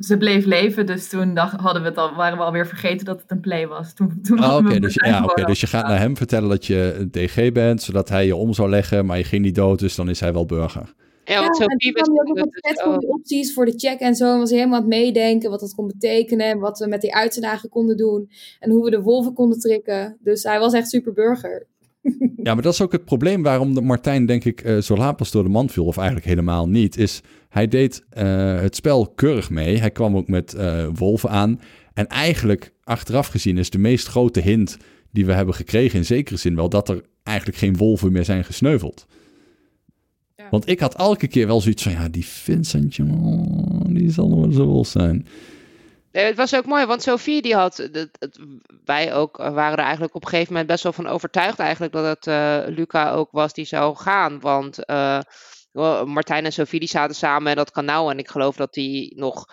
ze 0.03 0.17
bleef 0.17 0.45
leven, 0.45 0.85
dus 0.85 1.09
toen 1.09 1.33
dacht, 1.33 1.59
hadden 1.59 1.81
we 1.81 1.87
het 1.87 1.97
al, 1.97 2.15
waren 2.15 2.37
we 2.37 2.43
alweer 2.43 2.67
vergeten 2.67 3.05
dat 3.05 3.21
het 3.21 3.31
een 3.31 3.39
play 3.39 3.67
was. 3.67 3.93
Toen, 3.93 4.19
toen 4.21 4.39
Ah, 4.39 4.49
hadden 4.49 4.71
Oké, 4.71 4.79
dus, 4.79 4.95
Martijn 4.95 5.13
ja, 5.13 5.23
oké, 5.23 5.33
gewoon 5.33 5.49
dus 5.49 5.61
je 5.61 5.67
gaat 5.67 5.87
naar 5.87 5.99
hem 5.99 6.17
vertellen 6.17 6.49
dat 6.49 6.65
je 6.65 6.95
een 6.97 7.11
DG 7.11 7.51
bent, 7.51 7.81
zodat 7.81 8.09
hij 8.09 8.25
je 8.25 8.35
om 8.35 8.53
zou 8.53 8.69
leggen, 8.69 9.05
maar 9.05 9.17
je 9.17 9.23
ging 9.23 9.43
niet 9.43 9.55
dood, 9.55 9.79
dus 9.79 9.95
dan 9.95 10.09
is 10.09 10.19
hij 10.19 10.33
wel 10.33 10.45
burger. 10.45 10.93
Ja, 11.25 11.39
want 11.39 11.59
en 11.59 11.69
Sophie 11.69 11.91
hij 11.93 12.29
ook 12.29 12.35
met 12.35 12.43
dus 12.43 12.71
vet 12.71 12.81
voor 12.81 12.99
die 12.99 13.09
opties 13.09 13.53
voor 13.53 13.65
de 13.65 13.73
check 13.75 13.99
en 13.99 14.15
zo. 14.15 14.33
En 14.33 14.39
was 14.39 14.49
hij 14.49 14.57
helemaal 14.57 14.79
aan 14.79 14.89
het 14.89 14.95
meedenken 14.95 15.49
wat 15.49 15.59
dat 15.59 15.75
kon 15.75 15.87
betekenen. 15.87 16.45
En 16.45 16.59
wat 16.59 16.79
we 16.79 16.87
met 16.87 17.01
die 17.01 17.15
uitslagen 17.15 17.69
konden 17.69 17.97
doen. 17.97 18.29
En 18.59 18.71
hoe 18.71 18.83
we 18.83 18.89
de 18.89 19.01
wolven 19.01 19.33
konden 19.33 19.59
trikken. 19.59 20.17
Dus 20.19 20.43
hij 20.43 20.59
was 20.59 20.73
echt 20.73 20.89
super 20.89 21.13
burger. 21.13 21.67
Ja, 22.43 22.53
maar 22.53 22.63
dat 22.63 22.73
is 22.73 22.81
ook 22.81 22.91
het 22.91 23.05
probleem 23.05 23.43
waarom 23.43 23.73
de 23.73 23.81
Martijn, 23.81 24.25
denk 24.25 24.43
ik, 24.43 24.61
eh, 24.61 24.77
zo 24.77 24.95
laat 24.95 25.17
pas 25.17 25.31
door 25.31 25.43
de 25.43 25.49
man 25.49 25.69
viel, 25.69 25.85
of 25.85 25.97
eigenlijk 25.97 26.27
helemaal 26.27 26.69
niet, 26.69 26.97
is 26.97 27.21
hij 27.49 27.67
deed 27.67 28.03
eh, 28.09 28.59
het 28.59 28.75
spel 28.75 29.07
keurig 29.07 29.49
mee. 29.49 29.77
Hij 29.77 29.91
kwam 29.91 30.17
ook 30.17 30.27
met 30.27 30.53
eh, 30.53 30.87
wolven 30.93 31.29
aan. 31.29 31.59
En 31.93 32.07
eigenlijk, 32.07 32.73
achteraf 32.83 33.27
gezien, 33.27 33.57
is 33.57 33.69
de 33.69 33.77
meest 33.77 34.07
grote 34.07 34.39
hint 34.39 34.77
die 35.11 35.25
we 35.25 35.33
hebben 35.33 35.55
gekregen, 35.55 35.99
in 35.99 36.05
zekere 36.05 36.37
zin 36.37 36.55
wel, 36.55 36.69
dat 36.69 36.89
er 36.89 37.01
eigenlijk 37.23 37.57
geen 37.57 37.77
wolven 37.77 38.11
meer 38.11 38.25
zijn 38.25 38.43
gesneuveld. 38.43 39.05
Ja. 40.35 40.47
Want 40.49 40.69
ik 40.69 40.79
had 40.79 40.95
elke 40.95 41.27
keer 41.27 41.47
wel 41.47 41.61
zoiets 41.61 41.83
van, 41.83 41.91
ja, 41.91 42.09
die 42.09 42.25
Vincent, 42.25 42.95
jongen, 42.95 43.93
die 43.93 44.11
zal 44.11 44.29
nog 44.29 44.39
wel 44.39 44.51
zo 44.51 44.65
wolf 44.65 44.87
zijn. 44.87 45.25
Nee, 46.11 46.25
het 46.25 46.35
was 46.35 46.55
ook 46.55 46.65
mooi, 46.65 46.85
want 46.85 47.01
Sophie 47.01 47.41
die 47.41 47.55
had, 47.55 47.77
het- 47.77 48.39
wij 48.85 49.13
ook 49.13 49.39
eh, 49.39 49.53
waren 49.53 49.77
er 49.77 49.83
eigenlijk 49.83 50.15
op 50.15 50.23
een 50.23 50.29
gegeven 50.29 50.51
moment 50.53 50.69
best 50.71 50.83
wel 50.83 50.93
van 50.93 51.07
overtuigd 51.07 51.59
eigenlijk 51.59 51.93
dat 51.93 52.05
het 52.05 52.27
eh, 52.27 52.61
Luca 52.75 53.11
ook 53.11 53.31
was 53.31 53.53
die 53.53 53.65
zou 53.65 53.95
gaan. 53.95 54.39
Want 54.39 54.85
eh, 54.85 55.19
Martijn 56.05 56.45
en 56.45 56.53
Sophie 56.53 56.79
die 56.79 56.87
zaten 56.89 57.15
samen 57.15 57.49
in 57.51 57.55
dat 57.57 57.71
kanaal 57.71 58.09
en 58.11 58.17
ik 58.19 58.29
geloof 58.29 58.55
dat 58.55 58.73
die 58.73 59.15
nog 59.19 59.45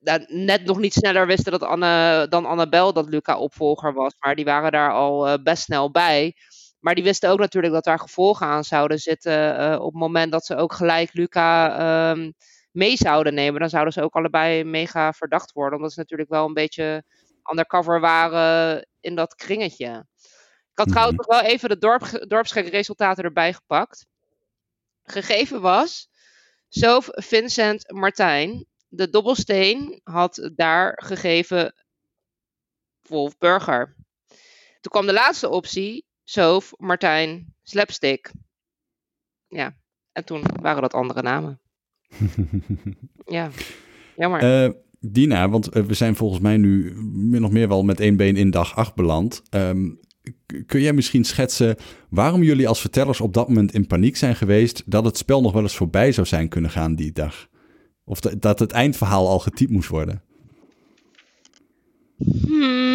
nou, 0.00 0.24
net 0.26 0.64
nog 0.64 0.78
niet 0.78 0.92
sneller 0.94 1.26
wisten 1.26 1.52
dat 1.52 1.62
Anne, 1.62 2.26
dan 2.28 2.46
Annabel 2.46 2.92
dat 2.92 3.08
Luca 3.08 3.38
opvolger 3.38 3.92
was. 3.94 4.12
Maar 4.18 4.34
die 4.34 4.44
waren 4.44 4.72
daar 4.72 4.92
al 4.92 5.28
eh, 5.28 5.34
best 5.42 5.62
snel 5.62 5.90
bij. 5.90 6.34
Maar 6.80 6.94
die 6.94 7.04
wisten 7.04 7.30
ook 7.30 7.38
natuurlijk 7.38 7.72
dat 7.74 7.84
daar 7.84 7.98
gevolgen 7.98 8.46
aan 8.46 8.64
zouden 8.64 8.98
zitten 8.98 9.56
eh, 9.58 9.78
op 9.80 9.92
het 9.92 10.00
moment 10.02 10.32
dat 10.32 10.44
ze 10.46 10.56
ook 10.56 10.72
gelijk 10.72 11.14
Luca 11.14 11.76
ehm, 12.12 12.30
mee 12.72 12.96
zouden 12.96 13.34
nemen. 13.34 13.60
Dan 13.60 13.68
zouden 13.68 13.92
ze 13.92 14.02
ook 14.02 14.14
allebei 14.14 14.64
mega 14.64 15.12
verdacht 15.12 15.52
worden. 15.52 15.76
Omdat 15.76 15.92
ze 15.92 15.98
natuurlijk 15.98 16.30
wel 16.30 16.46
een 16.46 16.54
beetje 16.54 17.04
undercover 17.50 18.00
waren 18.00 18.86
in 19.00 19.14
dat 19.14 19.34
kringetje. 19.34 20.06
Ik 20.72 20.78
had 20.78 20.88
trouwens 20.88 21.16
nog 21.16 21.26
wel 21.26 21.50
even 21.50 21.68
de 21.68 21.78
dorp, 21.78 22.24
dorpsgekresultaten 22.28 23.24
erbij 23.24 23.52
gepakt. 23.52 24.06
Gegeven 25.04 25.60
was, 25.60 26.08
Sof, 26.68 27.08
Vincent, 27.10 27.90
Martijn. 27.90 28.66
De 28.88 29.10
dobbelsteen 29.10 30.00
had 30.04 30.50
daar 30.54 31.02
gegeven 31.04 31.74
Wolf 33.02 33.38
Burger. 33.38 33.96
Toen 34.80 34.92
kwam 34.92 35.06
de 35.06 35.12
laatste 35.12 35.48
optie, 35.48 36.06
Soof, 36.24 36.72
Martijn, 36.76 37.54
Slapstick. 37.62 38.32
Ja, 39.48 39.76
en 40.12 40.24
toen 40.24 40.42
waren 40.60 40.82
dat 40.82 40.94
andere 40.94 41.22
namen. 41.22 41.61
Ja, 43.26 43.50
jammer. 44.16 44.64
Eh, 44.64 44.70
Dina, 45.00 45.48
want 45.48 45.68
eh, 45.68 45.82
we 45.82 45.94
zijn 45.94 46.16
volgens 46.16 46.40
mij 46.40 46.56
nu 46.56 46.92
min 47.12 47.44
of 47.44 47.50
meer 47.50 47.68
wel 47.68 47.82
met 47.82 48.00
één 48.00 48.16
been 48.16 48.36
in 48.36 48.50
dag 48.50 48.76
8 48.76 48.94
beland. 48.94 49.42
Ehm, 49.50 49.88
kun 50.66 50.80
jij 50.80 50.92
misschien 50.92 51.24
schetsen 51.24 51.76
waarom 52.08 52.42
jullie 52.42 52.68
als 52.68 52.80
vertellers 52.80 53.20
op 53.20 53.34
dat 53.34 53.48
moment 53.48 53.74
in 53.74 53.86
paniek 53.86 54.16
zijn 54.16 54.36
geweest 54.36 54.82
dat 54.86 55.04
het 55.04 55.16
spel 55.16 55.40
nog 55.42 55.52
wel 55.52 55.62
eens 55.62 55.76
voorbij 55.76 56.12
zou 56.12 56.26
zijn 56.26 56.48
kunnen 56.48 56.70
gaan 56.70 56.94
die 56.94 57.12
dag? 57.12 57.48
Of 58.04 58.20
dat- 58.20 58.42
dat 58.42 58.58
het 58.58 58.72
eindverhaal 58.72 59.28
al 59.28 59.38
getypt 59.38 59.70
moest 59.70 59.88
worden? 59.88 60.22
Hmm, 62.46 62.91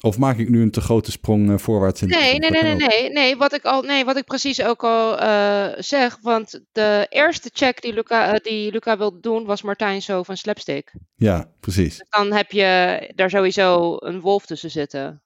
Of 0.00 0.18
maak 0.18 0.38
ik 0.38 0.48
nu 0.48 0.62
een 0.62 0.70
te 0.70 0.80
grote 0.80 1.10
sprong 1.10 1.50
eh, 1.50 1.58
voorwaarts 1.58 2.02
in 2.02 2.08
de 2.08 2.14
Nee, 2.14 2.38
nee, 2.38 2.50
nee, 2.50 2.62
nee, 2.62 2.74
nee, 2.74 3.10
nee. 3.10 3.36
Wat 3.36 3.52
ik, 3.52 3.64
al, 3.64 3.82
nee, 3.82 4.04
wat 4.04 4.16
ik 4.16 4.24
precies 4.24 4.62
ook 4.62 4.84
al 4.84 5.18
eh, 5.18 5.68
zeg. 5.78 6.18
Want 6.22 6.60
de 6.72 7.06
eerste 7.08 7.50
check 7.52 7.82
die 7.82 7.92
Luca, 7.92 8.34
eh, 8.34 8.40
die 8.42 8.72
Luca 8.72 8.98
wilde 8.98 9.20
doen 9.20 9.44
was 9.44 9.62
Martijn 9.62 10.02
zo 10.02 10.22
van 10.22 10.36
Slapstick. 10.36 10.92
Ja, 11.16 11.52
precies. 11.60 11.98
Dus 11.98 12.06
dan 12.08 12.32
heb 12.32 12.50
je 12.50 13.12
daar 13.14 13.30
sowieso 13.30 13.96
een 13.98 14.20
wolf 14.20 14.46
tussen 14.46 14.70
zitten. 14.70 15.22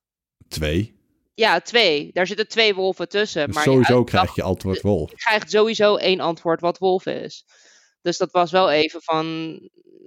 Twee. 0.48 1.00
Ja, 1.34 1.60
twee. 1.60 2.10
Daar 2.12 2.26
zitten 2.26 2.48
twee 2.48 2.74
wolven 2.74 3.08
tussen. 3.08 3.46
Dus 3.46 3.54
maar 3.54 3.64
sowieso 3.64 3.98
je, 3.98 4.04
krijg 4.04 4.34
je 4.34 4.42
antwoord 4.42 4.80
wolf. 4.80 5.10
je 5.10 5.16
krijgt 5.16 5.50
sowieso 5.50 5.96
één 5.96 6.20
antwoord 6.20 6.60
wat 6.60 6.78
wolf 6.78 7.06
is. 7.06 7.44
Dus 8.02 8.18
dat 8.18 8.30
was 8.30 8.50
wel 8.50 8.70
even 8.70 9.02
van, 9.02 9.58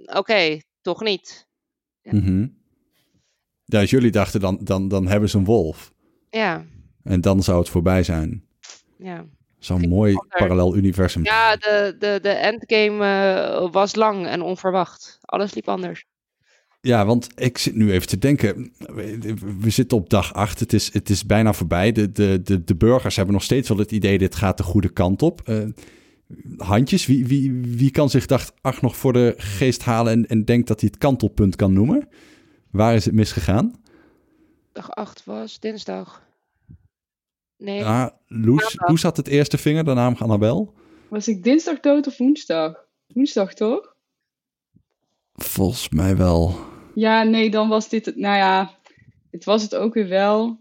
oké, 0.04 0.60
toch 0.80 1.02
niet. 1.02 1.46
Ja. 2.02 2.14
Mhm. 2.14 2.46
Ja, 3.68 3.80
als 3.80 3.90
jullie 3.90 4.10
dachten 4.10 4.40
dan, 4.40 4.58
dan, 4.62 4.88
dan 4.88 5.06
hebben 5.06 5.28
ze 5.28 5.38
een 5.38 5.44
wolf. 5.44 5.92
Ja, 6.30 6.64
En 7.02 7.20
dan 7.20 7.42
zou 7.42 7.58
het 7.58 7.68
voorbij 7.68 8.02
zijn. 8.02 8.44
ja. 8.98 9.24
Zo'n 9.58 9.88
mooi 9.88 10.14
parallel 10.28 10.76
universum. 10.76 11.24
Ja, 11.24 11.56
de, 11.56 11.96
de, 11.98 12.18
de 12.22 12.28
endgame 12.28 13.04
eh, 13.04 13.72
was 13.72 13.94
lang 13.94 14.26
en 14.26 14.42
onverwacht. 14.42 15.18
Alles 15.22 15.54
liep 15.54 15.68
anders. 15.68 16.04
Ja, 16.80 17.06
want 17.06 17.28
ik 17.34 17.58
zit 17.58 17.74
nu 17.74 17.92
even 17.92 18.08
te 18.08 18.18
denken. 18.18 18.72
We 18.78 19.34
we 19.58 19.70
zitten 19.70 19.98
op 19.98 20.10
dag 20.10 20.34
8. 20.34 20.60
Het 20.60 20.72
is, 20.72 20.92
het 20.92 21.10
is 21.10 21.26
bijna 21.26 21.52
voorbij. 21.52 21.92
De, 21.92 22.12
de, 22.12 22.40
de, 22.42 22.64
de 22.64 22.74
burgers 22.74 23.16
hebben 23.16 23.34
nog 23.34 23.42
steeds 23.42 23.68
wel 23.68 23.78
het 23.78 23.92
idee: 23.92 24.18
dit 24.18 24.34
gaat 24.34 24.56
de 24.56 24.62
goede 24.62 24.88
kant 24.92 25.22
op. 25.22 25.40
Eh, 25.44 25.56
handjes, 26.56 27.06
wie, 27.06 27.26
wie, 27.26 27.52
wie 27.62 27.90
kan 27.90 28.10
zich 28.10 28.26
dag 28.26 28.52
8 28.60 28.82
nog 28.82 28.96
voor 28.96 29.12
de 29.12 29.34
geest 29.36 29.82
halen 29.82 30.12
en, 30.12 30.26
en 30.26 30.44
denkt 30.44 30.68
dat 30.68 30.80
hij 30.80 30.88
het 30.92 30.98
kantelpunt 31.00 31.56
kan 31.56 31.72
noemen? 31.72 32.08
Waar 32.76 32.94
is 32.94 33.04
het 33.04 33.14
misgegaan? 33.14 33.82
Dag 34.72 34.90
8 34.90 35.24
was 35.24 35.60
dinsdag. 35.60 36.22
Nee, 37.56 37.84
Ah, 37.84 38.08
Loes, 38.26 39.02
had 39.02 39.16
het 39.16 39.28
eerste 39.28 39.58
vinger, 39.58 39.84
de 39.84 39.94
naam 39.94 40.14
Annabel. 40.18 40.74
Was 41.08 41.28
ik 41.28 41.44
dinsdag 41.44 41.80
dood 41.80 42.06
of 42.06 42.18
woensdag? 42.18 42.86
Woensdag 43.06 43.54
toch? 43.54 43.96
Volgens 45.32 45.88
mij 45.88 46.16
wel. 46.16 46.56
Ja, 46.94 47.22
nee, 47.22 47.50
dan 47.50 47.68
was 47.68 47.88
dit 47.88 48.06
het. 48.06 48.16
Nou 48.16 48.36
ja, 48.36 48.78
het 49.30 49.44
was 49.44 49.62
het 49.62 49.74
ook 49.74 49.94
weer 49.94 50.08
wel. 50.08 50.60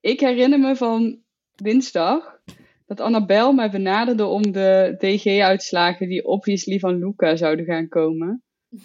Ik 0.00 0.20
herinner 0.20 0.60
me 0.60 0.76
van 0.76 1.18
dinsdag 1.54 2.38
dat 2.86 3.00
Annabel 3.00 3.52
mij 3.52 3.70
benaderde 3.70 4.26
om 4.26 4.52
de 4.52 4.94
DG-uitslagen 4.98 6.08
die 6.08 6.24
obviously 6.24 6.78
van 6.78 6.98
Luca 6.98 7.36
zouden 7.36 7.64
gaan 7.64 7.88
komen, 7.88 8.42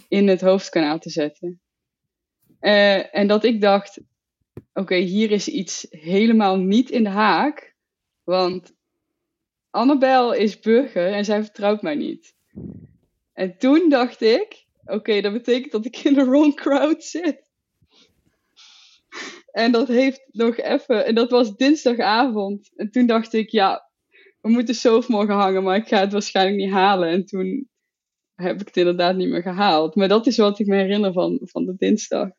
in 0.07 0.27
het 0.27 0.41
hoofdkanaal 0.41 0.99
te 0.99 1.09
zetten. 1.09 1.61
Eh, 2.59 3.15
en 3.15 3.27
dat 3.27 3.43
ik 3.43 3.61
dacht, 3.61 3.99
oké, 4.73 4.95
hier 4.95 5.31
is 5.31 5.47
iets 5.47 5.87
helemaal 5.89 6.57
niet 6.57 6.89
in 6.89 7.03
de 7.03 7.09
haak, 7.09 7.75
want 8.23 8.73
Annabel 9.69 10.33
is 10.33 10.59
burger 10.59 11.13
en 11.13 11.25
zij 11.25 11.43
vertrouwt 11.43 11.81
mij 11.81 11.95
niet. 11.95 12.35
En 13.33 13.57
toen 13.57 13.89
dacht 13.89 14.21
ik, 14.21 14.65
oké, 14.85 15.21
dat 15.21 15.33
betekent 15.33 15.71
dat 15.71 15.85
ik 15.85 15.97
in 15.97 16.13
de 16.13 16.25
wrong 16.25 16.55
crowd 16.55 17.03
zit. 17.03 17.47
En 19.51 19.71
dat 19.71 19.87
heeft 19.87 20.27
nog 20.31 20.57
even, 20.57 21.05
en 21.05 21.15
dat 21.15 21.31
was 21.31 21.55
dinsdagavond. 21.55 22.71
En 22.75 22.91
toen 22.91 23.05
dacht 23.05 23.33
ik, 23.33 23.49
ja, 23.49 23.89
we 24.41 24.49
moeten 24.49 25.03
morgen 25.07 25.35
hangen, 25.35 25.63
maar 25.63 25.75
ik 25.75 25.87
ga 25.87 25.99
het 25.99 26.11
waarschijnlijk 26.11 26.57
niet 26.57 26.71
halen. 26.71 27.09
En 27.09 27.25
toen 27.25 27.69
heb 28.35 28.61
ik 28.61 28.67
het 28.67 28.77
inderdaad 28.77 29.15
niet 29.15 29.29
meer 29.29 29.41
gehaald. 29.41 29.95
Maar 29.95 30.07
dat 30.07 30.27
is 30.27 30.37
wat 30.37 30.59
ik 30.59 30.67
me 30.67 30.75
herinner 30.75 31.13
van, 31.13 31.39
van 31.43 31.65
de 31.65 31.75
dinsdag. 31.77 32.29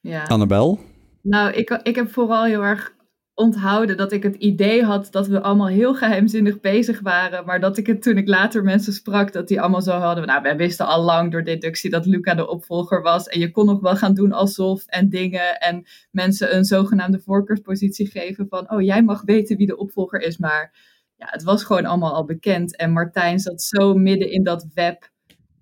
Ja. 0.00 0.24
Annabel? 0.24 0.80
Nou, 1.22 1.52
ik, 1.52 1.70
ik 1.82 1.94
heb 1.94 2.10
vooral 2.10 2.44
heel 2.44 2.62
erg 2.62 2.96
onthouden 3.38 3.96
dat 3.96 4.12
ik 4.12 4.22
het 4.22 4.34
idee 4.34 4.84
had 4.84 5.08
dat 5.10 5.26
we 5.26 5.40
allemaal 5.40 5.66
heel 5.66 5.94
geheimzinnig 5.94 6.60
bezig 6.60 7.00
waren. 7.00 7.44
Maar 7.44 7.60
dat 7.60 7.76
ik 7.76 7.86
het 7.86 8.02
toen 8.02 8.16
ik 8.16 8.28
later 8.28 8.62
mensen 8.62 8.92
sprak, 8.92 9.32
dat 9.32 9.48
die 9.48 9.60
allemaal 9.60 9.82
zo 9.82 9.92
hadden. 9.92 10.26
Nou, 10.26 10.42
wij 10.42 10.56
wisten 10.56 10.86
al 10.86 11.02
lang 11.02 11.32
door 11.32 11.44
deductie 11.44 11.90
dat 11.90 12.06
Luca 12.06 12.34
de 12.34 12.48
opvolger 12.48 13.02
was. 13.02 13.26
En 13.26 13.40
je 13.40 13.50
kon 13.50 13.66
nog 13.66 13.80
wel 13.80 13.96
gaan 13.96 14.14
doen 14.14 14.32
alsof 14.32 14.86
en 14.86 15.08
dingen. 15.08 15.60
En 15.60 15.86
mensen 16.10 16.56
een 16.56 16.64
zogenaamde 16.64 17.20
voorkeurspositie 17.20 18.06
geven 18.06 18.46
van, 18.48 18.70
oh, 18.70 18.82
jij 18.82 19.02
mag 19.02 19.22
weten 19.22 19.56
wie 19.56 19.66
de 19.66 19.76
opvolger 19.76 20.20
is. 20.20 20.38
Maar 20.38 20.72
ja, 21.16 21.26
het 21.30 21.42
was 21.42 21.64
gewoon 21.64 21.86
allemaal 21.86 22.14
al 22.14 22.24
bekend. 22.24 22.76
En 22.76 22.92
Martijn 22.92 23.38
zat 23.38 23.62
zo 23.62 23.94
midden 23.94 24.30
in 24.30 24.42
dat 24.42 24.66
web. 24.74 25.10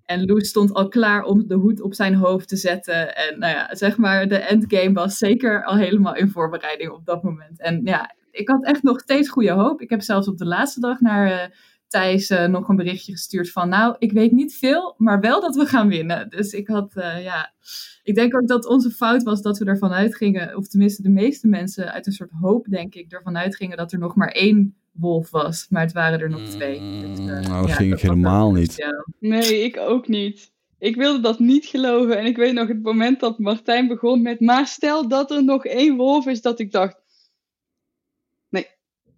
En 0.07 0.25
Loes 0.25 0.47
stond 0.47 0.73
al 0.73 0.87
klaar 0.87 1.23
om 1.23 1.47
de 1.47 1.55
hoed 1.55 1.81
op 1.81 1.93
zijn 1.93 2.15
hoofd 2.15 2.47
te 2.47 2.55
zetten. 2.55 3.15
En 3.15 3.39
nou 3.39 3.53
ja, 3.53 3.75
zeg 3.75 3.97
maar, 3.97 4.27
de 4.27 4.37
endgame 4.37 4.93
was 4.93 5.17
zeker 5.17 5.63
al 5.63 5.75
helemaal 5.75 6.15
in 6.15 6.29
voorbereiding 6.29 6.91
op 6.91 7.05
dat 7.05 7.23
moment. 7.23 7.61
En 7.61 7.81
ja, 7.83 8.15
ik 8.31 8.49
had 8.49 8.65
echt 8.65 8.83
nog 8.83 8.99
steeds 8.99 9.29
goede 9.29 9.51
hoop. 9.51 9.81
Ik 9.81 9.89
heb 9.89 10.01
zelfs 10.01 10.27
op 10.27 10.37
de 10.37 10.45
laatste 10.45 10.79
dag 10.79 10.99
naar 10.99 11.27
uh, 11.27 11.55
Thijs 11.87 12.29
uh, 12.29 12.45
nog 12.45 12.67
een 12.67 12.75
berichtje 12.75 13.11
gestuurd 13.11 13.51
van... 13.51 13.69
Nou, 13.69 13.95
ik 13.99 14.11
weet 14.11 14.31
niet 14.31 14.55
veel, 14.55 14.95
maar 14.97 15.19
wel 15.19 15.41
dat 15.41 15.55
we 15.55 15.65
gaan 15.65 15.87
winnen. 15.87 16.29
Dus 16.29 16.53
ik 16.53 16.67
had, 16.67 16.93
uh, 16.95 17.23
ja... 17.23 17.53
Ik 18.03 18.15
denk 18.15 18.35
ook 18.35 18.47
dat 18.47 18.67
onze 18.67 18.91
fout 18.91 19.23
was 19.23 19.41
dat 19.41 19.57
we 19.57 19.65
ervan 19.65 19.91
uitgingen... 19.91 20.57
Of 20.57 20.67
tenminste 20.67 21.01
de 21.01 21.09
meeste 21.09 21.47
mensen 21.47 21.93
uit 21.93 22.07
een 22.07 22.13
soort 22.13 22.31
hoop, 22.41 22.65
denk 22.69 22.95
ik... 22.95 23.11
ervan 23.11 23.37
uitgingen 23.37 23.77
dat 23.77 23.91
er 23.91 23.99
nog 23.99 24.15
maar 24.15 24.31
één 24.31 24.75
wolf 24.91 25.29
was. 25.29 25.67
Maar 25.69 25.81
het 25.81 25.93
waren 25.93 26.19
er 26.19 26.29
nog 26.29 26.41
twee. 26.41 26.79
Dus, 26.79 27.19
nou, 27.19 27.41
dat 27.41 27.67
ja, 27.67 27.75
ging 27.75 27.89
dat 27.89 27.99
ik 27.99 28.09
helemaal 28.09 28.51
niet. 28.51 28.75
Ja. 28.75 29.05
Nee, 29.19 29.63
ik 29.63 29.77
ook 29.77 30.07
niet. 30.07 30.51
Ik 30.79 30.95
wilde 30.95 31.19
dat 31.19 31.39
niet 31.39 31.65
geloven. 31.65 32.17
En 32.17 32.25
ik 32.25 32.37
weet 32.37 32.53
nog 32.53 32.67
het 32.67 32.83
moment 32.83 33.19
dat 33.19 33.39
Martijn 33.39 33.87
begon 33.87 34.21
met... 34.21 34.39
Maar 34.39 34.67
stel 34.67 35.07
dat 35.07 35.31
er 35.31 35.43
nog 35.43 35.65
één 35.65 35.95
wolf 35.95 36.25
is, 36.25 36.41
dat 36.41 36.59
ik 36.59 36.71
dacht... 36.71 37.05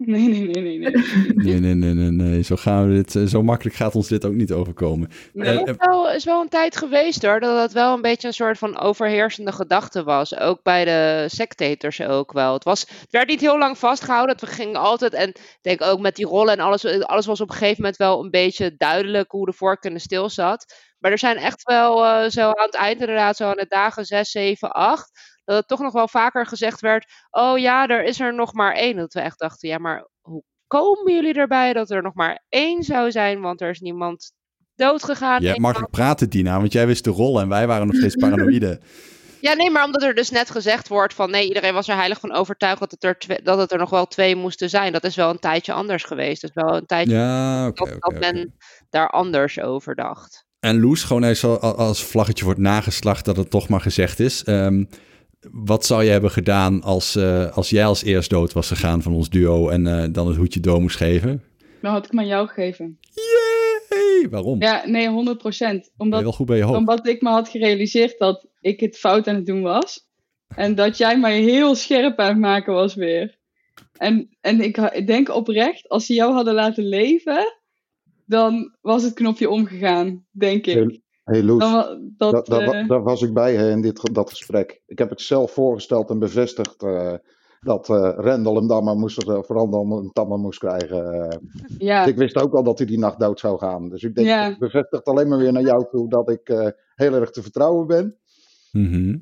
Nee, 0.06 0.28
nee, 0.28 0.48
nee, 0.48 0.62
nee, 0.62 0.80
nee. 0.80 0.92
Nee, 1.36 1.60
nee, 1.60 1.74
nee, 1.74 1.94
nee, 1.94 1.94
nee, 1.94 2.30
nee. 2.30 2.42
Zo, 2.42 2.56
gaan 2.56 2.88
we 2.88 3.04
dit, 3.04 3.30
zo 3.30 3.44
makkelijk 3.44 3.76
gaat 3.76 3.96
ons 3.96 4.08
dit 4.08 4.26
ook 4.26 4.34
niet 4.34 4.52
overkomen. 4.52 5.10
Nee, 5.34 5.58
het 5.58 5.68
is 5.68 5.76
wel, 5.78 6.12
is 6.12 6.24
wel 6.24 6.42
een 6.42 6.50
tijd 6.50 6.78
geweest 6.78 7.26
hoor, 7.26 7.40
dat 7.40 7.62
het 7.62 7.72
wel 7.72 7.94
een 7.94 8.02
beetje 8.02 8.28
een 8.28 8.34
soort 8.34 8.58
van 8.58 8.80
overheersende 8.80 9.52
gedachte 9.52 10.04
was. 10.04 10.38
Ook 10.38 10.64
bij 10.64 10.86
de 10.86 11.26
sectators 11.30 12.02
ook 12.02 12.32
wel. 12.32 12.54
Het, 12.54 12.64
was, 12.64 12.80
het 12.80 13.12
werd 13.12 13.28
niet 13.28 13.42
heel 13.42 13.58
lang 13.58 13.78
vastgehouden. 13.78 14.40
We 14.40 14.46
gingen 14.46 14.82
altijd, 14.82 15.14
en 15.14 15.28
ik 15.30 15.60
denk 15.62 15.82
ook 15.82 16.00
met 16.00 16.16
die 16.16 16.26
rollen 16.26 16.54
en 16.54 16.60
alles, 16.60 17.02
alles 17.02 17.26
was 17.26 17.42
op 17.42 17.50
een 17.50 17.56
gegeven 17.56 17.82
moment 17.82 17.98
wel 17.98 18.24
een 18.24 18.32
beetje 18.32 18.76
duidelijk 18.78 19.32
hoe 19.32 19.46
de 19.46 19.54
vork 19.54 19.84
in 19.84 19.94
de 19.94 20.00
stil 20.00 20.30
zat. 20.30 20.88
Maar 21.00 21.12
er 21.12 21.20
zijn 21.20 21.38
echt 21.38 21.64
wel 21.64 22.06
uh, 22.06 22.30
zo 22.30 22.42
aan 22.42 22.66
het 22.66 22.76
eind 22.76 23.00
inderdaad, 23.00 23.36
zo 23.36 23.50
aan 23.50 23.58
de 23.58 23.66
dagen 23.68 24.06
6, 24.06 24.32
7, 24.32 24.72
8, 24.72 25.39
dat 25.50 25.58
het 25.58 25.68
toch 25.68 25.80
nog 25.80 25.94
wel 25.94 26.08
vaker 26.08 26.46
gezegd 26.46 26.82
werd, 26.82 27.12
oh 27.30 27.58
ja, 27.58 27.88
er 27.88 28.04
is 28.04 28.20
er 28.20 28.36
nog 28.36 28.54
maar 28.54 28.74
één. 28.74 28.96
Dat 28.96 29.14
we 29.14 29.20
echt 29.20 29.40
dachten, 29.40 29.70
ja, 29.70 29.78
maar 29.78 30.08
hoe 30.22 30.44
komen 30.68 31.14
jullie 31.14 31.34
erbij 31.34 31.74
dat 31.74 31.90
er 31.90 32.02
nog 32.02 32.14
maar 32.14 32.44
één 32.50 32.84
zou 32.84 33.12
zijn, 33.12 33.42
want 33.42 33.62
er 33.62 33.70
is 33.70 33.80
niemand 33.80 34.32
doodgegaan. 34.76 35.42
Ja, 35.42 35.56
makkelijk 35.58 35.92
praten, 35.92 36.30
Dina, 36.30 36.58
want 36.58 36.72
jij 36.72 36.88
wist 36.88 37.04
de 37.04 37.10
rol 37.10 37.40
en 37.40 37.50
wij 37.50 37.68
waren 37.68 37.88
nog 37.88 37.96
steeds 37.96 38.16
paranoïde. 38.16 38.80
Ja, 39.42 39.54
nee, 39.54 39.72
maar 39.72 39.86
omdat 39.86 40.04
er 40.04 40.16
dus 40.16 40.30
net 40.30 40.50
gezegd 40.50 40.88
wordt 40.88 41.14
van 41.14 41.32
nee, 41.32 41.48
iedereen 41.48 41.74
was 41.74 41.88
er 41.88 41.96
heilig 41.96 42.20
van 42.20 42.34
overtuigd 42.34 42.80
dat 42.80 42.92
het 42.92 43.04
er, 43.04 43.18
twee, 43.18 43.42
dat 43.44 43.58
het 43.58 43.72
er 43.72 43.78
nog 43.78 43.90
wel 43.90 44.06
twee 44.06 44.36
moesten 44.36 44.70
zijn. 44.70 44.92
Dat 44.92 45.04
is 45.04 45.16
wel 45.16 45.30
een 45.30 45.40
tijdje 45.40 45.74
anders 45.74 46.04
geweest. 46.04 46.42
Dat 46.42 46.50
is 46.56 46.64
wel 46.64 46.76
een 46.76 46.86
tijdje 46.86 47.16
ja, 47.16 47.68
okay, 47.68 47.88
dat, 47.88 48.04
okay, 48.04 48.20
men 48.20 48.56
daar 48.90 49.10
anders 49.10 49.60
over 49.60 49.96
dacht. 49.96 50.46
En 50.60 50.80
Loes, 50.80 51.04
gewoon 51.04 51.24
eens 51.24 51.44
als 51.62 52.04
vlaggetje 52.04 52.46
wordt 52.46 52.60
nageslacht 52.60 53.26
dat 53.26 53.38
het 53.38 53.50
toch 53.50 53.70
maar 53.70 53.82
gezegd 53.82 54.20
is. 54.20 54.48
Um, 54.48 54.90
wat 55.52 55.86
zou 55.86 56.04
je 56.04 56.10
hebben 56.10 56.32
gedaan 56.32 56.84
als, 56.84 57.16
uh, 57.16 57.52
als 57.58 57.70
jij 57.70 57.86
als 57.86 58.04
eerst 58.04 58.30
dood 58.30 58.54
was 58.54 58.68
gegaan 58.68 59.02
van 59.02 59.14
ons 59.14 59.30
duo 59.30 59.70
en 59.70 59.86
uh, 59.86 60.04
dan 60.12 60.28
het 60.28 60.36
hoedje 60.36 60.60
door 60.60 60.82
moest 60.82 60.98
geven? 60.98 61.44
Dan 61.82 61.92
had 61.92 62.06
ik 62.06 62.12
hem 62.12 62.20
aan 62.20 62.28
jou 62.28 62.48
gegeven. 62.48 63.00
Yay! 63.14 64.30
Waarom? 64.30 64.62
Ja, 64.62 64.84
nee, 64.86 65.10
100 65.10 65.38
procent. 65.38 65.92
Omdat, 65.98 66.22
wel 66.22 66.32
goed 66.32 66.46
bij 66.46 66.58
je 66.58 66.64
hoofd. 66.64 66.78
omdat 66.78 67.08
ik 67.08 67.22
me 67.22 67.30
had 67.30 67.50
gerealiseerd 67.50 68.18
dat 68.18 68.48
ik 68.62 68.80
het 68.80 68.98
fout 68.98 69.28
aan 69.28 69.36
het 69.36 69.46
doen 69.46 69.62
was. 69.62 70.08
En 70.56 70.76
dat 70.76 70.98
jij 70.98 71.20
mij 71.20 71.42
heel 71.42 71.76
scherp 71.76 72.20
aan 72.20 72.28
het 72.28 72.38
maken 72.38 72.74
was 72.74 72.96
weer. 72.96 73.38
En, 73.98 74.30
en 74.42 74.62
ik, 74.62 74.78
ik 74.78 75.08
denk 75.08 75.36
oprecht, 75.36 75.90
als 75.90 76.06
ze 76.06 76.14
jou 76.14 76.34
hadden 76.34 76.54
laten 76.54 76.88
leven, 76.88 77.54
dan 78.26 78.76
was 78.82 79.04
het 79.04 79.14
knopje 79.14 79.50
omgegaan, 79.50 80.26
denk 80.32 80.66
ik. 80.66 81.02
Hey 81.30 81.44
Loes, 81.44 81.60
Dan 82.18 82.32
dat, 82.32 82.50
eh, 82.50 82.88
daar 82.88 83.04
was 83.04 83.22
ik 83.22 83.34
bij 83.34 83.56
hè, 83.56 83.72
in 83.72 83.82
dit, 83.82 84.14
dat 84.14 84.30
gesprek. 84.30 84.82
Ik 84.88 84.98
heb 84.98 85.10
het 85.10 85.22
zelf 85.22 85.52
voorgesteld 85.52 86.10
en 86.10 86.20
bevestigd 86.20 86.84
eh, 86.84 87.14
dat 87.62 87.90
eh 87.90 88.14
Rendel 88.16 88.56
hem 88.56 88.68
dan 88.68 88.84
maar 88.84 88.96
moest, 88.96 89.28
uh, 89.28 89.40
Randall 89.48 89.86
hem 89.86 90.10
dan 90.14 90.28
maar 90.28 90.38
moest 90.38 90.60
krijgen. 90.60 91.42
ja. 91.78 92.04
Dus 92.04 92.12
ik 92.12 92.18
wist 92.18 92.36
ook 92.36 92.54
al 92.54 92.64
dat 92.64 92.78
hij 92.78 92.88
die 92.88 93.00
nacht 93.00 93.20
dood 93.20 93.40
zou 93.40 93.58
gaan. 93.58 93.90
Dus 93.90 94.04
ik 94.04 94.16
denk, 94.16 94.28
Ja. 94.28 94.50
het 94.50 94.60
bevestigt 94.60 95.06
alleen 95.06 95.28
maar 95.28 95.38
weer 95.38 95.52
naar 95.52 95.64
jou 95.64 95.86
toe 95.92 96.10
dat 96.10 96.30
ik 96.30 96.50
eh, 96.50 96.68
heel 96.96 97.14
erg 97.14 97.30
te 97.30 97.42
vertrouwen 97.42 97.88
ben. 97.88 98.18
Mhm. 98.72 99.18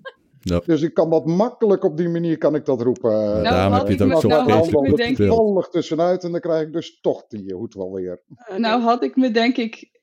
Dus 0.66 0.82
ik 0.82 0.94
kan 0.94 1.10
dat 1.10 1.26
makkelijk 1.26 1.84
op 1.84 1.98
die 1.98 2.10
manier 2.10 2.38
kan 2.38 2.56
ik 2.56 2.66
dat 2.66 2.82
roepen. 2.82 3.12
Nou, 3.12 3.44
daarom 3.44 3.72
had 3.72 3.88
heb 3.88 3.88
je 3.88 3.94
ik 3.94 4.00
het 4.00 4.14
ook 4.14 4.22
zo 4.22 4.28
nou, 4.28 5.60
ik 5.60 5.68
tussenuit 5.70 6.24
en 6.24 6.32
dan 6.32 6.40
krijg 6.40 6.62
ik 6.62 6.74
dus 6.74 7.00
toch 7.02 7.28
die 7.28 7.54
hoed 7.54 7.74
wel 7.74 7.92
weer. 7.92 8.22
Nou 8.58 8.82
had 8.82 9.04
ik 9.04 9.16
me 9.16 9.32
denk 9.32 9.58
ik 9.58 9.97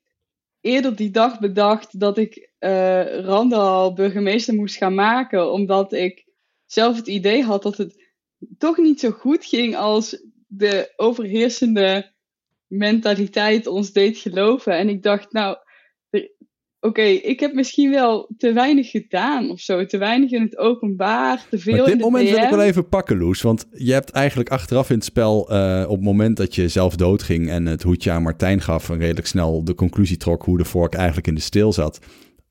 eerder 0.64 0.96
die 0.96 1.10
dag 1.10 1.38
bedacht 1.38 2.00
dat 2.00 2.18
ik 2.18 2.52
eh 2.58 3.18
Randal 3.20 3.92
burgemeester 3.92 4.54
moest 4.54 4.76
gaan 4.76 4.94
maken. 4.94 5.52
Omdat 5.52 5.92
ik 5.92 6.26
zelf 6.66 6.96
het 6.96 7.06
idee 7.06 7.42
had 7.42 7.62
dat 7.62 7.76
het 7.76 8.12
toch 8.58 8.76
niet 8.76 9.00
zo 9.00 9.10
goed 9.10 9.44
ging 9.44 9.76
als 9.76 10.22
de 10.46 10.92
overheersende 10.96 12.12
mentaliteit 12.66 13.66
ons 13.66 13.92
deed 13.92 14.18
geloven. 14.18 14.76
En 14.76 14.88
ik 14.88 15.02
dacht, 15.02 15.32
nou, 15.32 15.56
oké, 16.84 17.02
ik 17.02 17.40
heb 17.40 17.54
misschien 17.54 17.90
wel 17.90 18.30
te 18.38 18.52
weinig 18.52 18.90
gedaan 18.90 19.50
of 19.50 19.60
zo. 19.60 19.86
Te 19.86 19.98
weinig 19.98 20.30
in 20.30 20.42
het 20.42 20.58
openbaar, 20.58 21.46
te 21.50 21.58
veel 21.58 21.72
Maar 21.72 21.82
in 21.82 21.90
dit 21.90 21.98
de 21.98 22.04
moment 22.04 22.30
wil 22.30 22.38
ik 22.38 22.50
wel 22.50 22.62
even 22.62 22.88
pakken, 22.88 23.18
Loes. 23.18 23.42
Want 23.42 23.66
je 23.72 23.92
hebt 23.92 24.10
eigenlijk 24.10 24.50
achteraf 24.50 24.90
in 24.90 24.94
het 24.94 25.04
spel, 25.04 25.50
eh, 25.50 25.84
op 25.88 25.96
het 25.96 26.04
moment 26.04 26.36
dat 26.36 26.54
je 26.54 26.68
zelf 26.68 26.96
doodging 26.96 27.48
en 27.50 27.66
het 27.66 27.82
hoedje 27.82 28.10
aan 28.10 28.22
Martijn 28.22 28.60
gaf, 28.60 28.90
en 28.90 28.98
redelijk 28.98 29.26
snel 29.26 29.64
de 29.64 29.74
conclusie 29.74 30.16
trok 30.16 30.44
hoe 30.44 30.58
de 30.58 30.64
vork 30.64 30.94
eigenlijk 30.94 31.26
in 31.26 31.34
de 31.34 31.40
steel 31.40 31.72
zat. 31.72 31.98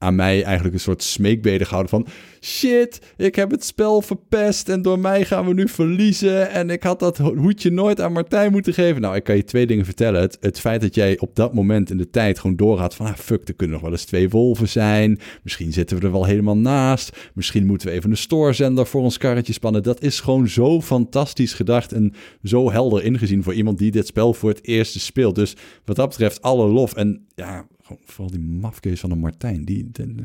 Aan 0.03 0.15
mij 0.15 0.43
eigenlijk 0.43 0.75
een 0.75 0.81
soort 0.81 1.03
smeekbede 1.03 1.65
gehouden 1.65 1.89
van... 1.89 2.07
Shit, 2.41 2.99
ik 3.17 3.35
heb 3.35 3.51
het 3.51 3.63
spel 3.65 4.01
verpest 4.01 4.69
en 4.69 4.81
door 4.81 4.99
mij 4.99 5.25
gaan 5.25 5.45
we 5.47 5.53
nu 5.53 5.67
verliezen. 5.67 6.49
En 6.49 6.69
ik 6.69 6.83
had 6.83 6.99
dat 6.99 7.17
ho- 7.17 7.35
hoedje 7.35 7.71
nooit 7.71 8.01
aan 8.01 8.11
Martijn 8.11 8.51
moeten 8.51 8.73
geven. 8.73 9.01
Nou, 9.01 9.15
ik 9.15 9.23
kan 9.23 9.35
je 9.35 9.43
twee 9.43 9.67
dingen 9.67 9.85
vertellen. 9.85 10.21
Het, 10.21 10.37
het 10.39 10.59
feit 10.59 10.81
dat 10.81 10.95
jij 10.95 11.19
op 11.19 11.35
dat 11.35 11.53
moment 11.53 11.89
in 11.89 11.97
de 11.97 12.09
tijd 12.09 12.39
gewoon 12.39 12.55
doorhad 12.55 12.95
van... 12.95 13.05
Ah, 13.05 13.13
fuck, 13.13 13.47
er 13.47 13.53
kunnen 13.53 13.75
nog 13.75 13.83
wel 13.83 13.91
eens 13.91 14.05
twee 14.05 14.29
wolven 14.29 14.69
zijn. 14.69 15.19
Misschien 15.43 15.73
zitten 15.73 15.99
we 15.99 16.05
er 16.05 16.11
wel 16.11 16.25
helemaal 16.25 16.57
naast. 16.57 17.17
Misschien 17.33 17.65
moeten 17.65 17.87
we 17.87 17.93
even 17.93 18.09
een 18.09 18.17
stoorzender 18.17 18.85
voor 18.85 19.01
ons 19.01 19.17
karretje 19.17 19.53
spannen. 19.53 19.83
Dat 19.83 20.01
is 20.01 20.19
gewoon 20.19 20.47
zo 20.47 20.81
fantastisch 20.81 21.53
gedacht 21.53 21.91
en 21.91 22.13
zo 22.43 22.71
helder 22.71 23.03
ingezien 23.03 23.43
voor 23.43 23.53
iemand 23.53 23.77
die 23.77 23.91
dit 23.91 24.07
spel 24.07 24.33
voor 24.33 24.49
het 24.49 24.67
eerst 24.67 24.99
speelt. 24.99 25.35
Dus 25.35 25.55
wat 25.85 25.95
dat 25.95 26.09
betreft 26.09 26.41
alle 26.41 26.67
lof. 26.67 26.93
En 26.93 27.25
ja, 27.35 27.67
vooral 28.05 28.31
die 28.31 28.39
mafkees 28.39 28.99
van 28.99 29.11
een 29.11 29.19
Martijn. 29.19 29.65
Die, 29.65 29.89
die- 29.91 30.15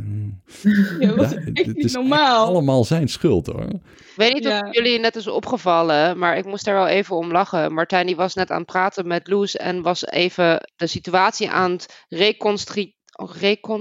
Ja, 1.01 1.15
dat 1.15 1.33
echt 1.33 1.45
niet 1.67 1.77
is 1.77 1.85
echt 1.85 1.95
normaal. 1.95 2.47
allemaal 2.47 2.85
zijn 2.85 3.09
schuld 3.09 3.47
hoor. 3.47 3.63
Ik 3.69 4.13
weet 4.17 4.35
niet 4.35 4.43
Ja. 4.43 4.61
of 4.61 4.75
jullie 4.75 4.99
net 5.01 5.17
is 5.17 5.27
opgevallen, 5.27 6.19
maar 6.19 6.37
ik 6.37 6.45
moest 6.45 6.65
daar 6.65 6.75
wel 6.75 6.87
even 6.87 7.17
om 7.17 7.33
lachen. 7.33 7.73
Martijn 7.75 8.07
die 8.07 8.17
was 8.17 8.35
net 8.35 8.51
aan 8.51 8.59
het 8.59 8.67
praten 8.67 9.07
met 9.07 9.29
Loes 9.29 9.57
en 9.57 9.83
was 9.83 10.07
even 10.07 10.71
de 10.77 10.87
situatie 10.87 11.51
aan 11.51 11.71
het 11.71 12.05
reconstru- 12.09 12.93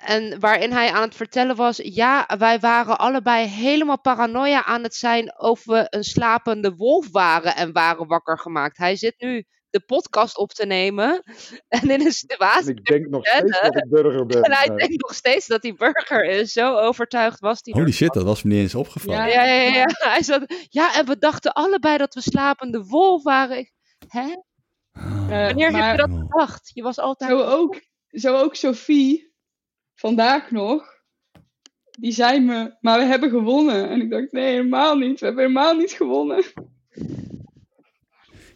En 0.00 0.40
waarin 0.40 0.72
hij 0.72 0.90
aan 0.92 1.02
het 1.02 1.14
vertellen 1.14 1.56
was: 1.56 1.76
ja, 1.82 2.28
wij 2.38 2.58
waren 2.58 2.98
allebei 2.98 3.46
helemaal 3.46 4.00
paranoia 4.00 4.64
aan 4.64 4.82
het 4.82 4.94
zijn 4.94 5.40
of 5.40 5.64
we 5.64 5.86
een 5.90 6.04
slapende 6.04 6.74
wolf 6.74 7.10
waren 7.10 7.56
en 7.56 7.72
waren 7.72 8.06
wakker 8.06 8.38
gemaakt. 8.38 8.76
Hij 8.76 8.96
zit 8.96 9.14
nu 9.18 9.44
de 9.70 9.80
podcast 9.80 10.38
op 10.38 10.52
te 10.52 10.66
nemen 10.66 11.22
en 11.68 11.82
in 11.82 11.90
een 12.00 12.06
En 12.06 12.12
situatie. 12.12 12.70
ik 12.70 12.84
denk 12.84 13.06
nog 13.08 13.26
steeds 13.26 13.60
dat 13.60 13.76
ik 13.76 13.88
burger 13.88 14.26
ben. 14.26 14.42
En 14.42 14.52
hij 14.52 14.66
Eh, 14.68 14.76
denkt 14.76 15.02
nog 15.02 15.14
steeds 15.14 15.46
dat 15.46 15.62
hij 15.62 15.74
burger 15.74 16.24
is. 16.24 16.52
Zo 16.52 16.76
overtuigd 16.76 17.40
was 17.40 17.58
hij. 17.62 17.72
Holy 17.80 17.92
shit, 17.92 18.12
dat 18.12 18.22
was 18.22 18.42
me 18.42 18.50
niet 18.52 18.62
eens 18.62 18.74
opgevallen. 18.74 19.28
Ja. 19.28 19.44
Ja, 19.44 19.62
ja. 19.62 19.84
Hij 20.12 20.22
zat, 20.22 20.66
ja, 20.68 20.94
en 20.96 21.06
we 21.06 21.18
dachten 21.18 21.52
allebei 21.52 21.96
dat 21.96 22.14
we 22.14 22.20
slapende 22.20 22.84
wolf 22.84 23.22
waren. 23.22 23.58
Ik- 23.58 23.72
Hè? 24.08 24.36
Ah. 24.92 25.30
Eh, 25.30 25.46
Wanneer 25.46 25.72
heb 25.76 25.90
je 25.90 26.06
dat 26.06 26.10
gedacht? 26.20 26.70
Je 26.74 26.82
was 26.82 26.98
altijd. 26.98 27.30
Zo 27.30 27.38
ook, 27.44 27.80
zo 28.10 28.36
ook 28.36 28.54
Sophie, 28.54 29.32
vandaag 29.94 30.50
nog, 30.50 30.94
die 31.98 32.12
zei 32.12 32.40
me, 32.40 32.76
maar 32.80 32.98
we 32.98 33.04
hebben 33.04 33.30
gewonnen. 33.30 33.88
En 33.88 34.00
ik 34.00 34.10
dacht, 34.10 34.32
nee, 34.32 34.50
helemaal 34.50 34.96
niet. 34.96 35.20
We 35.20 35.26
hebben 35.26 35.44
helemaal 35.44 35.74
niet 35.74 35.92
gewonnen. 35.92 36.44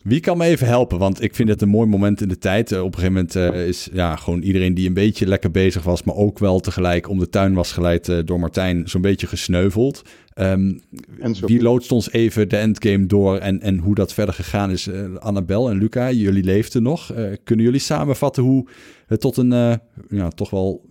Wie 0.03 0.21
kan 0.21 0.39
me 0.39 0.45
even 0.45 0.67
helpen? 0.67 0.99
Want 0.99 1.23
ik 1.23 1.35
vind 1.35 1.49
het 1.49 1.63
een 1.63 1.69
mooi 1.69 1.89
moment 1.89 2.21
in 2.21 2.29
de 2.29 2.39
tijd. 2.39 2.73
Eh, 2.73 2.79
op 2.79 2.95
een 2.95 3.01
gegeven 3.01 3.13
moment 3.13 3.37
eh, 3.37 3.67
is 3.67 3.89
ja, 3.93 4.17
gewoon 4.17 4.43
iedereen 4.43 4.75
die 4.75 4.87
een 4.89 4.95
beetje 4.95 5.27
lekker 5.27 5.51
bezig 5.51 5.83
was, 5.83 6.03
maar 6.03 6.15
ook 6.15 6.39
wel 6.39 6.61
tegelijk 6.61 7.09
om 7.09 7.19
de 7.19 7.29
tuin 7.29 7.55
was 7.55 7.73
geleid 7.73 8.09
eh, 8.09 8.19
door 8.25 8.41
Martijn, 8.41 8.89
zo'n 8.89 9.01
beetje 9.01 9.27
gesneuveld. 9.27 10.03
Ehm, 10.35 10.73
En 11.19 11.35
zo. 11.35 11.47
wie 11.47 11.63
loodst 11.63 11.93
ons 11.93 12.13
even 12.13 12.49
de 12.49 12.57
endgame 12.57 13.07
door 13.07 13.37
en, 13.39 13.61
en 13.61 13.79
hoe 13.79 13.95
dat 13.95 14.15
verder 14.15 14.35
gegaan 14.35 14.71
is? 14.71 14.87
Eh, 14.87 15.17
Annabel 15.17 15.71
en 15.71 15.79
Luca, 15.79 16.11
jullie 16.11 16.45
leefden 16.45 16.83
nog. 16.83 17.13
Eh, 17.13 17.25
kunnen 17.45 17.65
jullie 17.65 17.81
samenvatten 17.81 18.43
hoe 18.43 18.69
het 19.07 19.21
tot 19.21 19.37
een 19.37 19.53
eh, 19.53 19.75
ja, 20.09 20.29
toch 20.29 20.51
wel 20.51 20.85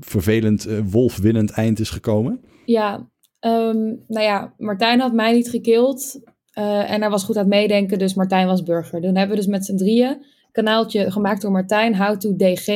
vervelend 0.00 0.68
wolfwinnend 0.90 1.50
eind 1.50 1.80
is 1.80 1.90
gekomen? 1.90 2.40
Ja, 2.64 3.10
ehm, 3.38 3.78
nou 4.06 4.22
ja, 4.24 4.54
Martijn 4.58 5.00
had 5.00 5.12
mij 5.12 5.32
niet 5.32 5.48
gekild. 5.50 6.20
Eh, 6.56 6.90
en 6.90 7.00
hij 7.00 7.10
was 7.10 7.24
goed 7.24 7.36
aan 7.36 7.42
het 7.42 7.52
meedenken, 7.52 7.98
dus 7.98 8.14
Martijn 8.14 8.46
was 8.46 8.62
burger. 8.62 9.00
Toen 9.00 9.16
hebben 9.16 9.36
we 9.36 9.42
dus 9.42 9.50
met 9.50 9.64
z'n 9.64 9.76
drieën, 9.76 10.24
kanaaltje 10.52 11.10
gemaakt 11.10 11.42
door 11.42 11.50
Martijn, 11.50 11.96
How 11.96 12.16
to 12.16 12.36
DG. 12.36 12.68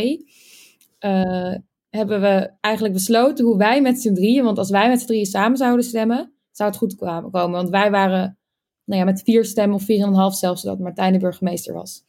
eh, 0.98 1.54
hebben 1.90 2.20
we 2.20 2.50
eigenlijk 2.60 2.94
besloten 2.94 3.44
hoe 3.44 3.56
wij 3.56 3.82
met 3.82 4.00
z'n 4.00 4.14
drieën, 4.14 4.44
want 4.44 4.58
als 4.58 4.70
wij 4.70 4.88
met 4.88 5.00
z'n 5.00 5.06
drieën 5.06 5.26
samen 5.26 5.56
zouden 5.56 5.84
stemmen, 5.84 6.32
zou 6.50 6.68
het 6.70 6.78
goed 6.78 6.94
komen. 6.94 7.30
Want 7.30 7.68
wij 7.68 7.90
waren 7.90 8.38
nou 8.84 9.00
ja, 9.00 9.04
met 9.04 9.22
vier 9.22 9.44
stemmen 9.44 9.76
of 9.76 9.82
vier 9.82 10.02
en 10.02 10.08
een 10.08 10.14
half 10.14 10.34
zelfs, 10.34 10.60
zodat 10.60 10.78
Martijn 10.78 11.12
de 11.12 11.18
burgemeester 11.18 11.74
was. 11.74 12.04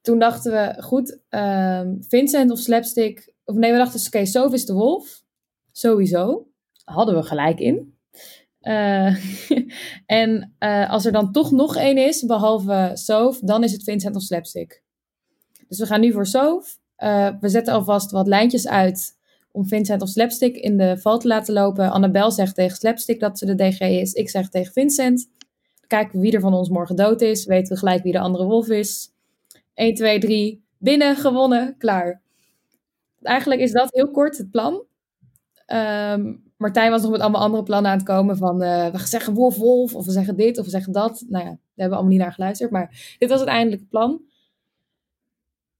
Toen 0.00 0.18
dachten 0.18 0.52
we, 0.52 0.82
goed, 0.82 1.20
ehm, 1.28 1.94
Vincent 2.00 2.50
of 2.50 2.58
Slapstick, 2.58 3.32
of 3.44 3.54
nee, 3.56 3.72
we 3.72 3.78
dachten, 3.78 4.00
oké, 4.06 4.24
Soph 4.24 4.52
is 4.52 4.66
de 4.66 4.72
wolf. 4.72 5.22
Sowieso. 5.72 6.46
Hadden 6.84 7.14
we 7.14 7.22
gelijk 7.22 7.58
in. 7.58 7.95
Eh, 8.66 9.16
en 10.06 10.54
eh, 10.58 10.90
als 10.90 11.04
er 11.04 11.12
dan 11.12 11.32
toch 11.32 11.50
nog 11.50 11.76
één 11.76 11.98
is, 11.98 12.24
behalve 12.24 12.90
Soph, 12.94 13.38
dan 13.40 13.64
is 13.64 13.72
het 13.72 13.82
Vincent 13.82 14.16
of 14.16 14.22
Slapstick. 14.22 14.82
Dus 15.68 15.78
we 15.78 15.86
gaan 15.86 16.00
nu 16.00 16.12
voor 16.12 16.26
Soph. 16.26 16.76
Eh, 16.96 17.28
we 17.40 17.48
zetten 17.48 17.74
alvast 17.74 18.10
wat 18.10 18.26
lijntjes 18.26 18.68
uit 18.68 19.16
om 19.52 19.66
Vincent 19.66 20.02
of 20.02 20.08
Slapstick 20.08 20.56
in 20.56 20.76
de 20.76 20.98
val 20.98 21.18
te 21.18 21.28
laten 21.28 21.54
lopen. 21.54 21.90
Annabel 21.90 22.30
zegt 22.30 22.54
tegen 22.54 22.76
Slapstick 22.76 23.20
dat 23.20 23.38
ze 23.38 23.46
de 23.46 23.54
DG 23.54 23.80
is. 23.80 24.12
Ik 24.12 24.30
zeg 24.30 24.48
tegen 24.48 24.72
Vincent. 24.72 25.28
Kijken 25.86 26.20
wie 26.20 26.32
er 26.32 26.40
van 26.40 26.54
ons 26.54 26.68
morgen 26.68 26.96
dood 26.96 27.20
is. 27.20 27.44
Weten 27.44 27.72
we 27.72 27.78
gelijk 27.78 28.02
wie 28.02 28.12
de 28.12 28.18
andere 28.18 28.44
wolf 28.44 28.68
is. 28.68 29.12
1, 29.74 29.94
2, 29.94 30.18
3. 30.18 30.64
Binnen, 30.78 31.16
gewonnen, 31.16 31.74
klaar. 31.78 32.20
Eigenlijk 33.22 33.60
is 33.60 33.72
dat 33.72 33.88
heel 33.92 34.10
kort 34.10 34.38
het 34.38 34.50
plan. 34.50 34.84
Ehm, 35.66 36.32
Martijn 36.56 36.90
was 36.90 37.02
nog 37.02 37.10
met 37.10 37.20
allemaal 37.20 37.40
andere 37.40 37.62
plannen 37.62 37.90
aan 37.90 37.96
het 37.96 38.06
komen. 38.06 38.36
Van 38.36 38.62
eh, 38.62 38.88
we 38.92 38.98
zeggen 38.98 39.34
wolf, 39.34 39.56
wolf. 39.56 39.94
Of 39.94 40.04
we 40.04 40.10
zeggen 40.10 40.36
dit, 40.36 40.58
of 40.58 40.64
we 40.64 40.70
zeggen 40.70 40.92
dat. 40.92 41.24
Nou 41.28 41.44
ja, 41.44 41.50
daar 41.50 41.58
hebben 41.74 41.88
we 41.88 41.94
allemaal 41.94 42.12
niet 42.12 42.18
naar 42.20 42.32
geluisterd. 42.32 42.70
Maar 42.70 43.14
dit 43.18 43.28
was 43.28 43.38
uiteindelijk 43.38 43.80
het 43.80 43.90
plan. 43.90 44.20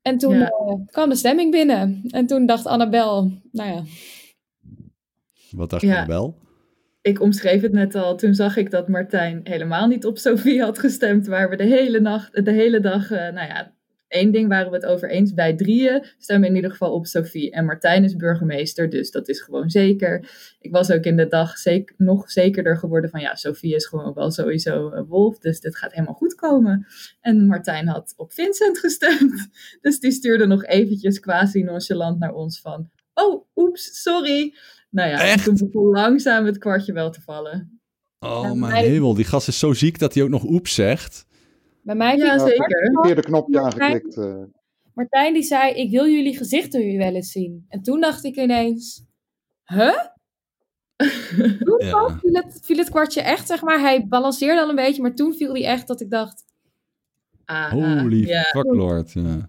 En 0.03 0.19
toen 0.19 0.39
Ja. 0.39 0.49
eh, 0.51 0.75
kwam 0.87 1.09
de 1.09 1.17
stemming 1.17 1.51
binnen. 1.51 2.03
En 2.09 2.27
toen 2.27 2.47
dacht 2.47 2.67
Annabel, 2.67 3.33
nou 3.53 3.71
ja, 3.71 3.83
Wat 5.51 5.71
dacht 5.71 5.83
Ja. 5.83 6.01
je 6.01 6.07
wel? 6.07 6.37
Ik 7.03 7.21
omschreef 7.21 7.63
het 7.63 7.73
net 7.73 7.95
al. 7.95 8.17
Toen 8.17 8.35
zag 8.35 8.57
ik 8.57 8.71
dat 8.71 8.89
Martijn 8.89 9.41
helemaal 9.45 9.87
niet 9.87 10.07
op 10.07 10.19
Sophie 10.19 10.63
had 10.63 10.79
gestemd. 10.79 11.27
Waar 11.27 11.51
we 11.51 11.57
de 11.57 11.65
hele, 11.65 12.01
nacht, 12.01 12.45
de 12.45 12.51
hele 12.53 12.81
dag, 12.81 13.11
eh, 13.11 13.19
nou 13.33 13.47
ja, 13.49 13.73
één 14.09 14.33
ding 14.33 14.49
waren 14.49 14.71
we 14.71 14.77
het 14.77 14.87
over 14.87 15.11
eens. 15.11 15.33
Wij 15.33 15.55
drieën 15.57 16.05
stemmen 16.19 16.49
in 16.49 16.55
ieder 16.55 16.71
geval 16.71 16.93
op 16.93 17.07
Sophie. 17.07 17.51
En 17.51 17.65
Martijn 17.65 18.05
is 18.05 18.17
burgemeester, 18.17 18.91
dus 18.91 19.11
dat 19.11 19.29
is 19.29 19.41
gewoon 19.41 19.71
zeker. 19.71 20.29
Ik 20.61 20.71
was 20.73 20.91
ook 20.91 21.03
in 21.05 21.17
de 21.17 21.27
dag 21.27 21.59
zeker, 21.59 21.95
nog 21.99 22.31
zekerder 22.31 22.77
geworden 22.77 23.11
van 23.11 23.21
ja, 23.21 23.35
Sophie 23.35 23.75
is 23.75 23.87
gewoon 23.87 24.13
wel 24.15 24.31
sowieso 24.31 24.91
een 24.93 25.05
wolf. 25.07 25.39
Dus 25.39 25.61
dit 25.61 25.77
gaat 25.77 25.93
helemaal 25.93 26.15
goed 26.15 26.35
komen. 26.35 26.87
En 27.21 27.47
Martijn 27.47 27.89
had 27.89 28.15
op 28.17 28.33
Vincent 28.33 28.79
gestemd. 28.79 29.49
Dus 29.81 30.01
die 30.01 30.11
stuurde 30.11 30.47
nog 30.47 30.65
eventjes 30.65 31.21
quasi 31.21 31.63
nonchalant 31.63 32.19
naar 32.19 32.33
ons 32.33 32.61
van... 32.61 32.91
Oh, 33.15 33.47
oeps, 33.57 34.03
sorry. 34.03 34.55
Nou 34.91 35.11
ja, 35.11 35.21
Echt? 35.23 35.45
toen 35.45 35.55
begon 35.55 35.91
langzaam 35.91 36.45
het 36.47 36.59
kwartje 36.59 36.93
wel 36.93 37.11
te 37.11 37.21
vallen. 37.21 37.81
Oh 38.19 38.41
Ja, 38.43 38.55
mijn 38.55 38.73
mij- 38.73 38.85
hemel, 38.87 39.15
die 39.15 39.25
gast 39.25 39.49
is 39.49 39.59
zo 39.59 39.73
ziek 39.73 39.99
dat 39.99 40.15
hij 40.15 40.23
ook 40.23 40.29
nog 40.29 40.45
oeps 40.45 40.75
zegt. 40.75 41.26
Bij 41.87 41.95
mij 41.95 42.17
Ja, 42.17 42.39
zeker. 42.39 42.91
Verkeerde 42.93 43.21
knopje 43.23 43.61
Martijn- 43.61 43.83
aangeklikt. 43.83 44.17
eh. 44.17 44.43
Martijn 44.95 45.33
die 45.35 45.43
zei, 45.43 45.73
ik 45.75 45.91
wil 45.91 46.07
jullie 46.07 46.37
gezichten 46.37 46.81
jullie 46.83 46.99
wel 46.99 47.15
eens 47.15 47.31
zien. 47.33 47.65
En 47.69 47.83
toen 47.83 48.01
dacht 48.01 48.25
ik 48.25 48.37
ineens, 48.37 49.05
huh? 49.65 49.99
Toen 51.65 51.85
Ja. 51.87 52.19
viel, 52.21 52.33
het, 52.35 52.59
viel 52.63 52.77
het 52.77 52.91
kwartje 52.91 53.21
echt, 53.21 53.47
zeg 53.47 53.63
maar. 53.63 53.81
Hij 53.81 54.07
balanceerde 54.07 54.61
al 54.61 54.69
een 54.69 54.75
beetje, 54.75 55.03
maar 55.03 55.15
toen 55.15 55.35
viel 55.35 55.53
hij 55.53 55.65
echt 55.65 55.87
dat 55.87 56.01
ik 56.01 56.11
dacht, 56.11 56.45
Ah, 57.45 57.71
Holy 57.71 58.27
ja. 58.27 58.43
fuck 58.43 58.65
lord. 58.75 59.13
Ja. 59.13 59.45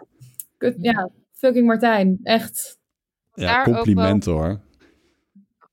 kut, 0.58 0.76
ja, 0.82 1.10
fucking 1.32 1.66
Martijn. 1.68 2.20
Echt. 2.24 2.80
Ja, 3.34 3.64
complimenten 3.64 4.32
hoor. 4.32 4.62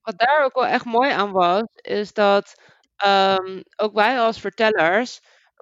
Wat 0.03 0.19
daar 0.19 0.45
ook 0.45 0.55
wel 0.55 0.67
echt 0.67 0.85
mooi 0.85 1.11
aan 1.11 1.33
was, 1.33 1.63
is 1.75 2.13
dat 2.13 2.55
ehm, 2.97 3.61
ook 3.77 3.95
wij 3.95 4.21
als 4.21 4.41
vertellers, 4.41 5.21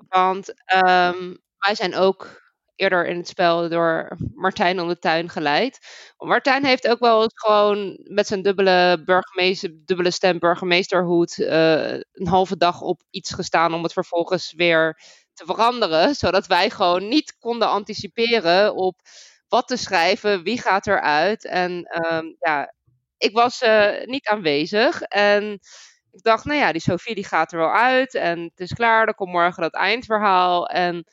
want 0.09 0.55
ehm, 0.65 1.35
wij 1.59 1.75
zijn 1.75 1.95
ook 1.95 2.41
eerder 2.77 3.07
in 3.07 3.17
het 3.17 3.29
spel 3.29 3.69
door 3.69 4.17
Martijn 4.35 4.81
om 4.81 4.89
de 4.89 4.99
tuin 4.99 5.29
geleid. 5.29 5.79
Martijn 6.19 6.65
heeft 6.65 6.89
ook 6.89 6.99
wel 6.99 7.23
eens 7.23 7.33
gewoon 7.35 7.99
met 8.05 8.27
zijn 8.27 8.43
dubbele, 8.43 9.03
burgemeester, 9.05 9.71
dubbele 9.85 10.11
stem 10.11 10.39
burgemeesterhoed 10.39 11.39
eh, 11.39 11.93
een 11.93 12.27
halve 12.29 12.57
dag 12.57 12.81
op 12.81 13.03
iets 13.11 13.35
gestaan 13.35 13.75
om 13.75 13.83
het 13.83 13.93
vervolgens 13.93 14.53
weer 14.57 15.01
te 15.35 15.45
veranderen. 15.45 16.15
Zodat 16.23 16.47
wij 16.47 16.71
gewoon 16.71 17.09
niet 17.09 17.37
konden 17.39 17.69
anticiperen 17.69 18.75
op 18.75 19.01
wat 19.49 19.69
te 19.69 19.77
schrijven, 19.77 20.43
wie 20.43 20.61
gaat 20.61 20.87
eruit. 20.87 21.45
En 21.45 21.85
ehm, 21.85 22.25
ja, 22.39 22.75
ik 23.19 23.33
was 23.33 23.61
eh, 23.63 24.05
niet 24.05 24.29
aanwezig. 24.29 25.03
En 25.03 25.61
ik 26.13 26.23
dacht, 26.23 26.45
nou 26.45 26.59
ja, 26.59 26.73
die 26.73 26.81
Sofie 26.81 27.15
die 27.15 27.25
gaat 27.25 27.53
er 27.53 27.59
wel 27.59 27.73
uit. 27.73 28.15
En 28.15 28.41
het 28.41 28.61
is 28.61 28.73
klaar, 28.73 29.07
er 29.07 29.15
komt 29.15 29.33
morgen 29.33 29.63
dat 29.63 29.75
eindverhaal. 29.75 30.67
En 30.69 31.05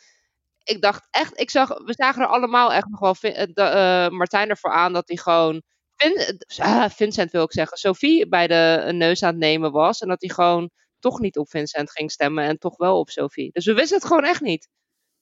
ik 0.64 0.82
dacht 0.82 1.08
echt, 1.12 1.40
ik 1.40 1.50
zag, 1.50 1.68
we 1.68 1.94
zagen 1.94 2.22
er 2.22 2.28
allemaal 2.28 2.74
echt 2.74 2.88
nog 2.88 3.00
wel 3.00 3.16
eh, 3.22 3.48
de, 3.54 3.62
eh, 3.62 4.10
Martijn 4.10 4.50
ervoor 4.50 4.72
aan 4.72 4.94
dat 4.94 5.08
hij 5.08 5.18
gewoon. 5.18 5.62
Vin, 5.96 6.40
ah, 6.58 6.90
Vincent 6.90 7.32
wil 7.32 7.44
ik 7.44 7.54
zeggen, 7.54 7.78
Sophie 7.78 8.28
bij 8.28 8.48
de 8.48 8.82
een 8.86 8.98
neus 8.98 9.24
aan 9.24 9.30
het 9.30 9.40
nemen 9.40 9.72
was. 9.72 10.00
En 10.00 10.08
dat 10.08 10.22
hij 10.22 10.30
gewoon 10.30 10.70
toch 11.00 11.20
niet 11.20 11.38
op 11.38 11.50
Vincent 11.50 11.92
ging 11.92 12.12
stemmen 12.12 12.44
en 12.44 12.58
toch 12.58 12.78
wel 12.78 13.00
op 13.00 13.10
Sophie. 13.10 13.52
Dus 13.52 13.66
we 13.66 13.74
wisten 13.74 13.98
het 13.98 14.08
gewoon 14.08 14.24
echt 14.24 14.42
niet. 14.42 14.68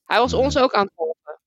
Hij 0.03 0.19
was 0.19 0.33
ons 0.33 0.57
ook 0.57 0.73
aan 0.73 0.85
het 0.85 0.93
volgen. 0.95 1.41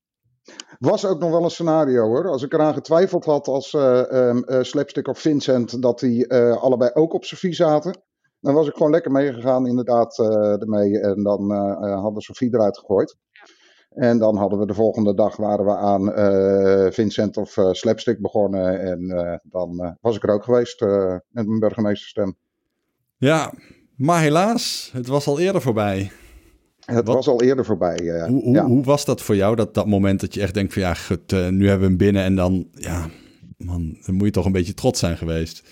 Was 0.79 1.05
ook 1.05 1.21
nog 1.21 1.31
wel 1.31 1.45
een 1.45 1.51
scenario 1.51 2.07
hoor. 2.07 2.29
Als 2.29 2.43
ik 2.43 2.53
eraan 2.53 2.75
getwijfeld 2.75 3.25
had 3.25 3.49
als 3.49 3.75
eh, 3.75 4.31
eh, 4.31 4.63
Slapstick 4.63 5.09
of 5.09 5.19
Vincent 5.19 5.83
dat 5.83 5.99
die 5.99 6.27
eh, 6.27 6.63
allebei 6.63 6.91
ook 6.95 7.13
op 7.13 7.25
Sofie 7.25 7.53
zaten. 7.53 8.03
Dan 8.41 8.55
was 8.55 8.69
ik 8.69 8.75
gewoon 8.75 8.91
lekker 8.93 9.11
meegegaan 9.11 9.67
inderdaad 9.67 10.19
eh, 10.19 10.61
ermee. 10.61 11.01
En 11.01 11.23
dan 11.23 11.53
eh, 11.53 11.59
eh, 11.93 12.01
hadden 12.01 12.23
Sofie 12.23 12.55
eruit 12.55 12.79
gegooid. 12.79 13.17
En 13.91 14.19
dan 14.19 14.37
hadden 14.37 14.59
we 14.59 14.67
de 14.67 14.75
volgende 14.75 15.15
dag 15.15 15.37
waren 15.37 15.65
we 15.65 15.77
aan 15.77 16.13
Vincent 16.93 17.37
of 17.37 17.57
eh, 17.57 17.73
Slapstick 17.73 18.21
begonnen. 18.21 18.81
En 18.81 19.07
dan 19.43 19.97
was 20.01 20.17
ik 20.17 20.23
er 20.23 20.35
ook 20.35 20.45
geweest 20.45 20.81
met 21.29 21.47
mijn 21.47 21.59
burgemeesterstem. 21.59 22.37
Ja, 23.17 23.53
maar 23.97 24.21
helaas, 24.21 24.91
het 24.93 25.07
was 25.07 25.27
al 25.27 25.41
eerder 25.41 25.63
voorbij. 25.63 26.11
Het 26.85 27.07
Wat- 27.07 27.15
was 27.15 27.29
al 27.29 27.43
eerder 27.43 27.65
voorbij. 27.65 28.27
Hoe, 28.29 28.43
hoe, 28.43 28.55
ja. 28.55 28.67
hoe 28.67 28.85
was 28.85 29.05
dat 29.05 29.21
voor 29.23 29.37
jou, 29.37 29.57
dat, 29.57 29.75
dat 29.75 29.87
moment 29.87 30.21
dat 30.21 30.35
je 30.35 30.41
echt 30.41 30.55
denkt 30.55 30.73
van 30.73 30.83
ja, 30.83 30.95
nu 31.51 31.69
hebben 31.69 31.81
we 31.81 31.87
hem 31.87 31.97
binnen 31.97 32.23
en 32.23 32.37
dan, 32.37 32.69
ja, 32.73 33.07
man, 33.57 33.97
dan 34.07 34.15
moet 34.15 34.27
je 34.27 34.33
toch 34.33 34.45
een 34.47 34.53
beetje 34.53 34.75
trots 34.75 35.01
zijn 35.01 35.17
geweest. 35.17 35.63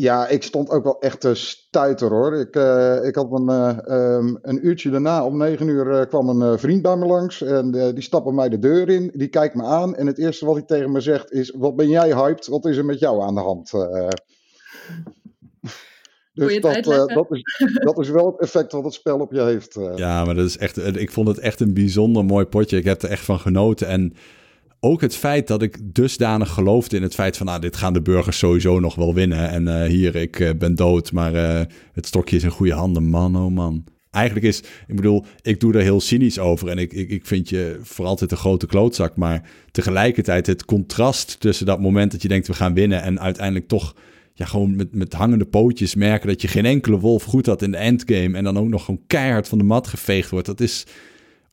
Ja, 0.00 0.28
ik 0.28 0.42
stond 0.42 0.70
ook 0.70 0.84
wel 0.84 1.00
echt 1.00 1.20
te 1.20 1.34
stuiter 1.34 2.08
hoor. 2.08 2.34
Ik, 2.34 2.56
eh, 2.56 3.04
ik 3.04 3.14
had 3.14 3.32
een, 3.32 3.48
eh, 3.48 3.78
ehm, 3.86 4.36
een 4.42 4.66
uurtje 4.66 4.90
daarna, 4.90 5.24
om 5.24 5.36
negen 5.36 5.68
uur, 5.68 5.90
eh, 5.90 6.06
kwam 6.06 6.28
een 6.28 6.52
eh, 6.52 6.58
vriend 6.58 6.82
bij 6.82 6.96
me 6.96 7.06
langs. 7.06 7.42
En 7.42 7.74
eh, 7.74 7.94
die 7.94 8.02
stapt 8.02 8.24
bij 8.24 8.32
mij 8.32 8.48
de 8.48 8.58
deur 8.58 8.88
in. 8.88 9.10
Die 9.14 9.28
kijkt 9.28 9.54
me 9.54 9.62
aan. 9.62 9.96
En 9.96 10.06
het 10.06 10.18
eerste 10.18 10.46
wat 10.46 10.54
hij 10.54 10.64
tegen 10.64 10.92
me 10.92 11.00
zegt 11.00 11.32
is: 11.32 11.50
Wat 11.56 11.76
ben 11.76 11.88
jij 11.88 12.12
hyped? 12.12 12.46
Wat 12.46 12.66
is 12.66 12.76
er 12.76 12.84
met 12.84 12.98
jou 12.98 13.22
aan 13.22 13.34
de 13.34 13.40
hand? 13.40 13.72
Eh, 13.72 14.08
dus 16.32 16.60
dat, 16.60 16.84
dat, 16.84 17.26
is, 17.30 17.42
dat 17.84 17.98
is 17.98 18.08
wel 18.08 18.26
het 18.26 18.40
effect 18.40 18.72
wat 18.72 18.84
het 18.84 18.94
spel 18.94 19.18
op 19.18 19.32
je 19.32 19.42
heeft. 19.42 19.78
Ja, 19.96 20.24
maar 20.24 20.34
dat 20.34 20.46
is 20.46 20.58
echt, 20.58 20.96
ik 20.96 21.10
vond 21.10 21.28
het 21.28 21.38
echt 21.38 21.60
een 21.60 21.74
bijzonder 21.74 22.24
mooi 22.24 22.44
potje. 22.44 22.76
Ik 22.76 22.84
heb 22.84 23.02
er 23.02 23.10
echt 23.10 23.24
van 23.24 23.38
genoten. 23.38 23.88
En 23.88 24.14
ook 24.80 25.00
het 25.00 25.16
feit 25.16 25.46
dat 25.46 25.62
ik 25.62 25.78
dusdanig 25.82 26.50
geloofde 26.50 26.96
in 26.96 27.02
het 27.02 27.14
feit 27.14 27.36
van, 27.36 27.46
nou, 27.46 27.60
dit 27.60 27.76
gaan 27.76 27.92
de 27.92 28.02
burgers 28.02 28.38
sowieso 28.38 28.80
nog 28.80 28.94
wel 28.94 29.14
winnen. 29.14 29.48
En 29.48 29.68
eh, 29.68 29.88
hier, 29.88 30.16
ik 30.16 30.40
eh, 30.40 30.50
ben 30.58 30.74
dood, 30.74 31.12
maar 31.12 31.34
eh, 31.34 31.60
het 31.92 32.06
stokje 32.06 32.36
is 32.36 32.42
in 32.42 32.50
goede 32.50 32.72
handen. 32.72 33.04
Man, 33.04 33.36
oh 33.36 33.52
man. 33.52 33.84
Eigenlijk 34.10 34.46
is, 34.46 34.58
ik 34.86 34.96
bedoel, 34.96 35.24
ik 35.42 35.60
doe 35.60 35.74
er 35.74 35.82
heel 35.82 36.00
cynisch 36.00 36.38
over. 36.38 36.68
En 36.68 36.78
ik, 36.78 36.92
ik, 36.92 37.10
ik 37.10 37.26
vind 37.26 37.48
je 37.48 37.78
voor 37.82 38.04
altijd 38.06 38.30
een 38.30 38.36
grote 38.36 38.66
klootzak. 38.66 39.16
Maar 39.16 39.50
tegelijkertijd 39.70 40.46
het 40.46 40.64
contrast 40.64 41.40
tussen 41.40 41.66
dat 41.66 41.80
moment 41.80 42.12
dat 42.12 42.22
je 42.22 42.28
denkt, 42.28 42.46
we 42.46 42.54
gaan 42.54 42.74
winnen. 42.74 43.02
En 43.02 43.20
uiteindelijk 43.20 43.68
toch 43.68 43.94
ja, 44.34 44.46
gewoon 44.46 44.76
met, 44.76 44.94
met 44.94 45.12
hangende 45.12 45.44
pootjes 45.44 45.94
merken 45.94 46.28
dat 46.28 46.42
je 46.42 46.48
geen 46.48 46.64
enkele 46.64 46.98
wolf 46.98 47.22
goed 47.22 47.46
had 47.46 47.62
in 47.62 47.70
de 47.70 47.76
endgame. 47.76 48.36
En 48.36 48.44
dan 48.44 48.58
ook 48.58 48.68
nog 48.68 48.84
gewoon 48.84 49.02
keihard 49.06 49.48
van 49.48 49.58
de 49.58 49.64
mat 49.64 49.86
geveegd 49.86 50.30
wordt. 50.30 50.46
Dat 50.46 50.60
is 50.60 50.86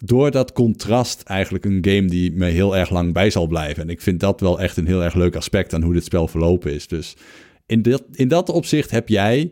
door 0.06 0.32
dat 0.32 0.52
contrast 0.52 1.22
eigenlijk 1.22 1.65
een 1.65 1.77
game 1.82 2.06
die 2.06 2.32
me 2.32 2.45
heel 2.45 2.77
erg 2.77 2.90
lang 2.90 3.14
bij 3.14 3.30
zal 3.30 3.48
blijven. 3.48 3.84
En 3.84 3.90
ik 3.90 4.02
vind 4.02 4.19
dat 4.19 4.40
wel 4.40 4.60
echt 4.60 4.77
een 4.77 4.88
heel 4.88 5.03
erg 5.03 5.14
leuk 5.14 5.36
aspect 5.36 5.73
aan 5.73 5.82
hoe 5.82 5.94
dit 5.94 6.03
spel 6.03 6.27
verlopen 6.27 6.73
is. 6.73 6.88
Dus 6.88 7.15
in 7.65 7.82
dat, 7.82 8.03
in 8.11 8.27
dat 8.27 8.49
opzicht 8.49 8.91
heb 8.91 9.10
jij 9.10 9.52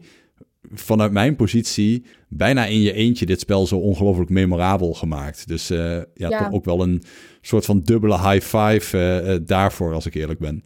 vanuit 0.71 1.11
mijn 1.11 1.35
positie 1.35 2.05
bijna 2.29 2.65
in 2.65 2.81
je 2.81 2.93
eentje 2.93 3.25
dit 3.25 3.39
spel 3.39 3.67
zo 3.67 3.77
ongelooflijk 3.77 4.29
memorabel 4.29 4.93
gemaakt. 4.93 5.47
Dus 5.47 5.69
eh, 5.69 5.79
ja, 5.95 6.05
Ja. 6.13 6.37
toch 6.37 6.51
ook 6.51 6.65
wel 6.65 6.81
een 6.81 7.03
soort 7.41 7.65
van 7.65 7.81
dubbele 7.81 8.17
high 8.29 8.45
five 8.57 8.97
eh, 8.97 9.33
eh, 9.33 9.41
daarvoor, 9.45 9.93
als 9.93 10.05
ik 10.05 10.13
eerlijk 10.13 10.39
ben. 10.39 10.63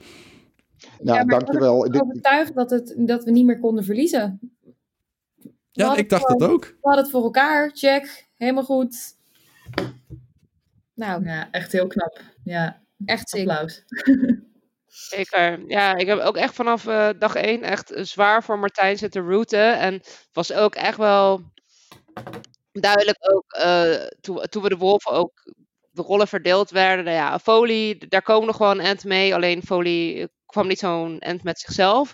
nou, 1.02 1.18
ja, 1.18 1.26
maar 1.26 1.40
dankjewel. 1.40 1.86
Ik 1.86 1.92
Dit- 1.92 2.02
overtuigd 2.02 2.56
dat, 2.56 2.70
het, 2.70 2.94
dat 2.98 3.24
we 3.24 3.32
niet 3.32 3.46
meer 3.46 3.60
konden 3.60 3.84
verliezen. 3.84 4.40
We 5.42 5.52
Ja, 5.72 5.96
ik 5.96 6.10
dacht 6.10 6.28
het 6.28 6.40
dat 6.40 6.50
ook. 6.50 6.66
We 6.66 6.76
hadden 6.82 7.04
het 7.04 7.12
voor 7.12 7.24
elkaar, 7.24 7.72
check, 7.74 8.28
helemaal 8.38 8.64
goed. 8.64 9.17
Nou, 10.94 11.24
Ja, 11.26 11.52
echt 11.52 11.72
heel 11.72 11.88
knap. 11.88 12.22
Ja, 12.44 12.82
echt 13.06 13.30
zeker. 13.30 13.50
applaus. 13.50 13.84
Zeker. 14.88 15.64
Ja, 15.68 15.96
ik 15.96 16.08
heb 16.08 16.20
ook 16.20 16.38
echt 16.38 16.54
vanaf 16.54 16.88
eh, 16.88 17.10
dag 17.20 17.36
één 17.36 17.62
echt 17.64 17.92
zwaar 17.96 18.44
voor 18.44 18.60
Martijn 18.60 18.98
zitten 18.98 19.28
routen. 19.28 19.80
En 19.80 19.94
het 19.94 20.28
was 20.32 20.54
ook 20.54 20.76
echt 20.76 20.98
wel 20.98 21.42
duidelijk 22.72 23.18
ook 23.34 23.54
eh, 23.54 24.06
toen, 24.22 24.40
toen 24.50 24.64
we 24.64 24.70
de 24.70 24.78
wolven 24.78 25.12
ook 25.12 25.32
de 25.92 26.02
rollen 26.02 26.28
verdeeld 26.28 26.70
werden. 26.70 27.06
Nou 27.06 27.18
ja, 27.18 27.40
Foley, 27.40 28.02
daar 28.10 28.22
komen 28.22 28.48
nog 28.48 28.58
wel 28.58 28.72
een 28.72 28.80
end 28.80 29.04
mee. 29.04 29.36
Alleen 29.36 29.62
Foley 29.64 30.30
kwam 30.46 30.68
niet 30.68 30.80
zo'n 30.80 31.20
end 31.20 31.44
met 31.44 31.60
zichzelf. 31.60 32.14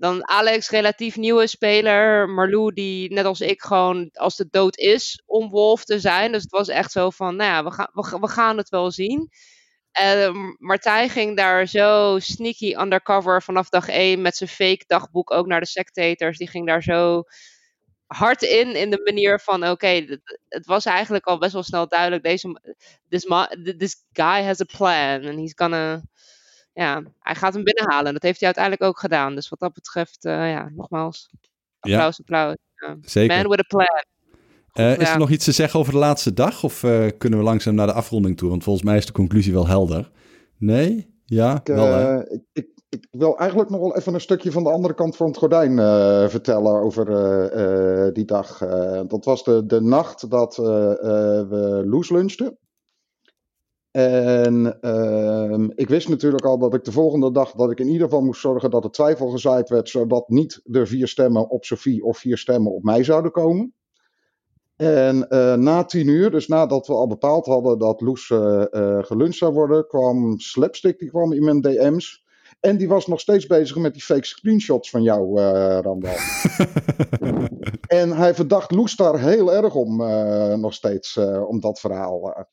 Dan 0.00 0.28
Alex, 0.28 0.70
relatief 0.70 1.16
nieuwe 1.16 1.46
speler. 1.46 2.28
Marlou, 2.28 2.72
die 2.72 3.12
net 3.12 3.24
als 3.24 3.40
ik 3.40 3.62
gewoon 3.62 4.08
als 4.12 4.36
de 4.36 4.46
dood 4.50 4.76
is 4.78 5.22
om 5.26 5.50
wolf 5.50 5.84
te 5.84 5.98
zijn. 6.00 6.32
Dus 6.32 6.42
het 6.42 6.50
was 6.50 6.68
echt 6.68 6.92
zo 6.92 7.10
van, 7.10 7.36
nou 7.36 7.50
ja, 7.50 7.64
we 7.64 7.70
gaan, 7.72 7.88
we, 7.92 8.18
we 8.20 8.28
gaan 8.28 8.56
het 8.56 8.68
wel 8.68 8.90
zien. 8.90 9.28
En 9.92 10.54
Martijn 10.58 11.08
ging 11.10 11.36
daar 11.36 11.66
zo 11.66 12.18
sneaky 12.20 12.74
undercover 12.74 13.42
vanaf 13.42 13.68
dag 13.68 13.88
één 13.88 14.22
met 14.22 14.36
zijn 14.36 14.50
fake 14.50 14.84
dagboek 14.86 15.30
ook 15.30 15.46
naar 15.46 15.60
de 15.60 15.66
sectators. 15.66 16.38
Die 16.38 16.48
ging 16.48 16.66
daar 16.66 16.82
zo 16.82 17.22
hard 18.06 18.42
in, 18.42 18.76
in 18.76 18.90
de 18.90 19.00
manier 19.04 19.40
van, 19.40 19.68
oké, 19.68 19.86
het- 19.86 20.66
was 20.66 20.84
eigenlijk 20.84 21.24
al 21.26 21.38
best 21.38 21.52
wel 21.52 21.62
snel 21.62 21.88
duidelijk, 21.88 22.22
deze, 22.22 22.60
this, 23.08 23.24
this 23.78 24.04
guy 24.12 24.42
has 24.42 24.60
a 24.60 24.64
plan 24.76 25.26
and 25.26 25.38
he's 25.38 25.52
gonna, 25.56 26.02
ja, 26.72 27.02
hij 27.18 27.34
gaat 27.34 27.54
hem 27.54 27.64
binnenhalen. 27.64 28.12
Dat 28.12 28.22
heeft 28.22 28.38
hij 28.38 28.46
uiteindelijk 28.46 28.84
ook 28.84 28.98
gedaan. 28.98 29.34
Dus 29.34 29.48
wat 29.48 29.58
dat 29.58 29.72
betreft, 29.72 30.24
eh, 30.24 30.50
ja, 30.50 30.70
nogmaals, 30.74 31.28
Ja. 31.80 31.94
applaus, 31.96 32.20
applaus. 32.20 32.54
Ja. 32.74 32.96
Zeker. 33.00 33.36
Man 33.36 33.48
with 33.48 33.58
a 33.60 33.64
plan. 33.68 34.04
Eh, 34.72 34.98
is 34.98 35.10
er 35.10 35.18
nog 35.18 35.30
iets 35.30 35.44
te 35.44 35.52
zeggen 35.52 35.80
over 35.80 35.92
de 35.92 35.98
laatste 35.98 36.32
dag? 36.32 36.64
Of 36.64 36.82
eh, 36.82 37.06
kunnen 37.18 37.38
we 37.38 37.44
langzaam 37.44 37.74
naar 37.74 37.86
de 37.86 37.92
afronding 37.92 38.36
toe? 38.36 38.48
Want 38.48 38.64
volgens 38.64 38.84
mij 38.84 38.96
is 38.96 39.06
de 39.06 39.12
conclusie 39.12 39.52
wel 39.52 39.66
helder. 39.66 40.10
Nee? 40.58 41.14
Ja? 41.24 41.54
Ik, 41.56 41.66
wel, 41.66 41.86
eh, 41.86 42.32
ik, 42.32 42.42
ik, 42.52 42.68
ik 42.88 43.06
wil 43.10 43.38
eigenlijk 43.38 43.70
nog 43.70 43.80
wel 43.80 43.96
even 43.96 44.14
een 44.14 44.20
stukje 44.20 44.52
van 44.52 44.62
de 44.62 44.70
andere 44.70 44.94
kant 44.94 45.16
van 45.16 45.26
het 45.26 45.36
gordijn 45.36 45.78
eh, 45.78 46.28
vertellen 46.28 46.72
over 46.80 47.08
eh, 47.10 48.06
eh, 48.06 48.14
die 48.14 48.24
dag. 48.24 48.62
Eh, 48.62 49.00
dat 49.06 49.24
was 49.24 49.44
de, 49.44 49.66
de 49.66 49.80
nacht 49.80 50.30
dat 50.30 50.58
eh, 50.58 50.90
eh, 50.90 51.48
we 51.48 51.82
loose 51.86 52.14
lunchten. 52.14 52.58
En 53.90 54.80
ehm, 54.80 55.68
ik 55.74 55.88
wist 55.88 56.08
natuurlijk 56.08 56.44
al 56.44 56.58
dat 56.58 56.74
ik 56.74 56.84
de 56.84 56.92
volgende 56.92 57.32
dag 57.32 57.52
dat 57.52 57.70
ik 57.70 57.80
in 57.80 57.88
ieder 57.88 58.08
geval 58.08 58.22
moest 58.22 58.40
zorgen 58.40 58.70
dat 58.70 58.84
er 58.84 58.90
twijfel 58.90 59.28
gezaaid 59.28 59.68
werd, 59.68 59.88
zodat 59.88 60.28
niet 60.28 60.60
er 60.72 60.86
vier 60.86 61.08
stemmen 61.08 61.50
op 61.50 61.64
Sophie 61.64 62.04
of 62.04 62.18
vier 62.18 62.38
stemmen 62.38 62.72
op 62.72 62.82
mij 62.82 63.04
zouden 63.04 63.30
komen. 63.30 63.74
En 64.76 65.28
eh, 65.28 65.54
na 65.54 65.84
tien 65.84 66.08
uur, 66.08 66.30
dus 66.30 66.48
nadat 66.48 66.86
we 66.86 66.92
al 66.92 67.06
bepaald 67.06 67.46
hadden 67.46 67.78
dat 67.78 68.00
Loes 68.00 68.30
eh, 68.30 68.64
geluncht 69.00 69.36
zou 69.36 69.52
worden, 69.52 69.86
kwam 69.86 70.38
Slapstick, 70.38 70.98
die 70.98 71.08
kwam 71.08 71.32
in 71.32 71.44
mijn 71.44 71.60
DM's. 71.60 72.24
En 72.60 72.76
die 72.76 72.88
was 72.88 73.06
nog 73.06 73.20
steeds 73.20 73.46
bezig 73.46 73.76
met 73.76 73.92
die 73.92 74.02
fake 74.02 74.26
screenshots 74.26 74.90
van 74.90 75.02
jou, 75.02 75.40
Randal. 75.80 76.16
en 78.00 78.10
hij 78.10 78.34
verdacht 78.34 78.70
Loes 78.70 78.96
daar 78.96 79.20
heel 79.20 79.52
erg 79.52 79.74
om, 79.74 79.96
nog 80.60 80.74
steeds, 80.74 81.16
om 81.46 81.60
dat 81.60 81.80
verhaal. 81.80 82.48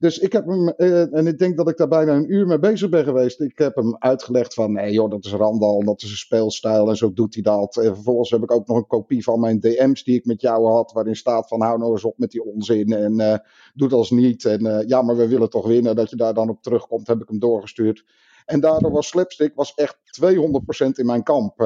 Dus 0.00 0.18
ik 0.18 0.32
heb 0.32 0.46
hem, 0.46 0.68
eh, 0.68 1.14
en 1.14 1.26
ik 1.26 1.38
denk 1.38 1.56
dat 1.56 1.68
ik 1.68 1.76
daar 1.76 1.88
bijna 1.88 2.14
een 2.14 2.32
uur 2.32 2.46
mee 2.46 2.58
bezig 2.58 2.88
ben 2.88 3.04
geweest. 3.04 3.40
Ik 3.40 3.58
heb 3.58 3.74
hem 3.74 3.96
uitgelegd 3.98 4.54
van, 4.54 4.72
nee 4.72 4.92
joh, 4.92 5.10
dat 5.10 5.24
is 5.24 5.32
Randal, 5.32 5.84
dat 5.84 6.02
is 6.02 6.10
een 6.10 6.16
speelstijl 6.16 6.88
en 6.88 6.96
zo 6.96 7.12
doet 7.12 7.34
hij 7.34 7.42
dat. 7.42 7.76
En 7.76 7.94
vervolgens 7.94 8.30
heb 8.30 8.42
ik 8.42 8.50
ook 8.50 8.66
nog 8.66 8.76
een 8.76 8.86
kopie 8.86 9.22
van 9.22 9.40
mijn 9.40 9.60
DM's 9.60 10.04
die 10.04 10.18
ik 10.18 10.24
met 10.24 10.40
jou 10.40 10.66
had, 10.66 10.92
waarin 10.92 11.16
staat 11.16 11.48
van, 11.48 11.62
hou 11.62 11.78
nou 11.78 11.92
eens 11.92 12.04
op 12.04 12.18
met 12.18 12.30
die 12.30 12.44
onzin 12.44 12.92
en 12.92 13.20
eh, 13.20 13.38
doe 13.74 13.88
dat 13.88 13.98
als 13.98 14.10
niet. 14.10 14.44
En 14.44 14.66
eh, 14.66 14.88
ja, 14.88 15.02
maar 15.02 15.16
we 15.16 15.28
willen 15.28 15.50
toch 15.50 15.66
winnen, 15.66 15.96
dat 15.96 16.10
je 16.10 16.16
daar 16.16 16.34
dan 16.34 16.48
op 16.48 16.62
terugkomt, 16.62 17.06
heb 17.06 17.20
ik 17.20 17.28
hem 17.28 17.38
doorgestuurd. 17.38 18.04
En 18.44 18.60
daardoor 18.60 18.90
was 18.90 19.08
Slapstick 19.08 19.54
was 19.54 19.74
echt 19.74 19.98
200% 20.24 20.86
in 20.92 21.06
mijn 21.06 21.22
kamp. 21.22 21.58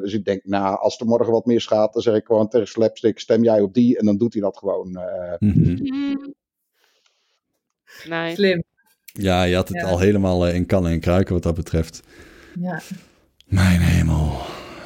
Dus 0.00 0.14
ik 0.14 0.24
denk, 0.24 0.44
nou, 0.44 0.78
als 0.78 1.00
er 1.00 1.06
morgen 1.06 1.32
wat 1.32 1.46
misgaat, 1.46 1.92
dan 1.92 2.02
zeg 2.02 2.14
ik 2.14 2.26
gewoon 2.26 2.48
tegen 2.48 2.68
Slapstick, 2.68 3.18
stem 3.18 3.42
jij 3.42 3.60
op 3.60 3.74
die 3.74 3.98
en 3.98 4.06
dan 4.06 4.16
doet 4.16 4.32
hij 4.32 4.42
dat 4.42 4.58
gewoon. 4.58 4.98
Mm. 5.38 6.34
Nice. 8.08 8.34
Slim. 8.34 8.62
Ja, 9.12 9.42
je 9.42 9.54
had 9.54 9.68
het 9.68 9.76
Ja. 9.80 9.86
al 9.86 9.98
helemaal 9.98 10.46
eh, 10.46 10.54
in 10.54 10.66
kannen 10.66 10.92
en 10.92 11.00
kruiken 11.00 11.34
wat 11.34 11.42
dat 11.42 11.54
betreft. 11.54 12.00
Ja. 12.60 12.82
Mijn 13.46 13.80
hemel, 13.80 14.40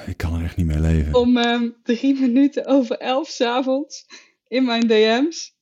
ik 0.06 0.16
kan 0.16 0.39
er 0.39 0.44
echt 0.44 0.56
niet 0.56 0.66
mee 0.66 0.81
leven. 0.81 1.14
Om 1.14 1.36
ehm, 1.36 1.68
drie 1.82 2.20
minuten 2.20 2.66
over 2.66 2.97
elf 2.98 3.28
s'avonds 3.28 4.06
in 4.48 4.64
mijn 4.64 4.86
DM's. 4.86 5.55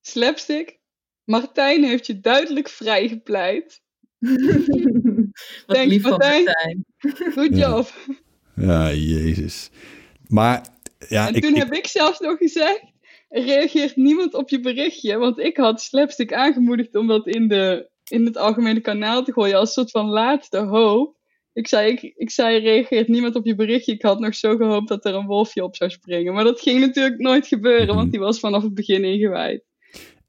Slapstick. 0.00 0.80
Martijn 1.24 1.84
heeft 1.84 2.06
je 2.06 2.20
duidelijk 2.20 2.68
vrijgepleit. 2.68 3.80
Wat 5.66 5.76
Denk, 5.76 5.90
lief 5.90 6.02
van 6.02 6.10
Martijn. 6.10 6.44
Martijn. 6.44 6.84
Good 7.34 7.56
Ja. 7.56 7.68
job. 7.68 7.92
Ja, 8.56 8.92
jezus. 8.92 9.70
Maar 10.26 10.66
ja, 11.08 11.28
en 11.28 11.34
ik, 11.34 11.42
toen 11.42 11.54
ik- 11.54 11.62
heb 11.62 11.72
ik 11.72 11.86
zelfs 11.86 12.18
nog 12.20 12.38
gezegd, 12.38 12.82
reageert 13.32 13.96
niemand 13.96 14.34
op 14.34 14.48
je 14.48 14.60
berichtje. 14.60 15.16
Want 15.18 15.38
ik 15.38 15.56
had 15.56 15.80
Slapstick 15.80 16.32
aangemoedigd 16.32 16.96
om 16.96 17.06
dat 17.06 17.26
in, 17.26 17.48
de, 17.48 17.90
in 18.10 18.24
het 18.24 18.36
algemene 18.36 18.80
kanaal 18.80 19.24
te 19.24 19.32
gooien 19.32 19.58
als 19.58 19.72
soort 19.72 19.90
van 19.90 20.06
laatste 20.08 20.58
hoop. 20.58 21.16
Ik 21.52 21.68
zei, 21.68 21.92
ik, 21.92 22.02
ik 22.16 22.30
zei, 22.30 22.54
er 22.56 22.62
reageert 22.62 23.08
niemand 23.08 23.34
op 23.34 23.46
je 23.46 23.54
berichtje. 23.54 23.92
Ik 23.92 24.02
had 24.02 24.20
nog 24.20 24.34
zo 24.34 24.56
gehoopt 24.56 24.88
dat 24.88 25.04
er 25.04 25.14
een 25.14 25.26
wolfje 25.26 25.64
op 25.64 25.76
zou 25.76 25.90
springen. 25.90 26.34
Maar 26.34 26.44
dat 26.44 26.60
ging 26.60 26.80
natuurlijk 26.80 27.18
nooit 27.18 27.46
gebeuren, 27.46 27.86
Mhm. 27.86 27.96
want 27.96 28.10
die 28.10 28.20
was 28.20 28.40
vanaf 28.40 28.62
het 28.62 28.74
begin 28.74 29.04
ingewijd. 29.04 29.64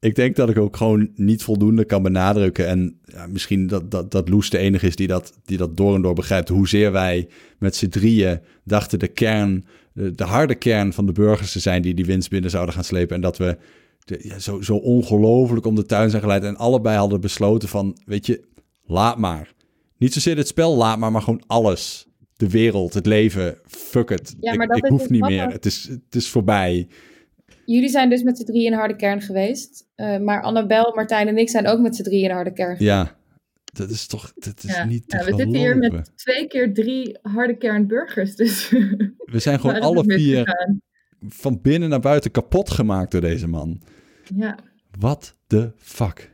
Ik 0.04 0.14
denk 0.14 0.36
dat 0.36 0.48
ik 0.50 0.58
ook 0.58 0.76
gewoon 0.76 1.10
niet 1.14 1.42
voldoende 1.42 1.84
kan 1.84 2.02
benadrukken. 2.02 2.66
En 2.66 2.98
ja, 3.04 3.26
misschien 3.26 3.66
dat, 3.66 3.90
dat, 3.90 4.10
dat 4.10 4.28
Loes 4.28 4.50
de 4.50 4.58
enige 4.58 4.86
is 4.86 4.96
die 4.96 5.06
dat, 5.06 5.32
die 5.44 5.56
dat 5.56 5.76
door 5.76 5.94
en 5.94 6.02
door 6.02 6.14
begrijpt. 6.14 6.48
Hoezeer 6.48 6.92
wij 6.92 7.28
met 7.58 7.76
z'n 7.76 7.88
drieën 7.88 8.40
dachten 8.64 8.98
de 8.98 9.08
kern, 9.08 9.64
de, 9.92 10.10
de 10.10 10.24
harde 10.24 10.54
kern 10.54 10.92
van 10.92 11.06
de 11.06 11.12
burgers 11.12 11.52
te 11.52 11.60
zijn 11.60 11.82
die 11.82 11.94
die 11.94 12.04
winst 12.04 12.30
binnen 12.30 12.50
zouden 12.50 12.74
gaan 12.74 12.84
slepen. 12.84 13.14
En 13.16 13.20
dat 13.22 13.36
we 13.36 13.56
de- 14.04 14.20
ja, 14.22 14.38
zo, 14.38 14.60
zo 14.60 14.74
ongelooflijk 14.76 15.66
om 15.66 15.74
de 15.74 15.86
tuin 15.86 16.10
zijn 16.10 16.22
geleid. 16.22 16.42
En 16.44 16.56
allebei 16.56 16.96
hadden 16.96 17.20
besloten 17.20 17.68
van, 17.68 17.98
weet 18.06 18.26
je, 18.26 18.44
laat 18.84 19.18
maar. 19.18 19.52
Niet 19.98 20.12
zozeer 20.12 20.36
het 20.36 20.48
spel, 20.48 20.76
laat 20.76 20.98
maar, 20.98 21.12
maar 21.12 21.22
gewoon 21.22 21.42
alles. 21.46 22.06
De 22.36 22.48
wereld, 22.50 22.94
het 22.94 23.06
leven, 23.06 23.58
fuck 23.66 24.10
it. 24.10 24.34
Ja, 24.40 24.52
ik 24.52 24.58
maar 24.58 24.66
dat 24.66 24.76
ik 24.76 24.84
is 24.84 24.90
hoef 24.90 25.08
niet 25.08 25.20
meer. 25.26 25.48
Het 25.48 25.66
is, 25.66 25.88
het 25.90 26.14
is 26.14 26.28
voorbij. 26.28 26.88
Jullie 27.66 27.88
zijn 27.88 28.10
dus 28.10 28.22
met 28.22 28.38
z'n 28.38 28.44
drieën 28.44 28.64
in 28.64 28.70
de 28.70 28.76
harde 28.76 28.96
kern 28.96 29.20
geweest. 29.20 29.88
Eh, 29.94 30.18
maar 30.18 30.42
Annabel, 30.42 30.92
Martijn 30.94 31.28
en 31.28 31.38
ik 31.38 31.48
zijn 31.50 31.66
ook 31.66 31.80
met 31.80 31.96
z'n 31.96 32.02
drieën 32.02 32.22
in 32.22 32.28
de 32.28 32.34
harde 32.34 32.52
kern. 32.52 32.76
Ja, 32.78 33.16
dat 33.64 33.90
is 33.90 34.06
toch 34.06 34.32
dat 34.34 34.64
is 34.64 34.74
Ja. 34.76 34.84
niet 34.84 35.08
te 35.08 35.16
Ja, 35.16 35.24
we 35.24 35.34
zitten 35.36 35.56
hier 35.58 35.76
met 35.76 36.12
twee 36.16 36.46
keer 36.46 36.74
drie 36.74 37.18
harde 37.22 37.56
kernburgers. 37.56 38.36
Dus 38.36 38.68
We 39.34 39.38
zijn 39.38 39.60
gewoon 39.60 39.80
alle 39.80 40.04
vier 40.06 40.70
van 41.28 41.60
binnen 41.62 41.88
naar 41.88 42.00
buiten 42.00 42.30
kapot 42.30 42.70
gemaakt 42.70 43.10
door 43.12 43.20
deze 43.20 43.48
man. 43.48 43.80
Ja, 44.34 44.58
What 44.98 45.36
the 45.46 45.72
fuck? 45.76 46.32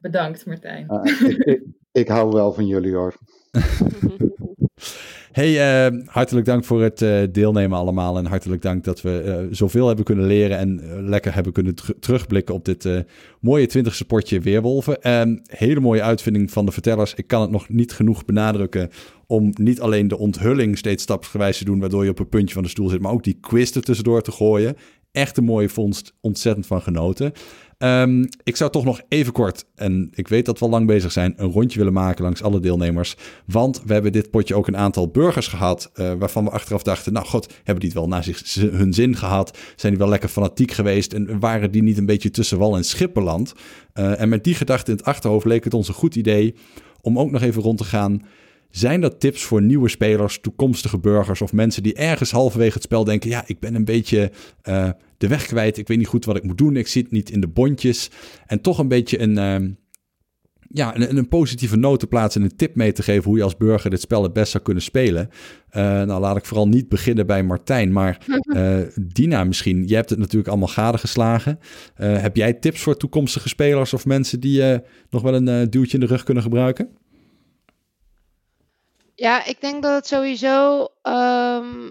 bedankt 0.00 0.46
Martijn. 0.46 0.88
Ah, 0.88 1.04
ik, 1.04 1.36
ik, 1.36 1.62
ik 1.92 2.08
hou 2.08 2.32
wel 2.32 2.52
van 2.52 2.66
jullie 2.66 2.94
hoor. 2.94 3.14
Hey, 5.36 5.86
eh, 5.86 5.98
hartelijk 6.06 6.46
dank 6.46 6.64
voor 6.64 6.82
het 6.82 7.02
eh, 7.02 7.22
deelnemen 7.32 7.78
allemaal. 7.78 8.18
En 8.18 8.26
hartelijk 8.26 8.62
dank 8.62 8.84
dat 8.84 9.02
we 9.02 9.20
eh, 9.20 9.36
zoveel 9.50 9.86
hebben 9.86 10.04
kunnen 10.04 10.26
leren 10.26 10.58
en 10.58 10.82
lekker 11.08 11.34
hebben 11.34 11.52
kunnen 11.52 11.74
terugblikken 12.00 12.54
op 12.54 12.64
dit 12.64 12.88
mooie 13.40 13.66
twintigste 13.66 14.04
potje 14.04 14.40
Weerwolven. 14.40 15.02
Ehm, 15.02 15.36
hele 15.46 15.80
mooie 15.80 16.02
uitvinding 16.02 16.50
van 16.50 16.66
de 16.66 16.72
vertellers. 16.72 17.14
Ik 17.14 17.26
kan 17.26 17.40
het 17.40 17.50
nog 17.50 17.68
niet 17.68 17.92
genoeg 17.92 18.24
benadrukken 18.24 18.90
om 19.26 19.52
niet 19.54 19.80
alleen 19.80 20.08
de 20.08 20.18
onthulling 20.18 20.78
steeds 20.78 21.02
stapsgewijs 21.02 21.58
te 21.58 21.64
doen, 21.64 21.80
waardoor 21.80 22.04
je 22.04 22.10
op 22.10 22.18
een 22.18 22.28
puntje 22.28 22.54
van 22.54 22.62
de 22.62 22.68
stoel 22.68 22.88
zit, 22.88 23.00
maar 23.00 23.12
ook 23.12 23.24
die 23.24 23.38
quiz 23.40 23.74
er 23.74 23.82
tussendoor 23.82 24.22
te 24.22 24.32
gooien. 24.32 24.76
Echt 25.16 25.36
een 25.36 25.44
mooie 25.44 25.68
vondst, 25.68 26.12
ontzettend 26.20 26.66
van 26.66 26.82
genoten. 26.82 27.32
Ehm, 27.78 28.24
ik 28.42 28.56
zou 28.56 28.70
toch 28.70 28.84
nog 28.84 29.00
even 29.08 29.32
kort, 29.32 29.64
en 29.74 30.10
ik 30.14 30.28
weet 30.28 30.46
dat 30.46 30.58
we 30.58 30.64
al 30.64 30.70
lang 30.70 30.86
bezig 30.86 31.12
zijn, 31.12 31.34
een 31.36 31.50
rondje 31.50 31.78
willen 31.78 31.92
maken 31.92 32.24
langs 32.24 32.42
alle 32.42 32.60
deelnemers. 32.60 33.16
Want 33.46 33.82
we 33.86 33.92
hebben 33.92 34.12
dit 34.12 34.30
potje 34.30 34.54
ook 34.54 34.66
een 34.66 34.76
aantal 34.76 35.08
burgers 35.08 35.46
gehad, 35.48 35.90
eh, 35.94 36.12
waarvan 36.18 36.44
we 36.44 36.50
achteraf 36.50 36.82
dachten, 36.82 37.12
nou 37.12 37.26
god, 37.26 37.52
hebben 37.56 37.80
die 37.80 37.88
het 37.88 37.98
wel 37.98 38.08
naar 38.08 38.24
zich, 38.24 38.54
hun 38.54 38.92
zin 38.92 39.16
gehad? 39.16 39.58
Zijn 39.76 39.92
die 39.92 40.02
wel 40.02 40.10
lekker 40.10 40.28
fanatiek 40.28 40.72
geweest? 40.72 41.12
En 41.12 41.40
waren 41.40 41.70
die 41.70 41.82
niet 41.82 41.98
een 41.98 42.06
beetje 42.06 42.30
tussen 42.30 42.58
wal 42.58 42.76
en 42.76 42.84
schip 42.84 43.14
beland? 43.14 43.54
Eh, 43.92 44.20
en 44.20 44.28
met 44.28 44.44
die 44.44 44.54
gedachte 44.54 44.90
in 44.90 44.96
het 44.96 45.06
achterhoofd 45.06 45.46
leek 45.46 45.64
het 45.64 45.74
ons 45.74 45.88
een 45.88 45.94
goed 45.94 46.16
idee 46.16 46.54
om 47.00 47.18
ook 47.18 47.30
nog 47.30 47.42
even 47.42 47.62
rond 47.62 47.78
te 47.78 47.84
gaan. 47.84 48.22
Zijn 48.70 49.00
dat 49.00 49.20
tips 49.20 49.42
voor 49.42 49.62
nieuwe 49.62 49.88
spelers, 49.88 50.40
toekomstige 50.40 50.98
burgers 50.98 51.40
of 51.40 51.52
mensen 51.52 51.82
die 51.82 51.94
ergens 51.94 52.30
halverwege 52.30 52.74
het 52.74 52.82
spel 52.82 53.04
denken: 53.04 53.30
ja, 53.30 53.42
ik 53.46 53.60
ben 53.60 53.74
een 53.74 53.84
beetje 53.84 54.30
eh, 54.62 54.88
de 55.18 55.28
weg 55.28 55.46
kwijt, 55.46 55.78
ik 55.78 55.88
weet 55.88 55.98
niet 55.98 56.06
goed 56.06 56.24
wat 56.24 56.36
ik 56.36 56.42
moet 56.42 56.58
doen, 56.58 56.76
ik 56.76 56.86
zit 56.86 57.10
niet 57.10 57.30
in 57.30 57.40
de 57.40 57.48
bondjes. 57.48 58.10
En 58.46 58.60
toch 58.60 58.78
een 58.78 58.88
beetje 58.88 59.20
een, 59.20 59.38
ehm, 59.38 59.70
ja, 60.68 60.96
een, 60.96 61.16
een 61.16 61.28
positieve 61.28 61.76
noot 61.76 62.00
te 62.00 62.06
plaatsen 62.06 62.40
en 62.40 62.50
een 62.50 62.56
tip 62.56 62.74
mee 62.74 62.92
te 62.92 63.02
geven 63.02 63.24
hoe 63.24 63.36
je 63.36 63.42
als 63.42 63.56
burger 63.56 63.90
dit 63.90 64.00
spel 64.00 64.22
het 64.22 64.32
best 64.32 64.50
zou 64.50 64.64
kunnen 64.64 64.82
spelen. 64.82 65.28
Eh, 65.68 65.82
nou, 65.82 66.20
laat 66.20 66.36
ik 66.36 66.44
vooral 66.44 66.68
niet 66.68 66.88
beginnen 66.88 67.26
bij 67.26 67.42
Martijn, 67.42 67.92
maar 67.92 68.18
eh, 68.42 68.78
Dina 68.94 69.44
misschien. 69.44 69.84
Jij 69.84 69.96
hebt 69.96 70.10
het 70.10 70.18
natuurlijk 70.18 70.48
allemaal 70.48 70.68
gadegeslagen. 70.68 71.58
Eh 71.94 72.20
heb 72.20 72.36
jij 72.36 72.52
tips 72.52 72.80
voor 72.80 72.96
toekomstige 72.96 73.48
spelers 73.48 73.92
of 73.92 74.06
mensen 74.06 74.40
die 74.40 74.80
nog 75.10 75.22
wel 75.22 75.34
een 75.34 75.70
duwtje 75.70 75.94
in 75.94 76.00
de 76.00 76.06
rug 76.06 76.22
kunnen 76.22 76.42
gebruiken? 76.42 76.88
Ja, 79.16 79.46
ik 79.46 79.60
denk 79.60 79.82
dat 79.82 79.94
het 79.94 80.06
sowieso 80.06 80.88
ehm, 81.02 81.90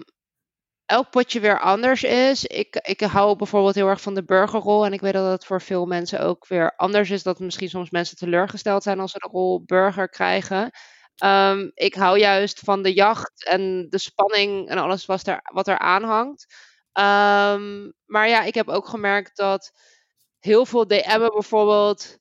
elk 0.86 1.10
potje 1.10 1.40
weer 1.40 1.60
anders 1.60 2.02
is. 2.02 2.44
Ik, 2.44 2.76
ik 2.76 3.00
hou 3.00 3.36
bijvoorbeeld 3.36 3.74
heel 3.74 3.88
erg 3.88 4.00
van 4.00 4.14
de 4.14 4.24
burgerrol. 4.24 4.84
En 4.84 4.92
ik 4.92 5.00
weet 5.00 5.12
dat 5.12 5.30
het 5.30 5.44
voor 5.44 5.62
veel 5.62 5.86
mensen 5.86 6.20
ook 6.20 6.46
weer 6.46 6.74
anders 6.76 7.10
is. 7.10 7.22
Dat 7.22 7.38
misschien 7.38 7.68
soms 7.68 7.90
mensen 7.90 8.16
teleurgesteld 8.16 8.82
zijn 8.82 9.00
als 9.00 9.12
ze 9.12 9.18
de 9.18 9.28
rol 9.30 9.62
burger 9.64 10.08
krijgen. 10.08 10.70
Ehm, 11.16 11.70
ik 11.74 11.94
hou 11.94 12.18
juist 12.18 12.60
van 12.60 12.82
de 12.82 12.92
jacht 12.92 13.46
en 13.46 13.86
de 13.88 13.98
spanning 13.98 14.68
en 14.68 14.78
alles 14.78 15.06
wat 15.06 15.26
er, 15.26 15.40
wat 15.42 15.68
er 15.68 15.78
aan 15.78 16.02
hangt. 16.02 16.46
Ehm, 16.92 17.90
maar 18.04 18.28
ja, 18.28 18.42
ik 18.42 18.54
heb 18.54 18.68
ook 18.68 18.88
gemerkt 18.88 19.36
dat 19.36 19.72
heel 20.38 20.66
veel 20.66 20.86
DM'en 20.86 21.30
bijvoorbeeld 21.32 22.18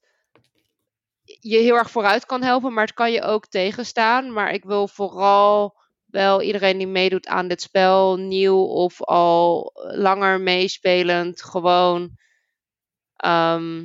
je 1.24 1.58
heel 1.58 1.76
erg 1.76 1.92
vooruit 1.92 2.26
kan 2.26 2.44
helpen, 2.44 2.74
maar 2.74 2.86
het 2.86 2.94
kan 2.94 3.12
je 3.12 3.22
ook 3.22 3.48
tegenstaan. 3.48 4.34
Maar 4.34 4.52
ik 4.54 4.64
wil 4.64 4.88
vooral 4.88 5.75
wel 6.16 6.42
iedereen 6.42 6.78
die 6.78 6.88
meedoet 6.88 7.28
aan 7.28 7.48
dit 7.48 7.62
spel, 7.62 8.16
nieuw 8.18 8.64
of 8.64 9.02
al 9.02 9.72
langer 9.76 10.42
meespelend, 10.42 11.44
gewoon 11.44 12.18
ehm, 13.16 13.84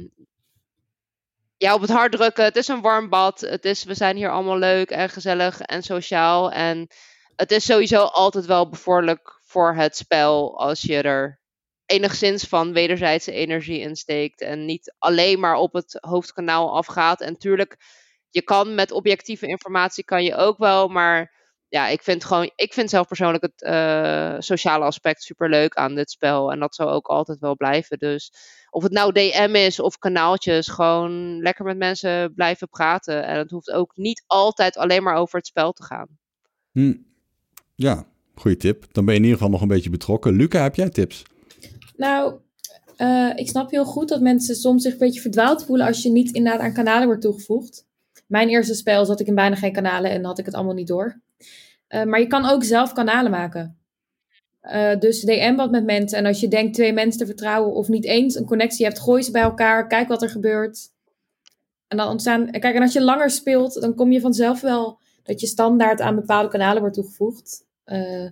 ja, 1.57 1.75
op 1.75 1.81
het 1.81 1.91
hart 1.91 2.13
drukken. 2.13 2.45
Het 2.45 2.57
is 2.57 2.69
een 2.69 2.81
warm 2.81 3.09
bad. 3.09 3.41
Het 3.41 3.65
is, 3.65 3.85
we 3.85 3.95
zijn 3.95 4.17
hier 4.17 4.31
allemaal 4.31 4.59
leuk 4.59 4.91
en 4.91 5.09
gezellig 5.09 5.61
en 5.61 5.83
sociaal. 5.83 6.53
En 6.53 6.89
het 7.37 7.51
is 7.51 7.65
sowieso 7.65 8.03
altijd 8.03 8.47
wel 8.47 8.69
bevorderlijk 8.69 9.41
voor 9.45 9.75
het 9.75 9.97
spel 9.97 10.59
als 10.59 10.83
je 10.83 11.03
er 11.03 11.41
enigszins 11.87 12.45
van 12.45 12.73
wederzijdse 12.73 13.33
energie 13.33 13.81
insteekt. 13.81 14.41
En 14.41 14.65
niet 14.65 14.95
alleen 14.99 15.41
maar 15.41 15.55
op 15.55 15.73
het 15.73 15.99
hoofdkanaal 16.01 16.77
afgaat. 16.77 17.21
En 17.21 17.37
tuurlijk, 17.37 17.77
je 18.31 18.43
kan 18.43 18.75
met 18.75 18.91
objectieve 18.91 19.47
informatie 19.47 20.05
kan 20.05 20.25
je 20.25 20.37
ook 20.37 20.59
wel. 20.59 20.89
Maar 20.89 21.40
ja, 21.71 21.89
ik 21.89 22.03
vind 22.03 22.25
gewoon, 22.25 22.51
ik 22.55 22.73
vind 22.73 22.91
zelf 22.91 23.07
persoonlijk 23.07 23.43
het 23.43 23.63
eh, 23.63 24.35
sociale 24.39 24.85
aspect 24.85 25.23
superleuk 25.23 25.75
aan 25.75 25.95
dit 25.95 26.11
spel. 26.11 26.53
En 26.53 26.59
dat 26.59 26.75
zal 26.75 26.91
ook 26.91 27.07
altijd 27.07 27.39
wel 27.39 27.57
blijven. 27.57 27.99
Dus 27.99 28.33
of 28.71 28.83
het 28.83 28.93
nou 28.93 29.13
DM 29.13 29.55
is 29.55 29.81
of 29.81 29.99
kanaaltjes, 29.99 30.69
gewoon 30.69 31.39
lekker 31.39 31.65
met 31.65 31.77
mensen 31.77 32.35
blijven 32.35 32.69
praten. 32.69 33.27
En 33.27 33.39
het 33.39 33.51
hoeft 33.51 33.71
ook 33.71 33.97
niet 33.97 34.25
altijd 34.27 34.77
alleen 34.77 35.03
maar 35.03 35.15
over 35.15 35.39
het 35.39 35.47
spel 35.47 35.73
te 35.73 35.83
gaan. 35.83 36.07
Hm. 36.73 36.97
Ja, 37.75 38.07
goede 38.35 38.57
tip. 38.57 38.87
Dan 38.93 39.05
ben 39.05 39.15
je 39.15 39.21
in 39.21 39.27
ieder 39.27 39.39
geval 39.39 39.53
nog 39.53 39.63
een 39.63 39.75
beetje 39.75 39.91
betrokken. 39.91 40.33
Luca, 40.33 40.63
heb 40.63 40.75
jij 40.75 40.89
tips? 40.89 41.23
Nou, 41.97 42.35
eh, 42.97 43.31
ik 43.35 43.49
snap 43.49 43.71
heel 43.71 43.85
goed 43.85 44.09
dat 44.09 44.21
mensen 44.21 44.55
soms 44.55 44.83
zich 44.83 44.93
een 44.93 44.99
beetje 44.99 45.21
verdwaald 45.21 45.65
voelen 45.65 45.87
als 45.87 46.03
je 46.03 46.11
niet 46.11 46.35
inderdaad 46.35 46.61
aan 46.61 46.73
kanalen 46.73 47.07
wordt 47.07 47.23
toegevoegd. 47.23 47.87
Mijn 48.27 48.49
eerste 48.49 48.75
spel 48.75 49.05
zat 49.05 49.21
ik 49.21 49.27
in 49.27 49.35
bijna 49.35 49.57
geen 49.57 49.73
kanalen 49.73 50.11
en 50.11 50.25
had 50.25 50.39
ik 50.39 50.45
het 50.45 50.55
allemaal 50.55 50.75
niet 50.75 50.87
door. 50.87 51.21
Eh, 51.91 52.05
maar 52.05 52.21
je 52.21 52.27
kan 52.27 52.47
ook 52.47 52.65
zelf 52.65 52.93
kanalen 52.93 53.31
maken. 53.31 53.79
Eh, 54.61 54.99
dus 54.99 55.21
DM 55.21 55.55
wat 55.57 55.71
met 55.71 55.85
mensen. 55.85 56.19
En 56.19 56.27
als 56.27 56.41
je 56.41 56.49
denkt 56.49 56.75
twee 56.75 56.93
mensen 56.93 57.21
te 57.21 57.27
vertrouwen 57.27 57.75
of 57.75 57.89
niet 57.89 58.05
eens 58.05 58.35
een 58.35 58.45
connectie 58.45 58.87
hebt, 58.87 59.01
gooi 59.01 59.23
ze 59.23 59.31
bij 59.31 59.43
elkaar. 59.43 59.87
Kijk 59.87 60.09
wat 60.09 60.23
er 60.23 60.31
gebeurt. 60.31 60.91
En 61.89 61.97
dan 61.97 62.09
ontstaan. 62.09 62.51
Kijk, 62.51 62.75
en 62.75 62.83
als 62.83 62.93
je 62.93 63.03
langer 63.03 63.31
speelt, 63.31 63.81
dan 63.81 63.95
kom 63.95 64.13
je 64.13 64.21
vanzelf 64.21 64.61
wel 64.61 65.01
dat 65.23 65.41
je 65.41 65.47
standaard 65.47 66.01
aan 66.01 66.15
bepaalde 66.15 66.49
kanalen 66.49 66.81
wordt 66.81 66.95
toegevoegd. 66.97 67.65
Uh, 67.87 68.29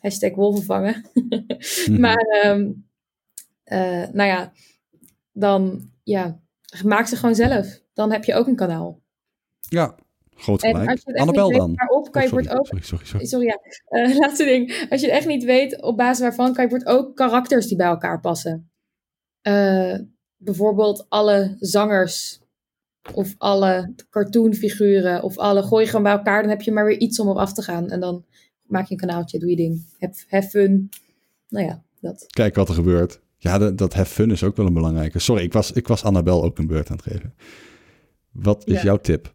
hashtag 0.00 0.34
wolven 0.34 0.64
vangen. 0.64 1.04
Mhm. 1.86 2.00
Maar, 2.00 2.24
ehm, 2.42 2.70
eh, 3.64 4.08
nou 4.12 4.28
ja, 4.28 4.52
dan 5.32 5.90
ja, 6.02 6.40
maak 6.84 7.06
ze 7.06 7.16
gewoon 7.16 7.34
zelf. 7.34 7.80
Dan 7.94 8.12
heb 8.12 8.24
je 8.24 8.34
ook 8.34 8.46
een 8.46 8.56
kanaal. 8.56 9.00
Ja, 9.60 9.94
groot 10.36 10.62
En 10.62 10.70
gelijk. 10.70 10.90
als 10.90 11.00
je 11.00 11.10
het 11.10 11.16
echt 11.16 11.26
Annabel 11.28 11.48
weet 11.48 11.58
dan. 11.58 11.74
waarop, 11.74 12.10
kan 12.12 12.22
Oh, 12.22 12.28
sorry, 12.28 12.48
ook 12.48 12.66
sorry, 12.66 12.82
sorry, 12.82 13.04
sorry. 13.04 13.26
Sorry, 13.26 13.46
ja. 13.46 13.58
Eh, 13.84 14.16
laatste 14.20 14.44
ding. 14.44 14.86
Als 14.90 15.00
je 15.00 15.06
het 15.06 15.16
echt 15.16 15.26
niet 15.26 15.44
weet, 15.44 15.82
op 15.82 15.96
basis 15.96 16.22
waarvan 16.22 16.52
kan 16.54 16.64
je 16.64 16.70
wordt 16.70 16.86
ook 16.86 17.16
karakters 17.16 17.66
die 17.66 17.76
bij 17.76 17.86
elkaar 17.86 18.20
passen. 18.20 18.70
Eh, 19.40 19.98
bijvoorbeeld 20.36 21.06
alle 21.08 21.56
zangers. 21.58 22.40
Of 23.14 23.34
alle 23.38 23.94
cartoonfiguren. 24.10 25.22
Of 25.22 25.38
alle 25.38 25.62
gooi 25.62 25.82
je 25.84 25.88
gewoon 25.90 26.04
bij 26.04 26.12
elkaar. 26.12 26.40
Dan 26.40 26.50
heb 26.50 26.62
je 26.62 26.72
maar 26.72 26.84
weer 26.84 26.98
iets 26.98 27.20
om 27.20 27.28
op 27.28 27.36
af 27.36 27.52
te 27.52 27.62
gaan. 27.62 27.90
En 27.90 28.00
dan 28.00 28.24
maak 28.62 28.86
je 28.86 28.92
een 28.94 29.00
kanaaltje, 29.00 29.38
doe 29.38 29.50
je 29.50 29.56
ding. 29.56 29.86
Heb, 29.98 30.14
have 30.28 30.48
fun. 30.48 30.88
Nou 31.48 31.66
ja, 31.66 31.82
dat. 32.00 32.26
Kijk 32.26 32.54
wat 32.54 32.68
er 32.68 32.74
gebeurt. 32.74 33.20
Ja, 33.36 33.58
dat, 33.58 33.78
dat 33.78 33.92
have 33.94 34.10
fun 34.12 34.30
is 34.30 34.42
ook 34.44 34.56
wel 34.56 34.66
een 34.66 34.72
belangrijke. 34.74 35.18
Sorry, 35.18 35.42
ik 35.42 35.52
was, 35.52 35.72
ik 35.72 35.88
was 35.88 36.04
Annabel 36.04 36.42
ook 36.44 36.58
een 36.58 36.66
beurt 36.66 36.90
aan 36.90 36.96
het 36.96 37.04
geven. 37.12 37.34
Wat 38.30 38.66
is 38.66 38.74
Ja. 38.74 38.82
jouw 38.82 38.96
tip? 38.96 39.34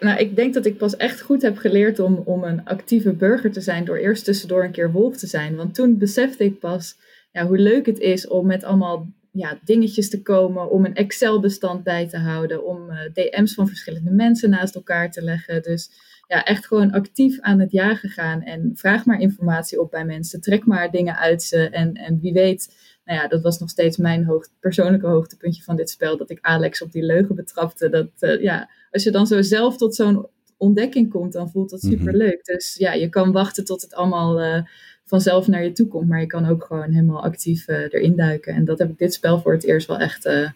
Nou, 0.00 0.18
ik 0.18 0.36
denk 0.36 0.54
dat 0.54 0.66
ik 0.66 0.76
pas 0.76 0.96
echt 0.96 1.20
goed 1.20 1.42
heb 1.42 1.58
geleerd 1.58 1.98
om, 1.98 2.22
om 2.24 2.44
een 2.44 2.64
actieve 2.64 3.12
burger 3.12 3.52
te 3.52 3.60
zijn 3.60 3.84
door 3.84 3.96
eerst 3.96 4.24
tussendoor 4.24 4.64
een 4.64 4.70
keer 4.70 4.92
wolf 4.92 5.16
te 5.16 5.26
zijn. 5.26 5.56
Want 5.56 5.74
toen 5.74 5.98
besefte 5.98 6.44
ik 6.44 6.58
pas 6.58 6.96
ja, 7.32 7.46
hoe 7.46 7.58
leuk 7.58 7.86
het 7.86 7.98
is 7.98 8.28
om 8.28 8.46
met 8.46 8.64
allemaal 8.64 9.12
ja, 9.32 9.58
dingetjes 9.64 10.10
te 10.10 10.22
komen, 10.22 10.70
om 10.70 10.84
een 10.84 10.94
Excel-bestand 10.94 11.84
bij 11.84 12.08
te 12.08 12.18
houden, 12.18 12.66
om 12.66 12.90
eh, 12.90 13.12
DM's 13.12 13.54
van 13.54 13.68
verschillende 13.68 14.10
mensen 14.10 14.50
naast 14.50 14.74
elkaar 14.74 15.10
te 15.10 15.22
leggen. 15.22 15.62
Dus 15.62 15.90
ja, 16.26 16.44
echt 16.44 16.66
gewoon 16.66 16.90
actief 16.90 17.40
aan 17.40 17.60
het 17.60 17.72
jagen 17.72 18.08
gaan 18.08 18.42
en 18.42 18.72
vraag 18.74 19.04
maar 19.04 19.20
informatie 19.20 19.80
op 19.80 19.90
bij 19.90 20.04
mensen, 20.04 20.40
trek 20.40 20.66
maar 20.66 20.90
dingen 20.90 21.16
uit 21.16 21.42
ze 21.42 21.68
en, 21.68 21.94
en 21.94 22.20
wie 22.20 22.32
weet 22.32 22.88
nou 23.04 23.22
ja, 23.22 23.28
dat 23.28 23.42
was 23.42 23.58
nog 23.58 23.70
steeds 23.70 23.96
mijn 23.96 24.24
hoog, 24.24 24.48
persoonlijke 24.60 25.06
hoogtepuntje 25.06 25.62
van 25.62 25.76
dit 25.76 25.90
spel. 25.90 26.16
Dat 26.16 26.30
ik 26.30 26.38
Alex 26.40 26.82
op 26.82 26.92
die 26.92 27.02
leugen 27.02 27.34
betrapte. 27.34 27.88
Dat, 27.88 28.08
eh, 28.18 28.42
ja, 28.42 28.70
als 28.90 29.02
je 29.02 29.10
dan 29.10 29.26
zo 29.26 29.42
zelf 29.42 29.76
tot 29.76 29.94
zo'n 29.94 30.26
ontdekking 30.56 31.10
komt, 31.10 31.32
dan 31.32 31.50
voelt 31.50 31.70
dat 31.70 31.82
Mhm. 31.82 31.92
super 31.92 32.16
leuk. 32.16 32.44
Dus 32.44 32.74
ja, 32.78 32.92
je 32.92 33.08
kan 33.08 33.32
wachten 33.32 33.64
tot 33.64 33.82
het 33.82 33.94
allemaal 33.94 34.40
eh, 34.40 34.62
vanzelf 35.04 35.46
naar 35.46 35.64
je 35.64 35.72
toe 35.72 35.88
komt. 35.88 36.08
Maar 36.08 36.20
je 36.20 36.26
kan 36.26 36.46
ook 36.46 36.64
gewoon 36.64 36.90
helemaal 36.90 37.22
actief 37.22 37.66
eh, 37.68 37.76
erin 37.76 38.16
duiken. 38.16 38.54
En 38.54 38.64
dat 38.64 38.78
heb 38.78 38.90
ik 38.90 38.98
dit 38.98 39.14
spel 39.14 39.40
voor 39.40 39.52
het 39.52 39.64
eerst 39.64 39.86
wel 39.86 39.98
echt 39.98 40.24
eh, 40.24 40.48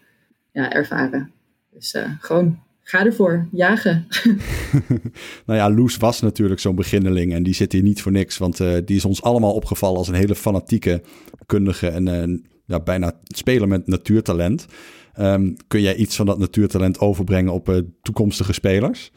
ja, 0.52 0.72
ervaren. 0.72 1.30
Dus 1.72 1.96
gewoon 2.20 2.58
ga 2.82 3.04
ervoor, 3.04 3.48
jagen. 3.52 4.06
nou 5.46 5.58
ja, 5.58 5.70
Loes 5.70 5.96
was 5.96 6.20
natuurlijk 6.20 6.60
zo'n 6.60 6.74
beginneling 6.74 7.32
en 7.32 7.42
die 7.42 7.54
zit 7.54 7.72
hier 7.72 7.82
niet 7.82 8.02
voor 8.02 8.12
niks, 8.12 8.38
want 8.38 8.56
die 8.56 8.96
is 8.96 9.04
ons 9.04 9.22
allemaal 9.22 9.54
opgevallen 9.54 9.98
als 9.98 10.08
een 10.08 10.14
hele 10.14 10.34
fanatieke, 10.34 11.02
kundige 11.46 11.88
en 11.88 12.44
ja, 12.66 12.80
bijna 12.80 13.20
speler 13.22 13.68
met 13.68 13.86
natuurtalent. 13.86 14.66
Ehm, 15.14 15.54
kun 15.68 15.80
jij 15.80 15.96
iets 15.96 16.16
van 16.16 16.26
dat 16.26 16.38
natuurtalent 16.38 16.98
overbrengen 16.98 17.52
op 17.52 17.68
eh, 17.68 17.78
toekomstige 18.02 18.52
spelers? 18.52 19.12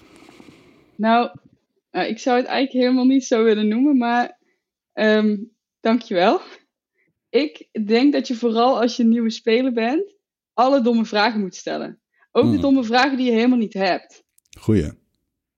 Nou, 0.95 1.29
nou, 1.91 2.07
ik 2.07 2.19
zou 2.19 2.37
het 2.37 2.45
eigenlijk 2.45 2.85
helemaal 2.85 3.05
niet 3.05 3.25
zo 3.25 3.43
willen 3.43 3.67
noemen, 3.67 3.97
maar 3.97 4.39
ehm 4.93 5.37
dankjewel. 5.79 6.41
Ik 7.29 7.67
denk 7.85 8.13
dat 8.13 8.27
je 8.27 8.35
vooral 8.35 8.81
als 8.81 8.95
je 8.95 9.03
een 9.03 9.09
nieuwe 9.09 9.29
speler 9.29 9.73
bent, 9.73 10.15
alle 10.53 10.81
domme 10.81 11.05
vragen 11.05 11.39
moet 11.39 11.55
stellen. 11.55 11.99
Ook 12.31 12.43
de 12.43 12.49
Hmm. 12.49 12.61
domme 12.61 12.83
vragen 12.83 13.17
die 13.17 13.25
je 13.25 13.31
helemaal 13.31 13.57
niet 13.57 13.73
hebt. 13.73 14.23
Goeie. 14.59 14.91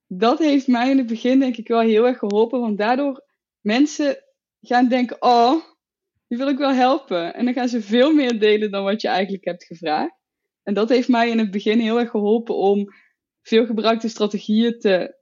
Dat 0.07 0.39
heeft 0.39 0.67
mij 0.67 0.89
in 0.89 0.97
het 0.97 1.07
begin 1.07 1.39
denk 1.39 1.57
ik 1.57 1.67
wel 1.67 1.79
heel 1.79 2.07
erg 2.07 2.17
geholpen, 2.17 2.59
want 2.59 2.77
daardoor 2.77 3.23
mensen 3.61 4.23
gaan 4.61 4.87
denken, 4.87 5.17
oh, 5.19 5.63
die 6.27 6.37
wil 6.37 6.47
ik 6.47 6.57
wel 6.57 6.73
helpen. 6.73 7.33
En 7.33 7.45
dan 7.45 7.53
gaan 7.53 7.69
ze 7.69 7.81
veel 7.81 8.13
meer 8.13 8.39
delen 8.39 8.71
dan 8.71 8.83
wat 8.83 9.01
je 9.01 9.07
eigenlijk 9.07 9.45
hebt 9.45 9.63
gevraagd. 9.63 10.18
En 10.63 10.73
dat 10.73 10.89
heeft 10.89 11.07
mij 11.07 11.29
in 11.29 11.39
het 11.39 11.51
begin 11.51 11.79
heel 11.79 11.99
erg 11.99 12.09
geholpen 12.09 12.55
om 12.55 12.87
veel 13.41 13.65
gebruikte 13.65 14.09
strategieën 14.09 14.79
te, 14.79 15.15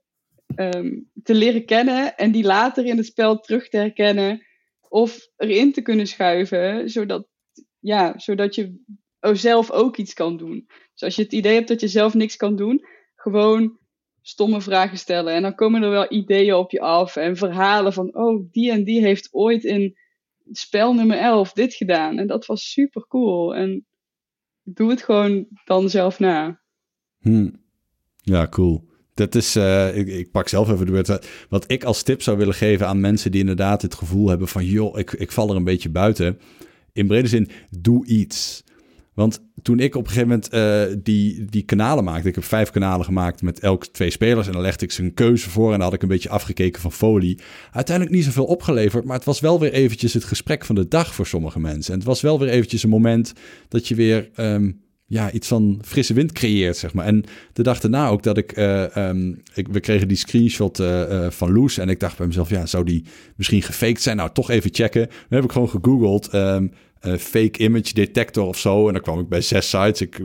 ehm, 0.54 1.00
te 1.22 1.34
leren 1.34 1.64
kennen 1.64 2.16
en 2.16 2.32
die 2.32 2.44
later 2.44 2.84
in 2.84 2.96
het 2.96 3.06
spel 3.06 3.40
terug 3.40 3.68
te 3.68 3.76
herkennen 3.76 4.46
of 4.88 5.28
erin 5.36 5.72
te 5.72 5.82
kunnen 5.82 6.06
schuiven, 6.06 6.90
zodat, 6.90 7.28
ja, 7.78 8.18
zodat 8.18 8.54
je 8.54 8.82
zelf 9.20 9.70
ook 9.70 9.96
iets 9.96 10.14
kan 10.14 10.36
doen. 10.36 10.64
Dus 10.92 11.02
als 11.02 11.16
je 11.16 11.22
het 11.22 11.32
idee 11.32 11.54
hebt 11.54 11.68
dat 11.68 11.80
je 11.80 11.88
zelf 11.88 12.14
niks 12.14 12.36
kan 12.36 12.56
doen, 12.56 12.86
gewoon 13.14 13.78
stomme 14.22 14.60
vragen 14.60 14.98
stellen. 14.98 15.34
En 15.34 15.42
dan 15.42 15.54
komen 15.54 15.82
er 15.82 15.90
wel 15.90 16.12
ideeën 16.12 16.54
op 16.54 16.70
je 16.70 16.80
af 16.80 17.16
en 17.16 17.36
verhalen 17.36 17.92
van, 17.92 18.16
oh, 18.16 18.46
die 18.50 18.70
en 18.70 18.84
die 18.84 19.00
heeft 19.00 19.28
ooit 19.32 19.64
in 19.64 19.96
spel 20.52 20.94
nummer 20.94 21.18
11 21.18 21.52
dit 21.52 21.74
gedaan. 21.74 22.18
En 22.18 22.26
dat 22.26 22.46
was 22.46 22.72
super 22.72 23.06
cool. 23.06 23.54
En 23.54 23.86
doe 24.74 24.90
het 24.90 25.02
gewoon 25.02 25.46
dan 25.64 25.90
zelf 25.90 26.18
na. 26.18 26.60
Hm. 27.20 27.50
Ja, 28.22 28.46
cool. 28.48 28.88
Dat 29.14 29.34
is, 29.34 29.56
eh, 29.56 29.96
ik, 29.96 30.06
ik 30.06 30.30
pak 30.30 30.48
zelf 30.48 30.70
even 30.70 30.86
de 30.86 30.92
beurt. 30.92 31.26
Wat 31.48 31.70
ik 31.70 31.84
als 31.84 32.02
tip 32.02 32.22
zou 32.22 32.36
willen 32.36 32.54
geven 32.54 32.86
aan 32.86 33.00
mensen 33.00 33.30
die 33.30 33.40
inderdaad 33.40 33.82
het 33.82 33.94
gevoel 33.94 34.28
hebben 34.28 34.48
van, 34.48 34.64
joh, 34.64 34.98
ik, 34.98 35.12
ik 35.12 35.32
val 35.32 35.50
er 35.50 35.56
een 35.56 35.64
beetje 35.64 35.90
buiten. 35.90 36.38
In 36.92 37.06
brede 37.06 37.28
zin, 37.28 37.50
doe 37.70 38.06
iets. 38.06 38.64
Want 39.18 39.40
toen 39.62 39.80
ik 39.80 39.94
op 39.94 40.02
een 40.02 40.10
gegeven 40.12 40.28
moment 40.28 40.48
eh, 40.48 40.96
die, 41.02 41.44
die 41.44 41.62
kanalen 41.62 42.04
maakte, 42.04 42.28
ik 42.28 42.34
heb 42.34 42.44
vijf 42.44 42.70
kanalen 42.70 43.04
gemaakt 43.04 43.42
met 43.42 43.60
elk 43.60 43.86
twee 43.86 44.10
spelers 44.10 44.46
en 44.46 44.52
dan 44.52 44.62
legde 44.62 44.84
ik 44.84 44.90
ze 44.90 45.02
een 45.02 45.14
keuze 45.14 45.50
voor 45.50 45.66
en 45.66 45.72
dan 45.72 45.80
had 45.80 45.92
ik 45.92 46.02
een 46.02 46.08
beetje 46.08 46.28
afgekeken 46.28 46.80
van 46.80 46.92
folie. 46.92 47.38
Uiteindelijk 47.72 48.16
niet 48.16 48.24
zoveel 48.24 48.44
opgeleverd, 48.44 49.04
maar 49.04 49.16
het 49.16 49.24
was 49.24 49.40
wel 49.40 49.60
weer 49.60 49.72
eventjes 49.72 50.14
het 50.14 50.24
gesprek 50.24 50.64
van 50.64 50.74
de 50.74 50.88
dag 50.88 51.14
voor 51.14 51.26
sommige 51.26 51.60
mensen. 51.60 51.92
En 51.92 51.98
het 51.98 52.08
was 52.08 52.20
wel 52.20 52.38
weer 52.38 52.48
eventjes 52.48 52.82
een 52.82 52.88
moment 52.90 53.32
dat 53.68 53.88
je 53.88 53.94
weer 53.94 54.30
ehm, 54.34 54.70
ja, 55.08 55.32
iets 55.32 55.48
van 55.48 55.78
frisse 55.84 56.14
wind 56.14 56.32
creëert, 56.32 56.76
zeg 56.76 56.92
maar. 56.92 57.06
En 57.06 57.24
de 57.52 57.62
dag 57.62 57.80
daarna 57.80 58.08
ook 58.08 58.22
dat 58.22 58.36
ik, 58.36 58.52
eh, 58.52 58.96
ehm, 58.96 59.34
ik 59.54 59.68
we 59.68 59.80
kregen 59.80 60.08
die 60.08 60.16
screenshot 60.16 60.80
eh, 60.80 61.30
van 61.30 61.52
Loes 61.52 61.78
en 61.78 61.88
ik 61.88 62.00
dacht 62.00 62.16
bij 62.16 62.26
mezelf, 62.26 62.50
ja, 62.50 62.66
zou 62.66 62.84
die 62.84 63.04
misschien 63.36 63.62
gefaked 63.62 64.02
zijn? 64.02 64.16
Nou, 64.16 64.30
toch 64.32 64.50
even 64.50 64.74
checken. 64.74 65.06
Dan 65.06 65.38
heb 65.38 65.44
ik 65.44 65.52
gewoon 65.52 65.68
gegoogeld. 65.68 66.28
ehm, 66.28 66.62
eh, 66.62 66.68
fake 67.00 67.58
image 67.58 67.94
detector 67.94 68.46
of 68.46 68.58
zo. 68.58 68.86
En 68.86 68.92
dan 68.92 69.02
kwam 69.02 69.18
ik 69.18 69.28
bij 69.28 69.40
zes 69.40 69.68
sites. 69.68 70.00
Ik 70.00 70.20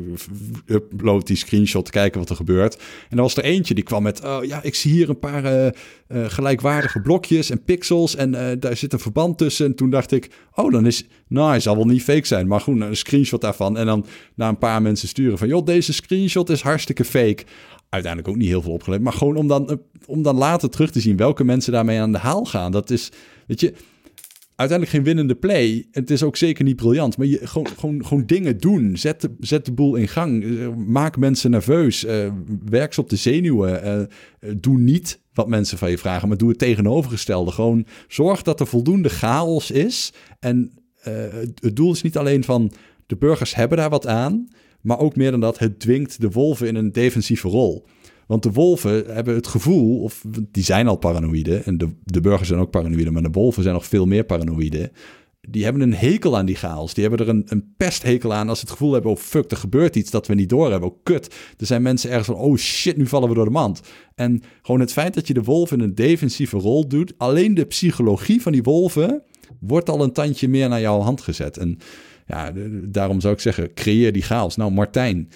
upload 0.66 1.28
die 1.28 1.36
screenshot 1.36 1.90
kijken 1.90 2.20
wat 2.20 2.30
er 2.30 2.36
gebeurt. 2.36 2.76
En 3.10 3.18
er 3.18 3.24
was 3.24 3.38
er 3.38 3.44
eentje 3.44 3.74
die 3.74 3.84
kwam 3.84 4.04
met... 4.04 4.24
Oh 4.24 4.44
ja, 4.44 4.64
ik 4.64 4.76
zie 4.76 4.92
hier 4.92 5.10
een 5.10 5.20
paar 5.20 5.46
eh, 5.46 5.68
eh, 5.68 5.74
gelijkwaardige 6.08 7.02
blokjes 7.02 7.50
en 7.50 7.64
pixels. 7.64 8.16
En 8.16 8.36
eh, 8.36 8.58
daar 8.60 8.78
zit 8.78 8.94
een 8.94 9.00
verband 9.00 9.38
tussen. 9.38 9.66
En 9.66 9.76
toen 9.76 9.90
dacht 9.90 10.12
ik... 10.12 10.30
Oh, 10.54 10.72
dan 10.72 10.86
is... 10.86 11.06
Nou, 11.28 11.50
hij 11.50 11.60
zal 11.60 11.76
wel 11.76 11.86
niet 11.86 12.04
fake 12.04 12.28
zijn. 12.28 12.48
Maar 12.48 12.62
goed, 12.62 12.82
een 12.82 12.96
screenshot 12.96 13.42
daarvan. 13.42 13.78
En 13.78 13.86
dan 13.86 14.06
naar 14.36 14.50
een 14.50 14.58
paar 14.58 14.82
mensen 14.82 15.08
sturen 15.08 15.38
van... 15.38 15.48
Joh, 15.48 15.66
deze 15.66 15.94
screenshot 15.94 16.50
is 16.50 16.62
hartstikke 16.62 17.06
fake. 17.06 17.44
Uiteindelijk 17.90 18.34
ook 18.34 18.40
niet 18.40 18.50
heel 18.50 18.62
veel 18.62 18.74
opgeleverd. 18.74 19.04
Maar 19.04 19.18
gewoon 19.18 19.36
om 19.36 19.48
dan, 19.48 19.82
om 20.06 20.22
dan 20.22 20.38
later 20.38 20.70
terug 20.70 20.92
te 20.92 21.00
zien... 21.00 21.18
welke 21.18 21.44
mensen 21.44 21.72
daarmee 21.72 22.00
aan 22.00 22.12
de 22.12 22.18
haal 22.18 22.46
gaan. 22.46 22.72
Dat 22.72 22.90
is... 22.90 23.12
Weet 23.48 23.60
je 23.60 23.74
uiteindelijk 24.56 24.98
geen 24.98 25.04
winnende 25.04 25.36
play. 25.36 25.88
Het 25.92 26.10
is 26.10 26.24
ook 26.24 26.38
zeker 26.38 26.64
niet 26.64 26.76
briljant. 26.76 27.18
Maar 27.18 27.28
je, 27.28 27.48
gewoon, 27.48 27.68
gewoon, 27.68 28.06
gewoon 28.06 28.26
dingen 28.26 28.58
doen. 28.58 28.98
Zet 28.98 29.22
de, 29.22 29.36
zet 29.40 29.66
de 29.66 29.72
boel 29.72 29.96
in 29.96 30.08
gang. 30.08 30.44
Uh, 30.44 30.68
maak 30.76 31.18
mensen 31.18 31.52
nerveus. 31.52 32.04
Uh, 32.04 32.32
werk 32.66 32.94
ze 32.94 33.02
op 33.02 33.10
de 33.10 33.16
zenuwen. 33.16 34.08
Uh, 34.40 34.52
doe 34.58 34.78
niet 34.78 35.20
wat 35.34 35.48
mensen 35.48 35.78
van 35.78 35.90
je 35.90 35.98
vragen, 35.98 36.28
maar 36.28 36.38
doe 36.38 36.50
het 36.50 36.60
tegenovergestelde. 36.60 37.52
Gewoon 37.52 37.86
zorg 38.08 38.42
dat 38.42 38.60
er 38.60 38.68
voldoende 38.68 39.10
chaos 39.10 39.72
is. 39.72 40.14
En 40.40 40.72
het 41.60 41.76
doel 41.76 41.92
is 41.92 42.02
niet 42.02 42.18
alleen 42.18 42.44
van 42.44 42.72
de 43.06 43.16
burgers 43.16 43.56
hebben 43.56 43.78
daar 43.78 43.90
wat 43.90 44.08
aan. 44.08 44.48
Maar 44.82 45.00
ook 45.00 45.16
meer 45.16 45.32
dan 45.32 45.40
dat, 45.40 45.60
het 45.60 45.80
dwingt 45.80 46.22
de 46.22 46.30
wolven 46.30 46.68
in 46.68 46.76
een 46.76 46.92
defensieve 46.92 47.48
rol. 47.48 47.86
Want 48.28 48.44
de 48.44 48.52
wolven 48.52 49.06
hebben 49.14 49.36
het 49.36 49.48
gevoel, 49.48 50.02
of 50.02 50.26
die 50.52 50.64
zijn 50.64 50.88
al 50.88 50.96
paranoïde, 50.96 51.58
en 51.58 51.78
de, 51.78 51.90
de 52.04 52.22
burgers 52.22 52.48
zijn 52.48 52.60
ook 52.60 52.72
paranoïde, 52.72 53.12
maar 53.12 53.22
de 53.22 53.30
wolven 53.30 53.64
zijn 53.64 53.76
nog 53.76 53.86
veel 53.86 54.06
meer 54.06 54.24
paranoïde. 54.24 54.92
Die 55.50 55.64
hebben 55.64 55.82
een 55.82 55.94
hekel 55.94 56.38
aan 56.38 56.46
die 56.46 56.56
chaos. 56.56 56.94
Die 56.94 57.08
hebben 57.08 57.28
er 57.28 57.34
een, 57.34 57.44
een 57.48 57.74
pesthekel 57.78 58.34
aan 58.34 58.50
als 58.50 58.60
ze 58.60 58.64
het 58.64 58.74
gevoel 58.74 58.94
hebben: 58.94 59.12
oh 59.12 59.18
fuck, 59.18 59.52
er 59.52 59.58
gebeurt 59.58 59.96
iets 59.96 60.12
dat 60.12 60.28
we 60.28 60.34
niet 60.34 60.50
doorhebben. 60.50 60.90
Oh 60.90 60.98
kut. 61.04 61.36
Er 61.58 61.66
zijn 61.66 61.82
mensen 61.82 62.10
ergens 62.10 62.28
van: 62.28 62.36
oh 62.36 62.58
shit, 62.58 62.98
nu 62.98 63.08
vallen 63.08 63.30
we 63.30 63.36
door 63.36 63.46
de 63.46 63.52
mand. 63.52 63.82
En 64.16 64.42
gewoon 64.62 64.80
het 64.80 64.92
feit 64.92 65.14
dat 65.14 65.28
je 65.28 65.34
de 65.34 65.44
wolven 65.44 65.78
in 65.78 65.84
een 65.84 65.96
defensieve 65.96 66.58
rol 66.58 66.88
doet, 66.88 67.14
alleen 67.18 67.54
de 67.54 67.66
psychologie 67.66 68.42
van 68.42 68.52
die 68.52 68.64
wolven 68.64 69.22
wordt 69.60 69.90
al 69.90 70.04
een 70.04 70.14
tandje 70.14 70.48
meer 70.48 70.70
naar 70.70 70.82
jouw 70.82 71.00
hand 71.00 71.22
gezet. 71.22 71.58
En 71.58 71.78
ja, 72.28 72.52
daarom 72.84 73.22
zou 73.22 73.34
ik 73.34 73.40
zeggen: 73.40 73.74
creëer 73.74 74.12
die 74.12 74.22
chaos. 74.22 74.56
Nou, 74.56 74.72
Martijn, 74.72 75.30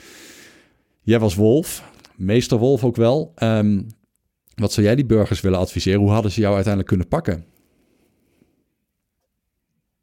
jij 1.02 1.20
was 1.20 1.36
wolf 1.36 1.84
meester 2.18 2.58
Wolf 2.58 2.84
ook 2.84 2.96
wel. 2.96 3.34
Um, 3.44 3.88
wat 4.56 4.72
zou 4.72 4.86
jij 4.86 4.96
die 4.96 5.06
burgers 5.06 5.42
willen 5.42 5.60
adviseren? 5.60 6.00
Hoe 6.00 6.10
hadden 6.10 6.32
ze 6.32 6.40
jou 6.40 6.54
uiteindelijk 6.54 6.90
kunnen 6.94 7.08
pakken? 7.08 7.46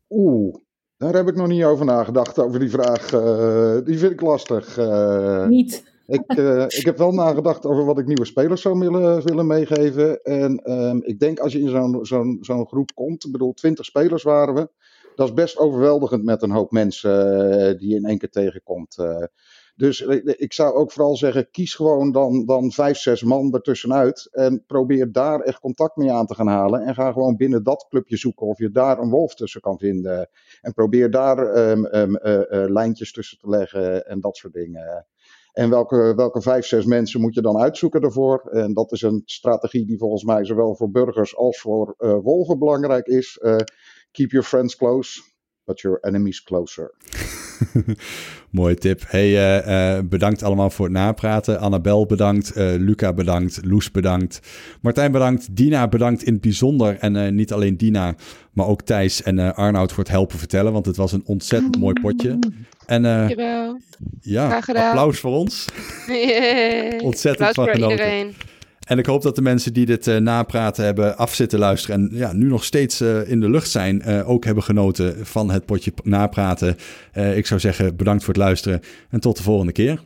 Oeh, 0.09 0.55
daar 0.97 1.15
heb 1.15 1.29
ik 1.29 1.37
nog 1.37 1.47
niet 1.47 1.65
over 1.65 1.85
nagedacht, 1.85 2.39
over 2.39 2.59
die 2.59 2.71
vraag. 2.71 3.13
Uh, 3.13 3.79
die 3.85 3.99
vind 3.99 4.13
ik 4.13 4.21
lastig. 4.21 4.79
Uh, 4.79 5.47
niet. 5.47 5.93
Ik, 6.07 6.25
eh, 6.27 6.65
ik 6.79 6.85
heb 6.85 6.99
wel 6.99 7.13
nagedacht 7.13 7.67
over 7.67 7.85
wat 7.85 7.99
ik 7.99 8.07
nieuwe 8.07 8.25
spelers 8.25 8.63
zou 8.63 8.79
willen, 8.79 9.23
willen 9.23 9.47
meegeven. 9.47 10.23
En 10.23 10.59
ehm, 10.59 10.99
ik 11.03 11.19
denk 11.19 11.39
als 11.39 11.53
je 11.53 11.61
in 11.61 11.69
zo'n 11.69 12.07
zo'n 12.07 12.39
zo'n 12.41 12.67
groep 12.67 12.95
komt, 12.95 13.25
ik 13.25 13.33
bedoel, 13.33 13.53
20 13.53 13.85
spelers 13.85 14.23
waren 14.23 14.55
we. 14.55 14.69
Dat 15.15 15.29
is 15.29 15.35
best 15.35 15.59
overweldigend 15.59 16.25
met 16.25 16.43
een 16.43 16.51
hoop 16.51 16.71
mensen 16.71 17.51
eh, 17.51 17.79
die 17.79 17.89
je 17.89 17.97
in 17.97 18.05
één 18.05 18.19
keer 18.19 18.31
tegenkomt. 18.31 18.97
Eh. 19.77 19.87
dus 19.87 20.07
eh, 20.07 20.35
ik 20.37 20.53
zou 20.53 20.75
ook 20.75 20.93
vooral 20.93 21.17
zeggen, 21.17 21.51
kies 21.51 21.75
gewoon 21.75 22.13
dan, 22.13 22.45
dan 22.45 22.73
vijf, 22.73 22.99
zes 22.99 23.23
man 23.23 23.55
ertussenuit. 23.55 24.29
En 24.33 24.65
probeer 24.67 25.13
daar 25.13 25.41
echt 25.41 25.61
contact 25.61 25.97
mee 25.97 26.13
aan 26.13 26.27
te 26.27 26.35
gaan 26.35 26.49
halen. 26.49 26.83
En 26.83 26.95
ga 26.95 27.13
gewoon 27.13 27.37
binnen 27.37 27.63
dat 27.63 27.87
clubje 27.89 28.17
zoeken 28.17 28.47
of 28.47 28.59
je 28.59 28.71
daar 28.71 28.99
een 28.99 29.11
wolf 29.11 29.35
tussen 29.35 29.61
kan 29.61 29.79
vinden. 29.79 30.29
En 30.61 30.73
probeer 30.73 31.11
daar 31.11 31.39
ehm, 31.39 31.85
ehm, 31.85 32.15
eh, 32.15 32.63
eh, 32.63 32.71
lijntjes 32.71 33.13
tussen 33.13 33.39
te 33.39 33.49
leggen 33.49 34.07
en 34.07 34.21
dat 34.21 34.37
soort 34.37 34.53
dingen. 34.53 35.07
En 35.55 35.71
welke, 35.71 36.15
welke 36.17 36.43
vijf, 36.43 36.67
zes 36.67 36.85
mensen 36.85 37.21
moet 37.21 37.35
je 37.35 37.41
dan 37.41 37.59
uitzoeken 37.59 38.01
daarvoor? 38.01 38.41
En 38.51 38.73
dat 38.73 38.93
is 38.93 39.03
een 39.03 39.23
strategie 39.25 39.87
die 39.87 39.99
volgens 39.99 40.25
mij 40.25 40.45
zowel 40.45 40.75
voor 40.75 40.91
burgers 40.91 41.37
als 41.37 41.61
voor 41.61 41.95
eh, 41.99 42.17
wolven 42.23 42.59
belangrijk 42.59 43.07
is. 43.07 43.39
Eh, 43.39 43.57
keep 44.11 44.31
your 44.31 44.47
friends 44.47 44.77
close, 44.77 45.23
but 45.65 45.81
your 45.81 45.99
enemies 46.03 46.43
closer. 46.43 46.91
Mooie 48.51 48.75
tip. 48.75 49.03
Hey, 49.07 49.35
eh, 49.35 49.97
eh, 49.97 50.05
bedankt 50.05 50.43
allemaal 50.43 50.71
voor 50.71 50.85
het 50.85 50.95
napraten. 50.95 51.59
Annabel 51.61 52.07
bedankt, 52.07 52.53
eh, 52.53 52.73
Luca 52.79 53.13
bedankt, 53.13 53.61
Loes 53.65 53.91
bedankt, 53.91 54.41
Martijn 54.81 55.13
bedankt, 55.13 55.57
Dina 55.57 55.89
bedankt 55.89 56.23
in 56.23 56.33
het 56.33 56.43
bijzonder. 56.43 56.97
En 56.99 57.17
eh, 57.17 57.31
niet 57.33 57.53
alleen 57.53 57.77
Dina, 57.77 58.15
maar 58.53 58.67
ook 58.67 58.83
Thijs 58.83 59.23
en 59.23 59.39
eh, 59.39 59.53
Arnoud 59.53 59.93
voor 59.93 60.03
het 60.03 60.13
helpen 60.13 60.39
vertellen, 60.39 60.73
want 60.73 60.87
het 60.87 60.97
was 60.97 61.13
een 61.13 61.23
ontzettend 61.27 61.79
mooi 61.79 62.01
potje. 62.01 62.39
En 62.87 63.05
eh, 63.05 63.17
Dankjewel. 63.17 63.81
ja, 64.21 64.49
Graag 64.49 64.65
gedaan. 64.65 64.87
applaus 64.89 65.19
voor 65.21 65.33
ons. 65.33 65.65
Ontzettend 67.03 67.49
Applaus 67.49 67.55
van 67.55 67.65
voor 67.65 67.75
genoten. 67.75 67.91
iedereen. 67.91 68.35
En 68.85 68.99
ik 68.99 69.07
hoop 69.07 69.23
dat 69.23 69.35
de 69.35 69.43
mensen 69.43 69.73
die 69.73 69.87
dit 69.87 70.07
eh, 70.07 70.17
napraten 70.17 70.85
hebben 70.85 71.17
af 71.17 71.35
zitten 71.35 71.59
luisteren 71.59 71.97
en 71.97 72.17
ja, 72.17 72.33
nu 72.33 72.47
nog 72.47 72.65
steeds 72.65 73.01
eh, 73.01 73.31
in 73.31 73.41
de 73.41 73.51
lucht 73.51 73.71
zijn, 73.71 74.03
eh, 74.03 74.31
ook 74.31 74.45
hebben 74.45 74.63
genoten 74.63 75.27
van 75.27 75.51
het 75.51 75.67
potje 75.67 75.93
napraten. 76.03 76.77
Ik 77.35 77.47
zou 77.47 77.61
zeggen 77.61 77.97
bedankt 77.97 78.25
voor 78.25 78.35
het 78.35 78.43
luisteren 78.43 78.81
en 79.11 79.21
tot 79.21 79.37
de 79.37 79.43
volgende 79.43 79.73
keer. 79.73 80.01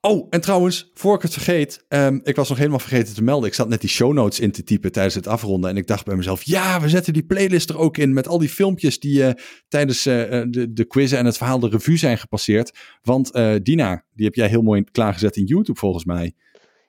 Oh, 0.00 0.26
en 0.30 0.40
trouwens, 0.40 0.90
voor 0.94 1.14
ik 1.14 1.22
het 1.22 1.32
vergeet, 1.32 1.84
ehm, 1.88 2.18
ik 2.22 2.36
was 2.36 2.48
nog 2.48 2.58
helemaal 2.58 2.78
vergeten 2.78 3.14
te 3.14 3.22
melden. 3.22 3.48
Ik 3.48 3.54
zat 3.54 3.68
net 3.68 3.80
die 3.80 3.90
show 3.90 4.12
notes 4.12 4.40
in 4.40 4.52
te 4.52 4.64
typen 4.64 4.92
tijdens 4.92 5.14
het 5.14 5.26
afronden 5.26 5.70
en 5.70 5.76
ik 5.76 5.86
dacht 5.86 6.04
bij 6.04 6.16
mezelf, 6.16 6.42
ja, 6.42 6.80
we 6.80 6.88
zetten 6.88 7.12
die 7.12 7.24
playlist 7.24 7.70
er 7.70 7.78
ook 7.78 7.96
in 7.96 8.12
met 8.12 8.28
al 8.28 8.38
die 8.38 8.48
filmpjes 8.48 9.00
die 9.00 9.24
eh, 9.24 9.32
tijdens 9.68 10.02
de, 10.02 10.66
de 10.70 10.84
quiz 10.84 11.12
en 11.12 11.26
het 11.26 11.36
verhaal 11.36 11.58
de 11.58 11.68
revue 11.68 11.96
zijn 11.96 12.18
gepasseerd. 12.18 12.78
Want 13.02 13.32
Dina, 13.62 14.04
die 14.14 14.24
heb 14.24 14.34
jij 14.34 14.48
heel 14.48 14.62
mooi 14.62 14.84
klaargezet 14.92 15.36
in 15.36 15.44
YouTube 15.44 15.78
volgens 15.78 16.04
mij. 16.04 16.34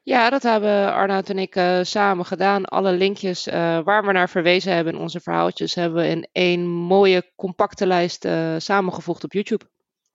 Ja, 0.05 0.29
dat 0.29 0.43
hebben 0.43 0.93
Arnoud 0.93 1.29
en 1.29 1.37
ik 1.37 1.55
eh, 1.55 1.79
samen 1.81 2.25
gedaan. 2.25 2.65
Alle 2.65 2.91
linkjes 2.91 3.47
eh, 3.47 3.79
waar 3.83 4.05
we 4.05 4.11
naar 4.11 4.29
verwezen 4.29 4.73
hebben 4.73 4.93
in 4.93 4.99
onze 4.99 5.19
verhaaltjes 5.19 5.75
hebben 5.75 6.01
we 6.03 6.07
in 6.07 6.27
één 6.31 6.67
mooie 6.67 7.31
compacte 7.35 7.87
lijst 7.87 8.25
eh, 8.25 8.55
samengevoegd 8.57 9.23
op 9.23 9.33
YouTube. 9.33 9.65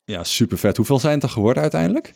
Ja, 0.05 0.25
super 0.25 0.59
vet. 0.59 0.77
Hoeveel 0.77 0.99
zijn 0.99 1.15
het 1.15 1.23
er 1.23 1.29
geworden 1.29 1.63
uiteindelijk? 1.63 2.13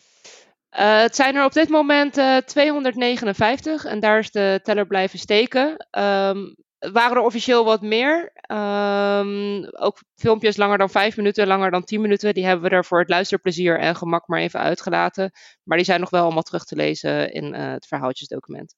Het 0.69 1.15
zijn 1.15 1.35
er 1.35 1.45
op 1.45 1.53
dit 1.53 1.69
moment 1.69 2.17
eh, 2.17 2.37
259 2.37 3.85
en 3.85 3.99
daar 3.99 4.19
is 4.19 4.31
de 4.31 4.59
teller 4.63 4.87
blijven 4.87 5.19
steken. 5.19 5.87
Ehm, 5.89 6.37
waren 6.79 7.17
er 7.17 7.23
officieel 7.23 7.65
wat 7.65 7.81
meer. 7.81 8.31
Ehm, 8.33 9.63
ook 9.71 10.03
filmpjes 10.15 10.57
langer 10.57 10.77
dan 10.77 10.89
5 10.89 11.17
minuten, 11.17 11.47
langer 11.47 11.71
dan 11.71 11.83
10 11.83 12.01
minuten. 12.01 12.33
Die 12.33 12.45
hebben 12.45 12.69
we 12.69 12.75
er 12.75 12.85
voor 12.85 12.99
het 12.99 13.09
luisterplezier 13.09 13.79
en 13.79 13.95
gemak 13.95 14.27
maar 14.27 14.39
even 14.39 14.59
uitgelaten. 14.59 15.31
Maar 15.63 15.77
die 15.77 15.85
zijn 15.85 15.99
nog 15.99 16.09
wel 16.09 16.23
allemaal 16.23 16.43
terug 16.43 16.63
te 16.63 16.75
lezen 16.75 17.33
in 17.33 17.53
eh, 17.53 17.71
het 17.71 17.87
verhaaltjesdocument. 17.87 18.75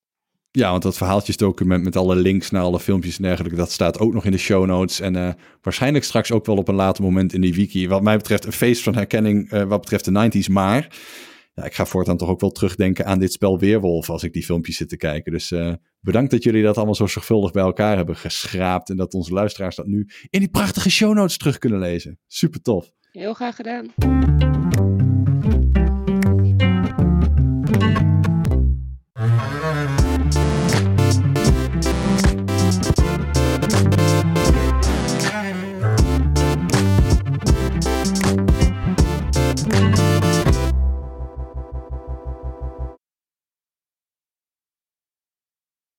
Ja, 0.52 0.72
want 0.72 0.84
dat 0.84 0.98
verhaaltjesdocument 0.98 1.84
met 1.84 1.96
alle 1.96 2.16
links 2.16 2.52
naar 2.52 2.62
alle 2.62 2.80
filmpjes 2.80 3.18
en 3.18 3.24
dergelijke, 3.24 3.58
dat 3.58 3.72
staat 3.72 4.00
ook 4.00 4.14
nog 4.14 4.26
in 4.26 4.32
de 4.32 4.38
show 4.38 4.66
notes. 4.66 5.00
En 5.00 5.16
eh, 5.16 5.34
waarschijnlijk 5.62 6.04
straks 6.04 6.32
ook 6.32 6.46
wel 6.46 6.58
op 6.58 6.68
een 6.68 6.76
later 6.76 7.04
moment 7.04 7.34
in 7.34 7.42
die 7.42 7.54
wiki. 7.54 7.88
Wat 7.88 8.02
mij 8.02 8.18
betreft 8.18 8.46
een 8.46 8.52
feest 8.52 8.84
van 8.84 8.96
herkenning 8.96 9.52
eh, 9.52 9.64
wat 9.64 9.82
betreft 9.82 10.06
de 10.06 10.30
90s. 10.46 10.52
Maar 10.52 10.88
ja, 11.58 11.64
ik 11.64 11.74
ga 11.74 11.86
voortaan 11.86 12.18
toch 12.18 12.30
ook 12.30 12.42
wel 12.42 12.52
terugdenken 12.52 13.06
aan 13.06 13.20
dit 13.20 13.34
spel 13.34 13.60
Weerwolf 13.60 14.10
als 14.10 14.24
ik 14.24 14.34
die 14.34 14.46
filmpjes 14.46 14.78
zit 14.78 14.90
te 14.90 14.98
kijken. 14.98 15.32
Dus 15.32 15.52
eh, 15.52 15.74
bedankt 16.00 16.32
dat 16.32 16.44
jullie 16.44 16.64
dat 16.64 16.76
allemaal 16.76 16.96
zo 16.96 17.08
zorgvuldig 17.08 17.52
bij 17.52 17.64
elkaar 17.64 17.96
hebben 17.96 18.16
geschraapt. 18.16 18.90
En 18.90 18.98
dat 18.98 19.14
onze 19.14 19.34
luisteraars 19.34 19.76
dat 19.76 19.88
nu 19.88 20.10
in 20.30 20.40
die 20.40 20.50
prachtige 20.50 20.90
show 20.90 21.14
notes 21.14 21.38
terug 21.38 21.58
kunnen 21.58 21.80
lezen. 21.80 22.20
Super 22.28 22.62
tof. 22.62 22.92
Heel 23.12 23.34
graag 23.34 23.56
gedaan. 23.56 24.57